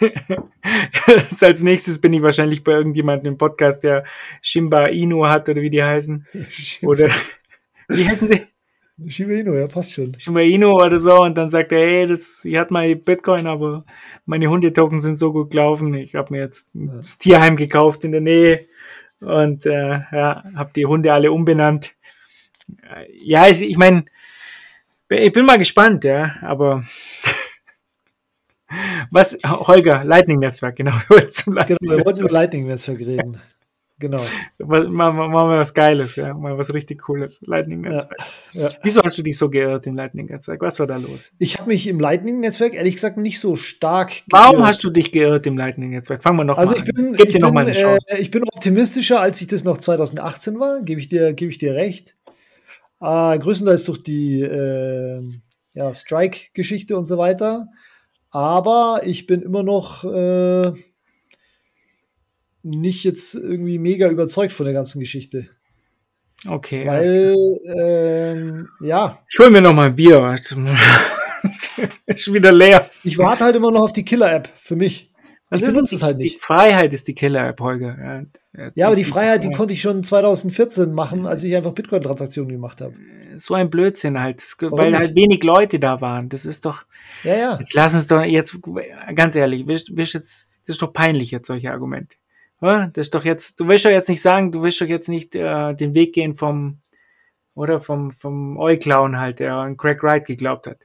Als 1.40 1.62
nächstes 1.62 2.00
bin 2.00 2.12
ich 2.12 2.22
wahrscheinlich 2.22 2.64
bei 2.64 2.72
irgendjemandem 2.72 3.32
im 3.34 3.38
Podcast, 3.38 3.84
der 3.84 4.04
Shimba 4.42 4.84
Inu 4.86 5.26
hat 5.26 5.48
oder 5.48 5.62
wie 5.62 5.70
die 5.70 5.82
heißen. 5.82 6.26
Oder, 6.82 7.08
wie 7.88 8.08
heißen 8.08 8.26
sie? 8.28 8.42
Shiba 9.08 9.32
Inu, 9.32 9.54
ja, 9.54 9.66
passt 9.66 9.92
schon. 9.92 10.16
Shimba 10.18 10.40
Inu 10.40 10.72
oder 10.72 11.00
so 11.00 11.20
und 11.20 11.36
dann 11.36 11.50
sagt 11.50 11.72
er, 11.72 11.78
hey, 11.80 12.06
das, 12.06 12.44
ich 12.44 12.56
hatte 12.56 12.72
mal 12.72 12.94
Bitcoin, 12.94 13.46
aber 13.46 13.84
meine 14.24 14.48
Hundetoken 14.48 15.00
sind 15.00 15.18
so 15.18 15.32
gut 15.32 15.50
gelaufen. 15.50 15.94
Ich 15.94 16.14
habe 16.14 16.32
mir 16.32 16.40
jetzt 16.40 16.68
das 16.72 17.18
Tierheim 17.18 17.56
gekauft 17.56 18.04
in 18.04 18.12
der 18.12 18.20
Nähe 18.20 18.66
und 19.20 19.66
äh, 19.66 20.00
ja, 20.12 20.44
habe 20.54 20.70
die 20.76 20.86
Hunde 20.86 21.12
alle 21.12 21.32
umbenannt. 21.32 21.94
Ja, 23.18 23.48
ich, 23.48 23.62
ich 23.62 23.76
meine, 23.76 24.04
ich 25.08 25.32
bin 25.32 25.44
mal 25.44 25.58
gespannt, 25.58 26.04
ja, 26.04 26.36
aber 26.42 26.84
was, 29.10 29.38
Holger, 29.44 30.04
Lightning-Netzwerk, 30.04 30.76
genau. 30.76 30.94
Lightning 31.08 31.78
genau, 31.80 31.96
wir 31.96 32.04
wollten 32.04 32.20
über 32.20 32.30
Lightning-Netzwerk 32.30 33.00
reden. 33.00 33.40
Genau. 34.04 34.20
Machen 34.58 35.16
wir 35.16 35.58
was 35.58 35.72
Geiles, 35.72 36.16
ja. 36.16 36.34
Mal 36.34 36.58
was 36.58 36.74
richtig 36.74 37.00
Cooles. 37.00 37.40
Lightning-Netzwerk. 37.46 38.18
Ja, 38.52 38.62
ja. 38.64 38.70
Wieso 38.82 39.00
hast 39.02 39.16
du 39.16 39.22
dich 39.22 39.38
so 39.38 39.48
geirrt 39.48 39.86
im 39.86 39.96
Lightning-Netzwerk? 39.96 40.60
Was 40.60 40.78
war 40.78 40.86
da 40.86 40.98
los? 40.98 41.32
Ich 41.38 41.58
habe 41.58 41.70
mich 41.70 41.86
im 41.86 41.98
Lightning-Netzwerk 41.98 42.74
ehrlich 42.74 42.96
gesagt 42.96 43.16
nicht 43.16 43.40
so 43.40 43.56
stark 43.56 44.08
geirrt. 44.10 44.26
Warum 44.30 44.66
hast 44.66 44.84
du 44.84 44.90
dich 44.90 45.10
geirrt 45.10 45.46
im 45.46 45.56
Lightning-Netzwerk? 45.56 46.22
Fangen 46.22 46.36
wir 46.36 46.44
noch 46.44 46.58
also 46.58 46.72
mal 46.72 46.78
ich 46.80 46.84
bin, 46.84 47.06
an. 47.06 47.12
Gib 47.14 47.30
dir 47.30 47.40
noch 47.40 47.52
mal 47.52 47.64
eine 47.64 47.72
Chance. 47.72 48.06
Äh, 48.10 48.20
ich 48.20 48.30
bin 48.30 48.42
optimistischer, 48.44 49.22
als 49.22 49.40
ich 49.40 49.46
das 49.46 49.64
noch 49.64 49.78
2018 49.78 50.60
war, 50.60 50.82
gebe 50.82 51.00
ich 51.00 51.08
dir, 51.08 51.32
gebe 51.32 51.50
ich 51.50 51.56
dir 51.56 51.74
recht. 51.74 52.14
Äh, 53.00 53.38
größtenteils 53.38 53.84
durch 53.84 54.02
die 54.02 54.42
äh, 54.42 55.22
ja, 55.72 55.94
Strike-Geschichte 55.94 56.94
und 56.94 57.06
so 57.06 57.16
weiter. 57.16 57.68
Aber 58.28 59.00
ich 59.04 59.26
bin 59.26 59.40
immer 59.40 59.62
noch 59.62 60.04
äh, 60.04 60.72
nicht 62.64 63.04
jetzt 63.04 63.34
irgendwie 63.34 63.78
mega 63.78 64.08
überzeugt 64.08 64.52
von 64.52 64.64
der 64.64 64.74
ganzen 64.74 64.98
Geschichte. 64.98 65.48
Okay. 66.48 66.86
Weil, 66.86 67.60
ähm, 67.64 68.68
ja. 68.80 69.18
Ich 69.30 69.38
hol 69.38 69.50
mir 69.50 69.62
noch 69.62 69.72
mal 69.72 69.86
ein 69.86 69.96
Bier. 69.96 70.34
ist 72.06 72.24
schon 72.24 72.34
wieder 72.34 72.52
leer. 72.52 72.90
Ich 73.02 73.18
warte 73.18 73.44
halt 73.44 73.56
immer 73.56 73.70
noch 73.70 73.82
auf 73.82 73.92
die 73.92 74.04
Killer-App 74.04 74.50
für 74.56 74.76
mich. 74.76 75.10
Was 75.50 75.62
ich 75.62 75.68
benutze 75.68 75.94
es 75.94 76.02
halt 76.02 76.18
nicht. 76.18 76.36
Die 76.36 76.40
Freiheit 76.40 76.92
ist 76.92 77.06
die 77.06 77.14
Killer-App, 77.14 77.60
Holger. 77.60 78.26
Ja, 78.56 78.70
ja 78.74 78.86
aber 78.86 78.96
die 78.96 79.04
Freiheit, 79.04 79.44
die 79.44 79.52
konnte 79.52 79.72
ich 79.72 79.80
schon 79.80 80.02
2014 80.02 80.92
machen, 80.92 81.26
als 81.26 81.44
ich 81.44 81.54
einfach 81.54 81.72
Bitcoin-Transaktionen 81.72 82.50
gemacht 82.50 82.80
habe. 82.80 82.94
So 83.36 83.54
ein 83.54 83.70
Blödsinn 83.70 84.20
halt, 84.20 84.38
das, 84.38 84.56
weil 84.60 84.90
nicht? 84.90 85.00
halt 85.00 85.14
wenig 85.14 85.42
Leute 85.44 85.78
da 85.78 86.00
waren. 86.00 86.28
Das 86.28 86.46
ist 86.46 86.64
doch. 86.64 86.84
Ja, 87.24 87.36
ja. 87.36 87.56
Jetzt 87.58 87.74
lass 87.74 87.94
uns 87.94 88.06
doch 88.06 88.22
jetzt, 88.22 88.56
ganz 89.14 89.36
ehrlich, 89.36 89.66
bist, 89.66 89.94
bist 89.94 90.14
jetzt, 90.14 90.60
das 90.62 90.70
ist 90.70 90.82
doch 90.82 90.92
peinlich 90.92 91.30
jetzt 91.30 91.46
solche 91.46 91.70
Argumente. 91.70 92.16
Das 92.60 92.90
ist 92.96 93.14
doch 93.14 93.24
jetzt, 93.24 93.60
du 93.60 93.68
willst 93.68 93.84
doch 93.84 93.90
jetzt 93.90 94.08
nicht 94.08 94.22
sagen, 94.22 94.50
du 94.50 94.62
willst 94.62 94.80
doch 94.80 94.86
jetzt 94.86 95.08
nicht 95.08 95.34
äh, 95.36 95.74
den 95.74 95.94
Weg 95.94 96.14
gehen 96.14 96.34
vom, 96.34 96.78
oder 97.54 97.80
vom, 97.80 98.10
vom 98.10 98.56
Euclown 98.56 99.18
halt, 99.18 99.40
der 99.40 99.54
an 99.54 99.76
Craig 99.76 100.02
Wright 100.02 100.26
geglaubt 100.26 100.66
hat. 100.66 100.78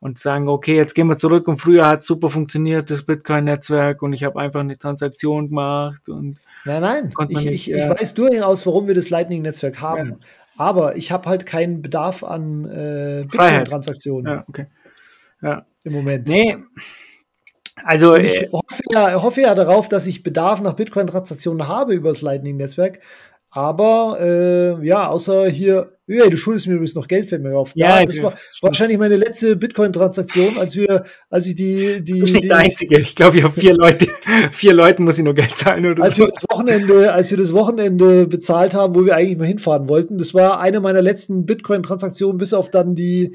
Und 0.00 0.20
sagen, 0.20 0.48
okay, 0.48 0.76
jetzt 0.76 0.94
gehen 0.94 1.08
wir 1.08 1.16
zurück 1.16 1.48
und 1.48 1.56
früher 1.56 1.88
hat 1.88 2.04
super 2.04 2.28
funktioniert, 2.28 2.88
das 2.88 3.02
Bitcoin-Netzwerk 3.02 4.00
und 4.00 4.12
ich 4.12 4.22
habe 4.22 4.38
einfach 4.38 4.60
eine 4.60 4.78
Transaktion 4.78 5.48
gemacht 5.48 6.08
und. 6.08 6.38
Nein, 6.64 6.82
nein, 6.82 7.14
ich, 7.28 7.36
nicht, 7.36 7.46
ich, 7.46 7.72
äh, 7.72 7.80
ich 7.80 7.88
weiß 7.88 8.14
durchaus, 8.14 8.64
warum 8.64 8.86
wir 8.86 8.94
das 8.94 9.10
Lightning-Netzwerk 9.10 9.80
haben. 9.80 10.08
Ja. 10.08 10.16
Aber 10.56 10.96
ich 10.96 11.10
habe 11.10 11.28
halt 11.28 11.46
keinen 11.46 11.82
Bedarf 11.82 12.22
an 12.22 12.64
äh, 12.64 13.22
Bitcoin-Transaktionen. 13.22 14.32
Ja, 14.32 14.44
okay. 14.46 14.66
Ja. 15.42 15.66
Im 15.82 15.92
Moment. 15.94 16.28
Nee, 16.28 16.58
also 17.84 18.14
ich 18.16 18.42
äh, 18.42 18.48
hoffe 18.52 18.82
ja, 18.92 19.22
hoffe 19.22 19.40
ja 19.40 19.54
darauf, 19.54 19.88
dass 19.88 20.06
ich 20.06 20.22
Bedarf 20.22 20.60
nach 20.60 20.74
Bitcoin-Transaktionen 20.74 21.68
habe 21.68 21.94
über 21.94 22.10
das 22.10 22.22
Lightning-Netzwerk. 22.22 23.00
Aber 23.50 24.18
äh, 24.20 24.86
ja, 24.86 25.08
außer 25.08 25.48
hier, 25.48 25.92
ja, 26.06 26.28
du 26.28 26.36
schuldest 26.36 26.66
mir 26.66 26.74
übrigens 26.74 26.94
noch 26.94 27.08
Geld, 27.08 27.30
fällt 27.30 27.42
mir 27.42 27.56
auf. 27.56 27.72
Ja, 27.76 28.04
das 28.04 28.22
war 28.22 28.34
wahrscheinlich 28.60 28.98
meine 28.98 29.16
letzte 29.16 29.56
Bitcoin-Transaktion, 29.56 30.58
als 30.58 30.76
wir, 30.76 31.04
als 31.30 31.46
ich 31.46 31.56
die, 31.56 32.04
die. 32.04 32.12
Du 32.14 32.20
bist 32.20 32.34
nicht 32.34 32.44
die, 32.44 32.48
der 32.48 32.58
Einzige. 32.58 33.00
Ich 33.00 33.14
glaube, 33.14 33.38
ich 33.38 33.42
habe 33.42 33.58
vier 33.58 33.74
Leute, 33.74 34.06
vier 34.52 34.74
Leuten 34.74 35.04
muss 35.04 35.18
ich 35.18 35.24
nur 35.24 35.34
Geld 35.34 35.56
zahlen 35.56 35.86
oder 35.86 36.04
als 36.04 36.16
so. 36.16 36.24
Wir 36.24 36.32
das 36.32 36.44
Wochenende, 36.50 37.12
als 37.12 37.30
wir 37.30 37.38
das 37.38 37.54
Wochenende 37.54 38.26
bezahlt 38.26 38.74
haben, 38.74 38.94
wo 38.94 39.06
wir 39.06 39.16
eigentlich 39.16 39.38
mal 39.38 39.46
hinfahren 39.46 39.88
wollten, 39.88 40.18
das 40.18 40.34
war 40.34 40.60
eine 40.60 40.80
meiner 40.80 41.00
letzten 41.00 41.46
Bitcoin-Transaktionen, 41.46 42.36
bis 42.36 42.52
auf 42.52 42.70
dann 42.70 42.94
die 42.94 43.34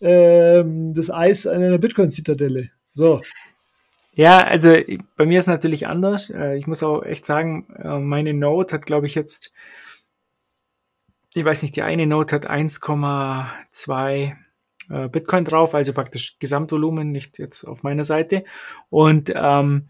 ähm, 0.00 0.94
das 0.94 1.10
Eis 1.10 1.48
an 1.48 1.62
einer 1.62 1.78
Bitcoin-Zitadelle. 1.78 2.68
So. 2.92 3.22
Ja, 4.18 4.38
also 4.40 4.74
bei 5.16 5.26
mir 5.26 5.38
ist 5.38 5.46
natürlich 5.46 5.86
anders. 5.86 6.28
Äh, 6.30 6.56
ich 6.56 6.66
muss 6.66 6.82
auch 6.82 7.04
echt 7.04 7.24
sagen, 7.24 7.68
äh, 7.76 8.00
meine 8.00 8.34
Note 8.34 8.74
hat, 8.74 8.84
glaube 8.84 9.06
ich, 9.06 9.14
jetzt, 9.14 9.52
ich 11.34 11.44
weiß 11.44 11.62
nicht, 11.62 11.76
die 11.76 11.82
eine 11.82 12.04
Note 12.04 12.34
hat 12.34 12.50
1,2 12.50 14.36
äh, 14.90 15.08
Bitcoin 15.08 15.44
drauf, 15.44 15.72
also 15.72 15.92
praktisch 15.92 16.36
Gesamtvolumen, 16.40 17.12
nicht 17.12 17.38
jetzt 17.38 17.62
auf 17.62 17.84
meiner 17.84 18.02
Seite. 18.02 18.42
Und 18.90 19.32
ähm, 19.36 19.86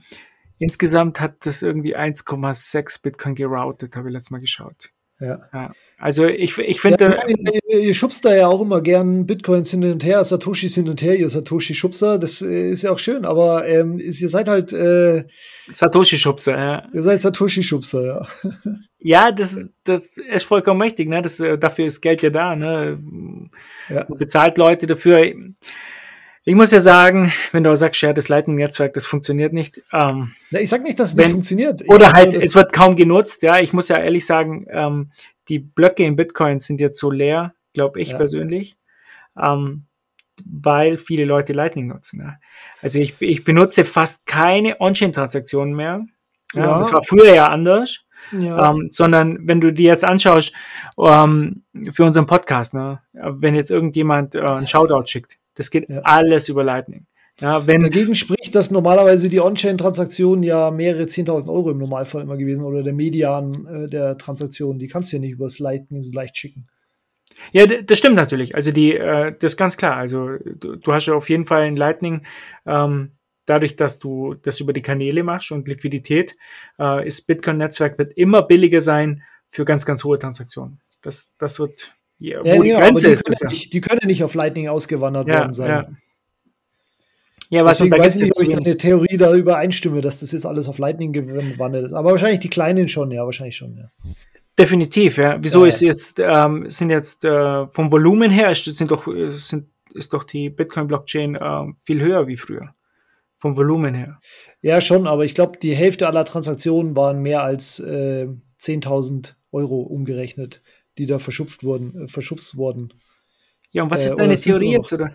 insgesamt 0.59 1.23
hat 1.23 1.47
das 1.47 1.63
irgendwie 1.63 1.97
1,6 1.97 3.03
Bitcoin 3.03 3.35
geroutet, 3.35 3.97
habe 3.97 4.11
ich 4.11 4.13
letztes 4.13 4.31
Mal 4.31 4.41
geschaut. 4.41 4.91
Ja. 5.21 5.39
ja. 5.53 5.73
Also 5.99 6.27
ich, 6.27 6.57
ich 6.59 6.81
finde. 6.81 7.05
Ja, 7.05 7.61
ihr, 7.69 7.81
ihr, 7.81 7.95
schubst 7.95 8.25
da 8.25 8.35
ja 8.35 8.47
auch 8.47 8.61
immer 8.61 8.81
gern 8.81 9.27
Bitcoins 9.27 9.73
hin 9.73 9.85
und 9.85 10.05
her, 10.05 10.23
Satoshis 10.25 10.77
hin 10.77 10.89
und 10.89 11.03
her, 11.03 11.17
ihr 11.17 11.29
Satoshi-Schubser. 11.29 12.19
Das 12.19 12.41
äh, 12.41 12.71
ist 12.71 12.83
ja 12.83 12.93
auch 12.93 13.01
schön, 13.01 13.25
aber 13.25 13.67
ähm, 13.67 13.99
ihr 13.99 14.29
seid 14.29 14.47
halt 14.47 14.73
äh, 14.73 15.25
Satoshi-Schubser, 15.73 16.57
ja. 16.57 16.89
Ihr 16.93 17.03
seid 17.03 17.21
Satoshi-Schubser, 17.21 18.07
ja. 18.07 18.27
Ja, 19.01 19.31
das, 19.31 19.57
das 19.85 20.19
ist 20.19 20.43
vollkommen 20.43 20.83
richtig, 20.83 21.09
ne? 21.09 21.23
Das, 21.23 21.39
äh, 21.39 21.57
dafür 21.57 21.87
ist 21.87 22.01
Geld 22.01 22.21
ja 22.23 22.31
da, 22.31 22.57
ne? 22.57 22.99
Ja. 23.89 24.05
Man 24.09 24.19
bezahlt 24.19 24.59
Leute 24.59 24.89
dafür. 24.89 25.33
Ich 26.49 26.55
muss 26.55 26.71
ja 26.71 26.81
sagen, 26.81 27.31
wenn 27.53 27.63
du 27.63 27.71
auch 27.71 27.77
sagst, 27.77 28.01
ja, 28.01 28.15
das 28.15 28.31
Lightning-Netzwerk, 28.31 28.95
das 28.95 29.05
funktioniert 29.05 29.53
nicht. 29.53 29.83
Ähm, 29.93 30.33
ja, 30.51 30.61
ich 30.61 30.71
sag 30.71 30.83
nicht, 30.83 30.99
dass 30.99 31.11
es 31.11 31.15
nicht 31.15 31.31
funktioniert. 31.31 31.83
Ich 31.83 31.91
oder 31.91 32.15
halt, 32.15 32.33
nur, 32.33 32.43
es 32.43 32.55
wird 32.55 32.73
kaum 32.73 32.97
genutzt. 32.97 33.43
Ja, 33.43 33.59
ich 33.59 33.75
muss 33.75 33.89
ja 33.89 33.99
ehrlich 33.99 34.25
sagen, 34.25 34.65
ähm, 34.71 35.11
die 35.51 35.59
Blöcke 35.59 36.05
in 36.05 36.17
Bitcoin 36.17 36.59
sind 36.59 36.81
jetzt 36.81 36.99
so 36.99 37.11
leer, 37.11 37.53
glaube 37.75 38.01
ich 38.01 38.13
ja. 38.13 38.17
persönlich, 38.17 38.79
ähm, 39.39 39.89
weil 40.47 40.97
viele 40.97 41.27
Leute 41.27 41.53
Lightning 41.53 41.87
nutzen. 41.87 42.21
Ja. 42.21 42.39
Also 42.81 42.99
ich, 42.99 43.21
ich 43.21 43.45
benutze 43.45 43.85
fast 43.85 44.25
keine 44.25 44.81
On-Chain-Transaktionen 44.81 45.75
mehr. 45.75 46.07
Ja, 46.55 46.65
ja. 46.65 46.79
Das 46.79 46.95
war 46.95 47.05
früher 47.05 47.35
ja 47.35 47.49
anders. 47.49 48.07
Ja. 48.33 48.71
Ähm, 48.71 48.89
sondern 48.91 49.47
wenn 49.47 49.61
du 49.61 49.71
dir 49.71 49.89
jetzt 49.89 50.05
anschaust 50.05 50.55
ähm, 50.99 51.65
für 51.93 52.05
unseren 52.05 52.25
Podcast, 52.25 52.73
ne, 52.73 53.01
wenn 53.13 53.55
jetzt 53.55 53.71
irgendjemand 53.71 54.35
äh, 54.35 54.41
einen 54.41 54.67
Shoutout 54.67 55.07
schickt, 55.07 55.39
das 55.59 55.71
geht 55.71 55.91
ja. 55.91 56.01
alles 56.01 56.49
über 56.49 56.65
Lightning. 56.65 57.07
Ja, 57.41 57.67
wenn 57.67 57.83
Dagegen 57.83 58.15
spricht, 58.17 58.55
dass 58.55 58.71
normalerweise 58.71 59.29
die 59.29 59.41
On-Chain-Transaktionen 59.41 60.43
ja 60.43 60.73
mehrere 60.73 61.05
10.000 61.05 61.49
Euro 61.49 61.71
im 61.71 61.79
Normalfall 61.79 62.23
immer 62.23 62.37
gewesen 62.37 62.65
oder 62.65 62.83
der 62.83 62.93
Median 62.93 63.67
äh, 63.67 63.89
der 63.89 64.19
Transaktionen, 64.19 64.81
die 64.81 64.89
kannst 64.89 65.13
du 65.13 65.17
ja 65.17 65.21
nicht 65.21 65.33
übers 65.33 65.59
Lightning 65.61 66.03
so 66.03 66.13
leicht 66.13 66.37
schicken. 66.37 66.69
Ja, 67.53 67.67
das 67.67 67.99
stimmt 67.99 68.17
natürlich. 68.17 68.57
Also 68.57 68.73
die, 68.73 68.95
äh, 68.95 69.33
das 69.39 69.53
ist 69.53 69.57
ganz 69.57 69.77
klar. 69.77 69.97
Also 69.97 70.37
du, 70.45 70.77
du 70.77 70.93
hast 70.93 71.07
ja 71.07 71.15
auf 71.15 71.29
jeden 71.29 71.47
Fall 71.47 71.69
in 71.69 71.77
Lightning, 71.77 72.23
ähm, 72.67 73.13
dadurch, 73.47 73.77
dass 73.77 74.01
du 74.01 74.35
das 74.35 74.59
über 74.59 74.73
die 74.73 74.83
Kanäle 74.83 75.23
machst 75.23 75.53
und 75.53 75.69
Liquidität, 75.69 76.37
äh, 76.81 77.07
ist 77.07 77.27
Bitcoin-Netzwerk 77.27 77.99
wird 77.99 78.13
immer 78.17 78.43
billiger 78.43 78.81
sein 78.81 79.23
für 79.47 79.65
ganz, 79.65 79.87
ganz 79.87 80.03
hohe 80.03 80.19
Transaktionen. 80.19 80.81
Das, 81.03 81.33
das 81.39 81.61
wird 81.61 81.95
ja, 82.19 82.43
ja, 82.45 82.57
genau, 82.61 82.79
aber 82.81 83.01
die, 83.01 83.15
können 83.15 83.37
ja. 83.41 83.49
nicht, 83.49 83.73
die 83.73 83.81
können 83.81 84.07
nicht 84.07 84.25
auf 84.25 84.35
Lightning 84.35 84.69
ausgewandert 84.69 85.29
worden 85.29 85.53
sein. 85.53 85.99
Ja. 87.51 87.65
Was 87.65 87.79
Deswegen 87.79 87.99
weiß 87.99 88.17
ich 88.17 88.23
nicht, 88.23 88.37
ob 88.37 88.43
ich 88.43 88.55
deine 88.55 88.77
Theorie 88.77 89.17
darüber 89.17 89.57
einstimme, 89.57 90.01
dass 90.01 90.21
das 90.21 90.33
jetzt 90.33 90.45
alles 90.45 90.69
auf 90.69 90.79
Lightning 90.79 91.13
gewandert 91.13 91.85
ist. 91.85 91.93
Aber 91.93 92.11
wahrscheinlich 92.11 92.41
die 92.41 92.51
Kleinen 92.51 92.89
schon, 92.89 93.11
ja, 93.11 93.25
wahrscheinlich 93.25 93.57
schon, 93.57 93.77
ja. 93.77 93.91
Definitiv, 94.59 95.19
ja. 95.19 95.39
Wieso 95.41 95.65
ist 95.65 95.81
jetzt, 95.81 96.19
ähm, 96.19 96.69
sind 96.69 96.91
jetzt 96.91 97.25
äh, 97.25 97.67
vom 97.69 97.93
Volumen 97.93 98.31
her, 98.31 98.55
sind 98.55 98.91
doch, 98.91 99.07
sind, 99.31 99.69
ist 99.95 100.13
doch 100.13 100.25
die 100.25 100.51
Bitcoin-Blockchain 100.51 101.37
äh, 101.37 101.73
viel 101.85 102.03
höher 102.03 102.27
wie 102.27 102.37
früher. 102.37 102.75
Vom 103.37 103.57
Volumen 103.57 103.95
her. 103.95 104.21
Ja, 104.61 104.81
schon, 104.81 105.07
aber 105.07 105.25
ich 105.25 105.35
glaube, 105.35 105.59
die 105.59 105.75
Hälfte 105.75 106.09
aller 106.09 106.25
Transaktionen 106.25 106.97
waren 106.97 107.23
mehr 107.23 107.45
als 107.45 107.79
äh, 107.79 108.27
10.000 108.61 109.35
Euro 109.53 109.81
umgerechnet 109.81 110.61
die 110.99 111.07
da 111.07 111.19
verschupft 111.19 111.65
wurden, 111.65 112.05
äh, 112.05 112.09
verschubst 112.09 112.57
wurden. 112.57 112.93
Ja, 113.71 113.83
und 113.83 113.91
was 113.91 114.05
ist 114.05 114.13
äh, 114.13 114.17
deine 114.17 114.37
Theorie 114.37 114.73
jetzt, 114.73 114.93
oder? 114.93 115.13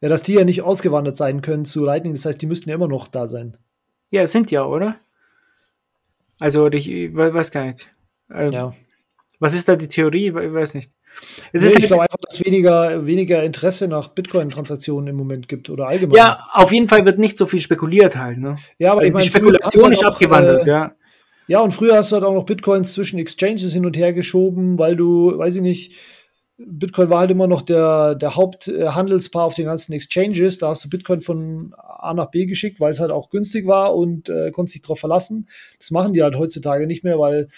Ja, 0.00 0.08
dass 0.08 0.22
die 0.22 0.34
ja 0.34 0.44
nicht 0.44 0.62
ausgewandert 0.62 1.16
sein 1.16 1.42
können 1.42 1.64
zu 1.64 1.84
Lightning, 1.84 2.12
das 2.14 2.24
heißt, 2.24 2.40
die 2.40 2.46
müssten 2.46 2.68
ja 2.68 2.76
immer 2.76 2.88
noch 2.88 3.08
da 3.08 3.26
sein. 3.26 3.56
Ja, 4.10 4.26
sind 4.26 4.50
ja, 4.50 4.64
oder? 4.64 4.96
Also, 6.38 6.68
ich, 6.68 6.88
ich 6.88 7.14
weiß 7.14 7.50
gar 7.50 7.64
nicht. 7.64 7.88
Ähm, 8.32 8.52
ja. 8.52 8.74
Was 9.40 9.54
ist 9.54 9.68
da 9.68 9.76
die 9.76 9.88
Theorie? 9.88 10.28
Ich 10.28 10.34
weiß 10.34 10.74
nicht. 10.74 10.90
Es 11.52 11.62
nee, 11.62 11.68
ist 11.68 11.78
ich 11.78 11.86
glaube 11.86 12.02
einfach, 12.02 12.18
dass 12.20 12.44
weniger, 12.44 13.06
weniger 13.06 13.42
Interesse 13.42 13.88
nach 13.88 14.08
Bitcoin-Transaktionen 14.08 15.08
im 15.08 15.16
Moment 15.16 15.48
gibt 15.48 15.68
oder 15.68 15.88
allgemein. 15.88 16.16
Ja, 16.16 16.46
auf 16.52 16.70
jeden 16.72 16.88
Fall 16.88 17.04
wird 17.04 17.18
nicht 17.18 17.36
so 17.36 17.46
viel 17.46 17.60
spekuliert 17.60 18.16
halt. 18.16 18.38
Ne? 18.38 18.56
Ja, 18.78 18.92
aber 18.92 19.00
also 19.00 19.08
ich 19.08 19.14
meine, 19.14 19.24
die 19.24 19.30
Spekulation 19.30 19.92
ist 19.92 20.04
abgewandelt, 20.04 20.66
äh, 20.66 20.70
ja. 20.70 20.92
Ja, 21.48 21.60
und 21.60 21.72
früher 21.72 21.96
hast 21.96 22.12
du 22.12 22.16
halt 22.16 22.24
auch 22.24 22.34
noch 22.34 22.44
Bitcoins 22.44 22.92
zwischen 22.92 23.18
Exchanges 23.18 23.72
hin 23.72 23.86
und 23.86 23.96
her 23.96 24.12
geschoben, 24.12 24.78
weil 24.78 24.96
du, 24.96 25.36
weiß 25.36 25.56
ich 25.56 25.62
nicht, 25.62 25.94
Bitcoin 26.58 27.08
war 27.08 27.20
halt 27.20 27.30
immer 27.30 27.46
noch 27.46 27.62
der, 27.62 28.16
der 28.16 28.34
Haupthandelspaar 28.34 29.44
auf 29.44 29.54
den 29.54 29.66
ganzen 29.66 29.92
Exchanges. 29.92 30.58
Da 30.58 30.68
hast 30.68 30.84
du 30.84 30.90
Bitcoin 30.90 31.20
von 31.20 31.72
A 31.78 32.12
nach 32.14 32.30
B 32.30 32.46
geschickt, 32.46 32.80
weil 32.80 32.90
es 32.90 33.00
halt 33.00 33.12
auch 33.12 33.30
günstig 33.30 33.66
war 33.66 33.94
und 33.94 34.28
äh, 34.28 34.50
konntest 34.50 34.74
dich 34.74 34.82
darauf 34.82 34.98
verlassen. 34.98 35.48
Das 35.78 35.90
machen 35.90 36.12
die 36.12 36.22
halt 36.22 36.36
heutzutage 36.36 36.86
nicht 36.86 37.04
mehr, 37.04 37.18
weil 37.18 37.48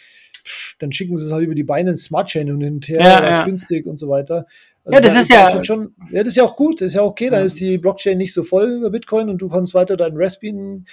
dann 0.79 0.93
schicken 0.93 1.17
sie 1.17 1.27
es 1.27 1.33
halt 1.33 1.45
über 1.45 1.55
die 1.55 1.65
Beine 1.65 1.91
ins 1.91 2.05
Smart 2.05 2.29
Chain 2.29 2.51
und 2.51 2.61
hin 2.61 2.75
und 2.75 2.89
her, 2.89 3.01
ja, 3.01 3.31
ja. 3.31 3.45
günstig 3.45 3.87
und 3.87 3.99
so 3.99 4.09
weiter. 4.09 4.47
Also 4.85 4.95
ja, 4.95 5.01
das 5.01 5.15
da, 5.15 5.21
ist 5.21 5.31
ja. 5.31 5.43
Das 5.45 5.55
ist 5.55 5.67
schon, 5.67 5.95
ja, 6.11 6.21
das 6.21 6.29
ist 6.29 6.37
ja 6.37 6.45
auch 6.45 6.57
gut, 6.57 6.81
das 6.81 6.89
ist 6.89 6.95
ja 6.95 7.03
okay, 7.03 7.27
ja. 7.27 7.31
da 7.31 7.41
ist 7.41 7.59
die 7.59 7.79
Blockchain 7.79 8.19
nicht 8.19 8.33
so 8.33 8.43
voll 8.43 8.71
über 8.79 8.91
Bitcoin 8.91 9.29
und 9.29 9.39
du 9.39 9.49
kannst 9.49 9.75
weiter 9.75 9.97
deinen 9.97 10.17
Raspbian 10.17 10.87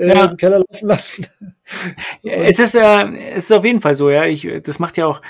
äh, 0.00 0.08
ja. 0.08 0.24
im 0.26 0.36
Keller 0.36 0.58
laufen 0.58 0.88
lassen. 0.88 1.26
es 2.22 2.58
ist, 2.58 2.74
äh, 2.74 3.32
es 3.34 3.44
ist 3.44 3.52
auf 3.52 3.64
jeden 3.64 3.80
Fall 3.80 3.94
so, 3.94 4.10
ja. 4.10 4.24
Ich, 4.26 4.48
das 4.62 4.78
macht 4.78 4.96
ja 4.96 5.06
auch, 5.06 5.20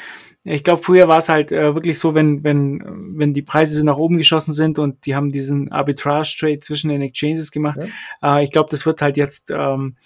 ich 0.42 0.64
glaube, 0.64 0.82
früher 0.82 1.06
war 1.08 1.18
es 1.18 1.28
halt 1.28 1.52
äh, 1.52 1.74
wirklich 1.74 1.98
so, 1.98 2.14
wenn, 2.14 2.42
wenn, 2.44 2.82
wenn 3.18 3.34
die 3.34 3.42
Preise 3.42 3.74
so 3.74 3.84
nach 3.84 3.98
oben 3.98 4.16
geschossen 4.16 4.54
sind 4.54 4.78
und 4.78 5.04
die 5.04 5.14
haben 5.14 5.30
diesen 5.30 5.70
Arbitrage-Trade 5.70 6.60
zwischen 6.60 6.88
den 6.88 7.02
Exchanges 7.02 7.50
gemacht. 7.50 7.78
Ja. 8.22 8.38
Äh, 8.38 8.44
ich 8.44 8.50
glaube, 8.50 8.70
das 8.70 8.86
wird 8.86 9.02
halt 9.02 9.16
jetzt 9.16 9.50
ähm, 9.50 9.96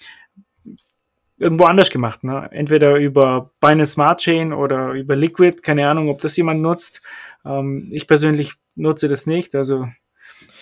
irgendwo 1.39 1.65
anders 1.65 1.91
gemacht. 1.91 2.25
Ne? 2.25 2.49
Entweder 2.51 2.97
über 2.97 3.51
Binance 3.61 3.93
Smart 3.93 4.21
Chain 4.21 4.53
oder 4.53 4.93
über 4.93 5.15
Liquid, 5.15 5.63
keine 5.63 5.89
Ahnung, 5.89 6.09
ob 6.09 6.21
das 6.21 6.37
jemand 6.37 6.63
nutzt. 6.63 7.03
Ähm, 7.45 7.89
ich 7.93 8.07
persönlich 8.07 8.55
nutze 8.75 9.07
das 9.07 9.27
nicht. 9.27 9.55
Also, 9.55 9.87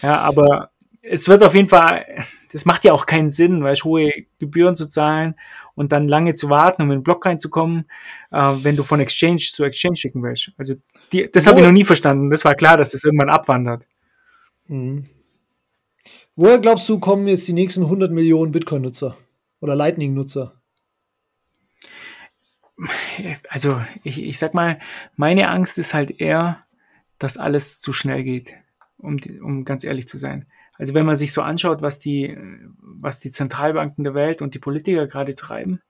ja, 0.02 0.18
aber 0.18 0.71
es 1.02 1.28
wird 1.28 1.42
auf 1.42 1.54
jeden 1.54 1.68
Fall, 1.68 2.24
das 2.52 2.64
macht 2.64 2.84
ja 2.84 2.92
auch 2.92 3.06
keinen 3.06 3.30
Sinn, 3.30 3.62
weil 3.62 3.74
hohe 3.74 4.10
Gebühren 4.38 4.76
zu 4.76 4.88
zahlen 4.88 5.34
und 5.74 5.92
dann 5.92 6.08
lange 6.08 6.34
zu 6.34 6.48
warten, 6.48 6.82
um 6.82 6.90
in 6.90 6.98
den 6.98 7.02
Block 7.02 7.26
reinzukommen, 7.26 7.86
äh, 8.30 8.52
wenn 8.62 8.76
du 8.76 8.84
von 8.84 9.00
Exchange 9.00 9.38
zu 9.38 9.64
Exchange 9.64 9.96
schicken 9.96 10.22
willst. 10.22 10.52
Also 10.56 10.74
die, 11.12 11.30
das 11.30 11.46
habe 11.46 11.60
ich 11.60 11.66
noch 11.66 11.72
nie 11.72 11.84
verstanden. 11.84 12.30
Das 12.30 12.44
war 12.44 12.54
klar, 12.54 12.76
dass 12.76 12.92
das 12.92 13.04
irgendwann 13.04 13.30
abwandert. 13.30 13.84
Mhm. 14.68 15.04
Woher 16.36 16.58
glaubst 16.58 16.88
du, 16.88 16.98
kommen 16.98 17.28
jetzt 17.28 17.46
die 17.48 17.52
nächsten 17.52 17.82
100 17.82 18.10
Millionen 18.12 18.52
Bitcoin-Nutzer 18.52 19.16
oder 19.60 19.74
Lightning-Nutzer? 19.74 20.54
Also 23.48 23.80
ich, 24.02 24.22
ich 24.22 24.38
sag 24.38 24.54
mal, 24.54 24.80
meine 25.14 25.48
Angst 25.48 25.78
ist 25.78 25.94
halt 25.94 26.20
eher, 26.20 26.64
dass 27.18 27.36
alles 27.36 27.80
zu 27.80 27.92
schnell 27.92 28.24
geht, 28.24 28.54
um, 28.98 29.18
um 29.42 29.64
ganz 29.64 29.84
ehrlich 29.84 30.08
zu 30.08 30.16
sein. 30.16 30.46
Also 30.78 30.94
wenn 30.94 31.06
man 31.06 31.16
sich 31.16 31.32
so 31.32 31.42
anschaut, 31.42 31.82
was 31.82 31.98
die, 31.98 32.36
was 32.78 33.20
die 33.20 33.30
Zentralbanken 33.30 34.04
der 34.04 34.14
Welt 34.14 34.42
und 34.42 34.54
die 34.54 34.58
Politiker 34.58 35.06
gerade 35.06 35.34
treiben, 35.34 35.80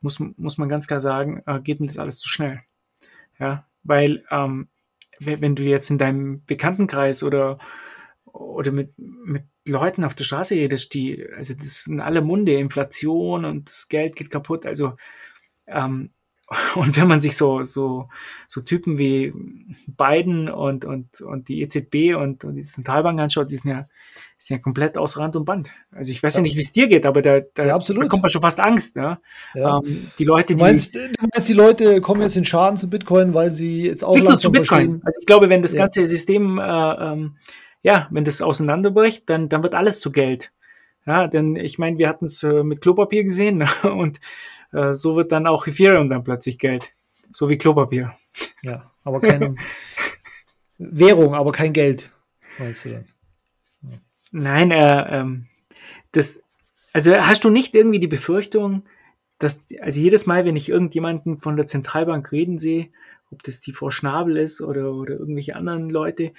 muss, 0.00 0.18
muss 0.18 0.58
man 0.58 0.68
ganz 0.68 0.86
klar 0.86 1.00
sagen, 1.00 1.42
äh, 1.46 1.60
geht 1.60 1.80
mir 1.80 1.86
das 1.86 1.98
alles 1.98 2.18
zu 2.18 2.28
schnell. 2.28 2.62
Ja, 3.38 3.66
weil 3.82 4.24
ähm, 4.30 4.68
wenn 5.18 5.54
du 5.54 5.62
jetzt 5.62 5.90
in 5.90 5.98
deinem 5.98 6.44
Bekanntenkreis 6.44 7.22
oder, 7.22 7.58
oder 8.24 8.72
mit, 8.72 8.92
mit 8.96 9.44
Leuten 9.66 10.04
auf 10.04 10.14
der 10.14 10.24
Straße 10.24 10.54
redest, 10.54 10.94
die, 10.94 11.24
also 11.36 11.54
das 11.54 11.84
sind 11.84 12.00
alle 12.00 12.22
Munde, 12.22 12.54
Inflation 12.54 13.44
und 13.44 13.68
das 13.68 13.88
Geld 13.88 14.16
geht 14.16 14.30
kaputt. 14.30 14.66
Also 14.66 14.96
ähm, 15.66 16.10
und 16.74 16.96
wenn 16.96 17.08
man 17.08 17.20
sich 17.20 17.36
so, 17.36 17.62
so, 17.62 18.08
so 18.46 18.60
Typen 18.60 18.98
wie 18.98 19.32
Biden 19.86 20.48
und, 20.48 20.84
und, 20.84 21.20
und 21.20 21.48
die 21.48 21.62
EZB 21.62 22.14
und, 22.16 22.44
und 22.44 22.54
die 22.54 22.62
Zentralbank 22.62 23.20
anschaut, 23.20 23.50
die 23.50 23.56
sind 23.56 23.70
ja, 23.70 23.82
die 23.82 24.44
sind 24.44 24.56
ja 24.56 24.62
komplett 24.62 24.98
aus 24.98 25.18
Rand 25.18 25.36
und 25.36 25.44
Band. 25.44 25.70
Also 25.92 26.10
ich 26.10 26.22
weiß 26.22 26.34
ja, 26.34 26.38
ja 26.38 26.42
nicht, 26.42 26.56
wie 26.56 26.60
es 26.60 26.72
dir 26.72 26.88
geht, 26.88 27.06
aber 27.06 27.22
da, 27.22 27.40
da, 27.54 27.64
ja, 27.64 27.78
da, 27.78 28.08
kommt 28.08 28.22
man 28.22 28.30
schon 28.30 28.42
fast 28.42 28.60
Angst. 28.60 28.96
Ne? 28.96 29.18
Ja. 29.54 29.78
Ähm, 29.78 30.08
die 30.18 30.24
Leute, 30.24 30.56
du 30.56 30.62
meinst, 30.62 30.94
die, 30.94 30.98
du 30.98 31.26
meinst, 31.32 31.48
die 31.48 31.54
Leute 31.54 32.00
kommen 32.00 32.22
jetzt 32.22 32.36
in 32.36 32.44
Schaden 32.44 32.76
zu 32.76 32.90
Bitcoin, 32.90 33.34
weil 33.34 33.52
sie 33.52 33.86
jetzt 33.86 34.04
auch 34.04 34.16
langsam 34.16 34.38
zu 34.38 34.52
Bitcoin. 34.52 34.66
verstehen. 34.68 35.02
Also 35.04 35.18
ich 35.20 35.26
glaube, 35.26 35.48
wenn 35.48 35.62
das 35.62 35.74
ganze 35.74 36.06
System, 36.06 36.58
äh, 36.58 36.62
ähm, 36.62 37.36
ja, 37.82 38.08
wenn 38.10 38.24
das 38.24 38.42
auseinanderbricht, 38.42 39.28
dann, 39.28 39.48
dann 39.48 39.62
wird 39.62 39.74
alles 39.74 40.00
zu 40.00 40.12
Geld. 40.12 40.52
Ja, 41.06 41.26
denn 41.26 41.56
ich 41.56 41.78
meine, 41.78 41.98
wir 41.98 42.08
hatten 42.08 42.26
es 42.26 42.42
äh, 42.44 42.62
mit 42.62 42.80
Klopapier 42.80 43.24
gesehen 43.24 43.58
ne? 43.58 43.66
und 43.82 44.20
äh, 44.72 44.94
so 44.94 45.16
wird 45.16 45.32
dann 45.32 45.46
auch 45.46 45.66
Ethereum 45.66 46.08
dann 46.08 46.24
plötzlich 46.24 46.58
Geld. 46.58 46.92
So 47.30 47.48
wie 47.48 47.58
Klopapier. 47.58 48.14
Ja, 48.62 48.90
aber 49.04 49.20
keine 49.20 49.56
Währung, 50.78 51.34
aber 51.34 51.52
kein 51.52 51.72
Geld, 51.72 52.10
meinst 52.58 52.84
du 52.84 52.90
dann? 52.90 53.06
Ja. 53.82 53.88
Nein, 54.32 54.70
äh, 54.70 55.20
ähm, 55.20 55.46
das, 56.12 56.40
also 56.92 57.14
hast 57.16 57.44
du 57.44 57.50
nicht 57.50 57.74
irgendwie 57.74 58.00
die 58.00 58.08
Befürchtung, 58.08 58.84
dass, 59.38 59.64
also 59.80 60.00
jedes 60.00 60.26
Mal, 60.26 60.44
wenn 60.44 60.56
ich 60.56 60.68
irgendjemanden 60.68 61.38
von 61.38 61.56
der 61.56 61.66
Zentralbank 61.66 62.32
reden 62.32 62.58
sehe, 62.58 62.88
ob 63.30 63.42
das 63.42 63.60
die 63.60 63.72
Frau 63.72 63.90
Schnabel 63.90 64.36
ist 64.36 64.60
oder, 64.60 64.92
oder 64.92 65.14
irgendwelche 65.14 65.56
anderen 65.56 65.90
Leute, 65.90 66.32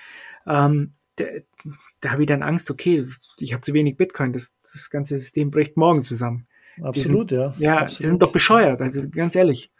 ähm, 0.47 0.93
da, 1.15 1.25
da 2.01 2.11
habe 2.11 2.23
ich 2.23 2.27
dann 2.27 2.43
Angst, 2.43 2.71
okay, 2.71 3.05
ich 3.39 3.53
habe 3.53 3.61
zu 3.61 3.73
wenig 3.73 3.97
Bitcoin, 3.97 4.33
das, 4.33 4.55
das 4.61 4.89
ganze 4.89 5.15
System 5.15 5.51
bricht 5.51 5.77
morgen 5.77 6.01
zusammen. 6.01 6.47
Absolut, 6.81 7.29
sind, 7.29 7.39
ja. 7.39 7.55
Ja, 7.57 7.77
absolut. 7.79 7.99
die 7.99 8.07
sind 8.07 8.21
doch 8.21 8.31
bescheuert, 8.31 8.81
also 8.81 9.07
ganz 9.09 9.35
ehrlich. 9.35 9.71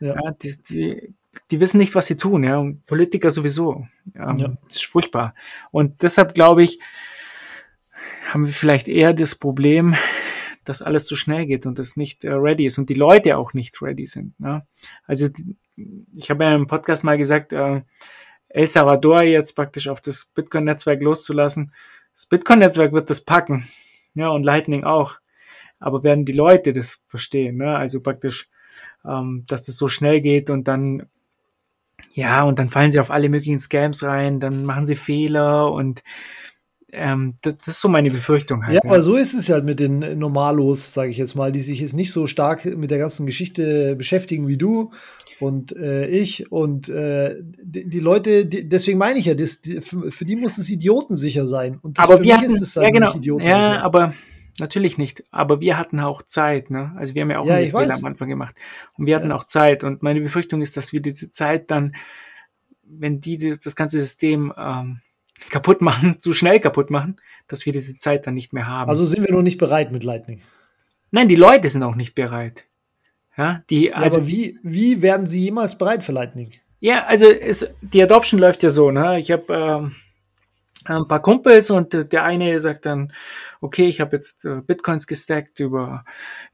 Ja. 0.00 0.14
ja 0.14 0.30
die, 0.32 0.54
die, 0.68 1.14
die, 1.50 1.60
wissen 1.60 1.78
nicht, 1.78 1.94
was 1.94 2.06
sie 2.06 2.16
tun, 2.16 2.44
ja, 2.44 2.58
und 2.58 2.84
Politiker 2.86 3.30
sowieso. 3.30 3.86
Ähm, 4.14 4.38
ja. 4.38 4.56
Das 4.64 4.76
ist 4.76 4.84
furchtbar. 4.84 5.34
Und 5.70 6.02
deshalb 6.02 6.34
glaube 6.34 6.62
ich, 6.62 6.78
haben 8.30 8.46
wir 8.46 8.52
vielleicht 8.52 8.88
eher 8.88 9.12
das 9.12 9.34
Problem, 9.34 9.94
dass 10.64 10.82
alles 10.82 11.06
zu 11.06 11.16
schnell 11.16 11.46
geht 11.46 11.66
und 11.66 11.78
das 11.78 11.96
nicht 11.96 12.24
äh, 12.24 12.32
ready 12.32 12.66
ist 12.66 12.78
und 12.78 12.88
die 12.88 12.94
Leute 12.94 13.36
auch 13.36 13.52
nicht 13.52 13.80
ready 13.82 14.06
sind. 14.06 14.38
Ne? 14.38 14.66
Also 15.06 15.28
ich 16.14 16.30
habe 16.30 16.44
ja 16.44 16.54
im 16.54 16.66
Podcast 16.66 17.04
mal 17.04 17.18
gesagt, 17.18 17.52
äh, 17.52 17.82
El 18.48 18.66
Salvador 18.66 19.22
jetzt 19.22 19.54
praktisch 19.54 19.88
auf 19.88 20.00
das 20.00 20.26
Bitcoin-Netzwerk 20.34 21.00
loszulassen. 21.00 21.72
Das 22.14 22.26
Bitcoin-Netzwerk 22.26 22.92
wird 22.92 23.10
das 23.10 23.22
packen. 23.22 23.66
Ja, 24.14 24.28
und 24.28 24.44
Lightning 24.44 24.84
auch 24.84 25.16
aber 25.82 26.04
werden 26.04 26.24
die 26.24 26.32
Leute 26.32 26.72
das 26.72 27.02
verstehen? 27.08 27.56
Ne? 27.56 27.76
Also 27.76 28.00
praktisch, 28.00 28.48
ähm, 29.04 29.44
dass 29.48 29.66
das 29.66 29.76
so 29.76 29.88
schnell 29.88 30.20
geht 30.20 30.50
und 30.50 30.68
dann, 30.68 31.06
ja, 32.14 32.42
und 32.42 32.58
dann 32.58 32.68
fallen 32.68 32.92
sie 32.92 33.00
auf 33.00 33.10
alle 33.10 33.28
möglichen 33.28 33.58
Scams 33.58 34.04
rein, 34.04 34.40
dann 34.40 34.64
machen 34.64 34.86
sie 34.86 34.96
Fehler 34.96 35.70
und 35.72 36.02
ähm, 36.94 37.34
das, 37.40 37.56
das, 37.56 37.68
ist 37.68 37.80
so 37.80 37.88
meine 37.88 38.10
Befürchtung 38.10 38.66
halt. 38.66 38.74
Ja, 38.74 38.80
aber 38.84 39.02
so 39.02 39.16
ist 39.16 39.32
es 39.32 39.48
halt 39.48 39.64
mit 39.64 39.80
den 39.80 40.18
Normalos, 40.18 40.92
sage 40.92 41.10
ich 41.10 41.16
jetzt 41.16 41.34
mal, 41.34 41.50
die 41.50 41.60
sich 41.60 41.80
jetzt 41.80 41.94
nicht 41.94 42.12
so 42.12 42.26
stark 42.26 42.66
mit 42.76 42.90
der 42.90 42.98
ganzen 42.98 43.24
Geschichte 43.24 43.96
beschäftigen 43.96 44.46
wie 44.46 44.58
du 44.58 44.90
und 45.40 45.74
äh, 45.74 46.06
ich 46.06 46.52
und 46.52 46.90
äh, 46.90 47.36
die, 47.62 47.88
die, 47.88 48.00
Leute, 48.00 48.44
die, 48.44 48.68
deswegen 48.68 48.98
meine 48.98 49.18
ich 49.18 49.24
ja, 49.24 49.34
das, 49.34 49.62
die, 49.62 49.80
für, 49.80 50.12
für, 50.12 50.24
die 50.26 50.36
muss 50.36 50.58
es 50.58 50.68
idiotensicher 50.68 51.46
sein. 51.46 51.78
Und 51.80 51.96
das 51.96 52.04
aber 52.04 52.18
für 52.18 52.24
mich 52.24 52.34
hatten, 52.34 52.44
ist 52.44 52.60
es 52.60 52.76
halt 52.76 52.86
ja, 52.86 52.92
genau, 52.92 53.06
nicht 53.06 53.16
idiotensicher. 53.16 53.58
Ja, 53.58 53.82
aber 53.82 54.12
Natürlich 54.58 54.98
nicht, 54.98 55.24
aber 55.30 55.60
wir 55.60 55.78
hatten 55.78 55.98
auch 56.00 56.22
Zeit, 56.22 56.70
ne? 56.70 56.92
Also 56.96 57.14
wir 57.14 57.22
haben 57.22 57.30
ja 57.30 57.38
auch 57.38 57.46
ja, 57.46 57.54
einen 57.54 57.70
Fehler 57.70 57.94
am 57.94 58.04
Anfang 58.04 58.28
gemacht. 58.28 58.54
Und 58.98 59.06
wir 59.06 59.16
hatten 59.16 59.30
ja. 59.30 59.34
auch 59.34 59.44
Zeit. 59.44 59.82
Und 59.82 60.02
meine 60.02 60.20
Befürchtung 60.20 60.60
ist, 60.60 60.76
dass 60.76 60.92
wir 60.92 61.00
diese 61.00 61.30
Zeit 61.30 61.70
dann, 61.70 61.96
wenn 62.82 63.20
die 63.20 63.38
das 63.38 63.76
ganze 63.76 63.98
System 63.98 64.52
ähm, 64.56 65.00
kaputt 65.48 65.80
machen, 65.80 66.18
zu 66.18 66.32
schnell 66.32 66.60
kaputt 66.60 66.90
machen, 66.90 67.16
dass 67.48 67.64
wir 67.64 67.72
diese 67.72 67.96
Zeit 67.96 68.26
dann 68.26 68.34
nicht 68.34 68.52
mehr 68.52 68.66
haben. 68.66 68.90
Also 68.90 69.04
sind 69.04 69.26
wir 69.26 69.34
noch 69.34 69.42
nicht 69.42 69.58
bereit 69.58 69.90
mit 69.90 70.04
Lightning. 70.04 70.40
Nein, 71.10 71.28
die 71.28 71.36
Leute 71.36 71.68
sind 71.68 71.82
auch 71.82 71.94
nicht 71.94 72.14
bereit. 72.14 72.64
Ja, 73.36 73.62
die, 73.70 73.86
ja, 73.86 73.94
also, 73.94 74.18
aber 74.18 74.28
wie, 74.28 74.58
wie 74.62 75.00
werden 75.00 75.26
sie 75.26 75.40
jemals 75.40 75.78
bereit 75.78 76.04
für 76.04 76.12
Lightning? 76.12 76.50
Ja, 76.80 77.06
also 77.06 77.26
es, 77.26 77.74
die 77.80 78.02
Adoption 78.02 78.40
läuft 78.40 78.62
ja 78.62 78.70
so, 78.70 78.90
ne? 78.90 79.18
Ich 79.18 79.30
habe 79.30 79.54
ähm, 79.54 79.94
ein 80.84 81.08
paar 81.08 81.22
Kumpels 81.22 81.70
und 81.70 82.12
der 82.12 82.24
eine 82.24 82.60
sagt 82.60 82.86
dann, 82.86 83.12
okay, 83.60 83.88
ich 83.88 84.00
habe 84.00 84.16
jetzt 84.16 84.44
äh, 84.44 84.60
Bitcoins 84.60 85.06
gestackt 85.06 85.60
über, 85.60 86.04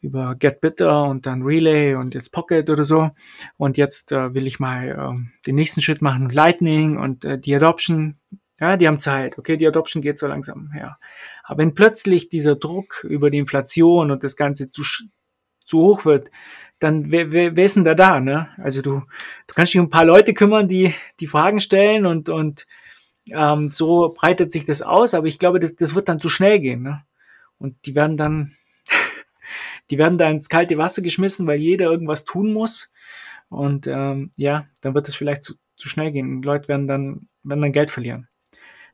über 0.01 0.35
GetBitter 0.35 1.05
und 1.05 1.27
dann 1.27 1.43
Relay 1.43 1.95
und 1.95 2.15
jetzt 2.15 2.33
Pocket 2.33 2.69
oder 2.71 2.85
so 2.85 3.11
und 3.57 3.77
jetzt 3.77 4.13
äh, 4.13 4.35
will 4.35 4.47
ich 4.47 4.61
mal 4.61 4.89
äh, 4.89 5.47
den 5.47 5.55
nächsten 5.55 5.81
Schritt 5.81 6.03
machen, 6.03 6.31
Lightning 6.31 6.99
und 6.99 7.25
äh, 7.25 7.39
die 7.39 7.55
Adoption, 7.55 8.19
ja, 8.61 8.77
die 8.77 8.87
haben 8.87 8.99
Zeit, 8.99 9.39
okay, 9.39 9.57
die 9.57 9.67
Adoption 9.67 10.03
geht 10.03 10.19
so 10.19 10.27
langsam 10.27 10.73
her. 10.73 10.99
Aber 11.45 11.59
wenn 11.59 11.75
plötzlich 11.75 12.29
dieser 12.29 12.57
Druck 12.57 13.05
über 13.09 13.31
die 13.31 13.39
Inflation 13.39 14.11
und 14.11 14.25
das 14.25 14.37
Ganze 14.37 14.71
zu, 14.71 14.83
zu 15.65 15.79
hoch 15.79 16.05
wird, 16.05 16.31
dann 16.79 17.11
wer, 17.11 17.33
wer, 17.33 17.57
wer 17.57 17.65
ist 17.65 17.77
denn 17.77 17.85
da 17.85 17.95
da, 17.95 18.21
ne? 18.21 18.49
Also 18.59 18.83
du, 18.83 19.03
du 19.47 19.55
kannst 19.55 19.75
dich 19.75 19.81
um 19.81 19.87
ein 19.87 19.91
paar 19.91 20.05
Leute 20.05 20.35
kümmern, 20.35 20.69
die 20.69 20.95
die 21.21 21.27
Fragen 21.27 21.61
stellen 21.61 22.07
und, 22.07 22.29
und 22.29 22.67
ähm, 23.35 23.71
so 23.71 24.15
breitet 24.17 24.53
sich 24.53 24.65
das 24.65 24.83
aus, 24.83 25.15
aber 25.15 25.27
ich 25.27 25.39
glaube, 25.39 25.61
das, 25.61 25.77
das 25.77 25.95
wird 25.95 26.09
dann 26.09 26.21
zu 26.21 26.29
schnell 26.29 26.61
gehen. 26.61 26.83
Ne? 26.83 27.03
Und 27.59 27.75
die 27.87 27.95
werden 27.95 28.17
dann, 28.17 28.55
die 29.91 29.99
werden 29.99 30.19
da 30.19 30.29
ins 30.31 30.49
kalte 30.49 30.77
Wasser 30.77 31.03
geschmissen, 31.03 31.47
weil 31.47 31.59
jeder 31.59 31.87
irgendwas 31.87 32.25
tun 32.25 32.53
muss. 32.53 32.91
Und 33.49 33.87
ähm, 33.87 34.33
ja, 34.37 34.67
dann 34.81 34.95
wird 34.95 35.09
es 35.09 35.15
vielleicht 35.15 35.43
zu, 35.43 35.55
zu 35.77 35.89
schnell 35.89 36.13
gehen. 36.13 36.43
Die 36.43 36.47
Leute 36.47 36.69
werden 36.69 36.87
dann, 36.87 37.29
werden 37.43 37.63
dann 37.63 37.73
Geld 37.73 37.91
verlieren. 37.91 38.29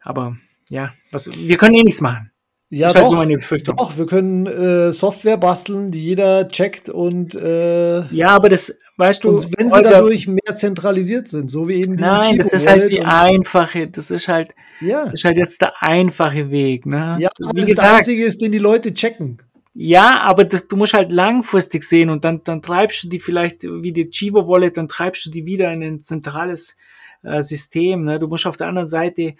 Aber 0.00 0.36
ja, 0.68 0.92
was, 1.10 1.30
wir 1.36 1.56
können 1.56 1.74
eh 1.74 1.82
nichts 1.82 2.00
machen. 2.00 2.30
Ja, 2.70 2.92
das 2.92 2.94
doch, 2.94 3.16
halt 3.16 3.44
so 3.44 3.56
doch, 3.56 3.96
wir 3.96 4.06
können 4.06 4.46
äh, 4.46 4.92
Software 4.92 5.36
basteln, 5.36 5.90
die 5.90 6.02
jeder 6.02 6.48
checkt 6.48 6.88
und 6.88 7.34
äh, 7.34 8.00
ja, 8.06 8.30
aber 8.30 8.48
das, 8.48 8.76
weißt 8.96 9.24
du, 9.24 9.30
und 9.30 9.48
wenn 9.58 9.70
sie 9.70 9.82
dadurch 9.82 10.26
mehr 10.28 10.54
zentralisiert 10.54 11.28
sind, 11.28 11.50
so 11.50 11.68
wie 11.68 11.74
eben 11.74 11.96
die 11.96 12.02
Nein, 12.02 12.38
das 12.38 12.52
ist 12.52 12.68
halt 12.68 12.90
die 12.90 13.02
einfache, 13.02 13.88
das 13.88 14.10
ist 14.10 14.28
halt, 14.28 14.54
ja. 14.80 15.04
das 15.04 15.14
ist 15.14 15.24
halt 15.24 15.36
jetzt 15.36 15.60
der 15.60 15.72
einfache 15.80 16.50
Weg, 16.50 16.86
ne? 16.86 17.16
Ja, 17.18 17.30
aber 17.42 17.56
wie 17.56 17.60
das 17.60 17.70
gesagt, 17.70 17.98
einzige 17.98 18.24
ist, 18.24 18.40
den 18.40 18.52
die 18.52 18.58
Leute 18.58 18.94
checken. 18.94 19.38
Ja, 19.76 20.20
aber 20.20 20.44
das, 20.44 20.68
du 20.68 20.76
musst 20.76 20.94
halt 20.94 21.10
langfristig 21.10 21.82
sehen 21.82 22.08
und 22.08 22.24
dann, 22.24 22.42
dann 22.44 22.62
treibst 22.62 23.02
du 23.02 23.08
die 23.08 23.18
vielleicht 23.18 23.64
wie 23.64 23.92
die 23.92 24.08
Chivo 24.08 24.46
Wallet, 24.46 24.76
dann 24.76 24.86
treibst 24.86 25.26
du 25.26 25.30
die 25.30 25.44
wieder 25.46 25.72
in 25.72 25.82
ein 25.82 26.00
zentrales 26.00 26.76
äh, 27.24 27.42
System. 27.42 28.04
Ne? 28.04 28.20
Du 28.20 28.28
musst 28.28 28.46
auf 28.46 28.56
der 28.56 28.68
anderen 28.68 28.86
Seite 28.86 29.34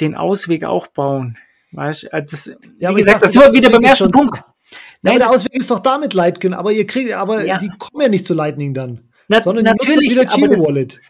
den 0.00 0.14
Ausweg 0.14 0.64
auch 0.64 0.86
bauen. 0.86 1.36
Weißt, 1.72 2.12
äh, 2.12 2.22
das, 2.22 2.50
ja, 2.78 2.92
wie 2.92 3.00
gesagt, 3.00 3.22
das 3.22 3.32
sind 3.32 3.42
wir 3.42 3.52
wieder 3.52 3.68
beim 3.68 3.82
ersten 3.82 4.10
Punkt. 4.10 4.36
Nein, 4.36 4.54
ja, 5.02 5.14
der 5.14 5.30
Ausweg 5.30 5.54
ist 5.54 5.70
doch 5.70 5.80
damit 5.80 6.14
Lightning, 6.14 6.54
aber 6.54 6.72
ihr 6.72 6.86
kriegt, 6.86 7.12
aber 7.12 7.44
ja. 7.44 7.56
die 7.58 7.70
kommen 7.78 8.02
ja 8.02 8.08
nicht 8.08 8.26
zu 8.26 8.34
Lightning 8.34 8.74
dann. 8.74 9.08
Na, 9.28 9.40
sondern 9.42 9.64
die 9.64 9.70
natürlich, 9.70 10.16
nutzen 10.16 10.40
wieder 10.40 10.54
Chivo 10.54 10.66
Wallet. 10.66 11.00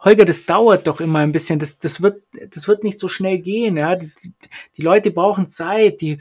Holger, 0.00 0.24
das 0.24 0.46
dauert 0.46 0.86
doch 0.86 1.00
immer 1.00 1.18
ein 1.18 1.32
bisschen. 1.32 1.58
Das, 1.58 1.78
das, 1.78 2.00
wird, 2.00 2.22
das 2.54 2.68
wird 2.68 2.84
nicht 2.84 3.00
so 3.00 3.08
schnell 3.08 3.38
gehen. 3.38 3.76
Ja? 3.76 3.96
Die, 3.96 4.06
die, 4.06 4.32
die 4.76 4.82
Leute 4.82 5.10
brauchen 5.10 5.48
Zeit. 5.48 6.00
Die, 6.00 6.18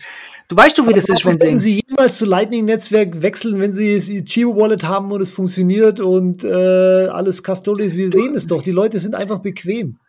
du 0.47 0.55
weißt 0.55 0.79
doch, 0.79 0.87
wie 0.87 0.93
das 0.93 1.09
ist, 1.09 1.25
wenn 1.25 1.37
sie. 1.37 1.57
sie 1.57 1.83
jemals 1.87 2.17
zu 2.17 2.25
Lightning-Netzwerk 2.25 3.21
wechseln, 3.21 3.59
wenn 3.59 3.73
sie 3.73 4.23
Chivo-Wallet 4.25 4.83
haben 4.83 5.11
und 5.11 5.21
es 5.21 5.29
funktioniert 5.29 5.99
und 5.99 6.43
äh, 6.43 7.07
alles 7.07 7.43
custodial? 7.43 7.91
Wir 7.93 8.09
sehen 8.09 8.33
es 8.35 8.47
doch. 8.47 8.63
Die 8.63 8.71
Leute 8.71 8.99
sind 8.99 9.13
einfach 9.13 9.39
bequem. 9.39 9.99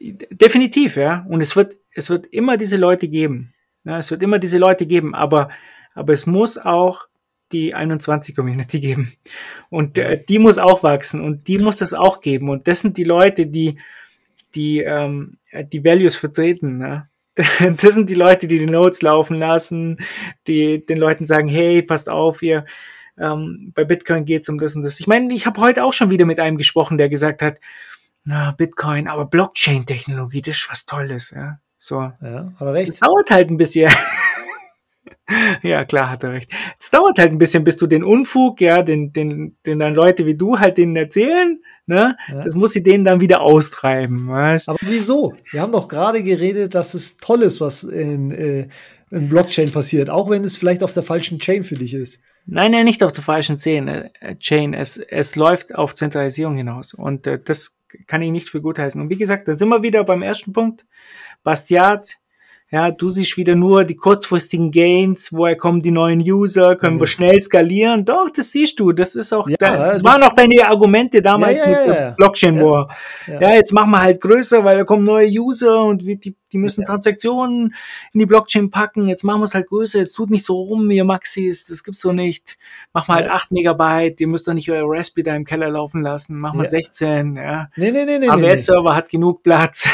Definitiv, 0.00 0.96
ja. 0.96 1.26
Und 1.30 1.40
es 1.40 1.56
wird, 1.56 1.76
es 1.94 2.10
wird 2.10 2.26
immer 2.26 2.58
diese 2.58 2.76
Leute 2.76 3.08
geben. 3.08 3.54
Ja, 3.84 3.98
es 3.98 4.10
wird 4.10 4.22
immer 4.22 4.38
diese 4.38 4.58
Leute 4.58 4.84
geben. 4.84 5.14
Aber, 5.14 5.48
aber 5.98 6.12
es 6.12 6.26
muss 6.26 6.56
auch 6.56 7.08
die 7.52 7.74
21 7.74 8.34
Community 8.36 8.80
geben. 8.88 9.12
Und 9.70 9.98
äh, 9.98 10.22
die 10.28 10.38
muss 10.38 10.58
auch 10.58 10.82
wachsen 10.82 11.20
und 11.20 11.48
die 11.48 11.58
muss 11.58 11.80
es 11.80 11.94
auch 11.94 12.20
geben. 12.20 12.48
Und 12.48 12.68
das 12.68 12.80
sind 12.80 12.96
die 12.96 13.04
Leute, 13.04 13.46
die 13.46 13.78
die, 14.54 14.80
ähm, 14.80 15.38
die 15.72 15.84
Values 15.84 16.16
vertreten. 16.16 16.78
Ne? 16.78 17.08
Das 17.80 17.94
sind 17.94 18.10
die 18.10 18.14
Leute, 18.14 18.48
die 18.48 18.58
die 18.58 18.66
Notes 18.66 19.02
laufen 19.02 19.36
lassen, 19.38 19.98
die 20.46 20.84
den 20.84 20.98
Leuten 20.98 21.26
sagen, 21.26 21.48
hey, 21.48 21.82
passt 21.82 22.08
auf, 22.08 22.42
ihr 22.42 22.64
ähm, 23.18 23.72
bei 23.74 23.84
Bitcoin 23.84 24.24
geht's 24.24 24.48
um 24.48 24.58
das 24.58 24.76
und 24.76 24.82
das. 24.82 25.00
Ich 25.00 25.06
meine, 25.06 25.32
ich 25.34 25.46
habe 25.46 25.60
heute 25.60 25.84
auch 25.84 25.92
schon 25.92 26.10
wieder 26.10 26.24
mit 26.24 26.40
einem 26.40 26.56
gesprochen, 26.56 26.98
der 26.98 27.08
gesagt 27.08 27.42
hat, 27.42 27.60
na, 28.24 28.52
Bitcoin, 28.52 29.08
aber 29.08 29.26
Blockchain-Technologie, 29.26 30.42
das 30.42 30.56
ist 30.56 30.70
was 30.70 30.86
Tolles. 30.86 31.30
Ja? 31.30 31.58
So. 31.78 32.00
Ja, 32.00 32.52
hat 32.58 32.60
er 32.60 32.74
recht. 32.74 32.88
Das 32.88 33.00
dauert 33.00 33.30
halt 33.30 33.50
ein 33.50 33.56
bisschen. 33.56 33.90
ja, 35.62 35.84
klar, 35.84 36.10
hat 36.10 36.24
er 36.24 36.32
recht. 36.32 36.50
Es 36.78 36.90
dauert 36.90 37.18
halt 37.18 37.30
ein 37.30 37.38
bisschen, 37.38 37.64
bis 37.64 37.76
du 37.76 37.86
den 37.86 38.02
Unfug, 38.02 38.60
ja, 38.60 38.82
den, 38.82 39.12
den, 39.12 39.56
den 39.66 39.78
dann 39.78 39.94
Leute 39.94 40.26
wie 40.26 40.34
du 40.34 40.58
halt 40.58 40.78
denen 40.78 40.96
erzählen, 40.96 41.60
ne? 41.86 42.16
Ja. 42.28 42.44
Das 42.44 42.54
muss 42.54 42.72
sie 42.72 42.82
denen 42.82 43.04
dann 43.04 43.20
wieder 43.20 43.40
austreiben, 43.40 44.28
weißt? 44.28 44.68
Aber 44.68 44.78
wieso? 44.82 45.34
Wir 45.50 45.60
haben 45.60 45.72
doch 45.72 45.88
gerade 45.88 46.22
geredet, 46.22 46.74
dass 46.74 46.94
es 46.94 47.18
toll 47.18 47.42
ist, 47.42 47.60
was 47.60 47.84
in, 47.84 48.30
äh, 48.30 48.68
in 49.10 49.28
Blockchain 49.28 49.70
passiert, 49.70 50.10
auch 50.10 50.30
wenn 50.30 50.44
es 50.44 50.56
vielleicht 50.56 50.82
auf 50.82 50.94
der 50.94 51.02
falschen 51.02 51.38
Chain 51.38 51.62
für 51.62 51.76
dich 51.76 51.94
ist. 51.94 52.20
Nein, 52.50 52.72
nein, 52.72 52.86
nicht 52.86 53.02
auf 53.02 53.12
der 53.12 53.24
falschen 53.24 53.56
Chain. 53.56 53.88
Äh, 53.88 54.36
Chain. 54.38 54.72
Es, 54.72 54.96
es 54.96 55.36
läuft 55.36 55.74
auf 55.74 55.94
Zentralisierung 55.94 56.56
hinaus. 56.56 56.94
Und 56.94 57.26
äh, 57.26 57.38
das 57.38 57.76
kann 58.06 58.22
ich 58.22 58.30
nicht 58.30 58.48
für 58.48 58.62
gut 58.62 58.78
heißen. 58.78 58.98
Und 58.98 59.10
wie 59.10 59.18
gesagt, 59.18 59.48
da 59.48 59.54
sind 59.54 59.68
wir 59.68 59.82
wieder 59.82 60.02
beim 60.04 60.22
ersten 60.22 60.54
Punkt. 60.54 60.86
Bastiat 61.42 62.16
ja, 62.70 62.90
du 62.90 63.08
siehst 63.08 63.38
wieder 63.38 63.54
nur 63.54 63.84
die 63.84 63.96
kurzfristigen 63.96 64.70
Gains, 64.70 65.32
woher 65.32 65.56
kommen 65.56 65.80
die 65.80 65.90
neuen 65.90 66.20
User, 66.20 66.76
können 66.76 66.96
mhm. 66.96 67.00
wir 67.00 67.06
schnell 67.06 67.40
skalieren. 67.40 68.04
Doch, 68.04 68.28
das 68.28 68.50
siehst 68.50 68.78
du. 68.78 68.92
Das 68.92 69.14
ist 69.14 69.32
auch, 69.32 69.48
ja, 69.48 69.56
das, 69.58 69.78
das 69.78 70.04
waren 70.04 70.22
auch 70.22 70.34
deine 70.34 70.68
Argumente 70.68 71.22
damals 71.22 71.60
ja, 71.60 71.70
ja, 71.70 72.08
mit 72.08 72.16
Blockchain 72.16 72.60
War. 72.62 72.94
Ja. 73.26 73.54
jetzt 73.54 73.72
machen 73.72 73.90
wir 73.90 74.02
halt 74.02 74.20
größer, 74.20 74.64
weil 74.64 74.76
da 74.76 74.84
kommen 74.84 75.04
neue 75.04 75.28
User 75.30 75.82
und 75.82 76.02
die, 76.02 76.34
die 76.52 76.58
müssen 76.58 76.84
Transaktionen 76.84 77.74
in 78.12 78.20
die 78.20 78.26
Blockchain 78.26 78.70
packen. 78.70 79.08
Jetzt 79.08 79.24
machen 79.24 79.40
wir 79.40 79.44
es 79.44 79.54
halt 79.54 79.68
größer. 79.68 80.00
Jetzt 80.00 80.12
tut 80.12 80.28
nicht 80.28 80.44
so 80.44 80.60
rum, 80.60 80.90
ihr 80.90 81.04
Maxis, 81.04 81.64
das 81.64 81.82
gibt's 81.82 82.02
so 82.02 82.12
nicht. 82.12 82.58
Machen 82.92 83.08
wir 83.08 83.14
halt 83.14 83.30
8 83.30 83.50
Megabyte. 83.50 84.20
Ihr 84.20 84.28
müsst 84.28 84.46
doch 84.46 84.52
nicht 84.52 84.70
euer 84.70 84.84
Raspberry 84.86 85.22
da 85.24 85.34
im 85.34 85.46
Keller 85.46 85.70
laufen 85.70 86.02
lassen. 86.02 86.38
Machen 86.38 86.60
wir 86.60 86.66
16, 86.66 87.36
ja. 87.36 87.70
Nee, 87.76 87.92
nee, 87.92 88.04
nee, 88.04 88.18
nee. 88.18 88.28
AWS-Server 88.28 88.90
nee. 88.90 88.96
hat 88.96 89.08
genug 89.08 89.42
Platz. 89.42 89.88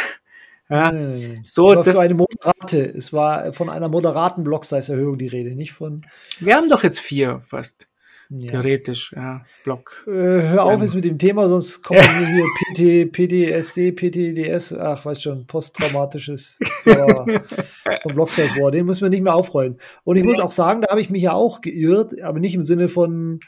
Ja, 0.74 0.90
nee, 0.90 1.40
so, 1.44 1.72
das, 1.72 1.94
für 1.94 2.02
eine 2.02 2.14
moderate, 2.14 2.80
es 2.80 3.12
war 3.12 3.52
von 3.52 3.70
einer 3.70 3.88
moderaten 3.88 4.42
Block-Size-Erhöhung 4.42 5.18
die 5.18 5.28
Rede, 5.28 5.54
nicht 5.54 5.72
von. 5.72 6.04
Wir 6.40 6.56
haben 6.56 6.68
doch 6.68 6.82
jetzt 6.82 6.98
vier 6.98 7.42
fast. 7.46 7.86
Ja. 8.28 8.48
Theoretisch, 8.48 9.12
ja, 9.14 9.44
Block. 9.62 10.04
Äh, 10.08 10.10
hör 10.10 10.64
auf 10.64 10.80
jetzt 10.80 10.96
mit 10.96 11.04
dem 11.04 11.18
Thema, 11.18 11.46
sonst 11.46 11.82
kommen 11.82 12.00
wir 12.00 12.26
hier 12.26 13.06
PT, 13.06 13.12
PTSD, 13.12 13.92
PTDS, 13.92 14.72
ach, 14.72 15.04
weiß 15.04 15.22
schon, 15.22 15.46
posttraumatisches 15.46 16.58
vom 16.82 18.14
Block 18.14 18.30
Size 18.30 18.56
War. 18.56 18.72
Den 18.72 18.86
müssen 18.86 19.02
wir 19.02 19.10
nicht 19.10 19.22
mehr 19.22 19.36
aufrollen. 19.36 19.78
Und 20.02 20.16
ich 20.16 20.24
muss 20.24 20.40
auch 20.40 20.50
sagen, 20.50 20.80
da 20.80 20.90
habe 20.90 21.00
ich 21.00 21.10
mich 21.10 21.22
ja 21.22 21.34
auch 21.34 21.60
geirrt, 21.60 22.20
aber 22.20 22.40
nicht 22.40 22.56
im 22.56 22.64
Sinne 22.64 22.88
von, 22.88 23.38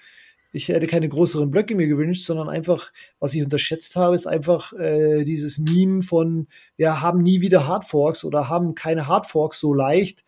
ich 0.56 0.68
hätte 0.68 0.86
keine 0.86 1.08
größeren 1.08 1.50
Blöcke 1.50 1.74
mir 1.74 1.86
gewünscht, 1.86 2.24
sondern 2.24 2.48
einfach, 2.48 2.90
was 3.20 3.34
ich 3.34 3.44
unterschätzt 3.44 3.94
habe, 3.94 4.14
ist 4.14 4.26
einfach 4.26 4.72
äh, 4.72 5.24
dieses 5.24 5.58
Meme 5.58 6.00
von, 6.02 6.48
wir 6.76 7.02
haben 7.02 7.20
nie 7.20 7.42
wieder 7.42 7.68
Hardforks 7.68 8.24
oder 8.24 8.48
haben 8.48 8.74
keine 8.74 9.06
Hardforks 9.06 9.60
so 9.60 9.74
leicht. 9.74 10.24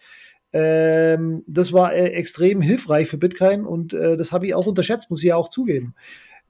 Ähm, 0.53 1.45
das 1.47 1.72
war 1.72 1.95
äh, 1.95 2.09
extrem 2.09 2.61
hilfreich 2.61 3.09
für 3.09 3.16
Bitcoin 3.16 3.64
und 3.64 3.95
äh, 3.95 4.16
das 4.16 4.31
habe 4.31 4.47
ich 4.47 4.55
auch 4.55 4.66
unterschätzt, 4.66 5.09
muss 5.09 5.22
ich 5.22 5.29
ja 5.29 5.37
auch 5.37 5.49
zugeben. 5.49 5.95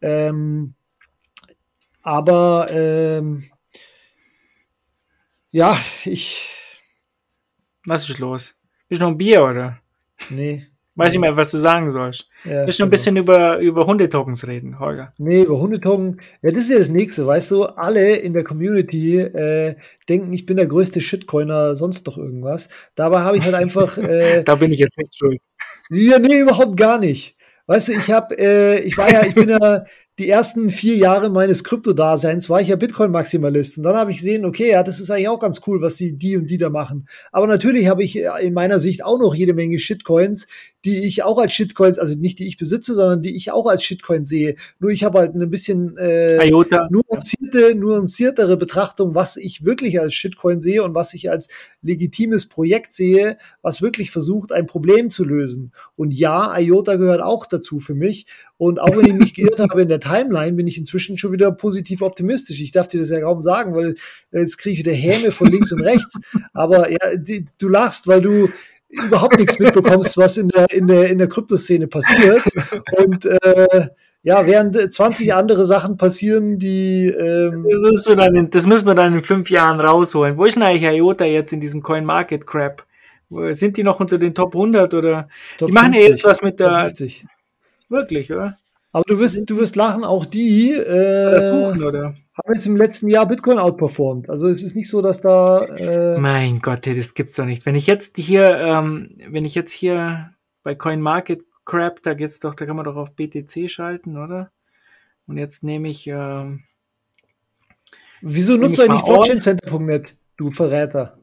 Ähm, 0.00 0.74
aber 2.02 2.68
ähm, 2.70 3.44
ja, 5.50 5.78
ich. 6.04 6.50
Was 7.86 8.08
ist 8.08 8.18
los? 8.18 8.56
Bist 8.88 9.00
du 9.00 9.04
noch 9.04 9.12
ein 9.12 9.18
Bier, 9.18 9.42
oder? 9.42 9.78
Nee. 10.30 10.66
Weiß 10.98 11.12
nicht 11.12 11.20
mehr, 11.20 11.36
was 11.36 11.52
du 11.52 11.58
sagen 11.58 11.92
sollst. 11.92 12.28
Ja, 12.44 12.66
Willst 12.66 12.80
du 12.80 12.82
ein 12.82 12.86
genau. 12.86 12.90
bisschen 12.90 13.16
über, 13.16 13.58
über 13.58 13.86
Hundetokens 13.86 14.48
reden, 14.48 14.80
Holger? 14.80 15.12
Nee, 15.16 15.42
über 15.42 15.60
Hundetoken. 15.60 16.20
Ja, 16.42 16.50
das 16.50 16.62
ist 16.62 16.70
ja 16.70 16.78
das 16.78 16.88
Nächste, 16.88 17.24
weißt 17.24 17.52
du? 17.52 17.64
Alle 17.66 18.16
in 18.16 18.32
der 18.32 18.42
Community 18.42 19.18
äh, 19.20 19.76
denken, 20.08 20.32
ich 20.32 20.44
bin 20.44 20.56
der 20.56 20.66
größte 20.66 21.00
Shitcoiner, 21.00 21.76
sonst 21.76 22.08
doch 22.08 22.18
irgendwas. 22.18 22.68
Dabei 22.96 23.20
habe 23.20 23.36
ich 23.36 23.44
halt 23.44 23.54
einfach. 23.54 23.96
Äh, 24.08 24.42
da 24.42 24.54
bin 24.54 24.72
ich 24.72 24.78
jetzt 24.78 24.96
nicht 24.96 25.14
schuld. 25.14 25.38
Ja, 25.90 26.18
nee, 26.18 26.40
überhaupt 26.40 26.76
gar 26.76 26.98
nicht. 26.98 27.36
Weißt 27.66 27.88
du, 27.88 27.92
ich 27.92 28.10
habe, 28.10 28.38
äh, 28.38 28.80
ich 28.80 28.96
war 28.96 29.12
ja, 29.12 29.22
ich 29.26 29.34
bin 29.34 29.50
ja 29.50 29.84
die 30.18 30.28
ersten 30.28 30.68
vier 30.68 30.96
Jahre 30.96 31.30
meines 31.30 31.62
Krypto-Daseins 31.62 32.50
war 32.50 32.60
ich 32.60 32.68
ja 32.68 32.76
Bitcoin-Maximalist. 32.76 33.78
Und 33.78 33.84
dann 33.84 33.94
habe 33.94 34.10
ich 34.10 34.16
gesehen, 34.16 34.44
okay, 34.44 34.72
ja, 34.72 34.82
das 34.82 34.98
ist 34.98 35.10
eigentlich 35.10 35.28
auch 35.28 35.38
ganz 35.38 35.60
cool, 35.66 35.80
was 35.80 35.96
sie 35.96 36.18
die 36.18 36.36
und 36.36 36.50
die 36.50 36.58
da 36.58 36.70
machen. 36.70 37.06
Aber 37.30 37.46
natürlich 37.46 37.86
habe 37.88 38.02
ich 38.02 38.18
äh, 38.18 38.28
in 38.40 38.52
meiner 38.52 38.80
Sicht 38.80 39.04
auch 39.04 39.20
noch 39.20 39.32
jede 39.32 39.54
Menge 39.54 39.78
Shitcoins, 39.78 40.48
die 40.84 41.04
ich 41.04 41.22
auch 41.22 41.38
als 41.38 41.52
Shitcoins, 41.52 42.00
also 42.00 42.18
nicht 42.18 42.40
die 42.40 42.48
ich 42.48 42.56
besitze, 42.56 42.94
sondern 42.94 43.22
die 43.22 43.36
ich 43.36 43.52
auch 43.52 43.66
als 43.66 43.84
Shitcoin 43.84 44.24
sehe. 44.24 44.56
Nur 44.80 44.90
ich 44.90 45.04
habe 45.04 45.20
halt 45.20 45.36
ein 45.36 45.50
bisschen 45.50 45.96
äh, 45.98 46.48
IOTA. 46.48 46.88
nuancierte, 46.90 47.76
nuanciertere 47.76 48.56
Betrachtung, 48.56 49.14
was 49.14 49.36
ich 49.36 49.64
wirklich 49.64 50.00
als 50.00 50.14
Shitcoin 50.14 50.60
sehe 50.60 50.82
und 50.82 50.96
was 50.96 51.14
ich 51.14 51.30
als 51.30 51.48
legitimes 51.82 52.48
Projekt 52.48 52.92
sehe, 52.92 53.38
was 53.62 53.82
wirklich 53.82 54.10
versucht, 54.10 54.50
ein 54.50 54.66
Problem 54.66 55.10
zu 55.10 55.24
lösen. 55.24 55.72
Und 55.94 56.12
ja, 56.12 56.58
IOTA 56.58 56.96
gehört 56.96 57.20
auch 57.20 57.46
dazu 57.46 57.78
für 57.78 57.94
mich. 57.94 58.26
Und 58.58 58.80
auch 58.80 58.96
wenn 58.96 59.06
ich 59.06 59.14
mich 59.14 59.34
geirrt 59.34 59.60
habe 59.60 59.80
in 59.80 59.88
der 59.88 60.00
Timeline, 60.00 60.52
bin 60.52 60.66
ich 60.66 60.78
inzwischen 60.78 61.16
schon 61.16 61.32
wieder 61.32 61.52
positiv 61.52 62.02
optimistisch. 62.02 62.60
Ich 62.60 62.72
darf 62.72 62.88
dir 62.88 62.98
das 62.98 63.10
ja 63.10 63.20
kaum 63.20 63.40
sagen, 63.40 63.74
weil 63.74 63.94
jetzt 64.32 64.58
kriege 64.58 64.74
ich 64.74 64.80
wieder 64.80 64.92
Häme 64.92 65.30
von 65.30 65.46
links 65.46 65.72
und 65.72 65.80
rechts. 65.80 66.18
Aber 66.52 66.90
ja, 66.90 67.16
die, 67.16 67.46
du 67.58 67.68
lachst, 67.68 68.08
weil 68.08 68.20
du 68.20 68.48
überhaupt 68.88 69.38
nichts 69.38 69.60
mitbekommst, 69.60 70.16
was 70.16 70.38
in 70.38 70.48
der, 70.48 70.70
in 70.72 70.88
der, 70.88 71.08
in 71.08 71.18
der 71.18 71.28
Kryptoszene 71.28 71.86
passiert. 71.86 72.42
Und 72.96 73.26
äh, 73.26 73.88
ja, 74.22 74.44
während 74.44 74.92
20 74.92 75.32
andere 75.34 75.64
Sachen 75.64 75.96
passieren, 75.96 76.58
die. 76.58 77.06
Ähm 77.06 77.64
das, 77.64 78.08
müssen 78.08 78.36
in, 78.36 78.50
das, 78.50 78.66
müssen 78.66 78.86
wir 78.86 78.94
dann 78.94 79.14
in 79.14 79.22
fünf 79.22 79.50
Jahren 79.50 79.80
rausholen. 79.80 80.36
Wo 80.36 80.44
ist 80.44 80.56
denn 80.56 80.64
eigentlich 80.64 80.82
IOTA 80.82 81.26
jetzt 81.26 81.52
in 81.52 81.60
diesem 81.60 81.82
Coin 81.82 82.04
Market 82.04 82.46
Crap? 82.46 82.84
Sind 83.50 83.76
die 83.76 83.84
noch 83.84 84.00
unter 84.00 84.18
den 84.18 84.34
Top 84.34 84.54
100 84.54 84.94
oder? 84.94 85.28
Top 85.58 85.68
die 85.68 85.74
machen 85.74 85.92
50, 85.92 86.02
ja 86.02 86.10
jetzt 86.10 86.24
was 86.24 86.42
mit 86.42 86.58
der. 86.58 86.90
Wirklich, 87.88 88.32
oder? 88.32 88.58
Aber 88.92 89.04
du 89.06 89.18
wirst, 89.18 89.48
du 89.48 89.56
wirst 89.58 89.76
lachen, 89.76 90.04
auch 90.04 90.24
die 90.24 90.72
äh, 90.72 91.40
suchen, 91.40 91.82
oder? 91.82 92.14
haben 92.38 92.54
jetzt 92.54 92.66
im 92.66 92.76
letzten 92.76 93.08
Jahr 93.08 93.26
Bitcoin 93.26 93.58
outperformed. 93.58 94.30
Also 94.30 94.48
es 94.48 94.62
ist 94.62 94.76
nicht 94.76 94.88
so, 94.88 95.02
dass 95.02 95.20
da. 95.20 95.64
Äh 95.64 96.18
mein 96.18 96.60
Gott, 96.60 96.86
das 96.86 97.14
gibt's 97.14 97.36
doch 97.36 97.44
nicht. 97.44 97.66
Wenn 97.66 97.74
ich 97.74 97.86
jetzt 97.86 98.16
hier, 98.16 98.56
ähm, 98.56 99.16
wenn 99.28 99.44
ich 99.44 99.54
jetzt 99.54 99.72
hier 99.72 100.32
bei 100.62 100.74
CoinMarketCrap, 100.74 102.02
da 102.02 102.14
geht's 102.14 102.40
doch, 102.40 102.54
da 102.54 102.66
kann 102.66 102.76
man 102.76 102.84
doch 102.84 102.96
auf 102.96 103.14
BTC 103.14 103.68
schalten, 103.70 104.16
oder? 104.16 104.50
Und 105.26 105.38
jetzt 105.38 105.64
nehme 105.64 105.88
ich. 105.88 106.06
Ähm, 106.06 106.64
Wieso 108.20 108.56
nutzt 108.56 108.78
du 108.78 108.82
eigentlich 108.82 109.04
blockchaincenter.net, 109.04 110.16
du 110.36 110.50
Verräter? 110.50 111.17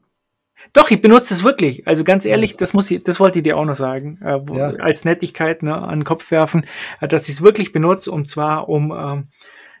Doch, 0.72 0.90
ich 0.90 1.00
benutze 1.00 1.34
es 1.34 1.44
wirklich. 1.44 1.86
Also 1.86 2.04
ganz 2.04 2.24
ehrlich, 2.24 2.56
das 2.56 2.72
muss 2.72 2.90
ich, 2.90 3.02
das 3.02 3.20
wollte 3.20 3.38
ich 3.38 3.42
dir 3.44 3.56
auch 3.56 3.64
noch 3.64 3.76
sagen, 3.76 4.18
äh, 4.22 4.40
wo, 4.42 4.56
ja. 4.56 4.70
als 4.76 5.04
Nettigkeit 5.04 5.62
ne, 5.62 5.76
an 5.76 6.00
den 6.00 6.04
Kopf 6.04 6.30
werfen, 6.30 6.66
äh, 7.00 7.08
dass 7.08 7.28
ich 7.28 7.36
es 7.36 7.42
wirklich 7.42 7.72
benutze, 7.72 8.10
um 8.10 8.26
zwar 8.26 8.68
um, 8.68 8.92
ähm, 8.92 9.28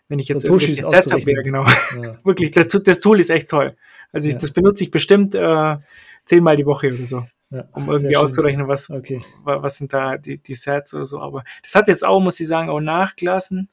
wenn 0.08 0.18
ich 0.18 0.28
jetzt 0.28 0.44
irgendwelche 0.44 0.84
Sets 0.84 1.12
habe, 1.12 1.30
ja, 1.30 1.42
genau, 1.42 1.66
ja. 2.00 2.18
wirklich, 2.24 2.52
das, 2.52 2.68
das, 2.68 3.00
Tool 3.00 3.20
ist 3.20 3.30
echt 3.30 3.50
toll. 3.50 3.76
Also 4.12 4.28
ich, 4.28 4.36
das 4.36 4.52
benutze 4.52 4.84
ich 4.84 4.90
bestimmt 4.90 5.34
äh, 5.34 5.76
zehnmal 6.24 6.56
die 6.56 6.66
Woche 6.66 6.88
oder 6.94 7.06
so. 7.06 7.26
ja, 7.50 7.64
um 7.72 7.90
irgendwie 7.90 8.16
auszurechnen, 8.16 8.68
was, 8.68 8.88
okay. 8.88 9.22
was 9.44 9.78
sind 9.78 9.92
da 9.92 10.16
die, 10.16 10.38
die 10.38 10.54
Sets 10.54 10.94
oder 10.94 11.06
so. 11.06 11.20
Aber 11.20 11.44
das 11.62 11.74
hat 11.74 11.88
jetzt 11.88 12.04
auch, 12.04 12.20
muss 12.20 12.38
ich 12.40 12.46
sagen, 12.46 12.70
auch 12.70 12.80
nachgelassen. 12.80 13.68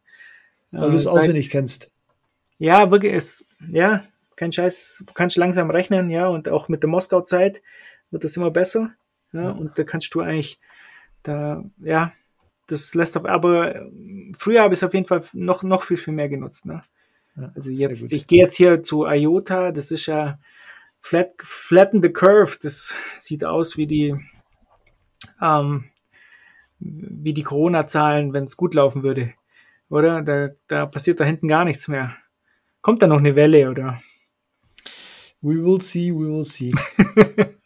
Weil 0.72 0.90
du 0.90 0.96
es 0.96 1.06
äh, 1.06 1.10
auswendig 1.10 1.50
kennst. 1.50 1.92
Ja, 2.58 2.90
wirklich, 2.90 3.14
ist, 3.14 3.48
ja, 3.68 4.04
kein 4.36 4.52
Scheiß, 4.52 5.04
du 5.08 5.14
kannst 5.14 5.38
langsam 5.38 5.70
rechnen, 5.70 6.10
ja, 6.10 6.28
und 6.28 6.50
auch 6.50 6.70
mit 6.70 6.84
der 6.84 6.90
Moskau-Zeit 6.90 7.62
wird 8.12 8.24
das 8.24 8.38
immer 8.38 8.52
besser. 8.52 8.92
Ja, 9.32 9.44
ja, 9.44 9.50
und 9.52 9.78
da 9.80 9.84
kannst 9.84 10.14
du 10.14 10.22
eigentlich, 10.22 10.60
da, 11.24 11.64
ja, 11.80 12.14
das 12.68 12.94
lässt 12.96 13.18
auf, 13.18 13.26
aber 13.26 13.88
früher 14.38 14.62
habe 14.62 14.74
ich 14.74 14.80
es 14.80 14.84
auf 14.84 14.94
jeden 14.94 15.06
Fall 15.06 15.24
noch, 15.34 15.64
noch 15.64 15.84
viel, 15.84 15.98
viel 15.98 16.14
mehr 16.14 16.30
genutzt, 16.30 16.66
ne? 16.66 16.84
Ja, 17.36 17.52
also 17.56 17.72
jetzt, 17.72 18.12
ich 18.12 18.28
gehe 18.28 18.44
jetzt 18.44 18.56
hier 18.56 18.82
zu 18.82 19.06
IOTA, 19.08 19.72
das 19.72 19.90
ist 19.90 20.06
ja 20.06 20.38
Flat, 21.00 21.34
Flatten 21.40 22.02
the 22.02 22.10
Curve, 22.10 22.58
das 22.62 22.96
sieht 23.16 23.44
aus 23.44 23.76
wie 23.76 23.88
die, 23.88 24.16
ähm, 25.42 25.86
wie 26.80 27.34
die 27.34 27.44
Corona-Zahlen, 27.44 28.34
wenn 28.34 28.44
es 28.44 28.56
gut 28.56 28.74
laufen 28.74 29.04
würde. 29.04 29.34
Oder? 29.90 30.22
Da, 30.22 30.50
da 30.68 30.86
passiert 30.86 31.20
da 31.20 31.26
hinten 31.26 31.48
gar 31.48 31.66
nichts 31.66 31.88
mehr. 31.88 32.16
Kommt 32.82 33.02
da 33.02 33.08
noch 33.08 33.18
eine 33.18 33.36
Welle, 33.36 33.70
oder? 33.70 34.02
We 35.44 35.62
will 35.62 35.82
see, 35.82 36.12
we 36.12 36.26
will 36.26 36.46
see. 36.46 36.74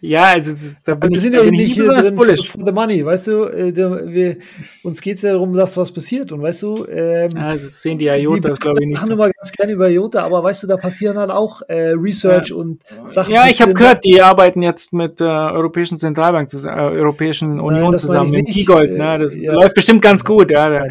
Ja, 0.00 0.32
also 0.34 0.52
das, 0.52 0.80
da 0.84 0.94
bin 0.94 1.10
wir 1.10 1.16
ich, 1.16 1.22
sind 1.22 1.34
ja 1.34 1.42
nicht 1.42 1.74
hier 1.74 1.92
drin 1.92 2.14
bullish. 2.14 2.48
for 2.48 2.64
the 2.64 2.72
money, 2.72 3.04
weißt 3.04 3.26
du, 3.26 3.44
äh, 3.44 3.72
der, 3.72 4.06
wir, 4.06 4.36
uns 4.84 5.00
geht 5.00 5.16
es 5.16 5.22
ja 5.22 5.32
darum, 5.32 5.52
dass 5.52 5.76
was 5.76 5.90
passiert 5.90 6.30
und 6.30 6.42
weißt 6.42 6.62
du, 6.62 6.86
ähm, 6.88 7.32
ja, 7.34 7.52
das 7.52 7.82
sehen 7.82 7.98
die 7.98 8.06
IOTA, 8.06 8.52
glaube 8.52 8.78
ich 8.80 8.88
nicht. 8.88 8.96
Wir 8.96 9.00
machen 9.00 9.10
immer 9.10 9.30
ganz 9.30 9.52
gerne 9.52 9.72
über 9.72 9.88
IOTA, 9.90 10.24
aber 10.24 10.44
weißt 10.44 10.62
du, 10.62 10.66
da 10.68 10.76
passieren 10.76 11.16
dann 11.16 11.32
auch 11.32 11.62
äh, 11.68 11.92
Research 11.96 12.50
ja. 12.50 12.56
und 12.56 12.82
Sachen. 13.06 13.34
Ja, 13.34 13.48
ich 13.48 13.60
habe 13.60 13.74
gehört, 13.74 14.04
die 14.04 14.22
arbeiten 14.22 14.62
jetzt 14.62 14.92
mit 14.92 15.18
der 15.18 15.26
äh, 15.26 15.56
Europäischen 15.56 15.98
Zentralbank, 15.98 16.48
äh, 16.54 16.68
Europäischen 16.68 17.58
Union 17.58 17.90
Nein, 17.90 17.98
zusammen, 17.98 18.30
mit 18.30 18.46
Keygold, 18.46 18.92
ne? 18.92 19.18
das 19.18 19.36
ja. 19.36 19.52
läuft 19.52 19.74
bestimmt 19.74 20.02
ganz 20.02 20.24
gut, 20.24 20.52
ja, 20.52 20.84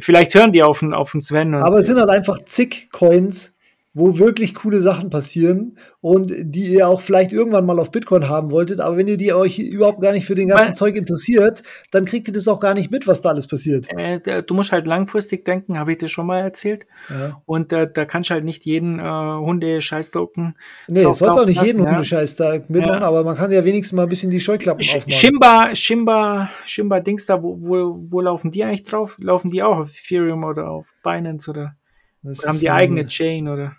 vielleicht 0.00 0.34
hören 0.34 0.52
die 0.52 0.64
auf, 0.64 0.82
auf 0.82 1.12
den 1.12 1.20
Sven. 1.20 1.54
aber 1.54 1.78
es 1.78 1.86
sind 1.86 1.98
halt 1.98 2.10
einfach 2.10 2.42
zig 2.44 2.88
Coins, 2.90 3.54
wo 3.98 4.18
wirklich 4.18 4.54
coole 4.54 4.80
Sachen 4.80 5.10
passieren 5.10 5.76
und 6.00 6.32
die 6.38 6.66
ihr 6.74 6.88
auch 6.88 7.00
vielleicht 7.00 7.32
irgendwann 7.32 7.66
mal 7.66 7.80
auf 7.80 7.90
Bitcoin 7.90 8.28
haben 8.28 8.50
wolltet, 8.52 8.80
aber 8.80 8.96
wenn 8.96 9.08
ihr 9.08 9.16
die 9.16 9.32
euch 9.32 9.58
überhaupt 9.58 10.00
gar 10.00 10.12
nicht 10.12 10.24
für 10.24 10.36
den 10.36 10.48
ganzen 10.48 10.68
Weil, 10.68 10.76
Zeug 10.76 10.96
interessiert, 10.96 11.64
dann 11.90 12.04
kriegt 12.04 12.28
ihr 12.28 12.32
das 12.32 12.46
auch 12.46 12.60
gar 12.60 12.74
nicht 12.74 12.92
mit, 12.92 13.08
was 13.08 13.22
da 13.22 13.30
alles 13.30 13.48
passiert. 13.48 13.88
Äh, 13.90 14.42
du 14.44 14.54
musst 14.54 14.70
halt 14.70 14.86
langfristig 14.86 15.44
denken, 15.44 15.78
habe 15.78 15.92
ich 15.92 15.98
dir 15.98 16.08
schon 16.08 16.26
mal 16.26 16.38
erzählt. 16.40 16.86
Ja. 17.10 17.42
Und 17.44 17.72
äh, 17.72 17.90
da 17.92 18.04
kannst 18.04 18.30
du 18.30 18.34
halt 18.34 18.44
nicht 18.44 18.64
jeden 18.64 19.00
äh, 19.00 19.02
Hunde-Scheiß-Token. 19.02 20.56
Nee, 20.86 21.02
du 21.02 21.12
sollst 21.12 21.38
auch 21.38 21.46
nicht 21.46 21.62
jeden 21.62 21.82
ja. 21.82 21.90
Hunde-Scheiß-Tag 21.90 22.70
mitmachen, 22.70 23.02
ja. 23.02 23.08
aber 23.08 23.24
man 23.24 23.36
kann 23.36 23.50
ja 23.50 23.64
wenigstens 23.64 23.96
mal 23.96 24.04
ein 24.04 24.08
bisschen 24.08 24.30
die 24.30 24.40
Scheuklappen 24.40 24.84
Sch 24.84 24.96
aufmachen. 24.96 25.10
Shimba, 25.10 25.74
Shimba, 25.74 26.50
Shimba 26.64 27.00
Dings 27.00 27.26
da, 27.26 27.42
wo, 27.42 27.60
wo, 27.60 27.98
wo 28.08 28.20
laufen 28.20 28.52
die 28.52 28.62
eigentlich 28.62 28.84
drauf? 28.84 29.16
Laufen 29.20 29.50
die 29.50 29.62
auch 29.62 29.78
auf 29.78 29.90
Ethereum 29.90 30.44
oder 30.44 30.70
auf 30.70 30.94
Binance 31.02 31.50
oder? 31.50 31.74
Oder 32.22 32.34
haben 32.48 32.60
die 32.60 32.70
eigene 32.70 33.06
Chain 33.06 33.48
oder? 33.48 33.76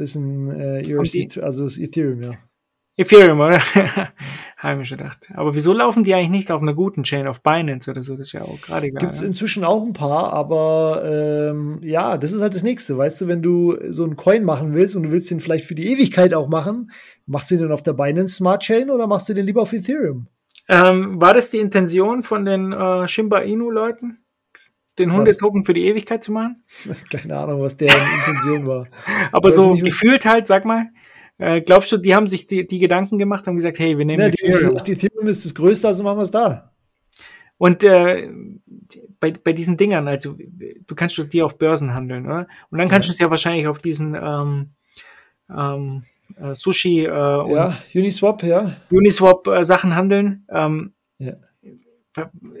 Das 0.00 0.10
ist 0.10 0.16
ein 0.16 0.48
äh, 0.48 0.90
ERC, 0.90 1.42
also 1.42 1.64
das 1.64 1.76
Ethereum, 1.76 2.22
ja. 2.22 2.30
Ethereum, 2.96 3.38
oder? 3.38 3.60
Habe 4.56 4.80
ich 4.80 4.88
schon 4.88 4.96
gedacht. 4.96 5.30
Aber 5.34 5.54
wieso 5.54 5.74
laufen 5.74 6.04
die 6.04 6.14
eigentlich 6.14 6.30
nicht 6.30 6.50
auf 6.50 6.62
einer 6.62 6.72
guten 6.72 7.02
Chain, 7.02 7.26
auf 7.26 7.42
Binance 7.42 7.90
oder 7.90 8.02
so? 8.02 8.16
Das 8.16 8.28
ist 8.28 8.32
ja 8.32 8.40
auch 8.40 8.58
gerade 8.62 8.86
egal. 8.86 9.00
Gibt 9.00 9.14
es 9.14 9.20
inzwischen 9.20 9.62
auch 9.62 9.82
ein 9.82 9.92
paar, 9.92 10.32
aber 10.32 11.02
ähm, 11.04 11.80
ja, 11.82 12.16
das 12.16 12.32
ist 12.32 12.40
halt 12.40 12.54
das 12.54 12.62
Nächste. 12.62 12.96
Weißt 12.96 13.20
du, 13.20 13.28
wenn 13.28 13.42
du 13.42 13.76
so 13.90 14.04
einen 14.04 14.16
Coin 14.16 14.42
machen 14.42 14.72
willst 14.72 14.96
und 14.96 15.02
du 15.02 15.12
willst 15.12 15.30
den 15.30 15.40
vielleicht 15.40 15.66
für 15.66 15.74
die 15.74 15.92
Ewigkeit 15.92 16.32
auch 16.32 16.48
machen, 16.48 16.90
machst 17.26 17.50
du 17.50 17.58
den 17.58 17.72
auf 17.72 17.82
der 17.82 17.92
Binance 17.92 18.36
Smart 18.36 18.62
Chain 18.62 18.88
oder 18.88 19.06
machst 19.06 19.28
du 19.28 19.34
den 19.34 19.44
lieber 19.44 19.60
auf 19.60 19.74
Ethereum? 19.74 20.28
Ähm, 20.68 21.20
war 21.20 21.34
das 21.34 21.50
die 21.50 21.58
Intention 21.58 22.22
von 22.22 22.46
den 22.46 22.72
äh, 22.72 23.06
Shimba 23.06 23.40
Inu-Leuten? 23.40 24.19
Den 25.00 25.12
Hundetoken 25.12 25.64
für 25.64 25.74
die 25.74 25.86
Ewigkeit 25.86 26.22
zu 26.22 26.32
machen? 26.32 26.62
Keine 27.10 27.36
Ahnung, 27.36 27.60
was 27.60 27.76
deren 27.76 28.00
Intention 28.18 28.66
war. 28.66 28.86
Aber 29.32 29.50
so 29.50 29.74
gefühlt 29.74 30.24
halt, 30.24 30.46
sag 30.46 30.64
mal, 30.64 30.86
äh, 31.38 31.60
glaubst 31.60 31.90
du, 31.92 31.96
die 31.96 32.14
haben 32.14 32.26
sich 32.26 32.46
die, 32.46 32.66
die, 32.66 32.78
Gedanken 32.78 33.18
gemacht, 33.18 33.46
haben 33.46 33.56
gesagt, 33.56 33.78
hey, 33.78 33.96
wir 33.96 34.04
nehmen 34.04 34.22
ja, 34.22 34.28
die 34.28 34.44
Ethereum. 34.44 34.82
Die 34.84 34.92
Ethereum 34.92 35.26
ist 35.28 35.44
das 35.44 35.54
Größte, 35.54 35.88
also 35.88 36.04
machen 36.04 36.18
wir 36.18 36.24
es 36.24 36.30
da. 36.30 36.72
Und 37.56 37.84
äh, 37.84 38.28
bei, 39.18 39.32
bei 39.32 39.52
diesen 39.52 39.76
Dingern, 39.76 40.08
also 40.08 40.36
du 40.86 40.94
kannst 40.94 41.18
du 41.18 41.24
die 41.24 41.42
auf 41.42 41.58
Börsen 41.58 41.92
handeln, 41.94 42.26
oder? 42.26 42.46
Und 42.70 42.78
dann 42.78 42.88
kannst 42.88 43.08
ja. 43.08 43.10
du 43.10 43.14
es 43.14 43.18
ja 43.18 43.30
wahrscheinlich 43.30 43.66
auf 43.66 43.80
diesen 43.80 44.14
ähm, 44.14 44.70
ähm, 45.54 46.04
äh, 46.40 46.54
Sushi 46.54 47.04
äh, 47.04 47.08
ja, 47.08 47.76
Uniswap, 47.94 48.42
ja. 48.42 48.76
Uniswap 48.90 49.46
äh, 49.46 49.62
Sachen 49.64 49.94
handeln. 49.94 50.46
Ähm, 50.50 50.94
ja 51.18 51.34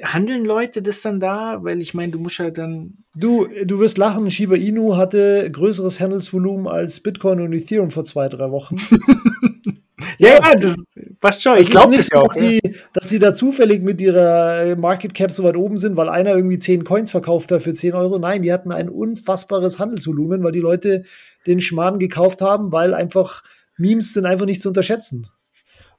handeln 0.02 0.44
Leute 0.44 0.82
das 0.82 1.02
dann 1.02 1.20
da? 1.20 1.58
Weil 1.62 1.80
ich 1.80 1.94
meine, 1.94 2.12
du 2.12 2.18
musst 2.18 2.38
ja 2.38 2.50
dann. 2.50 3.04
Du, 3.14 3.48
du 3.64 3.78
wirst 3.80 3.98
lachen, 3.98 4.30
Shiba 4.30 4.56
Inu 4.56 4.96
hatte 4.96 5.50
größeres 5.50 6.00
Handelsvolumen 6.00 6.66
als 6.66 7.00
Bitcoin 7.00 7.40
und 7.40 7.52
Ethereum 7.52 7.90
vor 7.90 8.04
zwei, 8.04 8.28
drei 8.28 8.50
Wochen. 8.50 8.76
ja, 10.18 10.34
ja, 10.34 10.54
das 10.54 10.84
passt 11.20 11.42
schon. 11.42 11.58
Ich 11.58 11.70
glaube 11.70 11.96
das 11.96 12.08
ja 12.12 12.20
auch. 12.20 12.28
Dass, 12.28 12.42
ja. 12.42 12.48
die, 12.48 12.76
dass 12.92 13.08
die 13.08 13.18
da 13.18 13.34
zufällig 13.34 13.82
mit 13.82 14.00
ihrer 14.00 14.76
Market 14.76 15.14
Cap 15.14 15.32
so 15.32 15.42
weit 15.42 15.56
oben 15.56 15.78
sind, 15.78 15.96
weil 15.96 16.08
einer 16.08 16.34
irgendwie 16.34 16.58
zehn 16.58 16.84
Coins 16.84 17.10
verkauft 17.10 17.50
hat 17.50 17.62
für 17.62 17.74
10 17.74 17.94
Euro. 17.94 18.18
Nein, 18.18 18.42
die 18.42 18.52
hatten 18.52 18.70
ein 18.70 18.88
unfassbares 18.88 19.78
Handelsvolumen, 19.78 20.44
weil 20.44 20.52
die 20.52 20.60
Leute 20.60 21.02
den 21.46 21.60
Schmarrn 21.60 21.98
gekauft 21.98 22.42
haben, 22.42 22.70
weil 22.70 22.94
einfach 22.94 23.42
Memes 23.76 24.12
sind 24.12 24.26
einfach 24.26 24.46
nicht 24.46 24.62
zu 24.62 24.68
unterschätzen. 24.68 25.28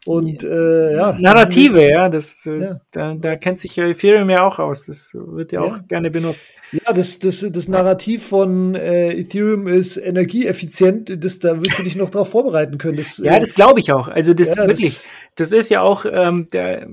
Und 0.05 0.43
äh, 0.43 0.95
ja. 0.95 1.15
Narrative, 1.19 1.87
ja, 1.87 2.09
das, 2.09 2.47
äh, 2.47 2.59
ja. 2.59 2.81
Da, 2.89 3.13
da 3.13 3.35
kennt 3.35 3.59
sich 3.59 3.75
ja 3.75 3.85
Ethereum 3.85 4.31
ja 4.31 4.43
auch 4.43 4.57
aus. 4.57 4.87
Das 4.87 5.13
wird 5.13 5.51
ja, 5.51 5.63
ja. 5.63 5.71
auch 5.71 5.87
gerne 5.87 6.09
benutzt. 6.09 6.47
Ja, 6.71 6.91
das, 6.91 7.19
das, 7.19 7.45
das 7.51 7.67
Narrativ 7.67 8.25
von 8.25 8.73
äh, 8.73 9.13
Ethereum 9.13 9.67
ist 9.67 9.97
energieeffizient. 9.97 11.23
Das, 11.23 11.37
da 11.37 11.61
wirst 11.61 11.77
du 11.77 11.83
dich 11.83 11.95
noch 11.95 12.09
darauf 12.09 12.31
vorbereiten 12.31 12.79
können. 12.79 12.97
Das, 12.97 13.19
ja, 13.19 13.39
das 13.39 13.53
glaube 13.53 13.79
ich 13.79 13.93
auch. 13.93 14.07
Also 14.07 14.33
das 14.33 14.55
ja, 14.55 14.67
wirklich. 14.67 15.03
Das, 15.03 15.05
das 15.35 15.51
ist 15.53 15.69
ja 15.69 15.81
auch 15.81 16.05
ähm, 16.11 16.47
der, 16.51 16.87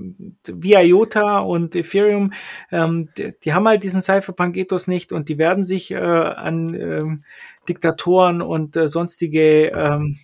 wie 0.47 0.73
IOTA 0.73 1.39
und 1.39 1.75
Ethereum, 1.75 2.31
ähm, 2.71 3.09
die, 3.17 3.33
die, 3.43 3.53
haben 3.53 3.67
halt 3.67 3.83
diesen 3.83 4.01
Cypherpunk-Ethos 4.01 4.87
nicht 4.87 5.11
und 5.11 5.29
die 5.29 5.37
werden 5.37 5.65
sich 5.65 5.91
äh, 5.91 5.97
an 5.97 6.73
ähm, 6.73 7.23
Diktatoren 7.67 8.41
und 8.41 8.77
äh, 8.77 8.87
sonstige 8.87 9.67
ähm, 9.75 10.17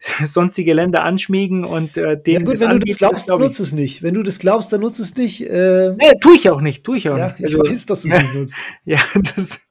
sonstige 0.24 0.72
Länder 0.72 1.04
anschmiegen 1.04 1.64
und 1.64 1.96
äh, 1.96 2.20
denen. 2.20 2.40
Ja 2.40 2.50
gut, 2.52 2.60
wenn 2.60 2.70
du 2.70 2.78
das 2.78 2.96
glaubst, 2.96 3.30
dann 3.30 3.40
nutzt 3.40 3.60
es 3.60 3.72
nicht. 3.72 4.02
Wenn 4.02 4.14
du 4.14 4.22
das 4.22 4.38
glaubst, 4.38 4.72
dann 4.72 4.80
nutzt 4.80 5.00
es 5.00 5.16
nicht. 5.16 5.48
Äh, 5.48 5.94
nee, 5.98 6.12
tue 6.20 6.34
ich 6.34 6.48
auch 6.48 6.60
nicht, 6.60 6.84
tue 6.84 6.96
ich 6.96 7.08
auch 7.10 7.18
ja, 7.18 7.28
nicht. 7.28 7.40
Ich 7.40 7.44
also, 7.46 7.58
weiß, 7.58 7.86
dass 7.86 8.02
du 8.02 8.08
es 8.08 8.14
ja, 8.14 8.22
nicht 8.22 8.34
nutzt. 8.34 8.56
Ja, 8.84 8.98
das. 9.14 9.66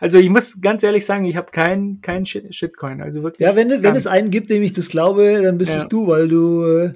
Also 0.00 0.18
ich 0.18 0.28
muss 0.28 0.60
ganz 0.60 0.82
ehrlich 0.82 1.06
sagen, 1.06 1.24
ich 1.24 1.36
habe 1.36 1.50
keinen 1.50 2.02
kein 2.02 2.26
Shitcoin. 2.26 3.00
Also 3.00 3.22
wirklich. 3.22 3.46
Ja, 3.46 3.56
wenn, 3.56 3.70
wenn 3.82 3.96
es 3.96 4.06
einen 4.06 4.30
gibt, 4.30 4.50
dem 4.50 4.62
ich 4.62 4.74
das 4.74 4.88
glaube, 4.88 5.40
dann 5.42 5.56
bist 5.56 5.72
ja. 5.72 5.78
es 5.78 5.88
du, 5.88 6.08
weil 6.08 6.28
du 6.28 6.62
äh, 6.62 6.92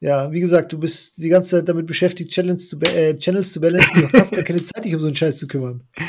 ja, 0.00 0.32
wie 0.32 0.40
gesagt, 0.40 0.72
du 0.72 0.78
bist 0.78 1.18
die 1.18 1.28
ganze 1.28 1.56
Zeit 1.56 1.68
damit 1.68 1.86
beschäftigt, 1.86 2.30
Channels 2.32 2.68
zu, 2.68 2.80
äh, 2.80 3.14
Channels 3.18 3.52
zu 3.52 3.60
balancen. 3.60 4.08
Du 4.10 4.18
hast 4.18 4.32
gar 4.32 4.42
keine 4.42 4.62
Zeit, 4.62 4.86
dich 4.86 4.94
um 4.94 5.00
so 5.00 5.06
einen 5.06 5.16
Scheiß 5.16 5.38
zu 5.38 5.46
kümmern. 5.46 5.82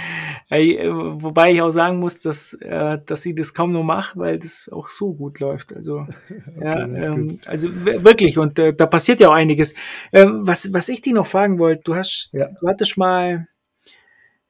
Äh, 0.53 0.89
wobei 0.89 1.53
ich 1.53 1.61
auch 1.61 1.71
sagen 1.71 1.99
muss, 1.99 2.19
dass, 2.19 2.51
äh, 2.55 2.97
dass 3.05 3.25
ich 3.25 3.35
das 3.35 3.53
kaum 3.53 3.71
nur 3.71 3.85
mache, 3.85 4.19
weil 4.19 4.37
das 4.37 4.69
auch 4.69 4.89
so 4.89 5.13
gut 5.13 5.39
läuft. 5.39 5.73
Also, 5.73 5.99
okay, 6.57 6.65
ja, 6.65 6.87
ähm, 6.87 7.39
also 7.45 7.69
wirklich, 7.73 8.37
und 8.37 8.59
äh, 8.59 8.73
da 8.73 8.85
passiert 8.85 9.21
ja 9.21 9.29
auch 9.29 9.33
einiges. 9.33 9.73
Ähm, 10.11 10.45
was, 10.45 10.73
was 10.73 10.89
ich 10.89 11.01
dich 11.01 11.13
noch 11.13 11.25
fragen 11.25 11.57
wollte, 11.57 11.83
du 11.85 11.95
hast, 11.95 12.31
ja. 12.33 12.49
du 12.59 12.67
hattest 12.67 12.97
mal, 12.97 13.47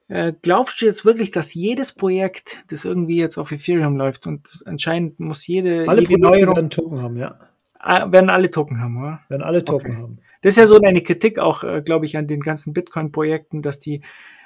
äh, 0.08 0.34
glaubst 0.42 0.82
du 0.82 0.88
jetzt 0.88 1.06
wirklich, 1.06 1.30
dass 1.30 1.54
jedes 1.54 1.92
Projekt, 1.92 2.64
das 2.70 2.84
irgendwie 2.84 3.18
jetzt 3.18 3.38
auf 3.38 3.52
Ethereum 3.52 3.96
läuft 3.96 4.26
und 4.26 4.64
anscheinend 4.66 5.20
muss 5.20 5.46
jede, 5.46 5.88
Alle 5.88 6.02
jede 6.02 6.16
Projekte 6.16 6.46
neue, 6.48 6.56
werden 6.56 6.70
Token 6.72 7.00
haben, 7.04 7.18
ja. 7.18 7.38
Ah, 7.84 8.12
werden 8.12 8.30
alle 8.30 8.52
Token 8.52 8.80
haben, 8.80 8.98
oder? 8.98 9.22
Werden 9.28 9.42
alle 9.42 9.66
Token 9.66 9.92
okay. 9.92 10.02
haben. 10.02 10.18
Das 10.42 10.54
ist 10.54 10.58
ja 10.58 10.68
so 10.68 10.80
eine 10.80 11.02
Kritik 11.02 11.40
auch, 11.40 11.64
äh, 11.64 11.82
glaube 11.82 12.06
ich, 12.06 12.18
an 12.18 12.28
den 12.28 12.42
ganzen 12.42 12.74
Bitcoin-Projekten, 12.74 13.62
dass 13.62 13.80
die 13.80 14.02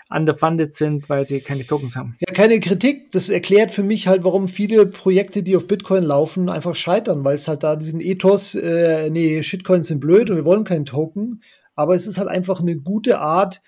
underfunded 0.09 0.73
sind, 0.73 1.09
weil 1.09 1.25
sie 1.25 1.41
keine 1.41 1.65
Tokens 1.65 1.95
haben. 1.95 2.15
Ja, 2.19 2.33
keine 2.33 2.59
Kritik. 2.59 3.11
Das 3.11 3.29
erklärt 3.29 3.71
für 3.71 3.83
mich 3.83 4.07
halt, 4.07 4.23
warum 4.23 4.47
viele 4.47 4.85
Projekte, 4.85 5.41
die 5.41 5.55
auf 5.55 5.67
Bitcoin 5.67 6.03
laufen, 6.03 6.49
einfach 6.49 6.75
scheitern, 6.75 7.23
weil 7.23 7.35
es 7.35 7.47
halt 7.47 7.63
da 7.63 7.75
diesen 7.75 8.01
Ethos, 8.01 8.55
äh, 8.55 9.09
nee, 9.09 9.41
Shitcoins 9.41 9.87
sind 9.87 9.99
blöd 9.99 10.29
und 10.29 10.37
wir 10.37 10.45
wollen 10.45 10.63
keinen 10.63 10.85
Token. 10.85 11.41
Aber 11.75 11.93
es 11.95 12.07
ist 12.07 12.17
halt 12.17 12.29
einfach 12.29 12.61
eine 12.61 12.77
gute 12.77 13.19
Art, 13.19 13.61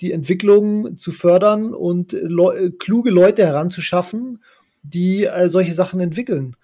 die 0.00 0.12
Entwicklung 0.12 0.96
zu 0.96 1.12
fördern 1.12 1.74
und 1.74 2.12
le 2.12 2.72
kluge 2.78 3.10
Leute 3.10 3.44
heranzuschaffen, 3.44 4.42
die 4.82 5.24
äh, 5.24 5.48
solche 5.48 5.74
Sachen 5.74 6.00
entwickeln. 6.00 6.56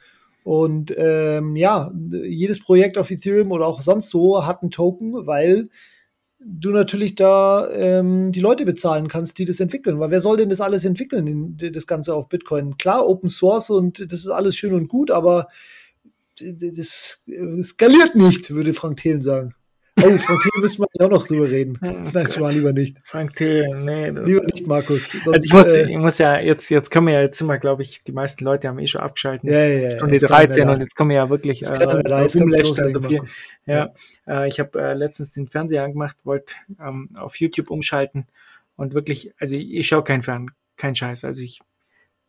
Und 0.46 0.94
ähm, 0.96 1.56
ja, 1.56 1.90
jedes 2.24 2.60
Projekt 2.60 2.98
auf 2.98 3.10
Ethereum 3.10 3.50
oder 3.50 3.66
auch 3.66 3.80
sonst 3.80 4.14
wo 4.14 4.46
hat 4.46 4.62
einen 4.62 4.70
Token, 4.70 5.26
weil 5.26 5.70
du 6.38 6.70
natürlich 6.70 7.16
da 7.16 7.68
ähm, 7.72 8.30
die 8.30 8.38
Leute 8.38 8.64
bezahlen 8.64 9.08
kannst, 9.08 9.40
die 9.40 9.44
das 9.44 9.58
entwickeln. 9.58 9.98
Weil 9.98 10.12
wer 10.12 10.20
soll 10.20 10.36
denn 10.36 10.48
das 10.48 10.60
alles 10.60 10.84
entwickeln, 10.84 11.56
das 11.56 11.88
Ganze 11.88 12.14
auf 12.14 12.28
Bitcoin? 12.28 12.78
Klar, 12.78 13.08
Open 13.08 13.28
Source 13.28 13.70
und 13.70 13.98
das 13.98 14.20
ist 14.20 14.28
alles 14.28 14.54
schön 14.54 14.72
und 14.72 14.86
gut, 14.86 15.10
aber 15.10 15.48
das 16.40 17.18
skaliert 17.64 18.14
nicht, 18.14 18.48
würde 18.52 18.72
Frank 18.72 18.98
Thelen 18.98 19.22
sagen. 19.22 19.52
Oh, 19.98 20.18
Frank 20.18 20.42
Thelen 20.42 20.60
müssen 20.60 20.80
wir 20.82 21.06
auch 21.06 21.10
noch 21.10 21.26
drüber 21.26 21.48
reden. 21.48 21.78
Nein, 21.80 22.30
schon 22.30 22.42
mal 22.42 22.52
lieber 22.52 22.72
nicht. 22.72 22.98
Frank 23.04 23.34
Thelen, 23.34 23.84
nee. 23.86 24.10
Lieber 24.10 24.44
nicht, 24.44 24.66
Markus. 24.66 25.08
Sonst, 25.08 25.28
also 25.28 25.46
ich 25.46 25.52
muss, 25.52 25.74
äh, 25.74 25.90
ich 25.90 25.96
muss 25.96 26.18
ja, 26.18 26.38
jetzt, 26.38 26.68
jetzt 26.68 26.90
kommen 26.90 27.06
wir 27.06 27.14
ja, 27.14 27.22
jetzt 27.22 27.40
immer, 27.40 27.56
glaube 27.58 27.82
ich, 27.82 28.02
die 28.02 28.12
meisten 28.12 28.44
Leute 28.44 28.68
haben 28.68 28.78
eh 28.78 28.86
schon 28.86 29.00
abgeschalten. 29.00 29.48
Ja, 29.48 29.64
ja, 29.64 29.88
ja. 29.88 29.96
Stunde 29.96 30.18
13 30.18 30.68
und 30.68 30.80
jetzt 30.80 30.96
kommen 30.96 31.10
wir 31.10 31.16
ja 31.16 31.30
wirklich 31.30 31.62
äh, 31.62 31.82
rumlässt 31.82 32.78
also 32.78 33.00
viel. 33.00 33.22
Ja, 33.64 33.92
ja. 34.26 34.44
Äh, 34.44 34.48
ich 34.48 34.60
habe 34.60 34.78
äh, 34.78 34.92
letztens 34.92 35.32
den 35.32 35.48
Fernseher 35.48 35.84
angemacht, 35.84 36.16
wollte 36.24 36.54
ähm, 36.78 37.08
auf 37.14 37.36
YouTube 37.36 37.70
umschalten 37.70 38.26
und 38.76 38.92
wirklich, 38.92 39.32
also 39.38 39.56
ich, 39.56 39.72
ich 39.72 39.86
schaue 39.86 40.04
kein 40.04 40.22
Fern, 40.22 40.50
kein 40.76 40.94
Scheiß. 40.94 41.24
Also 41.24 41.40
ich 41.40 41.60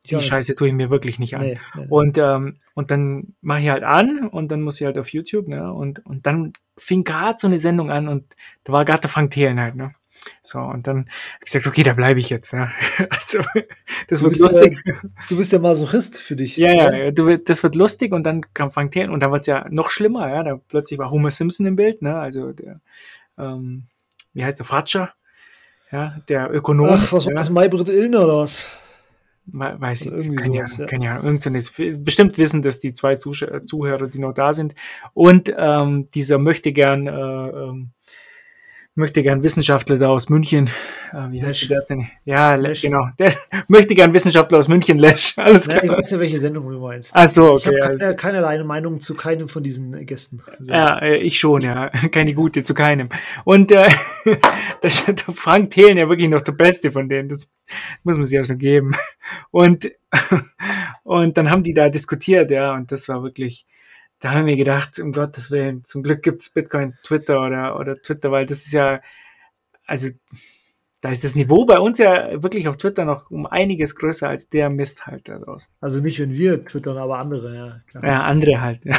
die 0.10 0.16
ja. 0.16 0.22
Scheiße 0.22 0.56
tue 0.56 0.70
ich 0.70 0.74
mir 0.74 0.90
wirklich 0.90 1.20
nicht 1.20 1.36
an. 1.36 1.42
Nee, 1.42 1.60
nee, 1.76 1.82
nee. 1.82 1.88
Und, 1.90 2.18
ähm, 2.18 2.58
und 2.74 2.92
dann 2.92 3.36
mache 3.42 3.62
ich 3.62 3.70
halt 3.70 3.84
an 3.84 4.28
und 4.28 4.52
dann 4.52 4.62
muss 4.62 4.80
ich 4.80 4.86
halt 4.86 4.98
auf 4.98 5.10
YouTube, 5.10 5.48
ne? 5.48 5.72
Und, 5.72 6.06
und 6.06 6.26
dann 6.26 6.54
fing 6.78 7.04
gerade 7.04 7.38
so 7.40 7.48
eine 7.48 7.60
Sendung 7.60 7.92
an 7.92 8.08
und 8.08 8.36
da 8.64 8.74
war 8.74 8.86
gerade 8.86 9.02
der 9.02 9.10
Frank 9.10 9.32
Thelen 9.32 9.60
halt, 9.60 9.76
ne? 9.76 9.94
So, 10.42 10.60
und 10.60 10.88
dann 10.88 10.98
habe 10.98 11.10
ich 11.40 11.46
gesagt, 11.46 11.68
okay, 11.68 11.84
da 11.84 11.94
bleibe 11.94 12.20
ich 12.20 12.30
jetzt. 12.30 12.52
Ja. 12.54 12.72
Also, 13.10 13.40
das 14.08 14.24
wird 14.24 14.38
lustig. 14.40 14.80
Ja, 14.86 14.94
du 15.30 15.38
bist 15.38 15.52
ja 15.52 15.60
Masochist 15.60 16.18
für 16.18 16.36
dich. 16.36 16.58
Ja, 16.58 16.72
ja, 16.72 16.96
ja 16.96 17.12
du, 17.12 17.38
das 17.38 17.64
wird 17.64 17.76
lustig 17.76 18.14
und 18.14 18.24
dann 18.24 18.42
kam 18.54 18.72
Frank 18.72 18.92
Thelen 18.92 19.12
und 19.12 19.22
dann 19.22 19.32
wird 19.32 19.42
es 19.42 19.48
ja 19.48 19.66
noch 19.70 19.92
schlimmer, 19.92 20.30
ja. 20.30 20.44
Da 20.44 20.60
plötzlich 20.68 21.00
war 21.00 21.12
Homer 21.12 21.32
Simpson 21.32 21.66
im 21.66 21.76
Bild, 21.76 22.02
ne? 22.02 22.18
Also 22.18 22.52
der, 22.54 22.80
ähm, 23.38 23.84
wie 24.34 24.44
heißt 24.44 24.60
der, 24.60 24.66
Fratscher, 24.66 25.14
ja, 25.92 26.18
der 26.30 26.54
Ökonom. 26.54 26.90
Ach, 26.90 27.12
was 27.12 27.26
war 27.26 27.34
das, 27.34 27.50
Maybrit 27.50 27.90
Illner 27.90 28.24
oder 28.24 28.38
was? 28.40 28.70
Weiß 29.50 30.02
ich, 30.02 30.12
irgendwie 30.12 30.36
kann, 30.36 30.54
sowas, 30.54 30.78
ja, 30.78 30.84
ja. 30.84 30.90
kann 30.90 31.02
ja 31.02 31.24
irgend 31.24 31.42
bestimmt 32.04 32.38
wissen, 32.38 32.62
dass 32.62 32.80
die 32.80 32.92
zwei 32.92 33.16
Zuhörer, 33.16 34.08
die 34.08 34.20
noch 34.20 34.34
da 34.34 34.52
sind. 34.52 34.76
Und 35.14 35.54
ähm, 35.58 36.10
dieser 36.14 36.38
möchte 36.38 36.74
gern 36.74 37.08
äh, 37.08 37.12
ähm, 37.12 37.92
möchte 38.98 39.24
gern 39.24 39.44
Wissenschaftler 39.44 39.98
da 39.98 40.10
aus 40.10 40.30
München, 40.30 40.70
äh, 41.14 41.32
wie 41.32 41.42
heißt 41.42 41.70
der 41.70 41.82
denn? 41.82 42.08
Ja, 42.26 42.56
Lesch, 42.56 42.82
genau. 42.82 43.08
Der 43.20 43.32
möchte 43.68 43.96
gern 43.96 44.14
Wissenschaftler 44.14 44.58
aus 44.58 44.68
München, 44.68 45.00
Lesch. 45.00 45.34
Alles 45.38 45.68
klar. 45.68 45.86
Ja, 45.86 45.92
ich 45.92 45.98
weiß 45.98 46.12
ja, 46.12 46.20
welche 46.20 46.40
Sendung 46.40 46.70
du 46.70 46.80
meinst. 46.80 47.12
Ach 47.14 47.30
so, 47.30 47.54
okay. 47.54 47.76
Ich 47.76 47.84
habe 47.84 47.98
keine, 47.98 48.16
keinerlei 48.16 48.64
Meinung 48.64 49.00
zu 49.00 49.14
keinem 49.16 49.48
von 49.48 49.64
diesen 49.64 50.06
Gästen. 50.06 50.42
So. 50.60 50.74
Ja, 50.74 51.00
äh, 51.00 51.18
ich 51.18 51.40
schon, 51.40 51.62
ja. 51.62 51.90
Keine 52.12 52.34
gute, 52.34 52.64
zu 52.64 52.74
keinem. 52.74 53.10
Und 53.46 53.72
äh, 53.72 53.90
der, 54.26 54.92
der 55.14 55.34
Frank 55.34 55.70
Thelen 55.72 55.98
ja 55.98 56.10
wirklich 56.10 56.30
noch 56.30 56.42
der 56.42 56.54
Beste 56.54 56.92
von 56.92 57.08
denen. 57.08 57.30
Das 57.30 57.48
muss 58.04 58.18
man 58.18 58.26
sich 58.26 58.36
ja 58.36 58.44
schon 58.44 58.58
geben. 58.58 58.96
Und, 59.52 59.92
und 61.04 61.38
dann 61.38 61.50
haben 61.50 61.64
die 61.64 61.74
da 61.74 61.90
diskutiert, 61.90 62.52
ja, 62.52 62.74
und 62.74 62.92
das 62.92 63.08
war 63.10 63.24
wirklich 63.24 63.66
da 64.20 64.32
haben 64.32 64.48
wir 64.48 64.56
gedacht, 64.56 65.00
um 65.00 65.12
Gottes 65.12 65.52
Willen, 65.52 65.84
zum 65.84 66.04
Glück 66.04 66.24
gibt's 66.24 66.52
Bitcoin 66.52 66.96
Twitter 67.04 67.46
oder, 67.46 67.80
oder 67.80 68.02
Twitter, 68.02 68.32
weil 68.32 68.46
das 68.46 68.66
ist 68.66 68.74
ja, 68.74 69.02
also 69.86 70.10
da 71.02 71.12
ist 71.12 71.24
das 71.24 71.36
Niveau 71.36 71.66
bei 71.66 71.80
uns 71.80 72.00
ja 72.00 72.42
wirklich 72.42 72.68
auf 72.68 72.78
Twitter 72.78 73.06
noch 73.06 73.30
um 73.30 73.46
einiges 73.46 73.96
größer 73.96 74.28
als 74.28 74.50
der 74.50 74.70
Mist 74.70 75.06
halt 75.06 75.30
da 75.30 75.38
draußen. 75.38 75.74
Also 75.80 76.02
nicht, 76.02 76.20
wenn 76.20 76.34
wir 76.34 76.66
twittern, 76.66 76.98
aber 76.98 77.20
andere, 77.20 77.56
ja. 77.56 77.82
Klar. 77.88 78.04
Ja, 78.04 78.24
andere 78.24 78.62
halt. 78.62 78.84
Ja. 78.84 78.98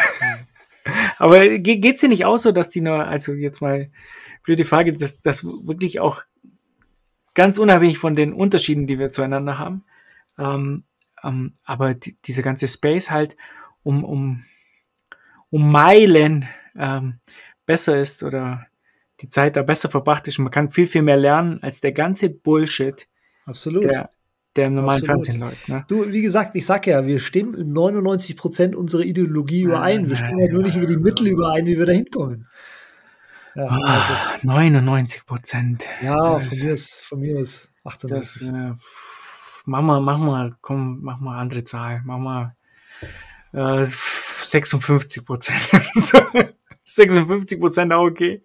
aber 1.18 1.58
geht's 1.58 2.00
dir 2.00 2.08
nicht 2.08 2.24
auch 2.24 2.38
so, 2.38 2.52
dass 2.52 2.70
die 2.70 2.80
nur, 2.80 3.04
also 3.04 3.32
jetzt 3.32 3.60
mal 3.60 3.90
blöde 4.44 4.64
Frage, 4.64 4.92
dass 4.92 5.20
das 5.20 5.44
wirklich 5.44 5.98
auch 5.98 6.22
ganz 7.34 7.58
unabhängig 7.58 7.98
von 7.98 8.14
den 8.14 8.32
Unterschieden, 8.32 8.86
die 8.86 8.98
wir 8.98 9.10
zueinander 9.10 9.58
haben, 9.58 9.84
ähm, 10.38 10.84
ähm, 11.24 11.54
aber 11.64 11.94
die, 11.94 12.16
diese 12.24 12.42
ganze 12.42 12.68
Space 12.68 13.10
halt 13.10 13.36
um, 13.82 14.04
um 14.04 14.44
um 15.50 15.70
Meilen 15.70 16.48
ähm, 16.76 17.20
besser 17.66 17.98
ist 17.98 18.22
oder 18.22 18.66
die 19.20 19.28
Zeit 19.28 19.56
da 19.56 19.62
besser 19.62 19.88
verbracht 19.88 20.28
ist. 20.28 20.38
Man 20.38 20.50
kann 20.50 20.70
viel, 20.70 20.86
viel 20.86 21.02
mehr 21.02 21.16
lernen 21.16 21.62
als 21.62 21.80
der 21.80 21.92
ganze 21.92 22.30
Bullshit, 22.30 23.08
Absolut. 23.46 23.84
Der, 23.84 24.10
der 24.56 24.66
im 24.66 24.74
normalen 24.74 25.00
Absolut. 25.00 25.24
Fernsehen 25.24 25.40
läuft. 25.40 25.68
Ne? 25.68 25.84
Du, 25.88 26.10
wie 26.12 26.22
gesagt, 26.22 26.54
ich 26.54 26.66
sag 26.66 26.86
ja, 26.86 27.06
wir 27.06 27.18
stimmen 27.20 27.54
in 27.54 27.72
99 27.72 28.36
Prozent 28.36 28.76
unserer 28.76 29.02
Ideologie 29.02 29.62
überein. 29.62 30.08
Wir 30.08 30.16
stimmen 30.16 30.38
ja 30.38 30.52
nur 30.52 30.62
nicht 30.62 30.76
über 30.76 30.86
die 30.86 30.96
Mittel 30.96 31.28
überein, 31.28 31.66
wie 31.66 31.78
wir 31.78 31.86
da 31.86 31.92
hinkommen. 31.92 32.46
Ja, 33.54 34.36
oh, 34.42 34.46
99 34.46 35.26
Prozent. 35.26 35.84
Ja, 36.02 36.38
von 36.38 36.58
mir 36.58 36.72
ist, 36.72 37.00
von 37.02 37.20
mir 37.20 37.40
ist 37.40 37.70
98. 37.84 38.48
Das, 38.48 38.54
äh, 38.54 38.74
mach 39.64 39.82
mal, 39.82 40.00
mach 40.00 40.18
mal, 40.18 40.56
komm, 40.60 41.00
mach 41.02 41.18
mal 41.18 41.40
andere 41.40 41.64
Zahl. 41.64 42.02
Mach 42.04 42.18
mal 42.18 42.54
äh, 43.52 43.84
56 44.44 45.24
Prozent. 45.24 45.60
56 46.84 47.60
Prozent 47.60 47.92
auch 47.92 48.04
okay. 48.04 48.42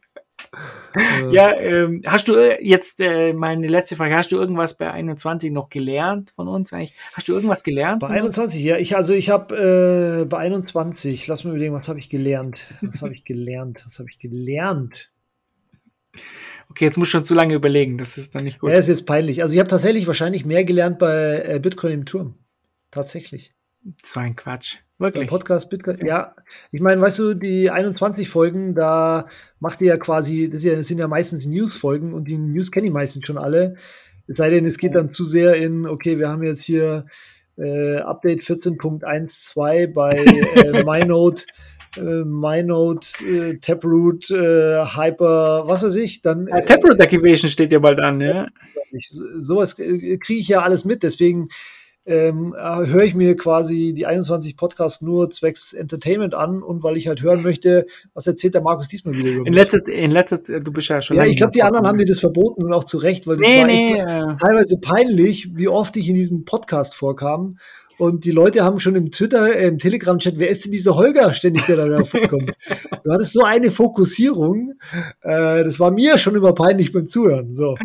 Äh. 0.95 1.31
Ja, 1.31 1.53
ähm, 1.53 2.01
hast 2.05 2.27
du 2.27 2.35
äh, 2.35 2.63
jetzt 2.63 2.99
äh, 2.99 3.33
meine 3.33 3.67
letzte 3.67 3.95
Frage, 3.95 4.15
hast 4.15 4.31
du 4.31 4.37
irgendwas 4.37 4.77
bei 4.77 4.91
21 4.91 5.51
noch 5.51 5.69
gelernt 5.69 6.31
von 6.35 6.47
uns 6.47 6.71
eigentlich? 6.73 6.93
Hast 7.13 7.27
du 7.27 7.33
irgendwas 7.33 7.63
gelernt? 7.63 8.01
Bei 8.01 8.09
21, 8.09 8.61
uns? 8.61 8.69
ja, 8.69 8.77
ich 8.77 8.95
also 8.95 9.13
ich 9.13 9.29
habe 9.29 10.21
äh, 10.21 10.25
bei 10.25 10.37
21, 10.37 11.27
lass 11.27 11.43
mal 11.43 11.51
überlegen, 11.51 11.73
was 11.73 11.87
habe 11.87 11.99
ich 11.99 12.09
gelernt? 12.09 12.67
Was 12.81 13.01
habe 13.01 13.13
ich 13.13 13.25
gelernt? 13.25 13.81
Was 13.85 13.99
habe 13.99 14.09
ich 14.09 14.19
gelernt? 14.19 15.11
Okay, 16.69 16.85
jetzt 16.85 16.97
muss 16.97 17.09
schon 17.09 17.23
zu 17.23 17.33
lange 17.33 17.55
überlegen, 17.55 17.97
das 17.97 18.17
ist 18.17 18.35
dann 18.35 18.43
nicht 18.43 18.59
gut. 18.59 18.69
Ja, 18.69 18.77
ist 18.77 18.87
jetzt 18.87 19.05
peinlich. 19.05 19.41
Also 19.41 19.53
ich 19.53 19.59
habe 19.59 19.69
tatsächlich 19.69 20.07
wahrscheinlich 20.07 20.45
mehr 20.45 20.65
gelernt 20.65 20.99
bei 20.99 21.43
äh, 21.45 21.59
Bitcoin 21.59 21.91
im 21.91 22.05
Turm. 22.05 22.35
Tatsächlich. 22.91 23.53
So 24.03 24.19
ein 24.19 24.35
Quatsch. 24.35 24.77
Wirklich? 24.99 25.27
Podcast 25.27 25.69
Bitcoin. 25.69 26.05
Ja, 26.05 26.35
ich 26.71 26.79
meine, 26.79 27.01
weißt 27.01 27.19
du, 27.19 27.33
die 27.33 27.69
21 27.69 28.29
Folgen, 28.29 28.75
da 28.75 29.27
macht 29.59 29.81
ihr 29.81 29.87
ja 29.87 29.97
quasi, 29.97 30.49
das, 30.49 30.61
sind 30.61 30.99
ja 30.99 31.07
meistens 31.07 31.45
News-Folgen 31.45 32.13
und 32.13 32.29
die 32.29 32.37
News 32.37 32.71
kenne 32.71 32.87
ich 32.87 32.93
meistens 32.93 33.25
schon 33.25 33.37
alle. 33.37 33.75
Es 34.27 34.37
sei 34.37 34.49
denn, 34.49 34.65
es 34.65 34.77
geht 34.77 34.95
dann 34.95 35.11
zu 35.11 35.25
sehr 35.25 35.55
in, 35.55 35.87
okay, 35.87 36.19
wir 36.19 36.29
haben 36.29 36.43
jetzt 36.43 36.63
hier 36.63 37.05
äh, 37.57 37.97
Update 37.97 38.41
14.12 38.41 39.87
bei 39.93 40.15
äh, 40.15 40.83
MyNote, 40.85 41.45
äh, 41.97 42.23
MyNote, 42.23 43.25
äh, 43.25 43.57
Taproot, 43.59 44.29
äh, 44.31 44.85
Hyper, 44.85 45.67
was 45.67 45.83
weiß 45.83 45.95
ich, 45.95 46.21
dann. 46.21 46.47
Ja, 46.47 46.61
Taproot 46.61 46.99
Activation 46.99 47.49
steht 47.49 47.71
ja 47.71 47.79
bald 47.79 47.99
an, 47.99 48.21
ja. 48.21 48.47
Ich, 48.91 49.09
sowas 49.41 49.77
äh, 49.79 50.17
kriege 50.17 50.39
ich 50.39 50.47
ja 50.47 50.61
alles 50.61 50.85
mit, 50.85 51.03
deswegen 51.03 51.49
ähm, 52.05 52.53
äh, 52.57 52.87
höre 52.87 53.03
ich 53.03 53.15
mir 53.15 53.35
quasi 53.37 53.93
die 53.93 54.05
21 54.05 54.57
Podcasts 54.57 55.01
nur 55.01 55.29
zwecks 55.29 55.73
Entertainment 55.73 56.33
an 56.33 56.61
und 56.61 56.83
weil 56.83 56.97
ich 56.97 57.07
halt 57.07 57.21
hören 57.21 57.41
möchte, 57.43 57.85
was 58.13 58.27
erzählt 58.27 58.53
der 58.53 58.61
Markus 58.61 58.87
diesmal 58.87 59.13
wieder 59.13 59.29
über 59.29 59.39
mich. 59.41 59.47
In 59.47 59.53
letzter, 59.53 59.87
in 59.87 60.11
letzter 60.11 60.37
du 60.37 60.71
bist 60.71 60.89
ja 60.89 61.01
schon. 61.01 61.17
Ja, 61.17 61.25
ich 61.25 61.37
glaube, 61.37 61.51
die 61.53 61.63
anderen 61.63 61.87
haben 61.87 61.97
dir 61.97 62.05
das 62.05 62.19
verboten 62.19 62.63
und 62.63 62.73
auch 62.73 62.83
zu 62.83 62.97
Recht, 62.97 63.27
weil 63.27 63.37
das 63.37 63.47
nee, 63.47 63.61
war 63.61 63.69
echt 63.69 63.93
nee, 63.93 64.35
teilweise 64.41 64.77
peinlich, 64.79 65.55
wie 65.55 65.67
oft 65.67 65.95
ich 65.97 66.09
in 66.09 66.15
diesem 66.15 66.45
Podcast 66.45 66.95
vorkam. 66.95 67.57
Und 68.03 68.25
die 68.25 68.31
Leute 68.31 68.65
haben 68.65 68.81
schon 68.81 68.95
im 68.95 69.11
Twitter, 69.11 69.55
äh, 69.55 69.69
im 69.69 69.77
Telegram-Chat, 69.77 70.37
wer 70.37 70.49
ist 70.49 70.65
denn 70.65 70.73
dieser 70.73 70.97
Holger 70.97 71.33
ständig, 71.33 71.65
der 71.67 71.77
da 71.77 72.03
vorkommt? 72.03 72.51
du 73.05 73.13
hattest 73.13 73.31
so 73.31 73.43
eine 73.43 73.71
Fokussierung, 73.71 74.73
äh, 75.21 75.63
das 75.63 75.79
war 75.79 75.89
mir 75.89 76.17
schon 76.17 76.35
immer 76.35 76.51
peinlich 76.51 76.91
beim 76.91 77.05
Zuhören. 77.05 77.55
So. 77.55 77.77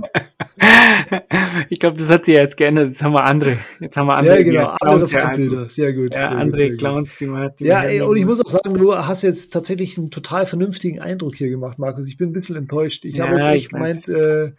ich 1.68 1.78
glaube, 1.78 1.96
das 1.98 2.10
hat 2.10 2.24
sich 2.24 2.34
ja 2.34 2.40
jetzt 2.40 2.56
geändert. 2.56 2.88
Jetzt 2.88 3.00
haben 3.00 3.12
wir 3.12 3.22
andere. 3.22 3.58
Jetzt 3.78 3.96
haben 3.96 4.08
wir 4.08 4.16
andere. 4.16 4.38
Ja, 4.38 4.42
genau, 4.42 4.66
andere 4.80 5.06
Feindbilder. 5.06 5.68
Sehr 5.68 5.92
gut. 5.92 6.12
Ja, 6.16 6.30
sehr 6.30 6.38
andere 6.38 6.70
gut, 6.70 6.78
Clowns, 6.80 7.14
die 7.14 7.26
man 7.26 7.42
hat. 7.44 7.60
Ja, 7.60 7.84
ey, 7.84 8.00
und 8.00 8.16
ich 8.16 8.24
muss 8.24 8.40
auch 8.40 8.50
sagen, 8.50 8.74
du 8.74 8.96
hast 8.96 9.22
jetzt 9.22 9.52
tatsächlich 9.52 9.98
einen 9.98 10.10
total 10.10 10.46
vernünftigen 10.46 10.98
Eindruck 10.98 11.36
hier 11.36 11.48
gemacht, 11.48 11.78
Markus. 11.78 12.08
Ich 12.08 12.16
bin 12.16 12.30
ein 12.30 12.32
bisschen 12.32 12.56
enttäuscht. 12.56 13.04
Ich 13.04 13.14
ja, 13.14 13.28
habe 13.28 13.36
jetzt 13.36 13.46
echt 13.46 13.70
gemeint, 13.70 14.08
äh, 14.08 14.50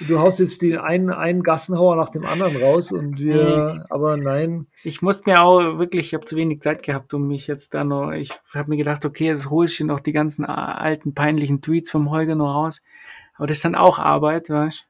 du 0.00 0.20
haust 0.20 0.40
jetzt 0.40 0.62
den 0.62 0.78
einen, 0.78 1.10
einen 1.10 1.42
Gassenhauer 1.42 1.96
nach 1.96 2.10
dem 2.10 2.24
anderen 2.24 2.56
raus 2.56 2.92
und 2.92 3.18
wir, 3.18 3.74
nee. 3.74 3.84
aber 3.90 4.16
nein. 4.16 4.66
Ich 4.84 5.02
musste 5.02 5.30
mir 5.30 5.42
auch 5.42 5.78
wirklich, 5.78 6.06
ich 6.08 6.14
habe 6.14 6.24
zu 6.24 6.36
wenig 6.36 6.60
Zeit 6.60 6.82
gehabt, 6.82 7.14
um 7.14 7.26
mich 7.26 7.46
jetzt 7.46 7.74
da 7.74 7.84
noch, 7.84 8.12
ich 8.12 8.32
habe 8.54 8.70
mir 8.70 8.76
gedacht, 8.76 9.04
okay, 9.04 9.26
jetzt 9.26 9.50
hole 9.50 9.66
ich 9.66 9.76
hier 9.76 9.86
noch 9.86 10.00
die 10.00 10.12
ganzen 10.12 10.44
alten 10.44 11.14
peinlichen 11.14 11.60
Tweets 11.60 11.90
vom 11.90 12.10
Holger 12.10 12.34
noch 12.34 12.54
raus. 12.54 12.82
Aber 13.34 13.46
das 13.46 13.58
ist 13.58 13.64
dann 13.64 13.74
auch 13.74 13.98
Arbeit, 13.98 14.50
weißt 14.50 14.88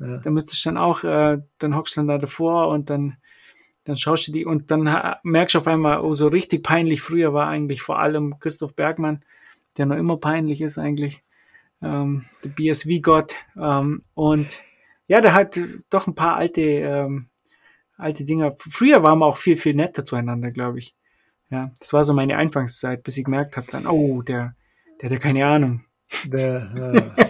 ja. 0.00 0.18
Da 0.18 0.30
müsstest 0.30 0.64
du 0.64 0.70
dann 0.70 0.78
auch, 0.78 1.04
äh, 1.04 1.38
dann 1.58 1.76
hockst 1.76 1.96
du 1.96 2.00
dann 2.00 2.08
da 2.08 2.18
davor 2.18 2.68
und 2.68 2.90
dann, 2.90 3.16
dann 3.84 3.96
schaust 3.96 4.28
du 4.28 4.32
die 4.32 4.44
und 4.44 4.70
dann 4.70 5.16
merkst 5.22 5.54
du 5.54 5.58
auf 5.58 5.66
einmal, 5.66 6.00
oh, 6.00 6.14
so 6.14 6.28
richtig 6.28 6.62
peinlich 6.62 7.02
früher 7.02 7.32
war 7.32 7.48
eigentlich 7.48 7.82
vor 7.82 7.98
allem 7.98 8.38
Christoph 8.38 8.74
Bergmann, 8.74 9.24
der 9.76 9.86
noch 9.86 9.96
immer 9.96 10.16
peinlich 10.16 10.60
ist 10.60 10.78
eigentlich, 10.78 11.22
ähm, 11.84 12.24
der 12.42 12.50
BSV-Gott. 12.50 13.34
Ähm, 13.56 14.02
und 14.14 14.60
ja, 15.06 15.20
der 15.20 15.34
hat 15.34 15.60
doch 15.90 16.06
ein 16.06 16.14
paar 16.14 16.36
alte, 16.36 16.62
ähm, 16.62 17.28
alte 17.96 18.24
Dinger. 18.24 18.54
Früher 18.58 19.02
waren 19.02 19.18
wir 19.18 19.26
auch 19.26 19.36
viel, 19.36 19.56
viel 19.56 19.74
netter 19.74 20.04
zueinander, 20.04 20.50
glaube 20.50 20.78
ich. 20.78 20.94
Ja, 21.50 21.70
das 21.78 21.92
war 21.92 22.02
so 22.04 22.14
meine 22.14 22.36
Anfangszeit, 22.38 23.02
bis 23.02 23.16
ich 23.16 23.24
gemerkt 23.24 23.56
habe 23.56 23.70
dann, 23.70 23.86
oh, 23.86 24.22
der, 24.22 24.56
der 25.00 25.08
hat 25.08 25.12
ja 25.12 25.18
keine 25.18 25.46
Ahnung. 25.46 25.84
Der, 26.24 27.12
ja. 27.16 27.23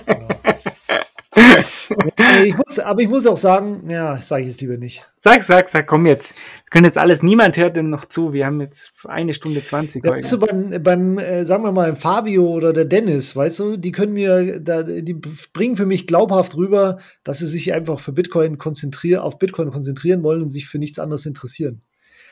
Ich 2.44 2.56
muss, 2.56 2.78
aber 2.78 3.00
ich 3.02 3.08
muss 3.08 3.26
auch 3.26 3.36
sagen, 3.36 3.88
ja, 3.88 4.16
sage 4.16 4.42
ich 4.42 4.48
jetzt 4.48 4.60
lieber 4.60 4.76
nicht. 4.76 5.06
Sag, 5.18 5.42
sag, 5.42 5.68
sag, 5.68 5.86
komm 5.86 6.06
jetzt. 6.06 6.34
Wir 6.34 6.70
können 6.70 6.84
jetzt 6.84 6.98
alles, 6.98 7.22
niemand 7.22 7.56
hört 7.56 7.76
denn 7.76 7.90
noch 7.90 8.04
zu. 8.04 8.32
Wir 8.32 8.46
haben 8.46 8.60
jetzt 8.60 8.92
eine 9.04 9.34
Stunde 9.34 9.64
zwanzig. 9.64 10.04
Ja, 10.04 10.12
weißt 10.12 10.32
du, 10.32 10.38
beim, 10.38 10.82
beim 10.82 11.18
äh, 11.18 11.44
sagen 11.44 11.64
wir 11.64 11.72
mal, 11.72 11.96
Fabio 11.96 12.46
oder 12.48 12.72
der 12.72 12.84
Dennis, 12.84 13.34
weißt 13.34 13.58
du, 13.60 13.76
die 13.76 13.92
können 13.92 14.12
mir, 14.12 14.60
da, 14.60 14.82
die 14.82 15.14
bringen 15.14 15.76
für 15.76 15.86
mich 15.86 16.06
glaubhaft 16.06 16.56
rüber, 16.56 16.98
dass 17.22 17.38
sie 17.38 17.46
sich 17.46 17.72
einfach 17.72 18.00
für 18.00 18.12
Bitcoin 18.12 18.58
konzentrieren, 18.58 19.20
auf 19.20 19.38
Bitcoin 19.38 19.70
konzentrieren 19.70 20.22
wollen 20.22 20.42
und 20.42 20.50
sich 20.50 20.66
für 20.66 20.78
nichts 20.78 20.98
anderes 20.98 21.26
interessieren. 21.26 21.82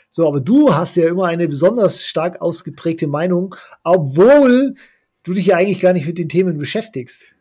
So, 0.08 0.28
aber 0.28 0.40
du 0.40 0.74
hast 0.74 0.96
ja 0.96 1.08
immer 1.08 1.26
eine 1.26 1.48
besonders 1.48 2.04
stark 2.04 2.42
ausgeprägte 2.42 3.06
Meinung, 3.06 3.54
obwohl 3.82 4.74
du 5.22 5.32
dich 5.32 5.46
ja 5.46 5.56
eigentlich 5.56 5.80
gar 5.80 5.94
nicht 5.94 6.06
mit 6.06 6.18
den 6.18 6.28
Themen 6.28 6.58
beschäftigst. 6.58 7.32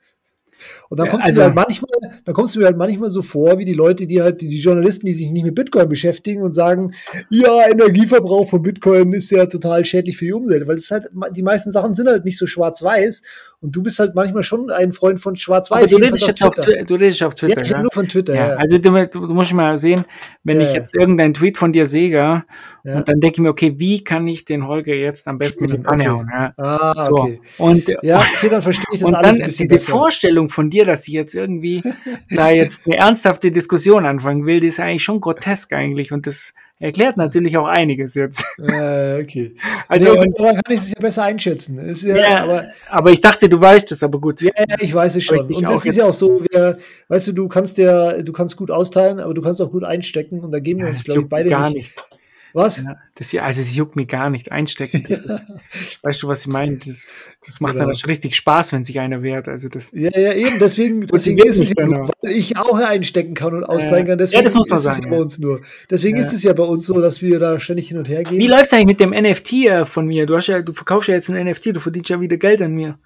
Und 0.89 0.99
dann 0.99 1.09
kommst 1.09 1.25
also, 1.25 1.41
du 1.41 1.49
mir 1.49 1.55
halt 1.55 1.67
manchmal, 1.67 2.21
dann 2.25 2.35
kommst 2.35 2.55
du 2.55 2.59
mir 2.59 2.65
halt 2.65 2.77
manchmal 2.77 3.09
so 3.09 3.21
vor, 3.21 3.57
wie 3.59 3.65
die 3.65 3.73
Leute, 3.73 4.07
die 4.07 4.21
halt, 4.21 4.41
die 4.41 4.59
Journalisten, 4.59 5.05
die 5.05 5.13
sich 5.13 5.31
nicht 5.31 5.45
mit 5.45 5.55
Bitcoin 5.55 5.89
beschäftigen 5.89 6.41
und 6.41 6.53
sagen, 6.53 6.93
ja, 7.29 7.69
Energieverbrauch 7.69 8.49
von 8.49 8.61
Bitcoin 8.61 9.13
ist 9.13 9.31
ja 9.31 9.45
total 9.45 9.85
schädlich 9.85 10.17
für 10.17 10.25
die 10.25 10.33
Umwelt, 10.33 10.67
weil 10.67 10.75
es 10.75 10.91
halt, 10.91 11.05
die 11.35 11.43
meisten 11.43 11.71
Sachen 11.71 11.95
sind 11.95 12.07
halt 12.07 12.25
nicht 12.25 12.37
so 12.37 12.45
schwarz-weiß 12.45 13.23
und 13.61 13.75
du 13.75 13.83
bist 13.83 13.99
halt 13.99 14.15
manchmal 14.15 14.43
schon 14.43 14.71
ein 14.71 14.91
Freund 14.91 15.19
von 15.19 15.35
schwarz-weiß. 15.35 15.91
Du 15.91 15.97
redest 15.97 16.27
jetzt 16.27 16.43
auf, 16.43 16.55
du 16.55 16.95
redest 16.95 17.23
auf 17.23 17.35
Twitter. 17.35 17.63
Ja, 17.63 17.71
ja? 17.71 17.81
nur 17.81 17.91
von 17.91 18.07
Twitter, 18.07 18.35
ja. 18.35 18.47
ja. 18.49 18.55
Also 18.55 18.77
du, 18.77 19.07
du, 19.07 19.19
musst 19.33 19.53
mal 19.53 19.77
sehen, 19.77 20.05
wenn 20.43 20.59
ich 20.61 20.73
jetzt 20.73 20.95
irgendeinen 20.95 21.33
Tweet 21.33 21.57
von 21.57 21.71
dir 21.71 21.85
sehe, 21.85 22.43
und 22.83 23.07
dann 23.07 23.19
denke 23.19 23.35
ich 23.35 23.39
mir, 23.39 23.49
okay, 23.49 23.75
wie 23.77 24.03
kann 24.03 24.27
ich 24.27 24.45
den 24.45 24.67
Holger 24.67 24.93
jetzt 24.93 25.27
am 25.27 25.37
besten 25.37 25.65
mit 25.65 25.73
dem 25.73 25.81
okay. 25.81 26.05
anhauen? 26.05 26.29
Ja. 26.31 26.53
Ah, 26.57 27.07
okay. 27.09 27.39
So. 27.57 27.63
Und, 27.63 27.87
ja, 28.01 28.19
okay, 28.19 28.49
dann 28.49 28.61
verstehe 28.61 28.85
ich 28.93 28.99
das 28.99 29.07
und 29.07 29.15
alles 29.15 29.37
dann 29.37 29.43
ein 29.43 29.47
bisschen 29.47 29.65
diese 29.65 29.75
besser. 29.75 29.91
Vorstellung 29.91 30.49
von 30.51 30.69
dir, 30.69 30.85
dass 30.85 31.07
ich 31.07 31.13
jetzt 31.13 31.33
irgendwie 31.33 31.81
da 32.29 32.49
jetzt 32.49 32.81
eine 32.85 32.97
ernsthafte 32.97 33.51
Diskussion 33.51 34.05
anfangen 34.05 34.45
will, 34.45 34.59
die 34.59 34.67
ist 34.67 34.79
eigentlich 34.79 35.03
schon 35.03 35.21
grotesk 35.21 35.73
eigentlich 35.73 36.11
und 36.11 36.27
das 36.27 36.53
erklärt 36.81 37.15
natürlich 37.15 37.57
auch 37.57 37.67
einiges 37.67 38.15
jetzt. 38.15 38.43
Äh, 38.57 39.21
okay. 39.21 39.55
Also 39.87 40.13
nee, 40.13 40.31
daran 40.35 40.55
kann 40.55 40.73
ich 40.73 40.79
es 40.79 40.89
ja 40.89 40.99
besser 40.99 41.23
einschätzen. 41.23 41.79
Ja, 42.03 42.15
ja, 42.15 42.43
aber, 42.43 42.65
aber 42.89 43.11
ich 43.11 43.21
dachte, 43.21 43.47
du 43.47 43.61
weißt 43.61 43.91
es, 43.91 44.03
aber 44.03 44.19
gut. 44.19 44.41
Ja, 44.41 44.51
ja 44.57 44.77
ich 44.79 44.93
weiß 44.93 45.15
es 45.15 45.23
schon. 45.23 45.39
Und 45.39 45.63
es 45.69 45.85
ist 45.85 45.95
ja 45.95 46.05
auch 46.05 46.13
so, 46.13 46.41
wir, 46.49 46.77
weißt 47.07 47.29
du, 47.29 47.31
du 47.33 47.47
kannst 47.47 47.77
ja, 47.77 48.21
du 48.21 48.33
kannst 48.33 48.57
gut 48.57 48.71
austeilen, 48.71 49.19
aber 49.19 49.33
du 49.33 49.41
kannst 49.41 49.61
auch 49.61 49.71
gut 49.71 49.83
einstecken 49.83 50.41
und 50.41 50.51
da 50.51 50.59
geben 50.59 50.81
wir 50.81 50.87
uns, 50.87 51.03
glaube 51.03 51.21
ich, 51.21 51.29
beide 51.29 51.49
gar 51.49 51.69
nicht. 51.69 51.75
nicht. 51.75 52.10
Was? 52.53 52.83
Ja, 52.83 52.97
das, 53.15 53.33
also 53.35 53.61
das 53.61 53.75
juckt 53.75 53.95
mich 53.95 54.07
gar 54.07 54.29
nicht. 54.29 54.51
Einstecken. 54.51 55.05
Ist, 55.05 55.99
weißt 56.03 56.23
du, 56.23 56.27
was 56.27 56.41
ich 56.41 56.47
meine? 56.47 56.77
Das, 56.77 57.11
das 57.45 57.59
macht 57.59 57.73
genau. 57.73 57.87
dann 57.87 57.95
schon 57.95 58.09
richtig 58.09 58.35
Spaß, 58.35 58.73
wenn 58.73 58.83
sich 58.83 58.99
einer 58.99 59.23
wehrt. 59.23 59.47
Also 59.47 59.69
das, 59.69 59.91
ja, 59.93 60.11
ja, 60.17 60.33
eben. 60.33 60.59
Deswegen, 60.59 61.07
deswegen 61.07 61.37
ist 61.39 61.61
es 61.61 61.73
ja 61.77 61.85
nur, 61.85 62.09
weil 62.21 62.31
ich 62.31 62.57
auch 62.57 62.77
einstecken 62.77 63.33
kann 63.33 63.53
und 63.53 63.63
austeilen 63.63 64.07
kann. 64.07 64.17
Deswegen 64.17 64.39
ja, 64.39 64.43
das 64.43 64.55
muss 64.55 64.69
man 64.69 64.77
ist 64.77 64.83
sagen. 64.83 65.05
Es 65.05 65.09
bei 65.09 65.21
uns 65.21 65.39
nur. 65.39 65.61
Deswegen 65.89 66.17
ja. 66.17 66.25
ist 66.25 66.33
es 66.33 66.43
ja 66.43 66.53
bei 66.53 66.63
uns 66.63 66.85
so, 66.85 66.99
dass 66.99 67.21
wir 67.21 67.39
da 67.39 67.59
ständig 67.59 67.87
hin 67.87 67.97
und 67.97 68.09
her 68.09 68.23
gehen. 68.23 68.39
Wie 68.39 68.47
läuft 68.47 68.65
es 68.65 68.73
eigentlich 68.73 68.85
mit 68.85 68.99
dem 68.99 69.11
NFT 69.11 69.53
äh, 69.53 69.85
von 69.85 70.05
mir? 70.05 70.25
Du 70.25 70.35
hast 70.35 70.47
ja, 70.47 70.61
du 70.61 70.73
verkaufst 70.73 71.07
ja 71.09 71.15
jetzt 71.15 71.29
ein 71.29 71.45
NFT, 71.45 71.67
du 71.75 71.79
verdienst 71.79 72.09
ja 72.09 72.19
wieder 72.19 72.37
Geld 72.37 72.61
an 72.61 72.73
mir. 72.73 72.99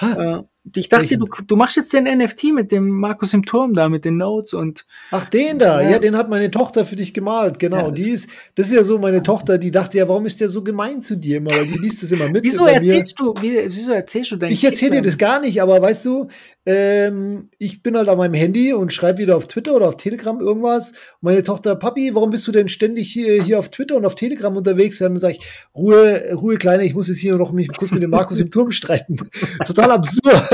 Äh, 0.00 0.38
ich 0.76 0.88
dachte, 0.88 1.18
du, 1.18 1.26
du 1.46 1.56
machst 1.56 1.76
jetzt 1.76 1.92
den 1.92 2.04
NFT 2.04 2.44
mit 2.54 2.70
dem 2.70 2.88
Markus 2.88 3.34
im 3.34 3.44
Turm 3.44 3.74
da, 3.74 3.88
mit 3.88 4.04
den 4.04 4.16
Notes 4.16 4.54
und. 4.54 4.86
Ach, 5.10 5.24
den 5.24 5.58
da, 5.58 5.82
ja, 5.82 5.90
ja 5.90 5.98
den 5.98 6.16
hat 6.16 6.30
meine 6.30 6.52
Tochter 6.52 6.84
für 6.84 6.94
dich 6.94 7.12
gemalt, 7.12 7.58
genau. 7.58 7.86
Ja, 7.86 7.90
die 7.90 8.10
ist, 8.10 8.30
das 8.54 8.66
ist 8.66 8.72
ja 8.72 8.84
so 8.84 8.98
meine 8.98 9.24
Tochter, 9.24 9.58
die 9.58 9.72
dachte 9.72 9.98
ja, 9.98 10.08
warum 10.08 10.24
ist 10.24 10.40
der 10.40 10.48
so 10.48 10.62
gemein 10.62 11.02
zu 11.02 11.16
dir 11.16 11.38
immer, 11.38 11.50
weil 11.50 11.66
die 11.66 11.78
liest 11.78 12.04
das 12.04 12.12
immer 12.12 12.28
mit. 12.28 12.44
wieso 12.44 12.66
erzählst 12.66 13.18
mir. 13.18 13.34
du, 13.34 13.42
wie, 13.42 13.64
wieso 13.64 13.92
erzählst 13.92 14.30
du 14.30 14.36
dein 14.36 14.52
Ich 14.52 14.62
erzähle 14.62 14.92
dir 14.92 15.02
das 15.02 15.18
gar 15.18 15.40
nicht, 15.40 15.60
aber 15.60 15.82
weißt 15.82 16.06
du, 16.06 16.28
ähm, 16.64 17.48
ich 17.58 17.82
bin 17.82 17.96
halt 17.96 18.08
an 18.08 18.18
meinem 18.18 18.34
Handy 18.34 18.72
und 18.72 18.92
schreibe 18.92 19.18
wieder 19.18 19.36
auf 19.36 19.48
Twitter 19.48 19.74
oder 19.74 19.88
auf 19.88 19.96
Telegram 19.96 20.38
irgendwas. 20.40 20.92
Und 20.92 21.22
meine 21.22 21.42
Tochter, 21.42 21.74
Papi, 21.74 22.14
warum 22.14 22.30
bist 22.30 22.46
du 22.46 22.52
denn 22.52 22.68
ständig 22.68 23.12
hier, 23.12 23.42
hier 23.42 23.58
auf 23.58 23.70
Twitter 23.70 23.96
und 23.96 24.06
auf 24.06 24.14
Telegram 24.14 24.56
unterwegs? 24.56 25.00
Und 25.00 25.08
dann 25.08 25.18
sage 25.18 25.38
ich, 25.38 25.46
Ruhe, 25.74 26.34
Ruhe, 26.34 26.56
Kleine, 26.56 26.84
ich 26.84 26.94
muss 26.94 27.08
jetzt 27.08 27.18
hier 27.18 27.34
noch 27.36 27.50
mich 27.50 27.66
kurz 27.76 27.90
mit 27.90 28.02
dem 28.02 28.10
Markus 28.10 28.38
im 28.38 28.50
Turm 28.50 28.70
streiten. 28.70 29.16
Total 29.66 29.90
absurd. 29.90 30.51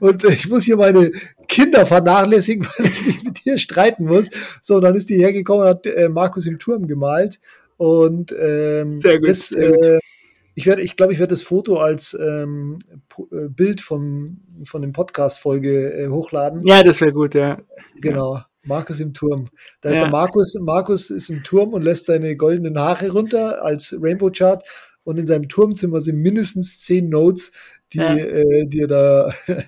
Und 0.00 0.24
ich 0.24 0.48
muss 0.48 0.64
hier 0.64 0.76
meine 0.76 1.10
Kinder 1.48 1.86
vernachlässigen, 1.86 2.66
weil 2.78 2.86
ich 2.86 3.06
mich 3.06 3.24
mit 3.24 3.44
dir 3.44 3.58
streiten 3.58 4.04
muss. 4.06 4.28
So, 4.60 4.76
und 4.76 4.82
dann 4.82 4.94
ist 4.94 5.10
die 5.10 5.16
hergekommen 5.16 5.62
und 5.62 5.68
hat 5.68 5.86
äh, 5.86 6.08
Markus 6.08 6.46
im 6.46 6.58
Turm 6.58 6.86
gemalt. 6.86 7.40
Und 7.76 8.32
ähm, 8.32 8.92
sehr 8.92 9.18
gut, 9.18 9.28
das, 9.28 9.48
sehr 9.48 9.72
gut. 9.72 9.84
Äh, 9.84 9.98
ich 10.56 10.66
werde, 10.66 10.82
ich 10.82 10.96
glaube, 10.96 11.12
ich 11.12 11.18
werde 11.18 11.34
das 11.34 11.42
Foto 11.42 11.78
als 11.78 12.14
ähm, 12.14 12.78
äh, 13.18 13.48
Bild 13.48 13.80
vom, 13.80 14.40
von 14.64 14.82
dem 14.82 14.92
Podcast-Folge 14.92 15.92
äh, 15.92 16.08
hochladen. 16.08 16.64
Ja, 16.64 16.82
das 16.82 17.00
wäre 17.00 17.12
gut, 17.12 17.34
ja. 17.34 17.60
Genau. 18.00 18.40
Markus 18.62 19.00
im 19.00 19.12
Turm. 19.12 19.48
Da 19.80 19.90
ist 19.90 19.96
ja. 19.96 20.02
der 20.04 20.10
Markus, 20.10 20.54
Markus 20.60 21.10
ist 21.10 21.28
im 21.28 21.42
Turm 21.42 21.74
und 21.74 21.82
lässt 21.82 22.06
seine 22.06 22.36
goldenen 22.36 22.78
Haare 22.78 23.10
runter 23.10 23.62
als 23.62 23.94
Rainbow 24.00 24.30
Chart 24.30 24.62
und 25.02 25.18
in 25.18 25.26
seinem 25.26 25.48
Turmzimmer 25.48 26.00
sind 26.00 26.18
mindestens 26.18 26.80
zehn 26.80 27.08
Notes, 27.10 27.52
die, 27.94 27.98
ja. 27.98 28.14
äh, 28.16 28.66
die 28.66 28.80
er 28.80 28.88
da 28.88 29.34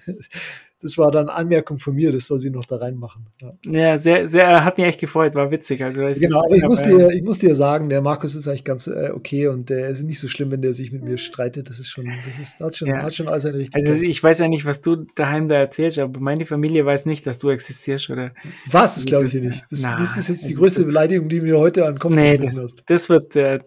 das 0.83 0.99
war 0.99 1.11
dann 1.11 1.29
Anmerkung 1.29 1.79
von 1.79 1.95
mir, 1.95 2.13
das 2.13 2.27
soll 2.27 2.39
sie 2.39 2.51
noch 2.51 2.67
da 2.67 2.77
reinmachen. 2.77 3.27
Ja, 3.41 3.53
ja 3.65 3.99
sehr, 3.99 4.29
sehr, 4.29 4.65
hat 4.65 4.77
mich 4.77 4.87
echt 4.87 5.01
gefreut, 5.01 5.35
war 5.35 5.51
witzig. 5.51 5.83
Also, 5.83 6.01
genau, 6.01 6.39
aber 6.45 6.55
ich 6.55 6.63
muss, 6.63 6.83
dir, 6.83 7.11
ich 7.11 7.23
muss 7.23 7.39
dir 7.39 7.55
sagen, 7.55 7.89
der 7.89 8.03
Markus 8.03 8.35
ist 8.35 8.47
eigentlich 8.47 8.65
ganz 8.65 8.87
äh, 8.87 9.11
okay 9.13 9.49
und 9.49 9.71
der 9.71 9.89
ist 9.89 10.05
nicht 10.05 10.19
so 10.19 10.29
schlimm, 10.29 10.51
wenn 10.51 10.61
der 10.61 10.75
sich 10.75 10.93
mit 10.93 11.03
mir 11.03 11.17
streitet. 11.17 11.71
Das 11.71 11.81
ist 11.81 11.89
schon, 11.89 12.07
das 12.25 12.39
ist, 12.39 12.61
hat 12.61 12.77
schon, 12.77 12.89
ja. 12.89 13.03
hat 13.03 13.15
schon 13.15 13.27
alles 13.27 13.47
eine 13.47 13.59
richtige 13.59 13.89
Also 13.89 14.01
ich 14.01 14.23
weiß 14.23 14.39
ja 14.41 14.49
nicht, 14.49 14.67
was 14.67 14.83
du 14.83 15.07
daheim 15.15 15.49
da 15.49 15.57
erzählst, 15.57 15.99
aber 15.99 16.21
meine 16.21 16.45
Familie 16.45 16.85
weiß 16.85 17.07
nicht, 17.07 17.27
dass 17.27 17.39
du 17.39 17.49
existierst, 17.49 18.11
oder? 18.11 18.33
Was? 18.71 18.97
Das 18.97 19.07
glaube 19.07 19.27
ich 19.27 19.33
dir 19.33 19.41
nicht. 19.41 19.65
Das, 19.71 19.83
Na, 19.83 19.97
das 19.97 20.17
ist 20.17 20.29
jetzt 20.29 20.43
die 20.45 20.53
also 20.53 20.61
größte 20.61 20.85
Beleidigung, 20.85 21.29
die 21.29 21.41
mir 21.41 21.59
heute 21.59 21.87
an 21.87 21.95
den 21.95 21.99
Kopf 22.01 22.15
nee, 22.15 22.37
geschmissen 22.37 22.63
hast. 22.63 22.83
Das 22.87 23.09
wird, 23.09 23.35
äh, 23.35 23.61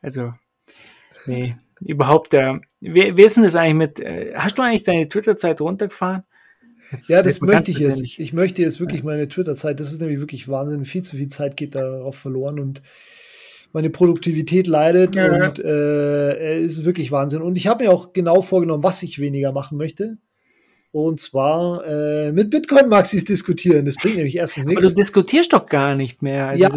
also, 0.00 0.32
nee 1.26 1.56
überhaupt, 1.84 2.34
äh, 2.34 2.54
wie, 2.80 3.16
wie 3.16 3.22
ist 3.22 3.36
denn 3.36 3.42
das 3.42 3.56
eigentlich 3.56 3.74
mit, 3.74 4.00
äh, 4.00 4.32
hast 4.34 4.58
du 4.58 4.62
eigentlich 4.62 4.84
deine 4.84 5.08
Twitter-Zeit 5.08 5.60
runtergefahren? 5.60 6.24
Jetzt 6.92 7.08
ja, 7.08 7.22
das 7.22 7.40
möchte 7.40 7.70
ich 7.70 7.78
jetzt. 7.78 8.02
Ich 8.02 8.32
möchte 8.32 8.62
jetzt 8.62 8.78
wirklich 8.80 9.02
meine 9.02 9.28
Twitter-Zeit, 9.28 9.80
das 9.80 9.92
ist 9.92 10.00
nämlich 10.00 10.20
wirklich 10.20 10.48
Wahnsinn, 10.48 10.84
viel 10.84 11.02
zu 11.02 11.16
viel 11.16 11.28
Zeit 11.28 11.56
geht 11.56 11.74
darauf 11.74 12.16
verloren 12.16 12.60
und 12.60 12.82
meine 13.72 13.90
Produktivität 13.90 14.66
leidet 14.66 15.16
ja. 15.16 15.46
und 15.46 15.58
äh, 15.58 16.58
es 16.60 16.78
ist 16.78 16.84
wirklich 16.84 17.10
Wahnsinn. 17.10 17.42
Und 17.42 17.56
ich 17.56 17.66
habe 17.66 17.84
mir 17.84 17.90
auch 17.90 18.12
genau 18.12 18.40
vorgenommen, 18.40 18.84
was 18.84 19.02
ich 19.02 19.18
weniger 19.18 19.52
machen 19.52 19.76
möchte. 19.76 20.18
Und 20.94 21.18
zwar 21.18 21.84
äh, 21.88 22.30
mit 22.30 22.50
Bitcoin-Maxis 22.50 23.24
diskutieren. 23.24 23.84
Das 23.84 23.96
bringt 23.96 24.14
nämlich 24.14 24.36
erstens 24.36 24.66
nichts. 24.66 24.84
Aber 24.84 24.94
du 24.94 25.00
diskutierst 25.02 25.52
doch 25.52 25.66
gar 25.66 25.96
nicht 25.96 26.22
mehr. 26.22 26.46
Also 26.46 26.62
ja, 26.62 26.70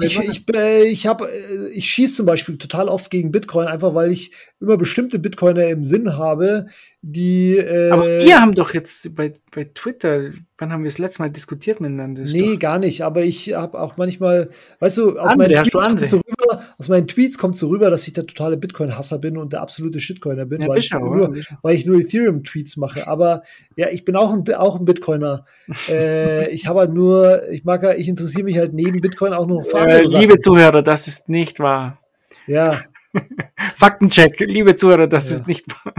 ich, 0.00 0.16
ich, 0.16 0.44
ich, 0.48 1.06
hab, 1.08 1.22
äh, 1.22 1.68
ich 1.72 1.90
schieße 1.90 2.18
zum 2.18 2.26
Beispiel 2.26 2.56
total 2.56 2.88
oft 2.88 3.10
gegen 3.10 3.32
Bitcoin, 3.32 3.66
einfach 3.66 3.92
weil 3.96 4.12
ich 4.12 4.30
immer 4.60 4.76
bestimmte 4.76 5.18
Bitcoiner 5.18 5.66
im 5.66 5.84
Sinn 5.84 6.16
habe, 6.16 6.68
die. 7.02 7.56
Äh, 7.56 7.90
aber 7.90 8.06
wir 8.06 8.40
haben 8.40 8.54
doch 8.54 8.74
jetzt 8.74 9.12
bei, 9.16 9.34
bei 9.50 9.64
Twitter 9.64 10.30
Wann 10.56 10.72
haben 10.72 10.84
wir 10.84 10.88
das 10.88 10.98
letzte 10.98 11.20
Mal 11.20 11.30
diskutiert 11.30 11.80
miteinander? 11.80 12.22
nee, 12.22 12.52
doch... 12.52 12.58
gar 12.60 12.78
nicht. 12.78 13.02
Aber 13.02 13.22
ich 13.22 13.54
habe 13.54 13.80
auch 13.80 13.96
manchmal, 13.96 14.50
weißt 14.78 14.98
du, 14.98 15.18
aus, 15.18 15.30
andere, 15.30 15.48
meinen 15.48 15.64
Tweets 15.64 15.86
kommt 15.86 16.08
so 16.08 16.16
rüber, 16.18 16.33
aus 16.78 16.88
meinen 16.88 17.06
Tweets 17.06 17.38
kommt 17.38 17.56
so 17.56 17.68
rüber, 17.68 17.90
dass 17.90 18.06
ich 18.06 18.12
der 18.12 18.26
totale 18.26 18.56
Bitcoin-Hasser 18.56 19.18
bin 19.18 19.36
und 19.36 19.52
der 19.52 19.60
absolute 19.60 20.00
Shitcoiner 20.00 20.46
bin, 20.46 20.62
ja, 20.62 20.68
weil, 20.68 20.78
ich 20.78 20.92
nur, 20.92 21.34
weil, 21.62 21.74
ich 21.74 21.86
nur, 21.86 21.98
Ethereum-Tweets 21.98 22.76
mache. 22.76 23.06
Aber 23.06 23.42
ja, 23.76 23.88
ich 23.90 24.04
bin 24.04 24.16
auch 24.16 24.32
ein, 24.32 24.44
auch 24.54 24.78
ein 24.78 24.84
Bitcoiner. 24.84 25.44
äh, 25.88 26.50
ich 26.50 26.66
habe 26.66 26.80
halt 26.80 26.92
nur, 26.92 27.48
ich 27.50 27.64
mag 27.64 27.84
ich 27.98 28.08
interessiere 28.08 28.44
mich 28.44 28.58
halt 28.58 28.72
neben 28.74 29.00
Bitcoin 29.00 29.32
auch 29.32 29.46
noch 29.46 29.64
für 29.64 29.80
andere 29.80 30.02
äh, 30.02 30.06
Sachen. 30.06 30.20
Liebe 30.20 30.38
Zuhörer, 30.38 30.82
das 30.82 31.06
ist 31.06 31.28
nicht 31.28 31.60
wahr. 31.60 31.98
Ja. 32.46 32.82
Faktencheck, 33.76 34.40
liebe 34.40 34.74
Zuhörer, 34.74 35.06
das 35.06 35.30
ja. 35.30 35.36
ist 35.36 35.46
nicht 35.46 35.66
wahr. 35.70 35.94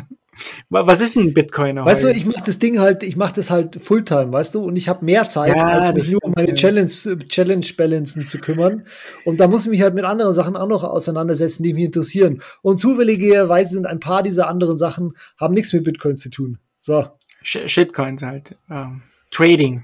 Was 0.70 1.02
ist 1.02 1.16
ein 1.16 1.34
Bitcoiner? 1.34 1.86
Weißt 1.86 2.04
du, 2.04 2.10
ich 2.10 2.26
mache 2.26 2.44
das 2.46 2.60
Ding 2.60 2.80
halt, 2.80 3.04
ich 3.04 3.16
mache 3.16 3.34
das 3.34 3.50
halt 3.50 3.82
Fulltime, 3.82 4.32
weißt 4.32 4.56
du, 4.56 4.64
und 4.64 4.76
ich 4.76 4.90
habe 4.90 5.06
mehr 5.06 5.28
Zeit, 5.28 5.56
ja, 5.56 5.68
als 5.68 5.94
mich 5.94 6.12
nur 6.12 6.24
um 6.24 6.34
meine 6.36 6.54
Challenge, 6.54 6.90
Challenge 7.28 7.66
Balancen 7.78 8.26
zu 8.26 8.40
kümmern. 8.40 8.86
Und 9.24 9.40
da 9.40 9.48
muss 9.48 9.66
ich 9.66 9.72
mich 9.72 9.82
halt 9.82 9.94
mit 9.94 10.06
anderen 10.06 10.34
Sachen 10.34 10.56
auch 10.56 10.68
noch 10.68 10.84
auseinandersetzen, 10.84 11.64
die 11.64 11.74
mich 11.74 11.86
interessieren. 11.86 12.42
Und 12.62 12.80
zufälligerweise 12.80 13.72
sind 13.72 13.88
ein 13.88 14.00
paar 14.00 14.24
dieser 14.24 14.48
anderen 14.48 14.78
Sachen, 14.78 15.14
haben 15.40 15.54
nichts 15.54 15.74
mit 15.74 15.84
Bitcoin 15.84 16.18
zu 16.18 16.30
tun. 16.30 16.60
So. 16.80 17.08
Shitcoins 17.42 18.22
halt. 18.22 18.58
Um, 18.70 18.76
ähm, 18.76 19.02
Trading. 19.32 19.84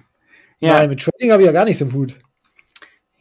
Ja. 0.59 0.73
Nein, 0.73 0.89
mit 0.89 1.01
Trading 1.01 1.31
habe 1.31 1.41
ich 1.41 1.47
ja 1.47 1.51
gar 1.51 1.65
nichts 1.65 1.81
im 1.81 1.93
Hut. 1.93 2.15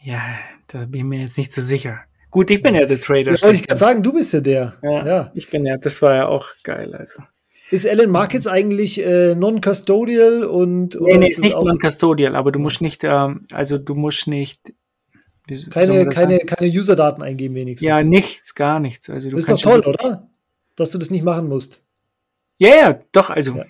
Ja, 0.03 0.21
da 0.69 0.87
bin 0.87 1.01
ich 1.01 1.05
mir 1.05 1.21
jetzt 1.21 1.39
nicht 1.39 1.53
so 1.53 1.61
sicher. 1.61 2.01
Gut, 2.31 2.51
ich 2.51 2.63
bin 2.63 2.75
ja 2.75 2.87
der 2.87 3.01
Trader. 3.01 3.33
Ja, 3.33 3.43
wollte 3.43 3.57
ich 3.57 3.67
gerade 3.67 3.79
sagen, 3.79 4.03
du 4.03 4.13
bist 4.13 4.33
ja 4.33 4.41
der. 4.41 4.75
Ja, 4.83 5.07
ja, 5.07 5.33
ich 5.35 5.51
bin 5.51 5.67
ja, 5.67 5.77
das 5.77 6.01
war 6.03 6.15
ja 6.15 6.27
auch 6.27 6.47
geil. 6.63 6.95
Also. 6.95 7.23
Ist 7.71 7.87
Alan 7.87 8.11
Markets 8.11 8.47
eigentlich 8.47 9.05
äh, 9.05 9.35
non-custodial 9.35 10.45
und 10.45 11.01
nee, 11.01 11.19
nee, 11.19 11.29
ist 11.29 11.41
nicht 11.41 11.57
non-custodial, 11.57 12.35
aber 12.35 12.53
du 12.53 12.59
musst 12.59 12.81
nicht, 12.81 13.05
ähm, 13.05 13.47
also 13.53 13.79
du 13.79 13.95
musst 13.95 14.27
nicht 14.27 14.61
keine, 15.71 16.09
keine, 16.09 16.39
keine 16.39 16.71
User-Daten 16.71 17.23
eingeben, 17.23 17.55
wenigstens. 17.55 17.87
Ja, 17.87 18.03
nichts, 18.03 18.55
gar 18.55 18.81
nichts. 18.81 19.11
Also 19.11 19.31
das 19.31 19.41
ist 19.41 19.51
doch 19.51 19.61
toll, 19.61 19.81
oder? 19.81 20.29
Dass 20.77 20.91
du 20.91 20.99
das 20.99 21.11
nicht 21.11 21.25
machen 21.25 21.49
musst. 21.49 21.83
Ja, 22.59 22.69
ja, 22.69 23.01
doch, 23.13 23.31
also. 23.31 23.57
Ja. 23.57 23.65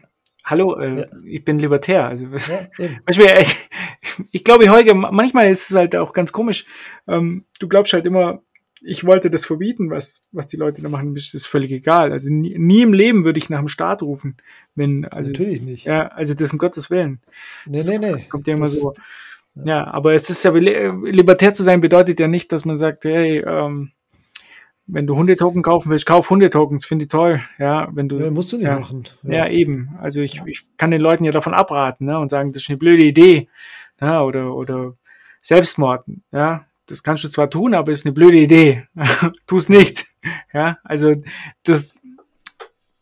hallo, 0.45 0.79
äh, 0.79 1.01
ja. 1.01 1.07
ich 1.25 1.45
bin 1.45 1.59
libertär. 1.59 2.07
Also, 2.07 2.27
ja, 2.27 2.69
ich, 3.41 3.57
ich 4.31 4.45
glaube, 4.45 4.69
Holger, 4.71 4.95
manchmal 4.95 5.51
ist 5.51 5.71
es 5.71 5.77
halt 5.77 5.97
auch 5.97 6.13
ganz 6.13 6.33
komisch. 6.33 6.67
Ähm, 7.07 7.45
du 7.59 7.69
glaubst 7.69 7.93
halt 7.93 8.07
immer, 8.07 8.43
ich 8.83 9.05
wollte 9.05 9.31
das 9.31 9.45
verbieten, 9.45 9.91
was, 9.91 10.25
was 10.33 10.47
die 10.47 10.57
Leute 10.57 10.83
da 10.83 10.89
machen, 10.89 11.15
ist, 11.15 11.35
ist 11.35 11.47
völlig 11.47 11.71
egal. 11.71 12.13
Also 12.13 12.31
nie, 12.31 12.59
nie 12.59 12.83
im 12.83 12.93
Leben 12.93 13.25
würde 13.25 13.39
ich 13.39 13.51
nach 13.51 13.59
dem 13.59 13.69
Staat 13.69 14.03
rufen. 14.03 14.37
Wenn, 14.75 15.05
also, 15.07 15.31
Natürlich 15.31 15.63
nicht. 15.63 15.85
Ja, 15.85 16.09
also 16.09 16.35
das 16.35 16.53
um 16.53 16.59
Gottes 16.59 16.91
Willen. 16.91 17.21
Nee, 17.67 17.79
das 17.79 17.91
nee, 17.91 17.99
nee. 17.99 18.27
Kommt 18.29 18.47
ja 18.47 18.55
immer 18.55 18.65
das 18.65 18.75
so. 18.75 18.93
ja. 19.55 19.65
ja. 19.65 19.87
aber 19.87 20.15
es 20.15 20.31
ist 20.31 20.43
ja, 20.45 20.53
libertär 20.53 21.53
zu 21.53 21.63
sein 21.63 21.81
bedeutet 21.81 22.21
ja 22.21 22.29
nicht, 22.29 22.53
dass 22.53 22.65
man 22.65 22.77
sagt, 22.77 23.05
hey, 23.05 23.39
ähm, 23.47 23.93
wenn 24.93 25.07
du 25.07 25.17
Hundetoken 25.17 25.63
kaufen 25.63 25.91
willst, 25.91 26.07
kauf 26.07 26.31
Hundetokens, 26.31 26.85
finde 26.85 27.05
ich 27.05 27.11
toll. 27.11 27.41
Ja, 27.59 27.89
wenn 27.93 28.09
du. 28.09 28.19
Ja, 28.19 28.31
musst 28.31 28.53
du 28.53 28.57
nicht 28.57 28.67
ja, 28.67 28.79
machen. 28.79 29.05
Ja. 29.23 29.47
ja. 29.47 29.49
eben. 29.49 29.91
Also 30.01 30.21
ich, 30.21 30.43
ich 30.47 30.63
kann 30.77 30.91
den 30.91 31.01
Leuten 31.01 31.25
ja 31.25 31.33
davon 31.33 31.55
abraten, 31.55 32.07
ne, 32.07 32.19
und 32.19 32.29
sagen, 32.29 32.53
das 32.53 32.63
ist 32.63 32.71
eine 32.71 32.79
blöde 32.79 33.05
Idee. 33.05 33.47
Ja, 34.01 34.23
oder, 34.23 34.55
oder 34.55 34.95
Selbstmord. 35.43 36.05
Ja, 36.33 36.67
das 36.91 37.03
kannst 37.03 37.25
du 37.25 37.29
zwar 37.29 37.49
tun, 37.51 37.75
aber 37.75 37.93
ist 37.93 38.07
eine 38.07 38.13
blöde 38.13 38.39
Idee. 38.39 38.85
tu 39.47 39.57
es 39.57 39.69
nicht. 39.69 40.07
Ja, 40.53 40.79
also 40.85 41.15
das, 41.63 42.03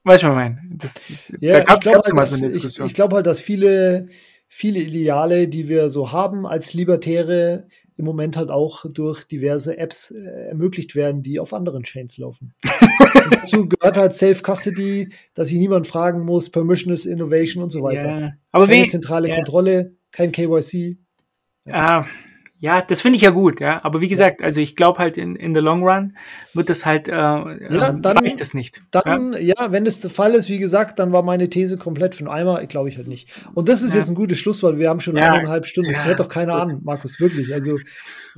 weißt 0.05 0.23
du, 0.23 0.27
was 0.29 0.33
ich 0.33 0.37
meine? 0.37 0.63
Das, 0.71 1.33
ja, 1.41 1.65
da 1.65 1.75
ich 1.75 1.81
glaube 1.81 2.03
halt, 2.05 2.27
so 2.27 2.47
ich, 2.47 2.81
ich 2.81 2.95
glaube 2.95 3.17
halt, 3.17 3.27
dass 3.27 3.41
viele, 3.41 4.09
viele 4.47 4.81
Ideale, 4.81 5.49
die 5.49 5.69
wir 5.69 5.89
so 5.89 6.13
haben 6.13 6.47
als 6.47 6.75
Libertäre, 6.75 7.67
im 7.97 8.05
Moment 8.05 8.37
halt 8.37 8.51
auch 8.51 8.85
durch 8.89 9.25
diverse 9.25 9.77
Apps 9.77 10.13
äh, 10.13 10.49
ermöglicht 10.49 10.95
werden, 10.95 11.23
die 11.23 11.41
auf 11.41 11.53
anderen 11.53 11.83
Chains 11.83 12.17
laufen. 12.19 12.55
dazu 13.31 13.69
gehört 13.69 13.97
halt 13.97 14.15
Safe 14.15 14.41
Custody, 14.41 15.09
dass 15.35 15.51
ich 15.51 15.59
niemand 15.59 15.87
fragen 15.87 16.25
muss, 16.25 16.49
Permissionless 16.49 17.07
Innovation 17.07 17.65
und 17.65 17.71
so 17.71 17.83
weiter. 17.83 18.21
Ja, 18.21 18.33
aber 18.53 18.67
Keine 18.69 18.87
zentrale 18.87 19.29
ja. 19.29 19.35
Kontrolle, 19.35 19.97
kein 20.13 20.31
KYC. 20.31 20.99
Ja. 21.67 22.01
Ah, 22.01 22.07
ja, 22.61 22.83
das 22.83 23.03
finde 23.03 23.17
ich 23.17 23.23
ja 23.23 23.31
gut, 23.31 23.61
ja. 23.61 23.85
Aber 23.85 24.01
wie 24.01 24.09
gesagt, 24.09 24.43
also 24.43 24.61
ich 24.61 24.75
glaube 24.75 24.99
halt 24.99 25.17
in, 25.17 25.37
in 25.37 25.55
the 25.55 25.61
long 25.61 25.83
run 25.83 26.17
wird 26.55 26.69
das 26.69 26.85
halt, 26.85 27.09
äh, 27.09 27.13
ja, 27.13 27.91
ähm, 27.91 28.03
dann, 28.03 28.19
reicht 28.19 28.41
das 28.41 28.53
nicht. 28.55 28.83
Dann, 28.91 29.33
ja? 29.35 29.39
ja, 29.39 29.73
wenn 29.73 29.87
es 29.87 30.01
der 30.01 30.11
Fall 30.11 30.35
ist, 30.35 30.49
wie 30.49 30.59
gesagt, 30.59 30.99
dann 30.99 31.13
war 31.13 31.23
meine 31.23 31.49
These 31.49 31.77
komplett 31.77 32.15
für 32.15 32.25
den 32.25 32.29
Eimer, 32.29 32.65
glaube 32.67 32.89
ich 32.89 32.97
halt 32.97 33.07
nicht. 33.07 33.33
Und 33.55 33.69
das 33.69 33.83
ist 33.83 33.95
ja. 33.95 34.01
jetzt 34.01 34.09
ein 34.09 34.15
gutes 34.15 34.39
Schlusswort. 34.39 34.79
Wir 34.79 34.89
haben 34.89 35.01
schon 35.01 35.17
eineinhalb 35.17 35.67
Stunden. 35.67 35.93
Das 35.93 36.05
hört 36.05 36.21
doch 36.21 36.29
keiner 36.29 36.55
an, 36.55 36.81
Markus, 36.83 37.21
wirklich. 37.21 37.55
Also 37.55 37.79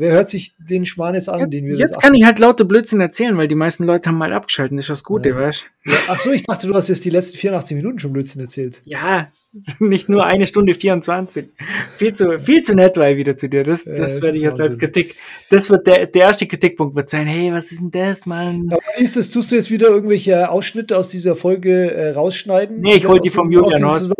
Wer 0.00 0.12
hört 0.12 0.30
sich 0.30 0.54
den 0.56 0.86
Schmarrn 0.86 1.14
jetzt 1.14 1.28
an, 1.28 1.40
jetzt, 1.40 1.52
den 1.52 1.66
wir 1.66 1.76
Jetzt 1.76 2.00
kann 2.00 2.14
ich 2.14 2.24
halt 2.24 2.38
lauter 2.38 2.64
Blödsinn 2.64 3.02
erzählen, 3.02 3.36
weil 3.36 3.48
die 3.48 3.54
meisten 3.54 3.84
Leute 3.84 4.08
haben 4.08 4.16
mal 4.16 4.32
abgeschaltet. 4.32 4.78
Das 4.78 4.84
ist 4.84 4.88
das 4.88 5.04
Gute, 5.04 5.36
weißt 5.36 5.66
ja. 5.84 5.92
Ach 6.08 6.18
so, 6.18 6.32
ich 6.32 6.42
dachte, 6.42 6.66
du 6.66 6.74
hast 6.74 6.88
jetzt 6.88 7.04
die 7.04 7.10
letzten 7.10 7.36
84 7.36 7.76
Minuten 7.76 7.98
schon 7.98 8.14
Blödsinn 8.14 8.40
erzählt. 8.40 8.80
Ja, 8.86 9.28
nicht 9.80 10.08
nur 10.08 10.24
eine 10.24 10.46
Stunde 10.46 10.74
24. 10.74 11.48
Viel 11.96 12.12
zu, 12.12 12.38
viel 12.38 12.62
zu 12.62 12.74
nett 12.74 12.96
war 12.96 13.10
ich 13.10 13.16
wieder 13.16 13.34
zu 13.34 13.48
dir. 13.48 13.64
Das, 13.64 13.84
das, 13.84 13.98
das 13.98 14.22
werde 14.22 14.36
ich 14.36 14.42
jetzt 14.42 14.60
als 14.60 14.78
Kritik. 14.78 15.16
Das 15.50 15.68
wird 15.70 15.86
der, 15.86 16.06
der 16.06 16.22
erste 16.22 16.46
Kritikpunkt 16.46 16.94
wird 16.94 17.08
sein. 17.08 17.26
Hey, 17.26 17.52
was 17.52 17.72
ist 17.72 17.80
denn 17.80 17.90
das, 17.90 18.26
Mann? 18.26 18.68
Aber 18.70 18.80
ist 18.98 19.16
das, 19.16 19.30
tust 19.30 19.50
du 19.50 19.56
jetzt 19.56 19.70
wieder 19.70 19.88
irgendwelche 19.88 20.50
Ausschnitte 20.50 20.96
aus 20.96 21.08
dieser 21.08 21.34
Folge 21.34 21.92
äh, 21.92 22.10
rausschneiden? 22.12 22.80
Nee, 22.80 22.96
ich 22.96 23.08
hole 23.08 23.20
die 23.24 23.28
vom 23.28 23.50
Julian 23.50 23.84
aus. 23.84 24.12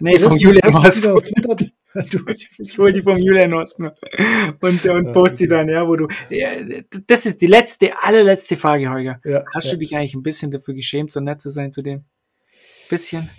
Nee, 0.00 0.18
vom 0.18 0.36
Julian 0.36 0.74
aus. 0.74 1.00
ich 2.58 2.78
hole 2.78 2.92
die 2.92 3.02
vom 3.02 3.16
Julian 3.16 3.54
Osmer 3.54 3.94
und, 4.60 4.84
und 4.84 5.12
poste 5.12 5.38
die 5.38 5.48
dann, 5.48 5.68
ja, 5.68 5.86
wo 5.86 5.96
du. 5.96 6.08
Ja, 6.28 6.50
das 7.06 7.24
ist 7.24 7.40
die 7.40 7.46
letzte, 7.46 7.92
allerletzte 8.02 8.56
Frage, 8.56 8.90
Holger. 8.90 9.20
Ja, 9.24 9.44
Hast 9.54 9.66
ja. 9.66 9.72
du 9.72 9.78
dich 9.78 9.96
eigentlich 9.96 10.14
ein 10.14 10.22
bisschen 10.22 10.50
dafür 10.50 10.74
geschämt, 10.74 11.12
so 11.12 11.20
nett 11.20 11.40
zu 11.40 11.50
sein 11.50 11.72
zu 11.72 11.82
dem? 11.82 12.04
Bisschen? 12.90 13.30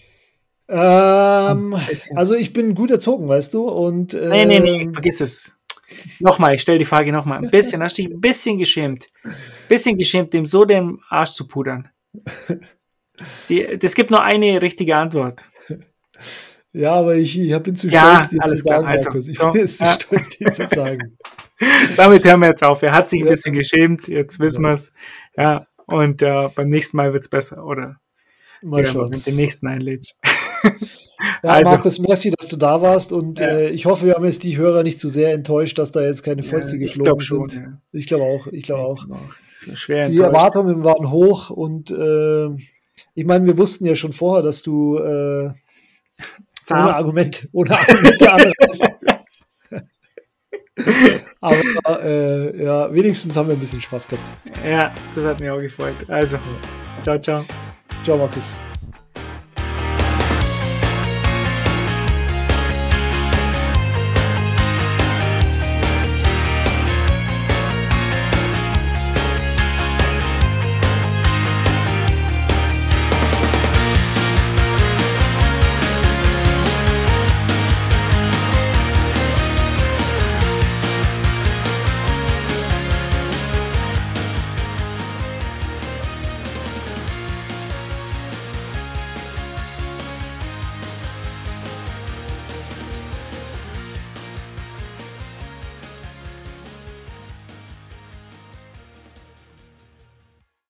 Ähm. 0.70 1.76
Also 2.16 2.36
ich 2.36 2.54
bin 2.54 2.76
gut 2.76 2.92
erzogen, 2.92 3.28
weißt 3.28 3.54
du? 3.54 3.68
Und, 3.68 4.14
ähm, 4.14 4.30
nee, 4.30 4.46
nee, 4.46 4.60
nee, 4.60 4.90
vergiss 4.92 5.22
es. 5.22 5.58
Nochmal, 6.20 6.56
ich 6.56 6.62
stelle 6.62 6.78
die 6.78 6.86
Frage 6.86 7.12
nochmal. 7.14 7.40
Ein 7.40 7.50
bisschen, 7.50 7.82
hast 7.82 7.98
du 7.98 8.04
dich 8.04 8.12
ein 8.12 8.20
bisschen 8.20 8.58
geschämt? 8.58 9.08
Ein 9.24 9.34
bisschen 9.70 9.98
geschämt, 9.98 10.34
dem 10.34 10.46
so 10.46 10.66
den 10.66 11.00
Arsch 11.10 11.32
zu 11.32 11.48
pudern. 11.48 11.90
Es 13.50 13.96
gibt 13.96 14.12
nur 14.12 14.22
eine 14.22 14.62
richtige 14.62 14.96
Antwort. 14.96 15.46
Ja, 16.74 16.92
aber 16.94 17.16
ich, 17.16 17.40
ich 17.40 17.58
bin 17.64 17.76
zu 17.76 17.88
ja, 17.88 18.20
stolz, 18.20 18.30
dir 18.30 18.40
zu 18.46 18.58
sagen, 18.58 18.86
also, 18.86 19.10
Markus. 19.10 19.28
Ich 19.28 19.40
bin 19.40 19.56
jetzt 19.56 19.78
zu 19.80 19.86
stolz, 19.86 20.30
dir 20.30 20.52
zu 20.52 20.68
sagen. 20.68 21.18
Damit 21.96 22.24
hören 22.26 22.42
wir 22.42 22.50
jetzt 22.50 22.64
auf. 22.64 22.84
Er 22.84 22.92
hat 22.92 23.10
sich 23.10 23.22
ein 23.22 23.30
bisschen 23.30 23.54
geschämt, 23.54 24.08
jetzt 24.08 24.40
wissen 24.40 24.62
wir 24.64 24.74
es. 24.74 24.94
Ja, 25.36 25.66
und 25.86 26.22
äh, 26.22 26.50
beim 26.54 26.68
nächsten 26.68 26.98
Mal 26.98 27.14
wird 27.14 27.24
es 27.24 27.30
besser, 27.30 27.66
oder? 27.66 28.00
Mal 28.62 28.84
ja, 28.84 28.92
schauen. 28.92 29.10
Mit 29.10 29.26
dem 29.26 29.38
nächsten 29.38 29.68
einlädst. 29.68 30.20
Ja, 31.44 31.50
also, 31.50 31.72
Markus, 31.72 31.98
merci, 31.98 32.32
dass 32.38 32.48
du 32.48 32.58
da 32.58 32.80
warst 32.82 33.12
und 33.12 33.40
ja. 33.40 33.48
äh, 33.48 33.70
ich 33.70 33.88
hoffe, 33.88 34.06
wir 34.06 34.14
haben 34.14 34.26
jetzt 34.26 34.44
die 34.44 34.56
Hörer 34.56 34.84
nicht 34.84 35.00
zu 35.00 35.10
sehr 35.10 35.34
enttäuscht, 35.34 35.80
dass 35.80 35.92
da 35.92 36.02
jetzt 36.02 36.22
keine 36.22 36.44
Fäuste 36.44 36.76
ja, 36.78 36.86
geflogen 36.86 37.22
schon, 37.22 37.50
sind. 37.50 37.64
Ja. 37.64 37.82
Ich 37.92 38.06
glaube 38.06 38.24
auch, 38.24 38.48
ich 38.48 38.64
glaube 38.64 38.84
auch. 38.84 39.06
Schwer 39.74 40.10
die 40.10 40.20
Erwartungen 40.20 40.84
waren 40.84 41.10
hoch 41.10 41.50
und 41.50 41.90
äh, 41.90 42.50
ich 43.16 43.26
meine, 43.26 43.48
wir 43.48 43.58
wussten 43.58 43.86
ja 43.88 43.96
schon 43.96 44.14
vorher, 44.14 44.44
dass 44.44 44.62
du 44.62 44.98
äh, 44.98 45.50
ohne 46.72 46.96
Argumente, 46.96 47.48
ohne 47.52 47.72
Argumente 47.72 48.32
anreißen. 48.32 48.88
Aber 51.42 52.04
äh, 52.04 52.64
ja, 52.64 52.94
wenigstens 52.94 53.36
haben 53.36 53.48
wir 53.48 53.56
ein 53.56 53.60
bisschen 53.60 53.82
Spaß 53.82 54.08
gehabt. 54.08 54.24
Ja, 54.66 54.94
das 55.16 55.26
hat 55.26 55.40
mich 55.40 55.50
auch 55.50 55.58
gefreut. 55.58 55.96
Also, 56.08 56.38
ciao, 57.02 57.20
ciao. 57.20 57.44
Ciao, 58.04 58.18
Markus. 58.18 58.54